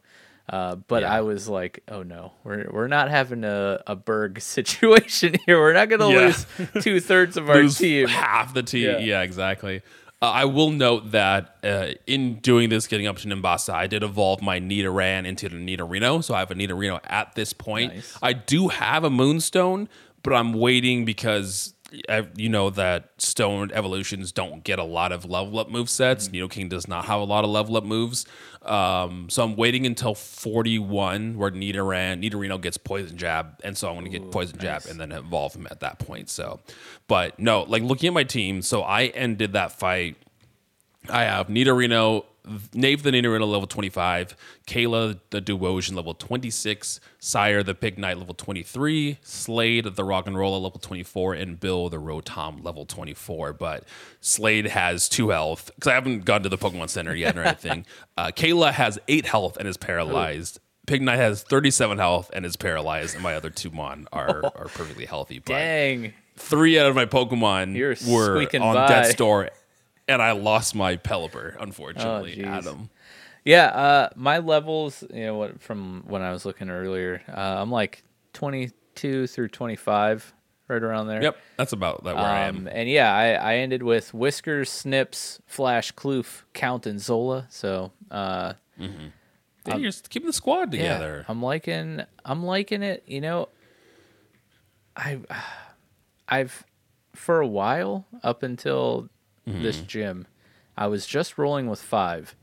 Uh, 0.49 0.77
but 0.77 1.03
Yeah. 1.03 1.13
I 1.13 1.21
was 1.23 1.49
like, 1.49 1.83
oh 1.89 2.03
no, 2.03 2.33
we're 2.45 2.69
we're 2.71 2.87
not 2.89 3.11
having 3.11 3.43
a, 3.45 3.83
a 3.87 3.97
Burgh 3.97 4.41
situation 4.41 5.37
here. 5.47 5.59
We're 5.59 5.73
not 5.73 5.89
gonna 5.89 6.09
Yeah. 6.11 6.19
lose 6.19 6.47
two 6.85 7.01
thirds 7.01 7.37
of 7.37 7.51
our 7.51 7.63
team. 7.69 8.09
half 8.09 8.55
the 8.55 8.63
team. 8.63 8.85
Yeah. 8.85 8.99
Yeah, 8.99 9.23
exactly. 9.23 9.83
Uh, 10.23 10.31
I 10.31 10.45
will 10.47 10.71
note 10.71 11.11
that 11.11 11.57
uh, 11.63 11.89
in 12.07 12.37
doing 12.37 12.71
this, 12.71 12.87
getting 12.87 13.07
up 13.07 13.19
to 13.19 13.29
Nimbasa, 13.29 13.75
I 13.75 13.87
did 13.87 14.03
evolve 14.03 14.41
my 14.41 14.59
Nidoran 14.59 15.27
into 15.27 15.49
the 15.49 15.57
Nidorino. 15.57 16.25
So 16.25 16.35
I 16.35 16.39
have 16.39 16.51
a 16.51 16.55
Nidorino 16.55 17.01
at 17.05 17.35
this 17.35 17.53
point. 17.53 17.95
Nice. 17.95 18.19
I 18.23 18.33
do 18.33 18.69
have 18.69 19.05
a 19.05 19.11
Moonstone, 19.11 19.91
but 20.23 20.33
I'm 20.33 20.55
waiting 20.55 21.05
because 21.05 21.75
you 22.37 22.49
know 22.49 22.71
that 22.71 23.11
stone 23.19 23.71
evolutions 23.73 24.33
don't 24.33 24.65
get 24.65 24.79
a 24.79 24.85
lot 24.85 25.13
of 25.13 25.25
level 25.25 25.59
up 25.59 25.71
move 25.71 25.89
sets. 25.89 26.29
Mm-hmm. 26.29 26.45
Nidoking 26.45 26.69
does 26.69 26.89
not 26.89 27.05
have 27.07 27.21
a 27.21 27.25
lot 27.25 27.45
of 27.45 27.51
level 27.51 27.77
up 27.77 27.85
moves. 27.85 28.27
Um, 28.63 29.29
so 29.31 29.45
I'm 29.45 29.55
waiting 29.55 29.87
until 29.87 30.15
41 30.15 31.37
where 31.37 31.51
Nidoran, 31.51 32.29
Nidorino 32.29 32.61
gets 32.61 32.77
poison 32.77 33.17
jab. 33.17 33.61
And 33.63 33.79
so 33.79 33.89
I'm 33.89 33.95
going 33.95 34.11
to 34.11 34.19
get 34.19 34.31
poison 34.33 34.59
jab 34.59 34.87
and 34.87 34.99
then 34.99 35.13
evolve 35.13 35.55
him 35.55 35.69
at 35.71 35.81
that 35.81 36.01
point. 36.01 36.29
So, 36.29 36.61
but 37.07 37.39
no, 37.39 37.63
like 37.63 37.83
looking 37.83 38.09
at 38.09 38.15
my 38.15 38.25
team, 38.25 38.63
so 38.63 38.83
I 38.83 39.07
ended 39.07 39.53
that 39.53 39.73
fight. 39.73 40.17
I 41.09 41.23
have 41.23 41.47
Nidorino, 41.47 42.25
Nave 42.73 43.03
the 43.03 43.11
Nidorino 43.11 43.47
level 43.47 43.67
25, 43.67 44.37
Kayla 44.67 45.19
the 45.31 45.41
Duosion 45.43 45.95
level 45.95 46.15
26, 46.15 47.01
Sire 47.19 47.63
the 47.63 47.75
Pignite 47.75 48.19
level 48.19 48.35
23, 48.35 49.19
Slade 49.23 49.85
the 49.85 50.05
Roggenrola 50.05 50.61
level 50.63 50.79
24, 50.81 51.35
and 51.35 51.59
Bill 51.59 51.89
the 51.89 51.99
Rotom 52.01 52.65
level 52.65 52.87
24. 52.87 53.53
But 53.53 53.85
Slade 54.21 54.67
has 54.67 55.09
two 55.09 55.31
health 55.31 55.71
because 55.75 55.91
I 55.91 55.95
haven't 55.95 56.25
gone 56.25 56.43
to 56.43 56.49
the 56.49 56.59
Pokemon 56.59 56.91
Center 56.91 57.15
yet 57.15 57.37
or 57.37 57.43
anything. 57.43 57.87
uh, 58.17 58.29
Kayla 58.29 58.73
has 58.73 58.99
eight 59.09 59.27
health 59.27 59.57
and 59.57 59.67
is 59.69 59.77
paralyzed. 59.77 60.61
Pignite 60.87 61.17
has 61.17 61.43
37 61.43 61.99
health 61.99 62.31
and 62.33 62.47
is 62.47 62.57
paralyzed, 62.57 63.15
and 63.15 63.23
my 63.23 63.35
other 63.35 63.51
two 63.51 63.71
Mon 63.71 64.07
are, 64.13 64.45
are 64.55 64.69
perfectly 64.69 65.05
healthy. 65.05 65.41
But 65.41 65.55
Dang. 65.55 66.13
three 66.37 66.79
out 66.79 66.87
of 66.87 66.95
my 66.95 67.07
Pokemon 67.07 67.75
You're 67.75 67.97
were 68.09 68.39
on 68.41 68.75
by. 68.75 68.89
death's 68.89 69.15
door, 69.15 69.51
and 70.09 70.23
I 70.23 70.33
lost 70.33 70.75
my 70.75 70.97
Pelipper, 70.97 71.57
unfortunately, 71.61 72.43
Oh. 72.45 72.49
Adam. 72.49 72.91
Yeah, 73.45 73.67
uh, 73.67 74.09
my 74.17 74.39
levels, 74.39 75.05
you 75.13 75.25
know, 75.27 75.53
from 75.61 76.03
when 76.09 76.21
I 76.23 76.33
was 76.33 76.45
looking 76.45 76.69
earlier, 76.69 77.23
uh, 77.29 77.63
I'm 77.63 77.71
like 77.71 78.03
22 78.33 79.27
through 79.29 79.49
25, 79.49 80.35
right 80.67 80.83
around 80.83 81.07
there. 81.07 81.23
Yep, 81.23 81.37
that's 81.57 81.73
about 81.73 82.03
that 82.05 82.17
where 82.17 82.25
I 82.25 82.41
am. 82.49 82.57
Um, 82.57 82.69
and 82.73 82.89
yeah, 82.89 83.15
I, 83.15 83.35
I 83.35 83.57
ended 83.59 83.85
with 83.85 84.13
Whiskers, 84.13 84.69
Snips, 84.69 85.41
Flash, 85.47 85.93
Kloof, 85.95 86.43
Count, 86.55 86.87
and 86.87 87.01
Zola. 87.01 87.47
So 87.51 87.93
uh, 88.11 88.55
Hey, 88.79 88.91
you're 89.67 89.79
just 89.91 90.11
keeping 90.11 90.27
the 90.27 90.33
squad 90.33 90.75
yeah, 90.75 90.81
together. 90.95 91.25
I'm 91.29 91.41
liking 91.43 92.03
I'm 92.25 92.45
liking 92.45 92.83
it. 92.83 93.05
You 93.07 93.21
know, 93.21 93.49
I've, 94.97 95.25
I've 96.29 96.65
for 97.15 97.41
a 97.41 97.47
while 97.47 98.07
up 98.23 98.43
until 98.43 99.09
this 99.47 99.77
Mm-hmm. 99.79 99.87
gym, 99.87 100.27
I 100.77 100.87
was 100.89 101.07
just 101.07 101.39
rolling 101.39 101.69
with 101.69 101.81
five 101.81 102.35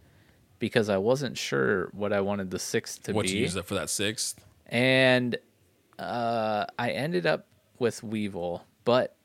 because 0.60 0.88
I 0.90 0.98
wasn't 0.98 1.38
sure 1.38 1.90
what 1.94 2.14
I 2.14 2.22
wanted 2.22 2.50
the 2.52 2.60
sixth 2.60 3.04
to 3.04 3.14
what 3.14 3.26
be. 3.26 3.34
you 3.34 3.40
use 3.42 3.56
it 3.56 3.66
for 3.66 3.74
that 3.76 3.90
sixth? 3.90 4.44
and 4.68 5.38
uh, 6.00 6.66
I 6.80 6.92
ended 6.92 7.26
up 7.28 7.46
with 7.78 8.02
Weavile, 8.02 8.62
but 8.86 9.16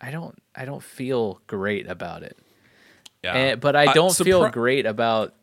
I 0.00 0.10
don't 0.10 0.40
I 0.54 0.64
don't 0.66 0.82
feel 0.82 1.40
great 1.46 1.88
about 1.88 2.22
it. 2.22 2.36
Yeah, 3.24 3.34
And, 3.34 3.60
but 3.60 3.74
I 3.74 3.92
don't 3.94 4.14
feel 4.14 4.42
surpri- 4.42 4.52
great 4.52 4.86
about 4.86 5.34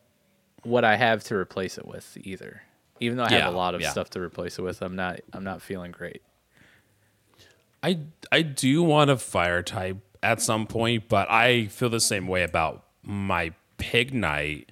what 0.62 0.84
I 0.84 0.96
have 0.96 1.22
to 1.24 1.34
replace 1.34 1.76
it 1.76 1.86
with 1.86 2.16
either. 2.22 2.62
Even 3.00 3.18
though 3.18 3.24
I 3.24 3.32
have 3.32 3.52
a 3.52 3.56
lot 3.56 3.74
of 3.74 3.80
yeah. 3.82 3.90
stuff 3.90 4.08
to 4.10 4.20
replace 4.20 4.58
it 4.58 4.62
with, 4.62 4.80
I'm 4.80 4.94
not 4.96 5.20
I'm 5.32 5.44
not 5.44 5.60
feeling 5.60 5.90
great. 5.90 6.22
I 7.82 7.98
I 8.32 8.42
do 8.42 8.82
want 8.82 9.10
a 9.10 9.16
fire 9.16 9.62
type 9.62 9.98
at 10.24 10.40
some 10.42 10.66
point, 10.66 11.08
but 11.08 11.30
I 11.30 11.66
feel 11.66 11.90
the 11.90 12.00
same 12.00 12.26
way 12.26 12.42
about 12.42 12.84
my 13.02 13.52
Pignite 13.78 14.66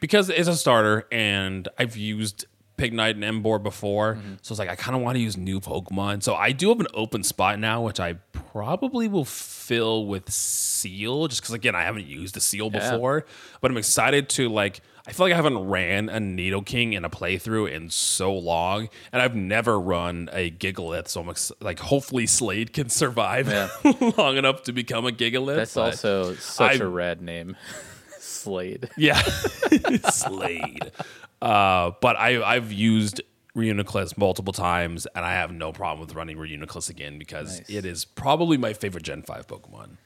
because 0.00 0.28
it's 0.28 0.48
a 0.48 0.56
starter, 0.56 1.06
and 1.10 1.68
I've 1.78 1.96
used 1.96 2.46
Pignite 2.78 3.22
and 3.22 3.24
Emboar 3.24 3.62
before, 3.62 4.14
Mm-hmm. 4.14 4.34
so 4.40 4.52
it's 4.52 4.58
like 4.58 4.70
I 4.70 4.76
kind 4.76 4.96
of 4.96 5.02
want 5.02 5.16
to 5.16 5.20
use 5.20 5.36
new 5.36 5.60
Pokemon. 5.60 6.22
So 6.22 6.34
I 6.34 6.52
do 6.52 6.68
have 6.70 6.80
an 6.80 6.86
open 6.94 7.22
spot 7.22 7.58
now, 7.58 7.82
which 7.82 8.00
I 8.00 8.14
probably 8.32 9.08
will 9.08 9.24
fill 9.26 10.06
with 10.06 10.30
Seel, 10.30 11.28
just 11.28 11.42
because 11.42 11.54
again 11.54 11.74
I 11.74 11.82
haven't 11.82 12.06
used 12.06 12.36
a 12.36 12.40
Seel 12.40 12.70
Yeah. 12.72 12.90
before, 12.92 13.26
but 13.60 13.70
I'm 13.70 13.76
excited 13.76 14.28
to 14.30 14.48
like. 14.48 14.80
I 15.06 15.12
feel 15.12 15.24
like 15.24 15.32
I 15.32 15.36
haven't 15.36 15.56
ran 15.70 16.10
a 16.10 16.18
Nidoking 16.18 16.92
in 16.92 17.02
a 17.02 17.08
playthrough 17.08 17.72
in 17.72 17.88
so 17.88 18.34
long, 18.34 18.90
and 19.10 19.22
I've 19.22 19.34
never 19.34 19.80
run 19.80 20.28
a 20.34 20.50
Gigalith. 20.50 21.08
So 21.08 21.22
I'm 21.22 21.30
ex- 21.30 21.50
like, 21.62 21.78
hopefully 21.78 22.26
Slade 22.26 22.74
can 22.74 22.90
survive 22.90 23.48
Yeah. 23.48 23.70
long 24.18 24.36
enough 24.36 24.64
to 24.64 24.72
become 24.72 25.06
a 25.06 25.10
Gigalith. 25.10 25.56
That's 25.56 25.78
also 25.78 26.34
such 26.34 26.78
I- 26.82 26.84
a 26.84 26.86
rad 26.86 27.22
name. 27.22 27.56
Slade. 28.18 28.90
yeah, 28.98 29.18
Slade. 30.10 30.92
Uh, 31.40 31.92
but 32.00 32.16
I 32.16 32.42
I've 32.42 32.72
used 32.72 33.20
Reuniclus 33.56 34.16
multiple 34.18 34.52
times, 34.52 35.06
and 35.14 35.24
I 35.24 35.32
have 35.34 35.52
no 35.52 35.72
problem 35.72 36.00
with 36.06 36.14
running 36.14 36.36
Reuniclus 36.36 36.90
again 36.90 37.18
because 37.18 37.58
Nice. 37.58 37.70
it 37.70 37.84
is 37.84 38.04
probably 38.04 38.56
my 38.56 38.72
favorite 38.72 39.04
Gen 39.04 39.22
Five 39.22 39.46
Pokemon. 39.46 39.96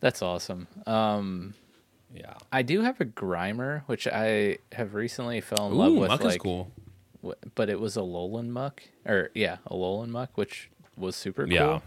That's 0.00 0.22
awesome. 0.22 0.66
Um 0.86 1.54
Yeah. 2.14 2.34
I 2.50 2.62
do 2.62 2.80
have 2.82 3.00
a 3.00 3.04
Grimer, 3.04 3.82
which 3.86 4.06
I 4.06 4.58
have 4.72 4.94
recently 4.94 5.40
fell 5.40 5.68
in 5.68 5.74
love 5.74 5.92
with 5.94 6.08
Muk 6.10 6.24
like 6.24 6.34
is 6.36 6.38
cool. 6.42 6.70
but 7.54 7.68
it 7.70 7.78
was 7.80 7.96
a 7.96 8.00
Alolan 8.00 8.48
Muk 8.48 8.82
or 9.06 9.30
yeah, 9.34 9.58
a 9.66 9.72
Alolan 9.74 10.08
Muk, 10.08 10.36
which 10.36 10.70
was 10.96 11.16
super 11.16 11.44
cool. 11.46 11.54
Yeah. 11.54 11.80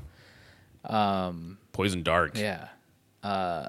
Um, 0.86 1.58
Poison 1.74 2.04
Dark. 2.04 2.38
Yeah. 2.38 2.68
Uh, 3.24 3.68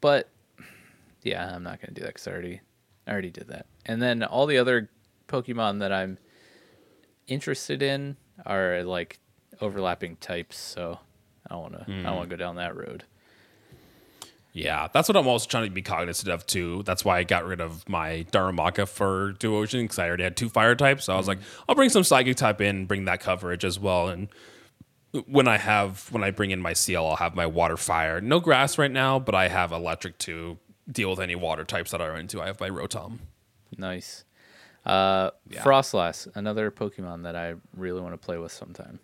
but 0.00 0.28
yeah, 1.22 1.54
I'm 1.54 1.62
not 1.62 1.80
gonna 1.80 1.92
do 1.92 2.00
that 2.02 2.08
because 2.08 2.26
I 2.28 2.32
already, 2.32 2.60
I 3.06 3.12
already 3.12 3.30
did 3.30 3.48
that. 3.48 3.66
And 3.84 4.02
then 4.02 4.22
all 4.22 4.46
the 4.46 4.58
other 4.58 4.88
Pokemon 5.28 5.80
that 5.80 5.92
I'm 5.92 6.18
interested 7.26 7.82
in 7.82 8.16
are 8.44 8.82
like 8.84 9.18
overlapping 9.60 10.16
types, 10.16 10.58
so 10.58 10.98
I 11.48 11.54
don't 11.54 11.62
want 11.62 11.74
to. 11.74 11.80
I 11.80 11.84
Hmm. 11.84 12.02
don't 12.02 12.16
want 12.16 12.30
to 12.30 12.36
go 12.36 12.38
down 12.38 12.56
that 12.56 12.76
road. 12.76 13.04
Yeah, 14.52 14.88
that's 14.90 15.06
what 15.08 15.16
I'm 15.16 15.26
also 15.26 15.46
trying 15.46 15.64
to 15.64 15.70
be 15.70 15.82
cognizant 15.82 16.28
of 16.32 16.46
too. 16.46 16.82
That's 16.84 17.04
why 17.04 17.18
I 17.18 17.24
got 17.24 17.44
rid 17.44 17.60
of 17.60 17.86
my 17.88 18.24
Darumaka 18.32 18.88
for 18.88 19.34
Duosion 19.34 19.82
because 19.82 19.98
I 19.98 20.08
already 20.08 20.22
had 20.24 20.34
two 20.36 20.48
fire 20.48 20.74
types. 20.74 21.04
So 21.04 21.12
I 21.12 21.18
was 21.18 21.28
like, 21.28 21.38
I'll 21.68 21.74
bring 21.74 21.90
some 21.90 22.04
psychic 22.04 22.36
type 22.38 22.62
in, 22.62 22.86
bring 22.86 23.04
that 23.04 23.20
coverage 23.20 23.66
as 23.66 23.78
well. 23.78 24.08
And 24.08 24.28
when 25.26 25.46
I 25.46 25.58
have 25.58 26.10
when 26.10 26.24
I 26.24 26.30
bring 26.30 26.52
in 26.52 26.60
my 26.62 26.72
Seel, 26.72 27.04
I'll 27.04 27.16
have 27.16 27.34
my 27.34 27.44
water 27.44 27.76
fire. 27.76 28.20
No 28.22 28.40
grass 28.40 28.78
right 28.78 28.90
now, 28.90 29.18
but 29.18 29.34
I 29.34 29.48
have 29.48 29.72
electric 29.72 30.16
to 30.20 30.56
deal 30.90 31.10
with 31.10 31.20
any 31.20 31.34
water 31.34 31.64
types 31.64 31.90
that 31.90 32.00
I 32.00 32.08
run 32.08 32.20
into. 32.20 32.40
I 32.40 32.46
have 32.46 32.60
my 32.60 32.68
Rotom. 32.70 33.18
Nice. 33.76 34.24
Uh, 34.84 35.30
Yeah. 35.50 35.62
Froslass, 35.62 36.28
another 36.36 36.70
Pokemon 36.70 37.24
that 37.24 37.34
I 37.36 37.54
really 37.74 38.00
want 38.00 38.14
to 38.14 38.18
play 38.18 38.38
with 38.38 38.52
sometime. 38.52 39.00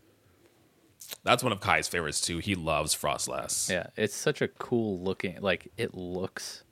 That's 1.24 1.42
one 1.42 1.52
of 1.52 1.60
Kai's 1.60 1.88
favorites 1.88 2.20
too. 2.20 2.38
He 2.38 2.54
loves 2.54 2.94
Froslass. 2.94 3.68
Yeah, 3.70 3.88
it's 3.96 4.14
such 4.14 4.40
a 4.40 4.48
cool 4.48 5.00
looking. 5.00 5.38
Like 5.40 5.68
it 5.76 5.94
looks 5.94 6.62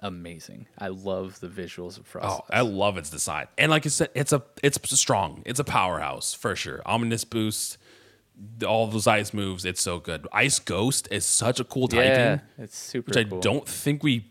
amazing. 0.00 0.66
I 0.78 0.88
love 0.88 1.40
the 1.40 1.48
visuals 1.48 1.98
of 1.98 2.12
Froslass. 2.12 2.40
Oh, 2.40 2.44
I 2.50 2.60
love 2.60 2.98
its 2.98 3.08
design. 3.10 3.46
And 3.56 3.70
like 3.70 3.86
I 3.86 3.88
said, 3.88 4.10
it's 4.14 4.32
a 4.32 4.42
it's 4.62 4.78
strong. 4.98 5.42
It's 5.46 5.60
a 5.60 5.64
powerhouse 5.64 6.34
for 6.34 6.54
sure. 6.56 6.82
Ominous 6.84 7.24
boost, 7.24 7.78
all 8.66 8.86
those 8.88 9.06
ice 9.06 9.32
moves. 9.32 9.64
It's 9.64 9.80
so 9.80 9.98
good. 9.98 10.26
Ice 10.32 10.58
Ghost 10.58 11.08
is 11.10 11.24
such 11.24 11.58
a 11.60 11.64
cool 11.64 11.88
typing, 11.88 12.10
yeah, 12.10 12.38
it's 12.58 12.76
super. 12.76 13.10
which 13.10 13.16
I 13.16 13.24
cool. 13.28 13.40
don't 13.40 13.66
think 13.68 14.02
we 14.02 14.30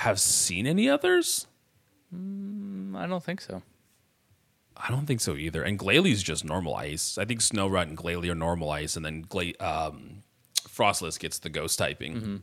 have 0.00 0.18
seen 0.20 0.66
any 0.66 0.88
others. 0.88 1.46
I 2.12 3.06
don't 3.06 3.22
think 3.22 3.40
so. 3.40 3.62
I 4.76 4.88
don't 4.90 5.06
think 5.06 5.20
so 5.20 5.36
either. 5.36 5.62
And 5.62 5.78
Glalie 5.78 6.14
just 6.22 6.44
normal 6.44 6.74
ice. 6.74 7.18
I 7.18 7.24
think 7.24 7.40
Snorunt 7.40 7.82
and 7.88 7.96
Glalie 7.96 8.30
are 8.30 8.34
normal 8.34 8.70
ice, 8.70 8.96
and 8.96 9.04
then 9.04 9.22
Gla- 9.28 9.52
um, 9.60 10.22
Froslass 10.68 11.18
gets 11.18 11.38
the 11.38 11.50
ghost 11.50 11.78
typing. 11.78 12.42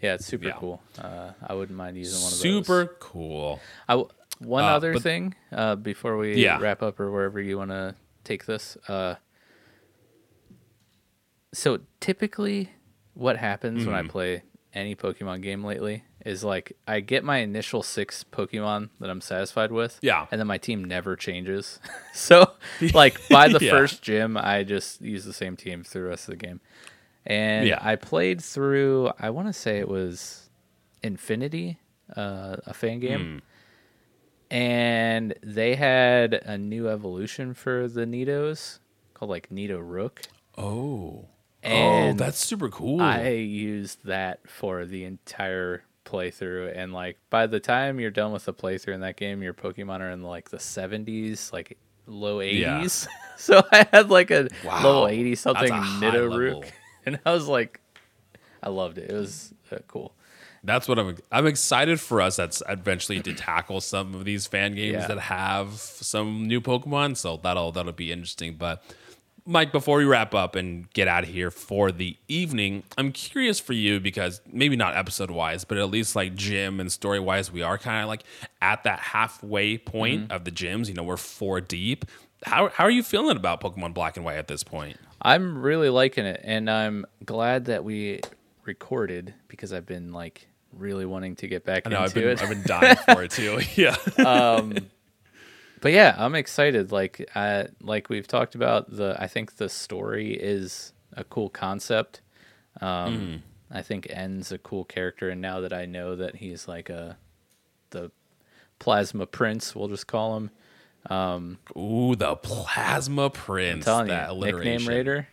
Yeah, 0.00 0.14
it's 0.14 0.26
super 0.26 0.46
Yeah. 0.46 0.52
cool. 0.58 0.82
Uh, 0.98 1.32
I 1.46 1.54
wouldn't 1.54 1.76
mind 1.76 1.96
using 1.96 2.18
one 2.22 2.26
of 2.32 2.38
those. 2.38 2.40
Super 2.40 2.96
cool. 3.00 3.60
I 3.88 3.94
w- 3.94 4.08
one 4.38 4.64
Uh, 4.64 4.68
other 4.68 4.92
but- 4.92 5.02
thing 5.02 5.34
uh, 5.52 5.74
before 5.76 6.16
we 6.16 6.34
Yeah. 6.42 6.58
wrap 6.60 6.82
up 6.82 7.00
or 7.00 7.10
wherever 7.10 7.40
you 7.40 7.58
want 7.58 7.70
to 7.70 7.96
take 8.22 8.44
this. 8.46 8.76
Uh, 8.88 9.16
so 11.52 11.80
typically, 12.00 12.70
what 13.14 13.36
happens 13.38 13.84
when 13.86 13.94
I 13.94 14.00
Mm-hmm. 14.02 14.10
play 14.10 14.42
any 14.74 14.94
Pokemon 14.94 15.42
game 15.42 15.64
lately 15.64 16.04
is 16.26 16.42
like 16.44 16.76
I 16.86 17.00
get 17.00 17.24
my 17.24 17.38
initial 17.38 17.82
six 17.82 18.24
Pokemon 18.30 18.90
that 19.00 19.08
I'm 19.08 19.20
satisfied 19.20 19.70
with. 19.72 19.98
Yeah. 20.02 20.26
And 20.30 20.38
then 20.40 20.46
my 20.48 20.58
team 20.58 20.84
never 20.84 21.16
changes. 21.16 21.78
so 22.12 22.50
like 22.92 23.16
by 23.30 23.48
the 23.48 23.64
Yeah. 23.64 23.70
first 23.70 24.02
gym, 24.02 24.36
I 24.36 24.62
just 24.64 25.00
use 25.00 25.24
the 25.24 25.32
same 25.32 25.56
team 25.56 25.84
through 25.84 26.02
the 26.02 26.08
rest 26.08 26.28
of 26.28 26.38
the 26.38 26.44
game. 26.46 26.60
And 27.24 27.66
Yeah. 27.66 27.78
I 27.80 27.96
played 27.96 28.42
through 28.42 29.12
I 29.18 29.30
want 29.30 29.46
to 29.48 29.52
say 29.54 29.78
it 29.78 29.88
was 29.88 30.50
Infinity, 31.02 31.78
uh, 32.16 32.56
a 32.66 32.74
fan 32.74 32.98
game. 33.00 33.40
and 34.50 35.34
they 35.42 35.74
had 35.74 36.34
a 36.34 36.56
new 36.58 36.88
evolution 36.88 37.54
for 37.54 37.88
the 37.88 38.04
Nidos 38.06 38.78
called 39.14 39.30
like 39.30 39.50
Nido 39.50 39.78
Rook. 39.78 40.22
Oh. 40.58 41.26
And 41.62 42.20
oh, 42.20 42.24
that's 42.24 42.38
super 42.38 42.68
cool. 42.68 43.00
I 43.00 43.28
used 43.30 44.04
that 44.06 44.48
for 44.48 44.84
the 44.84 45.04
entire 45.04 45.82
playthrough, 46.06 46.72
and 46.74 46.92
like 46.94 47.18
by 47.28 47.46
the 47.46 47.60
time 47.60 48.00
you're 48.00 48.10
done 48.10 48.32
with 48.32 48.46
the 48.46 48.54
playthrough 48.54 48.94
in 48.94 49.00
that 49.00 49.16
game, 49.16 49.42
your 49.42 49.52
Pokemon 49.52 50.00
are 50.00 50.10
in 50.10 50.22
like 50.22 50.48
the 50.48 50.56
70s, 50.56 51.52
like 51.52 51.76
low 52.06 52.38
80s. 52.38 52.58
Yeah. 52.58 52.86
so 53.36 53.62
I 53.72 53.86
had 53.92 54.08
like 54.10 54.30
a 54.30 54.48
Wow. 54.64 54.76
level 54.76 55.08
80 55.08 55.34
something 55.34 55.68
That's 55.68 55.72
a 55.72 55.82
high 55.82 56.00
Nido. 56.00 56.34
Rook, 56.38 56.72
and 57.06 57.18
I 57.26 57.32
was 57.32 57.46
like, 57.48 57.80
I 58.62 58.70
loved 58.70 58.96
it. 58.98 59.10
It 59.10 59.14
was 59.14 59.52
uh, 59.70 59.76
cool. 59.86 60.12
That's 60.64 60.88
what 60.88 60.98
I'm. 60.98 61.16
I'm 61.30 61.46
excited 61.46 62.00
for 62.00 62.20
us. 62.20 62.34
That's 62.36 62.60
eventually 62.68 63.20
to 63.20 63.34
tackle 63.34 63.80
some 63.80 64.14
of 64.16 64.24
these 64.24 64.48
fan 64.48 64.74
games 64.74 64.94
Yeah. 64.94 65.06
that 65.06 65.18
have 65.20 65.74
some 65.74 66.48
new 66.48 66.60
Pokemon. 66.60 67.16
So 67.16 67.36
that'll 67.36 67.70
that'll 67.70 67.92
be 67.92 68.10
interesting. 68.10 68.54
But 68.54 68.82
Mike, 69.48 69.70
before 69.70 69.98
we 69.98 70.04
wrap 70.04 70.34
up 70.34 70.56
and 70.56 70.92
get 70.92 71.06
out 71.06 71.22
of 71.22 71.28
here 71.28 71.52
for 71.52 71.92
the 71.92 72.16
evening, 72.26 72.82
I'm 72.98 73.12
curious 73.12 73.60
for 73.60 73.74
you 73.74 74.00
because 74.00 74.40
maybe 74.50 74.74
not 74.74 74.96
episode 74.96 75.30
wise, 75.30 75.64
but 75.64 75.78
at 75.78 75.88
least 75.88 76.16
like 76.16 76.34
gym 76.34 76.80
and 76.80 76.90
story 76.90 77.20
wise, 77.20 77.52
we 77.52 77.62
are 77.62 77.78
kind 77.78 78.02
of 78.02 78.08
like 78.08 78.24
at 78.60 78.82
that 78.84 78.98
halfway 78.98 79.78
point 79.78 80.22
Mm-hmm. 80.24 80.32
of 80.32 80.44
the 80.44 80.50
gyms. 80.50 80.88
You 80.88 80.94
know, 80.94 81.04
we're 81.04 81.16
four 81.16 81.60
deep. 81.60 82.04
How 82.44 82.68
how 82.70 82.84
are 82.84 82.90
you 82.90 83.02
feeling 83.02 83.36
about 83.36 83.60
Pokemon 83.60 83.94
Black 83.94 84.16
and 84.16 84.24
White 84.24 84.36
at 84.38 84.48
this 84.48 84.62
point? 84.64 84.96
I'm 85.22 85.62
really 85.62 85.88
liking 85.90 86.26
it, 86.26 86.40
and 86.44 86.68
I'm 86.68 87.06
glad 87.24 87.66
that 87.66 87.84
we 87.84 88.20
recorded 88.64 89.32
because 89.48 89.72
I've 89.72 89.86
been 89.86 90.12
like 90.12 90.46
really 90.72 91.06
wanting 91.06 91.36
to 91.36 91.46
get 91.48 91.64
back 91.64 91.84
I 91.86 91.90
know 91.90 92.00
I've 92.00 92.16
into 92.16 92.20
been 92.20 92.28
it. 92.30 92.42
I've 92.42 92.48
been 92.48 92.62
dying 92.66 92.96
for 92.96 93.22
it 93.22 93.30
too. 93.30 93.60
Yeah. 93.76 93.96
but 95.80 95.92
yeah, 95.92 96.14
I'm 96.18 96.34
excited. 96.34 96.92
Like 96.92 97.28
I 97.34 97.68
like 97.80 98.08
we've 98.08 98.26
talked 98.26 98.54
about 98.54 98.90
the 98.90 99.16
I 99.18 99.26
think 99.26 99.56
the 99.56 99.68
story 99.68 100.32
is 100.34 100.92
a 101.12 101.24
cool 101.24 101.48
concept. 101.50 102.20
Um 102.80 103.42
I 103.70 103.82
think 103.82 104.06
N's 104.10 104.52
a 104.52 104.58
cool 104.58 104.84
character 104.84 105.28
and 105.30 105.40
now 105.40 105.60
that 105.60 105.72
I 105.72 105.86
know 105.86 106.16
that 106.16 106.36
he's 106.36 106.68
like 106.68 106.88
a 106.88 107.18
the 107.90 108.10
plasma 108.78 109.26
prince, 109.26 109.74
we'll 109.74 109.88
just 109.88 110.06
call 110.06 110.36
him. 110.36 110.50
Ooh, 111.76 112.16
the 112.16 112.34
Plasma 112.36 113.30
Prince. 113.30 113.84
telling 113.84 114.08
that 114.08 114.34
you, 114.34 114.40
nickname. 114.44 114.86
Raider. 114.88 115.28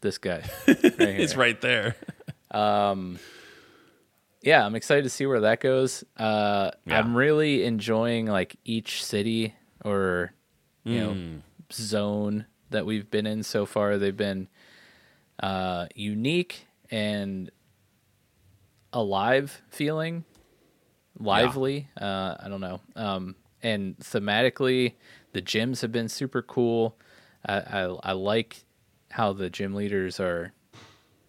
This 0.00 0.18
guy. 0.18 0.42
Right. 0.66 0.98
It's 0.98 1.34
right 1.36 1.60
there. 1.60 1.96
yeah, 4.42 4.64
I'm 4.64 4.74
excited 4.74 5.02
to 5.04 5.10
see 5.10 5.26
where 5.26 5.40
that 5.40 5.60
goes. 5.60 6.04
Uh, 6.16 6.70
Yeah. 6.86 6.98
I'm 6.98 7.16
really 7.16 7.64
enjoying 7.64 8.26
like 8.26 8.56
each 8.64 9.04
city 9.04 9.54
or 9.84 10.32
you 10.84 11.00
know 11.00 11.42
zone 11.72 12.46
that 12.70 12.86
we've 12.86 13.10
been 13.10 13.26
in 13.26 13.42
so 13.42 13.66
far. 13.66 13.98
They've 13.98 14.16
been 14.16 14.48
uh, 15.42 15.86
unique 15.94 16.66
and 16.90 17.50
alive 18.92 19.62
feeling, 19.70 20.24
lively. 21.18 21.88
Uh, 22.00 22.36
I 22.40 22.48
don't 22.48 22.60
know. 22.60 22.80
Um, 22.96 23.36
and 23.62 23.96
thematically, 23.98 24.94
the 25.32 25.42
gyms 25.42 25.82
have 25.82 25.92
been 25.92 26.08
super 26.08 26.42
cool. 26.42 26.96
I, 27.46 27.58
I, 27.58 27.80
I 28.04 28.12
like 28.12 28.64
how 29.10 29.32
the 29.32 29.50
gym 29.50 29.74
leaders 29.74 30.18
are 30.20 30.52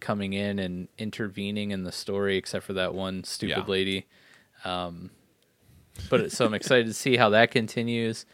coming 0.00 0.32
in 0.32 0.58
and 0.58 0.88
intervening 0.98 1.70
in 1.70 1.84
the 1.84 1.92
story, 1.92 2.36
except 2.36 2.64
for 2.64 2.72
that 2.72 2.94
one 2.94 3.24
stupid 3.24 3.56
Yeah. 3.58 3.64
lady. 3.66 4.06
Um, 4.64 5.10
but 6.08 6.32
so 6.32 6.46
I'm 6.46 6.54
excited 6.54 6.86
to 6.86 6.94
see 6.94 7.16
how 7.16 7.30
that 7.30 7.50
continues, 7.50 8.24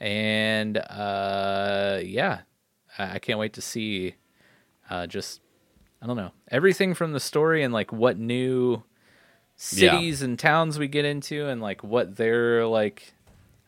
and 0.00 0.76
uh, 0.78 2.00
yeah, 2.02 2.40
I, 2.98 3.14
I 3.14 3.18
can't 3.18 3.38
wait 3.38 3.54
to 3.54 3.60
see 3.62 4.14
uh, 4.90 5.06
just 5.06 5.40
I 6.02 6.06
don't 6.06 6.16
know 6.16 6.30
everything 6.50 6.94
from 6.94 7.12
the 7.12 7.20
story 7.20 7.62
and 7.62 7.72
like 7.74 7.92
what 7.92 8.18
new 8.18 8.82
Yeah. 9.72 9.92
cities 9.92 10.22
and 10.22 10.38
towns 10.38 10.78
we 10.78 10.88
get 10.88 11.04
into 11.04 11.46
and 11.48 11.60
like 11.60 11.82
what 11.82 12.16
their 12.16 12.66
like 12.66 13.14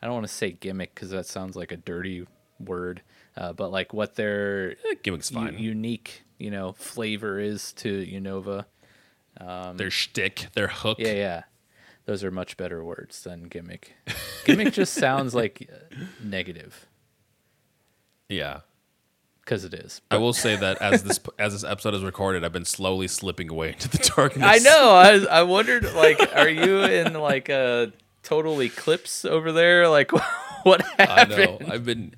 I 0.01 0.05
don't 0.07 0.15
want 0.15 0.27
to 0.27 0.33
say 0.33 0.51
gimmick 0.51 0.95
because 0.95 1.09
that 1.11 1.25
sounds 1.27 1.55
like 1.55 1.71
a 1.71 1.77
dirty 1.77 2.25
word, 2.59 3.01
uh, 3.37 3.53
but 3.53 3.71
like 3.71 3.93
what 3.93 4.15
their 4.15 4.71
Eh, 4.89 4.95
Gimmick's 5.03 5.31
u- 5.31 5.37
fine. 5.37 5.57
unique 5.59 6.23
you 6.39 6.49
know 6.49 6.71
flavor 6.73 7.39
is 7.39 7.73
to 7.73 8.05
Unova. 8.05 8.65
Um, 9.39 9.77
their 9.77 9.89
shtick, 9.91 10.47
their 10.53 10.67
hook. 10.67 10.97
Yeah, 10.99 11.13
yeah. 11.13 11.43
Those 12.05 12.23
are 12.23 12.31
much 12.31 12.57
better 12.57 12.83
words 12.83 13.23
than 13.23 13.43
gimmick. 13.43 13.95
Gimmick 14.45 14.73
just 14.73 14.93
sounds 14.93 15.35
like 15.35 15.69
uh, 15.71 15.95
negative 16.23 16.87
Yeah. 18.29 18.61
because 19.43 19.63
it 19.65 19.73
is. 19.73 20.01
I 20.09 20.17
will 20.17 20.33
say 20.33 20.55
that 20.55 20.81
as 20.81 21.03
this 21.03 21.19
as 21.39 21.53
this 21.53 21.63
episode 21.63 21.93
is 21.93 22.03
recorded, 22.03 22.43
I've 22.43 22.53
been 22.53 22.65
slowly 22.65 23.07
slipping 23.07 23.49
away 23.51 23.69
into 23.73 23.89
the 23.89 23.97
darkness. 24.15 24.43
I 24.45 24.57
know. 24.59 24.91
I 24.95 25.13
was- 25.13 25.27
I 25.27 25.43
wondered 25.43 25.83
like, 25.93 26.19
are 26.35 26.49
you 26.49 26.79
in 26.83 27.13
like 27.13 27.49
a 27.49 27.91
total 28.23 28.61
eclipse 28.61 29.25
over 29.25 29.51
there? 29.51 29.87
Like, 29.87 30.11
what 30.63 30.83
I 30.99 31.03
happened? 31.05 31.59
know. 31.61 31.73
I've 31.73 31.85
been. 31.85 32.15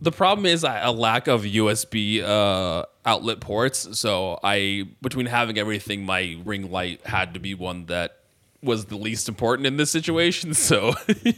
The 0.00 0.12
problem 0.12 0.46
is 0.46 0.64
I- 0.64 0.80
a 0.80 0.92
lack 0.92 1.26
of 1.28 1.42
USB 1.42 2.22
uh, 2.22 2.84
outlet 3.06 3.40
ports. 3.40 3.98
So 3.98 4.38
I, 4.44 4.84
between 5.02 5.26
having 5.26 5.58
everything, 5.58 6.04
my 6.04 6.36
ring 6.44 6.70
light 6.70 7.04
had 7.06 7.34
to 7.34 7.40
be 7.40 7.54
one 7.54 7.86
that 7.86 8.14
was 8.62 8.86
the 8.86 8.96
least 8.96 9.28
important 9.28 9.66
in 9.66 9.76
this 9.76 9.90
situation. 9.90 10.52
So, 10.54 10.94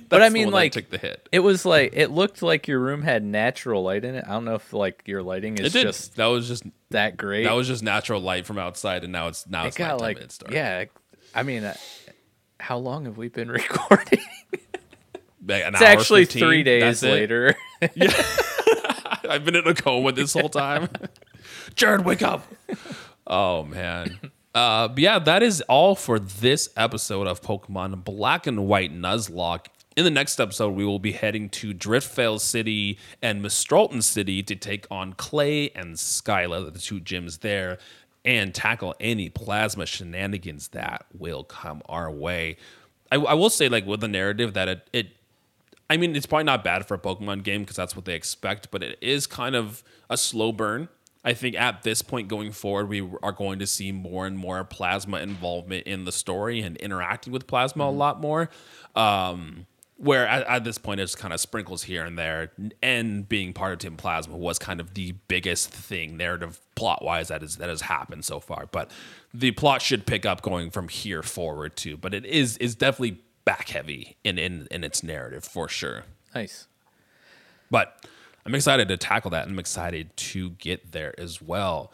But 0.09 0.23
I 0.23 0.29
mean, 0.31 0.51
like, 0.51 0.73
took 0.73 0.89
the 0.91 0.99
hit. 0.99 1.29
It 1.33 1.41
was 1.41 1.65
like 1.67 1.93
it 1.95 2.11
looked 2.11 2.43
like 2.43 2.67
your 2.69 2.79
room 2.81 3.03
had 3.03 3.23
natural 3.23 3.83
light 3.83 4.05
in 4.05 4.15
it. 4.15 4.25
I 4.27 4.33
don't 4.33 4.45
know 4.47 4.55
if 4.55 4.73
like 4.73 5.03
your 5.07 5.23
lighting 5.23 5.55
It 5.55 5.67
is 5.67 5.73
did. 5.73 5.83
just 5.83 6.17
that 6.17 6.27
was 6.27 6.49
just 6.49 6.63
that 6.91 7.17
great. 7.17 7.45
that 7.45 7.53
was 7.53 7.67
just 7.69 7.83
natural 7.83 8.21
light 8.21 8.47
from 8.47 8.59
outside, 8.59 9.05
and 9.05 9.13
now 9.13 9.29
it's 9.29 9.47
now 9.47 9.65
it 9.65 9.69
it's 9.69 9.77
got 9.77 10.01
like 10.01 10.19
it's 10.19 10.39
dark. 10.39 10.53
yeah. 10.53 10.85
I 11.35 11.43
mean, 11.45 11.63
uh, 11.65 11.75
how 12.59 12.79
long 12.79 13.05
have 13.05 13.17
we 13.17 13.29
been 13.29 13.51
recording? 13.53 14.21
It's 15.47 15.81
actually 15.83 16.25
15, 16.27 16.43
three 16.43 16.63
days 16.63 17.03
later. 17.03 17.55
I've 19.29 19.45
been 19.45 19.57
in 19.57 19.67
a 19.67 19.75
coma 19.75 20.13
this 20.13 20.33
whole 20.35 20.49
time. 20.49 20.89
Jared, 21.75 22.05
wake 22.05 22.23
up. 22.23 22.47
Oh 23.27 23.65
man. 23.65 24.19
Uh, 24.55 24.89
yeah, 24.97 25.19
that 25.19 25.43
is 25.43 25.61
all 25.63 25.95
for 25.95 26.19
this 26.19 26.69
episode 26.77 27.27
of 27.27 27.41
Pokemon 27.41 28.05
Black 28.05 28.47
and 28.47 28.67
White 28.67 28.93
Nuzlocke. 28.93 29.67
In 29.97 30.05
the 30.05 30.11
next 30.11 30.41
episode, 30.41 30.75
we 30.75 30.85
will 30.85 30.99
be 30.99 31.13
heading 31.13 31.49
to 31.51 31.73
Driftveil 31.73 32.41
City 32.41 32.99
and 33.23 33.45
Mistralton 33.45 34.03
City 34.03 34.43
to 34.43 34.57
take 34.57 34.87
on 34.91 35.13
Clay 35.13 35.71
and 35.71 35.95
Skyla, 35.95 36.73
the 36.73 36.79
two 36.79 37.01
gyms 37.01 37.41
there, 37.41 37.79
and 38.25 38.55
tackle 38.55 38.95
any 38.99 39.29
plasma 39.29 39.87
shenanigans 39.87 40.69
that 40.69 41.07
will 41.17 41.45
come 41.45 41.83
our 41.89 42.11
way. 42.11 42.57
I, 43.13 43.17
I 43.17 43.35
will 43.35 43.51
say, 43.51 43.69
like 43.69 43.87
with 43.87 44.01
the 44.01 44.09
narrative, 44.09 44.55
that 44.55 44.69
it, 44.69 44.89
it 44.93 45.07
I 45.89 45.97
mean, 45.97 46.17
it's 46.17 46.27
probably 46.27 46.45
not 46.45 46.65
bad 46.65 46.87
for 46.87 46.95
a 46.95 46.99
Pokemon 46.99 47.45
game 47.45 47.63
because 47.63 47.77
that's 47.77 47.95
what 47.95 48.05
they 48.05 48.15
expect, 48.15 48.71
but 48.71 48.83
it 48.83 48.99
is 49.01 49.27
kind 49.27 49.55
of 49.55 49.83
a 50.09 50.17
slow 50.17 50.53
burn. 50.53 50.89
I 51.23 51.35
think 51.35 51.55
at 51.55 51.83
this 51.83 52.01
point 52.01 52.29
going 52.29 52.53
forward, 52.53 52.89
we 52.89 53.07
are 53.23 53.33
going 53.33 53.59
to 53.59 53.67
see 53.67 53.93
more 53.93 54.27
and 54.27 54.39
more 54.39 54.65
plasma 54.65 55.19
involvement 55.19 55.87
in 55.87 56.05
the 56.05 56.13
story 56.13 56.61
and 56.61 56.77
interacting 56.79 57.33
with 57.33 57.47
plasma 57.47 57.85
a 57.85 57.91
lot 57.91 58.21
more. 58.21 58.49
Um, 58.95 59.67
where 60.01 60.27
at, 60.27 60.47
at 60.47 60.65
this 60.65 60.79
point, 60.79 60.99
it's 60.99 61.15
kind 61.15 61.35
of 61.35 61.41
sprinkles 61.41 61.83
here 61.83 62.05
and 62.05 62.19
there, 62.19 62.53
and 62.83 63.29
being 63.29 63.53
part 63.53 63.75
of 63.75 63.81
Team 63.81 63.99
Plasma 63.99 64.35
was 64.35 64.59
kind 64.59 64.81
of 64.81 64.95
the 64.95 65.13
biggest 65.29 65.71
thing, 65.71 66.17
narrative 66.17 66.59
plot 66.75 67.05
wise, 67.05 67.29
that 67.29 67.43
is 67.43 67.59
that 67.59 67.69
has 67.69 67.83
happened 67.83 68.25
so 68.25 68.41
far. 68.41 68.67
But 68.73 68.91
the 69.35 69.51
plot 69.51 69.83
should 69.83 70.07
pick 70.07 70.25
up 70.25 70.41
going 70.41 70.71
from 70.71 70.89
here 70.89 71.23
forward 71.23 71.77
too. 71.77 71.99
But 71.99 72.15
it 72.15 72.25
is 72.25 72.57
is 72.57 72.75
definitely 72.75 73.21
back 73.45 73.69
heavy 73.69 74.17
in 74.25 74.39
in, 74.39 74.69
in 74.71 74.85
its 74.85 75.03
narrative 75.03 75.45
for 75.45 75.69
sure. 75.69 76.05
nice. 76.35 76.67
But 77.71 78.07
I'm 78.51 78.57
excited 78.57 78.89
to 78.89 78.97
tackle 78.97 79.31
that 79.31 79.45
and 79.45 79.53
I'm 79.53 79.61
excited 79.61 80.17
to 80.17 80.51
get 80.51 80.91
there 80.91 81.15
as 81.17 81.41
well. 81.41 81.93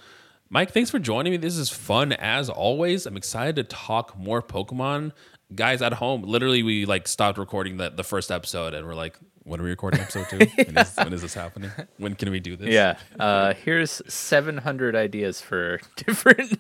Mike, 0.48 0.70
thanks 0.70 0.88
for 0.88 0.98
joining 0.98 1.32
me. 1.32 1.36
This 1.36 1.58
is 1.58 1.68
fun 1.68 2.14
as 2.14 2.48
always. 2.48 3.04
I'm 3.04 3.18
excited 3.18 3.56
to 3.56 3.64
talk 3.64 4.16
more 4.16 4.40
Pokemon. 4.40 5.12
Guys 5.54 5.82
at 5.82 5.92
home, 5.92 6.22
literally, 6.22 6.62
we 6.62 6.86
like 6.86 7.08
stopped 7.08 7.36
recording 7.36 7.76
the, 7.76 7.90
the 7.90 8.02
first 8.02 8.30
episode 8.30 8.72
and 8.72 8.86
we're 8.86 8.94
like, 8.94 9.18
when 9.42 9.60
are 9.60 9.64
we 9.64 9.68
recording 9.68 10.00
episode 10.00 10.30
two? 10.30 10.38
when, 10.56 10.78
is, 10.78 10.96
when 10.96 11.12
is 11.12 11.20
this 11.20 11.34
happening? 11.34 11.70
When 11.98 12.14
can 12.14 12.30
we 12.30 12.40
do 12.40 12.56
this? 12.56 12.70
Yeah. 12.70 12.96
Uh, 13.20 13.52
here's 13.52 14.00
700 14.08 14.96
ideas 14.96 15.42
for 15.42 15.78
different. 15.96 16.58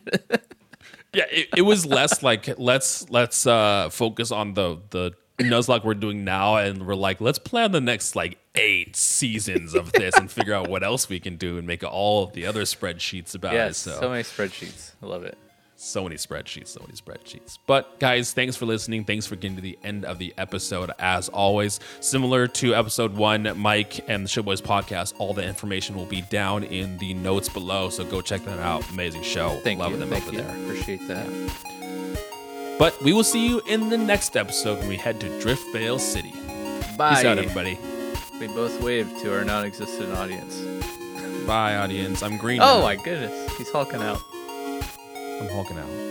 Yeah, 1.14 1.24
it, 1.30 1.48
it 1.56 1.62
was 1.62 1.86
less 1.86 2.22
like 2.22 2.58
let's 2.58 3.08
let's 3.08 3.46
uh 3.46 3.88
focus 3.88 4.30
on 4.30 4.52
the 4.52 4.78
the 4.90 5.12
Nuzlocke 5.38 5.84
we're 5.84 5.94
doing 5.94 6.24
now 6.24 6.56
and 6.56 6.86
we're 6.86 6.94
like 6.94 7.20
let's 7.20 7.38
plan 7.38 7.72
the 7.72 7.80
next 7.80 8.16
like 8.16 8.38
eight 8.54 8.96
seasons 8.96 9.74
of 9.74 9.92
this 9.92 10.16
and 10.16 10.30
figure 10.30 10.54
out 10.54 10.68
what 10.68 10.82
else 10.82 11.08
we 11.08 11.20
can 11.20 11.36
do 11.36 11.58
and 11.58 11.66
make 11.66 11.84
all 11.84 12.24
of 12.24 12.32
the 12.32 12.46
other 12.46 12.62
spreadsheets 12.62 13.34
about 13.34 13.52
yes. 13.52 13.86
it. 13.86 13.90
So. 13.98 14.08
many 14.08 14.22
spreadsheets. 14.22 14.92
I 15.02 15.06
love 15.06 15.24
it. 15.24 15.36
So 15.78 16.02
many 16.04 16.16
spreadsheets, 16.16 16.68
so 16.68 16.80
many 16.80 16.94
spreadsheets. 16.94 17.58
But 17.66 18.00
guys, 18.00 18.32
thanks 18.32 18.56
for 18.56 18.64
listening. 18.64 19.04
Thanks 19.04 19.26
for 19.26 19.36
getting 19.36 19.56
to 19.56 19.62
the 19.62 19.78
end 19.84 20.06
of 20.06 20.18
the 20.18 20.32
episode. 20.38 20.90
As 20.98 21.28
always, 21.28 21.80
similar 22.00 22.46
to 22.48 22.74
episode 22.74 23.14
one, 23.14 23.52
Mike 23.56 24.08
and 24.08 24.24
the 24.24 24.28
Show 24.28 24.42
Boys 24.42 24.62
podcast, 24.62 25.12
all 25.18 25.34
the 25.34 25.44
information 25.44 25.94
will 25.94 26.06
be 26.06 26.22
down 26.22 26.64
in 26.64 26.96
the 26.96 27.12
notes 27.12 27.50
below. 27.50 27.90
So 27.90 28.04
go 28.04 28.22
check 28.22 28.42
that 28.46 28.58
out. 28.58 28.90
Amazing 28.90 29.22
show. 29.22 29.60
Thank 29.62 29.78
Loving 29.78 30.00
you. 30.00 30.06
them 30.06 30.08
Thank 30.08 30.26
over 30.26 30.36
you. 30.36 30.42
there. 30.42 30.64
Appreciate 30.64 31.06
that. 31.08 32.32
But 32.78 33.00
we 33.02 33.12
will 33.12 33.24
see 33.24 33.48
you 33.48 33.60
in 33.66 33.88
the 33.88 33.96
next 33.96 34.36
episode 34.36 34.78
when 34.80 34.88
we 34.88 34.96
head 34.96 35.18
to 35.20 35.28
Driftveil 35.40 35.98
City. 35.98 36.32
Bye. 36.96 37.14
Peace 37.14 37.24
out, 37.24 37.38
everybody. 37.38 37.78
We 38.38 38.48
both 38.48 38.82
waved 38.82 39.18
to 39.20 39.34
our 39.34 39.44
non-existent 39.44 40.12
audience. 40.12 40.60
Bye, 41.46 41.76
audience. 41.76 42.22
I'm 42.22 42.36
green. 42.36 42.60
Oh 42.60 42.78
now. 42.78 42.82
my 42.82 42.96
goodness, 42.96 43.56
he's 43.56 43.70
hulking 43.70 44.02
out. 44.02 44.20
I'm 44.34 45.48
hulking 45.48 45.78
out. 45.78 46.05